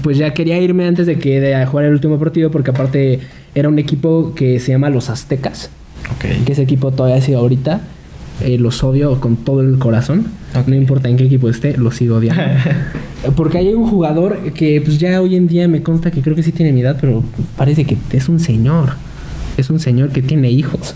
pues 0.03 0.17
ya 0.17 0.33
quería 0.33 0.59
irme 0.59 0.87
antes 0.87 1.07
de 1.07 1.19
que 1.19 1.41
de 1.41 1.67
jugar 1.67 1.85
el 1.85 1.93
último 1.93 2.19
partido, 2.19 2.51
porque 2.51 2.71
aparte 2.71 3.21
era 3.55 3.69
un 3.69 3.79
equipo 3.79 4.33
que 4.35 4.61
se 4.61 4.73
llama 4.73 4.89
Los 4.89 5.11
Aztecas, 5.11 5.69
que 6.19 6.51
ese 6.51 6.63
equipo 6.63 6.91
todavía 6.91 7.21
sigue 7.21 7.37
ahorita. 7.37 7.83
Eh, 8.43 8.57
los 8.59 8.83
odio 8.85 9.21
con 9.21 9.37
todo 9.37 9.61
el 9.61 9.79
corazón. 9.79 10.27
No 10.67 10.75
importa 10.75 11.09
en 11.09 11.17
qué 11.17 11.25
equipo 11.25 11.49
esté, 11.49 11.77
los 11.77 11.97
sigo 11.97 12.17
odiando. 12.17 12.43
Porque 13.37 13.59
hay 13.59 13.75
un 13.75 13.87
jugador 13.89 14.39
que 14.55 14.81
pues 14.81 14.99
ya 14.99 15.21
hoy 15.21 15.35
en 15.37 15.49
día 15.49 15.67
me 15.69 15.83
consta 15.83 16.11
que 16.11 16.21
creo 16.23 16.37
que 16.37 16.43
sí 16.43 16.53
tiene 16.53 16.73
mi 16.73 16.81
edad, 16.83 16.97
pero 17.01 17.23
parece 17.57 17.85
que 17.85 17.97
es 18.13 18.29
un 18.29 18.39
señor. 18.39 18.91
Es 19.57 19.71
un 19.71 19.81
señor 19.81 20.11
que 20.11 20.23
tiene 20.23 20.51
hijos. 20.51 20.95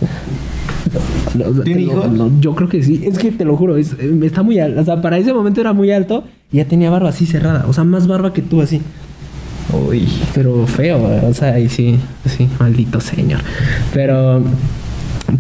¿Tiene 1.64 1.82
hijos? 1.82 2.07
yo 2.40 2.55
creo 2.55 2.68
que 2.68 2.82
sí. 2.82 3.03
Es 3.05 3.18
que 3.18 3.30
te 3.32 3.45
lo 3.45 3.57
juro, 3.57 3.76
es- 3.76 3.95
eh, 3.99 4.18
está 4.22 4.43
muy 4.43 4.59
alto. 4.59 4.80
O 4.80 4.84
sea, 4.84 5.01
para 5.01 5.18
ese 5.18 5.32
momento 5.32 5.61
era 5.61 5.72
muy 5.72 5.90
alto 5.90 6.24
y 6.53 6.59
ya 6.59 6.64
tenía 6.66 6.90
barba 6.90 7.09
así 7.09 7.26
cerrada. 7.26 7.64
O 7.68 7.72
sea, 7.72 7.84
más 7.84 8.07
barba 8.07 8.32
que 8.32 8.43
tú 8.43 8.61
así. 8.61 8.80
Uy. 9.88 10.07
Pero 10.34 10.66
feo, 10.66 11.01
o 11.28 11.34
sea, 11.34 11.59
y 11.59 11.68
sí, 11.68 11.97
sí, 12.26 12.49
maldito 12.61 13.01
señor. 13.01 13.40
Pero, 13.95 14.43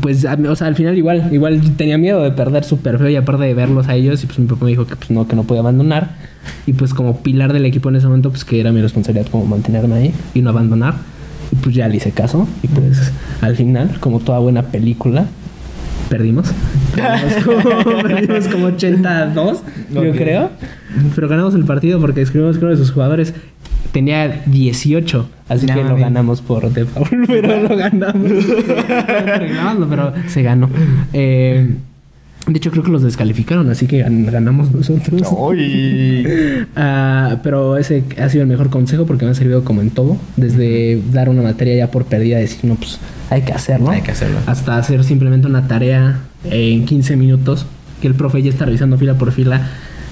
pues, 0.00 0.24
o 0.24 0.56
sea, 0.56 0.66
al 0.66 0.74
final 0.74 0.96
igual, 0.96 1.28
igual 1.32 1.60
tenía 1.76 1.98
miedo 1.98 2.22
de 2.22 2.30
perder 2.30 2.64
súper 2.64 2.98
feo 2.98 3.08
y 3.08 3.16
aparte 3.16 3.44
de 3.44 3.54
verlos 3.54 3.88
a 3.88 3.94
ellos, 3.94 4.22
y 4.24 4.26
pues 4.26 4.38
mi 4.38 4.46
papá 4.46 4.64
me 4.64 4.70
dijo 4.70 4.86
que 4.86 4.96
pues 4.96 5.10
no, 5.10 5.26
que 5.26 5.36
no 5.36 5.44
podía 5.44 5.60
abandonar. 5.60 6.10
Y 6.66 6.72
pues 6.72 6.94
como 6.94 7.22
pilar 7.22 7.52
del 7.52 7.66
equipo 7.66 7.88
en 7.88 7.96
ese 7.96 8.06
momento, 8.06 8.30
pues 8.30 8.44
que 8.44 8.58
era 8.58 8.72
mi 8.72 8.80
responsabilidad 8.80 9.30
como 9.30 9.44
mantenerme 9.46 9.94
ahí 9.94 10.14
y 10.34 10.40
no 10.40 10.50
abandonar. 10.50 10.94
Y 11.50 11.56
pues 11.56 11.74
ya 11.74 11.88
le 11.88 11.96
hice 11.96 12.12
caso. 12.12 12.48
Y 12.62 12.68
pues 12.68 13.12
al 13.40 13.56
final, 13.56 13.98
como 14.00 14.20
toda 14.20 14.38
buena 14.38 14.62
película, 14.62 15.26
perdimos. 16.08 16.52
Perdimos 16.94 17.44
como, 17.44 18.02
perdimos 18.02 18.48
como 18.48 18.66
82, 18.66 19.62
yo 19.92 20.12
creo. 20.12 20.50
Pero 21.14 21.28
ganamos 21.28 21.54
el 21.54 21.64
partido 21.64 22.00
porque 22.00 22.20
escribimos 22.20 22.58
que 22.58 22.64
uno 22.64 22.72
de 22.72 22.76
sus 22.76 22.90
jugadores 22.90 23.34
tenía 23.92 24.42
18. 24.46 25.28
Así 25.48 25.66
No 25.66 25.74
que 25.74 25.84
lo 25.84 25.96
ganamos 25.96 26.40
por 26.40 26.70
default, 26.72 27.10
pero 27.26 27.60
lo 27.68 27.76
ganamos. 27.76 28.32
Pero 29.90 30.12
se 30.28 30.42
ganó. 30.42 30.68
Eh, 31.12 31.74
de 32.46 32.56
hecho, 32.56 32.70
creo 32.72 32.82
que 32.82 32.90
los 32.90 33.02
descalificaron, 33.02 33.70
así 33.70 33.86
que 33.86 34.04
gan- 34.04 34.28
ganamos 34.30 34.72
nosotros. 34.72 35.22
Ah, 36.74 37.36
pero 37.42 37.76
ese 37.76 38.02
ha 38.20 38.28
sido 38.28 38.42
el 38.42 38.48
mejor 38.48 38.68
consejo 38.70 39.06
porque 39.06 39.24
me 39.24 39.30
ha 39.30 39.34
servido 39.34 39.62
como 39.64 39.80
en 39.80 39.90
todo. 39.90 40.16
Desde 40.36 41.00
dar 41.12 41.28
una 41.28 41.42
materia 41.42 41.74
ya 41.76 41.90
por 41.90 42.04
perdida, 42.06 42.38
decir, 42.38 42.64
no, 42.64 42.74
pues 42.74 42.98
hay 43.30 43.42
que 43.42 43.52
hacerlo. 43.52 43.90
Hay 43.90 44.02
que 44.02 44.10
hacerlo. 44.10 44.38
Hasta 44.46 44.76
hacer 44.76 45.04
simplemente 45.04 45.46
una 45.46 45.68
tarea 45.68 46.20
en 46.44 46.84
15 46.84 47.16
minutos, 47.16 47.66
que 48.00 48.08
el 48.08 48.14
profe 48.14 48.42
ya 48.42 48.50
está 48.50 48.64
revisando 48.64 48.98
fila 48.98 49.14
por 49.14 49.30
fila. 49.32 49.68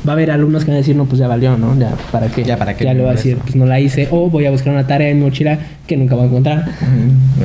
Va 0.06 0.12
a 0.12 0.14
haber 0.14 0.30
alumnos 0.30 0.64
que 0.64 0.70
van 0.70 0.76
a 0.76 0.78
decir, 0.78 0.96
no, 0.96 1.04
pues 1.04 1.18
ya 1.18 1.28
valió, 1.28 1.58
¿no? 1.58 1.78
Ya, 1.78 1.94
¿para 2.10 2.28
qué? 2.28 2.42
Ya, 2.42 2.56
¿para 2.56 2.74
qué 2.76 2.84
Ya 2.84 2.94
le 2.94 3.02
va 3.02 3.10
a 3.10 3.14
decir, 3.14 3.36
pues 3.38 3.54
no 3.54 3.66
la 3.66 3.78
hice. 3.80 4.08
O 4.10 4.30
voy 4.30 4.46
a 4.46 4.50
buscar 4.50 4.72
una 4.72 4.86
tarea 4.86 5.10
en 5.10 5.18
mi 5.18 5.24
mochila 5.24 5.58
que 5.86 5.96
nunca 5.96 6.14
voy 6.14 6.24
a 6.24 6.26
encontrar. 6.28 6.64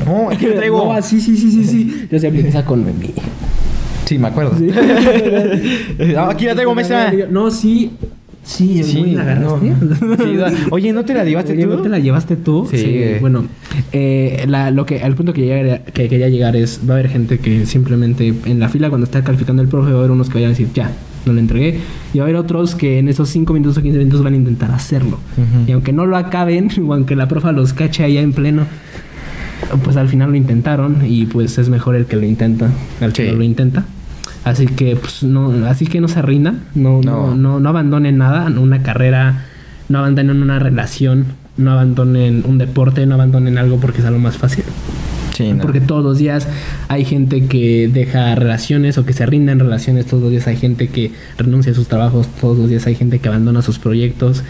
No, 0.05 0.29
aquí 0.29 0.45
lo 0.45 0.53
traigo. 0.55 0.85
No, 0.85 0.93
ah, 0.93 1.01
sí, 1.01 1.19
sí, 1.19 1.35
sí, 1.35 1.51
sí, 1.51 1.63
sí. 1.65 2.07
Yo 2.11 2.17
siempre 2.19 2.47
esa 2.47 2.63
con 2.63 2.85
mi... 2.85 2.93
Sí, 4.05 4.17
me 4.19 4.27
acuerdo. 4.27 4.57
Sí. 4.57 4.69
No, 6.13 6.21
aquí 6.29 6.45
la 6.45 6.53
traigo, 6.53 6.75
maestra. 6.75 7.11
No, 7.29 7.51
sí. 7.51 7.91
Sí, 8.43 8.83
Sí, 8.83 9.03
la 9.15 9.23
agarraste. 9.23 9.69
no. 9.71 10.15
Sí, 10.17 10.37
Oye, 10.69 10.93
¿no 10.93 11.03
te 11.03 11.15
la 11.15 11.23
llevaste 11.25 11.53
Oye, 11.53 11.63
tú? 11.63 11.69
¿no 11.71 11.81
te 11.81 11.89
la 11.89 11.97
llevaste 11.97 12.35
tú? 12.35 12.67
Sí. 12.69 13.01
Bueno, 13.19 13.45
eh, 13.91 14.45
la- 14.47 14.69
lo 14.69 14.85
que, 14.85 15.01
al 15.01 15.15
punto 15.15 15.33
que, 15.33 15.41
llegar- 15.41 15.81
que 15.85 16.07
quería 16.07 16.29
llegar 16.29 16.55
es, 16.55 16.79
va 16.87 16.93
a 16.93 16.97
haber 16.99 17.09
gente 17.09 17.39
que 17.39 17.65
simplemente 17.65 18.31
en 18.45 18.59
la 18.59 18.69
fila 18.69 18.89
cuando 18.89 19.05
está 19.05 19.23
calificando 19.23 19.63
el 19.63 19.67
profe 19.67 19.89
va 19.89 19.95
a 19.95 19.99
haber 19.99 20.11
unos 20.11 20.27
que 20.29 20.35
vayan 20.35 20.49
a 20.49 20.51
decir, 20.51 20.67
ya, 20.75 20.91
no 21.25 21.33
le 21.33 21.41
entregué. 21.41 21.79
Y 22.13 22.19
va 22.19 22.23
a 22.23 22.27
haber 22.27 22.35
otros 22.35 22.75
que 22.75 22.99
en 22.99 23.07
esos 23.07 23.29
5 23.29 23.53
minutos 23.53 23.77
o 23.77 23.81
15 23.81 23.97
minutos 23.97 24.23
van 24.23 24.33
a 24.33 24.37
intentar 24.37 24.71
hacerlo. 24.71 25.19
Y 25.67 25.71
aunque 25.71 25.93
no 25.93 26.05
lo 26.05 26.17
acaben, 26.17 26.69
o 26.87 26.93
aunque 26.93 27.15
la 27.15 27.27
profa 27.27 27.51
los 27.51 27.73
cache 27.73 28.03
allá 28.03 28.21
en 28.21 28.33
pleno, 28.33 28.65
pues 29.83 29.97
al 29.97 30.09
final 30.09 30.31
lo 30.31 30.35
intentaron 30.35 30.97
y 31.05 31.25
pues 31.25 31.57
es 31.57 31.69
mejor 31.69 31.95
el 31.95 32.05
que 32.05 32.15
lo 32.15 32.25
intenta, 32.25 32.69
al 33.01 33.13
que 33.13 33.31
no 33.31 33.37
lo 33.37 33.43
intenta. 33.43 33.85
Así 34.43 34.67
que 34.67 34.95
pues 34.95 35.23
no, 35.23 35.65
así 35.65 35.87
que 35.87 35.99
no 35.99 36.07
se 36.07 36.21
rindan, 36.21 36.61
no, 36.75 37.01
no. 37.01 37.29
No. 37.29 37.35
No, 37.35 37.59
no, 37.59 37.69
abandonen 37.69 38.17
nada, 38.17 38.47
una 38.59 38.83
carrera, 38.83 39.45
no 39.89 39.99
abandonen 39.99 40.41
una 40.41 40.59
relación, 40.59 41.25
no 41.57 41.71
abandonen 41.71 42.43
un 42.45 42.57
deporte, 42.57 43.05
no 43.05 43.15
abandonen 43.15 43.57
algo 43.57 43.79
porque 43.79 44.01
es 44.01 44.05
algo 44.05 44.19
más 44.19 44.37
fácil. 44.37 44.63
Sí, 45.35 45.51
no. 45.51 45.61
Porque 45.61 45.81
todos 45.81 46.03
los 46.03 46.17
días 46.17 46.47
hay 46.87 47.03
gente 47.03 47.45
que 47.45 47.89
deja 47.91 48.35
relaciones 48.35 48.97
o 48.97 49.05
que 49.05 49.11
se 49.11 49.25
rinda 49.25 49.51
en 49.51 49.59
relaciones, 49.59 50.05
todos 50.05 50.23
los 50.23 50.31
días 50.31 50.47
hay 50.47 50.55
gente 50.55 50.87
que 50.87 51.11
renuncia 51.37 51.73
a 51.73 51.75
sus 51.75 51.87
trabajos, 51.87 52.27
todos 52.39 52.57
los 52.57 52.69
días 52.69 52.87
hay 52.87 52.95
gente 52.95 53.19
que 53.19 53.27
abandona 53.27 53.61
sus 53.61 53.77
proyectos, 53.77 54.43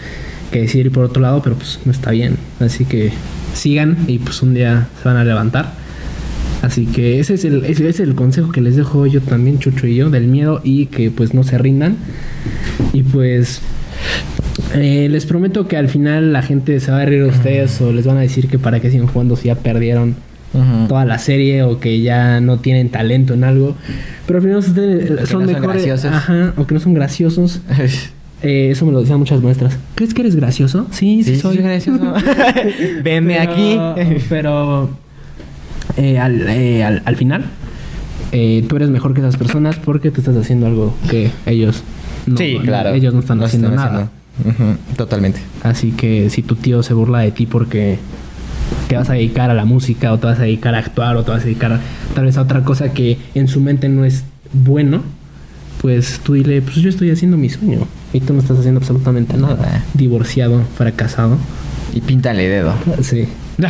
que 0.52 0.60
decide 0.60 0.84
ir 0.84 0.92
por 0.92 1.04
otro 1.04 1.20
lado, 1.20 1.42
pero 1.42 1.56
pues 1.56 1.80
no 1.84 1.90
está 1.90 2.12
bien. 2.12 2.36
Así 2.60 2.84
que 2.84 3.10
sigan 3.52 3.96
y 4.06 4.18
pues 4.20 4.42
un 4.42 4.54
día 4.54 4.86
se 5.02 5.08
van 5.08 5.16
a 5.16 5.24
levantar. 5.24 5.72
Así 6.62 6.86
que 6.86 7.18
ese 7.18 7.34
es 7.34 7.44
el, 7.44 7.64
ese 7.64 7.88
es 7.88 7.98
el 7.98 8.14
consejo 8.14 8.52
que 8.52 8.60
les 8.60 8.76
dejo 8.76 9.06
yo 9.06 9.20
también, 9.20 9.58
Chucho 9.58 9.88
y 9.88 9.96
yo, 9.96 10.10
del 10.10 10.28
miedo 10.28 10.60
y 10.62 10.86
que 10.86 11.10
pues 11.10 11.34
no 11.34 11.42
se 11.42 11.58
rindan. 11.58 11.96
Y 12.92 13.02
pues 13.02 13.60
eh, 14.74 15.08
les 15.10 15.26
prometo 15.26 15.66
que 15.66 15.76
al 15.76 15.88
final 15.88 16.32
la 16.32 16.42
gente 16.42 16.78
se 16.78 16.92
va 16.92 17.00
a 17.00 17.04
reír 17.04 17.24
de 17.24 17.28
ustedes 17.28 17.80
o 17.80 17.92
les 17.92 18.06
van 18.06 18.18
a 18.18 18.20
decir 18.20 18.48
que 18.48 18.58
para 18.60 18.78
qué 18.78 18.90
siguen 18.90 19.08
jugando 19.08 19.34
si 19.34 19.48
ya 19.48 19.56
perdieron 19.56 20.14
Toda 20.88 21.04
la 21.04 21.18
serie 21.18 21.62
o 21.62 21.78
que 21.80 22.00
ya 22.00 22.40
no 22.40 22.58
tienen 22.58 22.88
talento 22.90 23.34
en 23.34 23.44
algo. 23.44 23.74
Pero 24.26 24.38
al 24.38 24.42
final 24.42 24.58
ustedes 24.58 25.06
son 25.08 25.16
no 25.16 25.26
son 25.26 25.46
mejores. 25.46 25.84
graciosos. 25.86 26.12
Ajá, 26.12 26.52
o 26.56 26.66
que 26.66 26.74
no 26.74 26.80
son 26.80 26.94
graciosos. 26.94 27.60
Eh, 28.42 28.68
eso 28.70 28.84
me 28.84 28.92
lo 28.92 29.00
decían 29.00 29.18
muchas 29.18 29.40
maestras. 29.42 29.78
¿Crees 29.94 30.12
que 30.12 30.20
eres 30.20 30.36
gracioso? 30.36 30.86
Sí, 30.90 31.24
sí, 31.24 31.34
Sí, 31.36 31.40
soy. 31.40 31.56
soy 31.56 31.64
gracioso. 31.64 32.12
Venme 33.02 33.38
Pero- 33.38 33.50
aquí. 33.50 33.78
Pero 34.28 34.90
eh, 35.96 36.18
al, 36.18 36.42
eh, 36.46 36.84
al, 36.84 37.00
al 37.06 37.16
final, 37.16 37.44
eh, 38.32 38.62
tú 38.68 38.76
eres 38.76 38.90
mejor 38.90 39.14
que 39.14 39.20
esas 39.20 39.38
personas 39.38 39.76
porque 39.76 40.10
tú 40.10 40.20
estás 40.20 40.36
haciendo 40.36 40.66
algo 40.66 40.94
que 41.08 41.30
ellos 41.46 41.82
no, 42.26 42.36
sí, 42.36 42.58
claro. 42.62 42.90
ellos 42.90 43.14
no 43.14 43.20
están 43.20 43.38
No 43.38 43.46
haciendo 43.46 43.70
nada. 43.70 44.10
haciendo. 44.44 44.78
Totalmente. 44.96 45.40
Así 45.62 45.92
que 45.92 46.28
si 46.28 46.42
tu 46.42 46.56
tío 46.56 46.82
se 46.82 46.92
burla 46.92 47.20
de 47.20 47.30
ti 47.30 47.46
porque 47.46 47.98
te 48.88 48.96
vas 48.96 49.10
a 49.10 49.14
dedicar 49.14 49.50
a 49.50 49.54
la 49.54 49.64
música 49.64 50.12
o 50.12 50.18
te 50.18 50.26
vas 50.26 50.38
a 50.38 50.42
dedicar 50.42 50.74
a 50.74 50.78
actuar 50.78 51.16
o 51.16 51.24
te 51.24 51.30
vas 51.30 51.42
a 51.42 51.44
dedicar 51.44 51.72
a, 51.72 51.80
tal 52.14 52.24
vez 52.24 52.36
a 52.36 52.42
otra 52.42 52.62
cosa 52.62 52.92
que 52.92 53.18
en 53.34 53.48
su 53.48 53.60
mente 53.60 53.88
no 53.88 54.04
es 54.04 54.24
bueno, 54.52 55.02
pues 55.80 56.20
tú 56.22 56.34
dile, 56.34 56.62
pues 56.62 56.76
yo 56.76 56.88
estoy 56.88 57.10
haciendo 57.10 57.36
mi 57.36 57.48
sueño 57.48 57.86
y 58.12 58.20
tú 58.20 58.32
no 58.32 58.40
estás 58.40 58.58
haciendo 58.58 58.80
absolutamente 58.80 59.36
nada. 59.36 59.84
Divorciado, 59.94 60.62
fracasado. 60.76 61.38
Y 61.92 62.00
píntale 62.00 62.48
dedo. 62.48 62.74
Sí. 63.02 63.28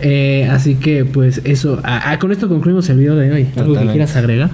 Eh, 0.00 0.48
así 0.50 0.74
que 0.74 1.04
pues 1.04 1.40
eso, 1.44 1.80
ah, 1.84 2.02
ah, 2.06 2.18
con 2.18 2.32
esto 2.32 2.48
concluimos 2.48 2.90
el 2.90 2.98
video 2.98 3.14
de 3.14 3.30
hoy. 3.30 3.48
¿Algo 3.56 3.78
que 3.78 3.86
quieras 3.86 4.16
agregar? 4.16 4.50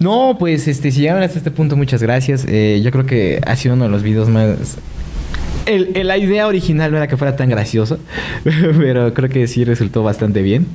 No, 0.00 0.36
pues 0.38 0.66
este, 0.66 0.90
si 0.90 1.02
llegaron 1.02 1.22
hasta 1.22 1.38
este 1.38 1.50
punto, 1.50 1.76
muchas 1.76 2.02
gracias. 2.02 2.46
Eh, 2.48 2.80
yo 2.82 2.90
creo 2.90 3.04
que 3.04 3.40
ha 3.46 3.54
sido 3.56 3.74
uno 3.74 3.84
de 3.84 3.90
los 3.90 4.02
videos 4.02 4.28
más. 4.28 4.78
El, 5.66 6.06
la 6.06 6.16
idea 6.18 6.46
original 6.46 6.90
no 6.90 6.96
era 6.96 7.06
que 7.08 7.16
fuera 7.16 7.36
tan 7.36 7.48
gracioso, 7.48 7.98
pero 8.78 9.12
creo 9.14 9.28
que 9.28 9.46
sí 9.46 9.64
resultó 9.64 10.02
bastante 10.02 10.42
bien. 10.42 10.66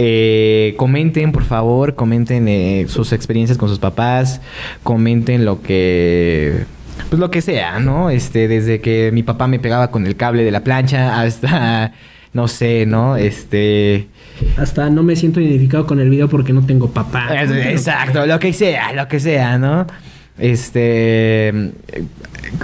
Eh, 0.00 0.74
comenten, 0.76 1.32
por 1.32 1.44
favor, 1.44 1.94
comenten 1.94 2.46
eh, 2.48 2.84
sus 2.88 3.12
experiencias 3.12 3.58
con 3.58 3.68
sus 3.68 3.78
papás, 3.80 4.40
comenten 4.84 5.44
lo 5.44 5.60
que, 5.60 6.64
pues 7.08 7.18
lo 7.18 7.30
que 7.30 7.40
sea, 7.42 7.80
¿no? 7.80 8.08
Este, 8.10 8.46
desde 8.46 8.80
que 8.80 9.10
mi 9.12 9.22
papá 9.24 9.48
me 9.48 9.58
pegaba 9.58 9.90
con 9.90 10.06
el 10.06 10.14
cable 10.16 10.44
de 10.44 10.52
la 10.52 10.62
plancha 10.62 11.20
hasta, 11.20 11.92
no 12.32 12.46
sé, 12.46 12.86
¿no? 12.86 13.16
Este, 13.16 14.06
Hasta 14.56 14.88
no 14.88 15.02
me 15.02 15.16
siento 15.16 15.40
identificado 15.40 15.84
con 15.86 15.98
el 15.98 16.10
video 16.10 16.28
porque 16.28 16.52
no 16.52 16.64
tengo 16.64 16.90
papá. 16.90 17.42
es- 17.42 17.50
Exacto, 17.50 18.24
lo 18.24 18.38
que 18.38 18.52
sea, 18.52 18.92
lo 18.92 19.08
que 19.08 19.18
sea, 19.18 19.58
¿no? 19.58 19.84
Este. 20.38 21.72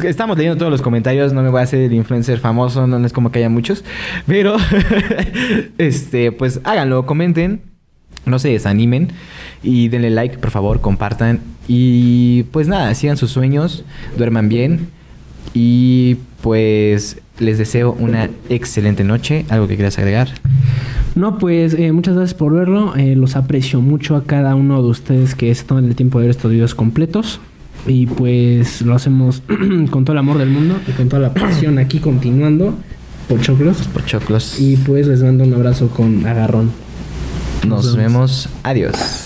Estamos 0.03 0.39
leyendo 0.39 0.57
todos 0.57 0.71
los 0.71 0.83
comentarios, 0.83 1.33
no 1.33 1.43
me 1.43 1.51
voy 1.51 1.61
a 1.61 1.65
hacer 1.65 1.81
el 1.81 1.93
influencer 1.93 2.39
famoso, 2.39 2.87
no 2.87 3.05
es 3.05 3.13
como 3.13 3.31
que 3.31 3.41
haya 3.41 3.49
muchos. 3.49 3.85
Pero, 4.27 4.57
este, 5.79 6.33
pues 6.33 6.61
háganlo, 6.65 7.05
comenten. 7.07 7.63
no 8.25 8.39
se 8.39 8.49
desanimen 8.49 9.09
y 9.63 9.89
denle 9.89 10.11
like, 10.11 10.39
por 10.39 10.51
favor, 10.51 10.81
compartan. 10.81 11.41
Y 11.69 12.45
pues 12.45 12.69
nada, 12.69 12.95
sigan 12.95 13.17
sus 13.17 13.31
sueños, 13.31 13.85
duerman 14.17 14.49
bien. 14.49 14.89
Y 15.53 16.17
pues 16.41 17.19
les 17.39 17.59
deseo 17.59 17.93
una 17.99 18.31
excelente 18.49 19.05
noche. 19.05 19.45
¿Algo 19.49 19.67
que 19.67 19.75
quieras 19.75 19.99
agregar? 19.99 20.29
No, 21.15 21.39
pues 21.39 21.75
eh, 21.75 21.93
muchas 21.93 22.15
gracias 22.15 22.35
por 22.35 22.53
verlo. 22.53 22.95
Eh, 22.97 23.15
los 23.17 23.37
aprecio 23.37 23.81
mucho 23.81 24.17
a 24.17 24.25
cada 24.25 24.55
uno 24.55 24.83
de 24.83 24.89
ustedes 24.89 25.35
que 25.35 25.55
se 25.55 25.65
toman 25.65 25.85
el 25.85 25.95
tiempo 25.95 26.19
de 26.19 26.27
ver 26.27 26.31
estos 26.31 26.51
videos 26.51 26.75
completos. 26.75 27.41
Y 27.87 28.07
pues 28.07 28.83
lo 28.83 28.95
hacemos 28.95 29.43
con 29.91 30.05
todo 30.05 30.13
el 30.13 30.19
amor 30.19 30.39
del 30.39 30.51
mundo 30.51 30.77
y 30.87 30.93
con 30.93 31.09
toda 31.09 31.21
la 31.21 31.35
pasión 31.35 31.79
aquí 31.79 31.99
continuando 31.99 32.75
por 33.29 33.41
Choclos. 33.41 33.79
Por 33.89 34.05
choclos. 34.05 34.61
Y 34.61 34.77
pues 34.77 35.07
les 35.07 35.23
mando 35.23 35.45
un 35.45 35.55
abrazo 35.55 35.89
con 35.89 36.27
agarrón. 36.27 36.71
Nos 37.67 37.85
nos 37.87 37.97
vemos. 37.97 38.13
vemos. 38.13 38.49
Adiós. 38.63 39.24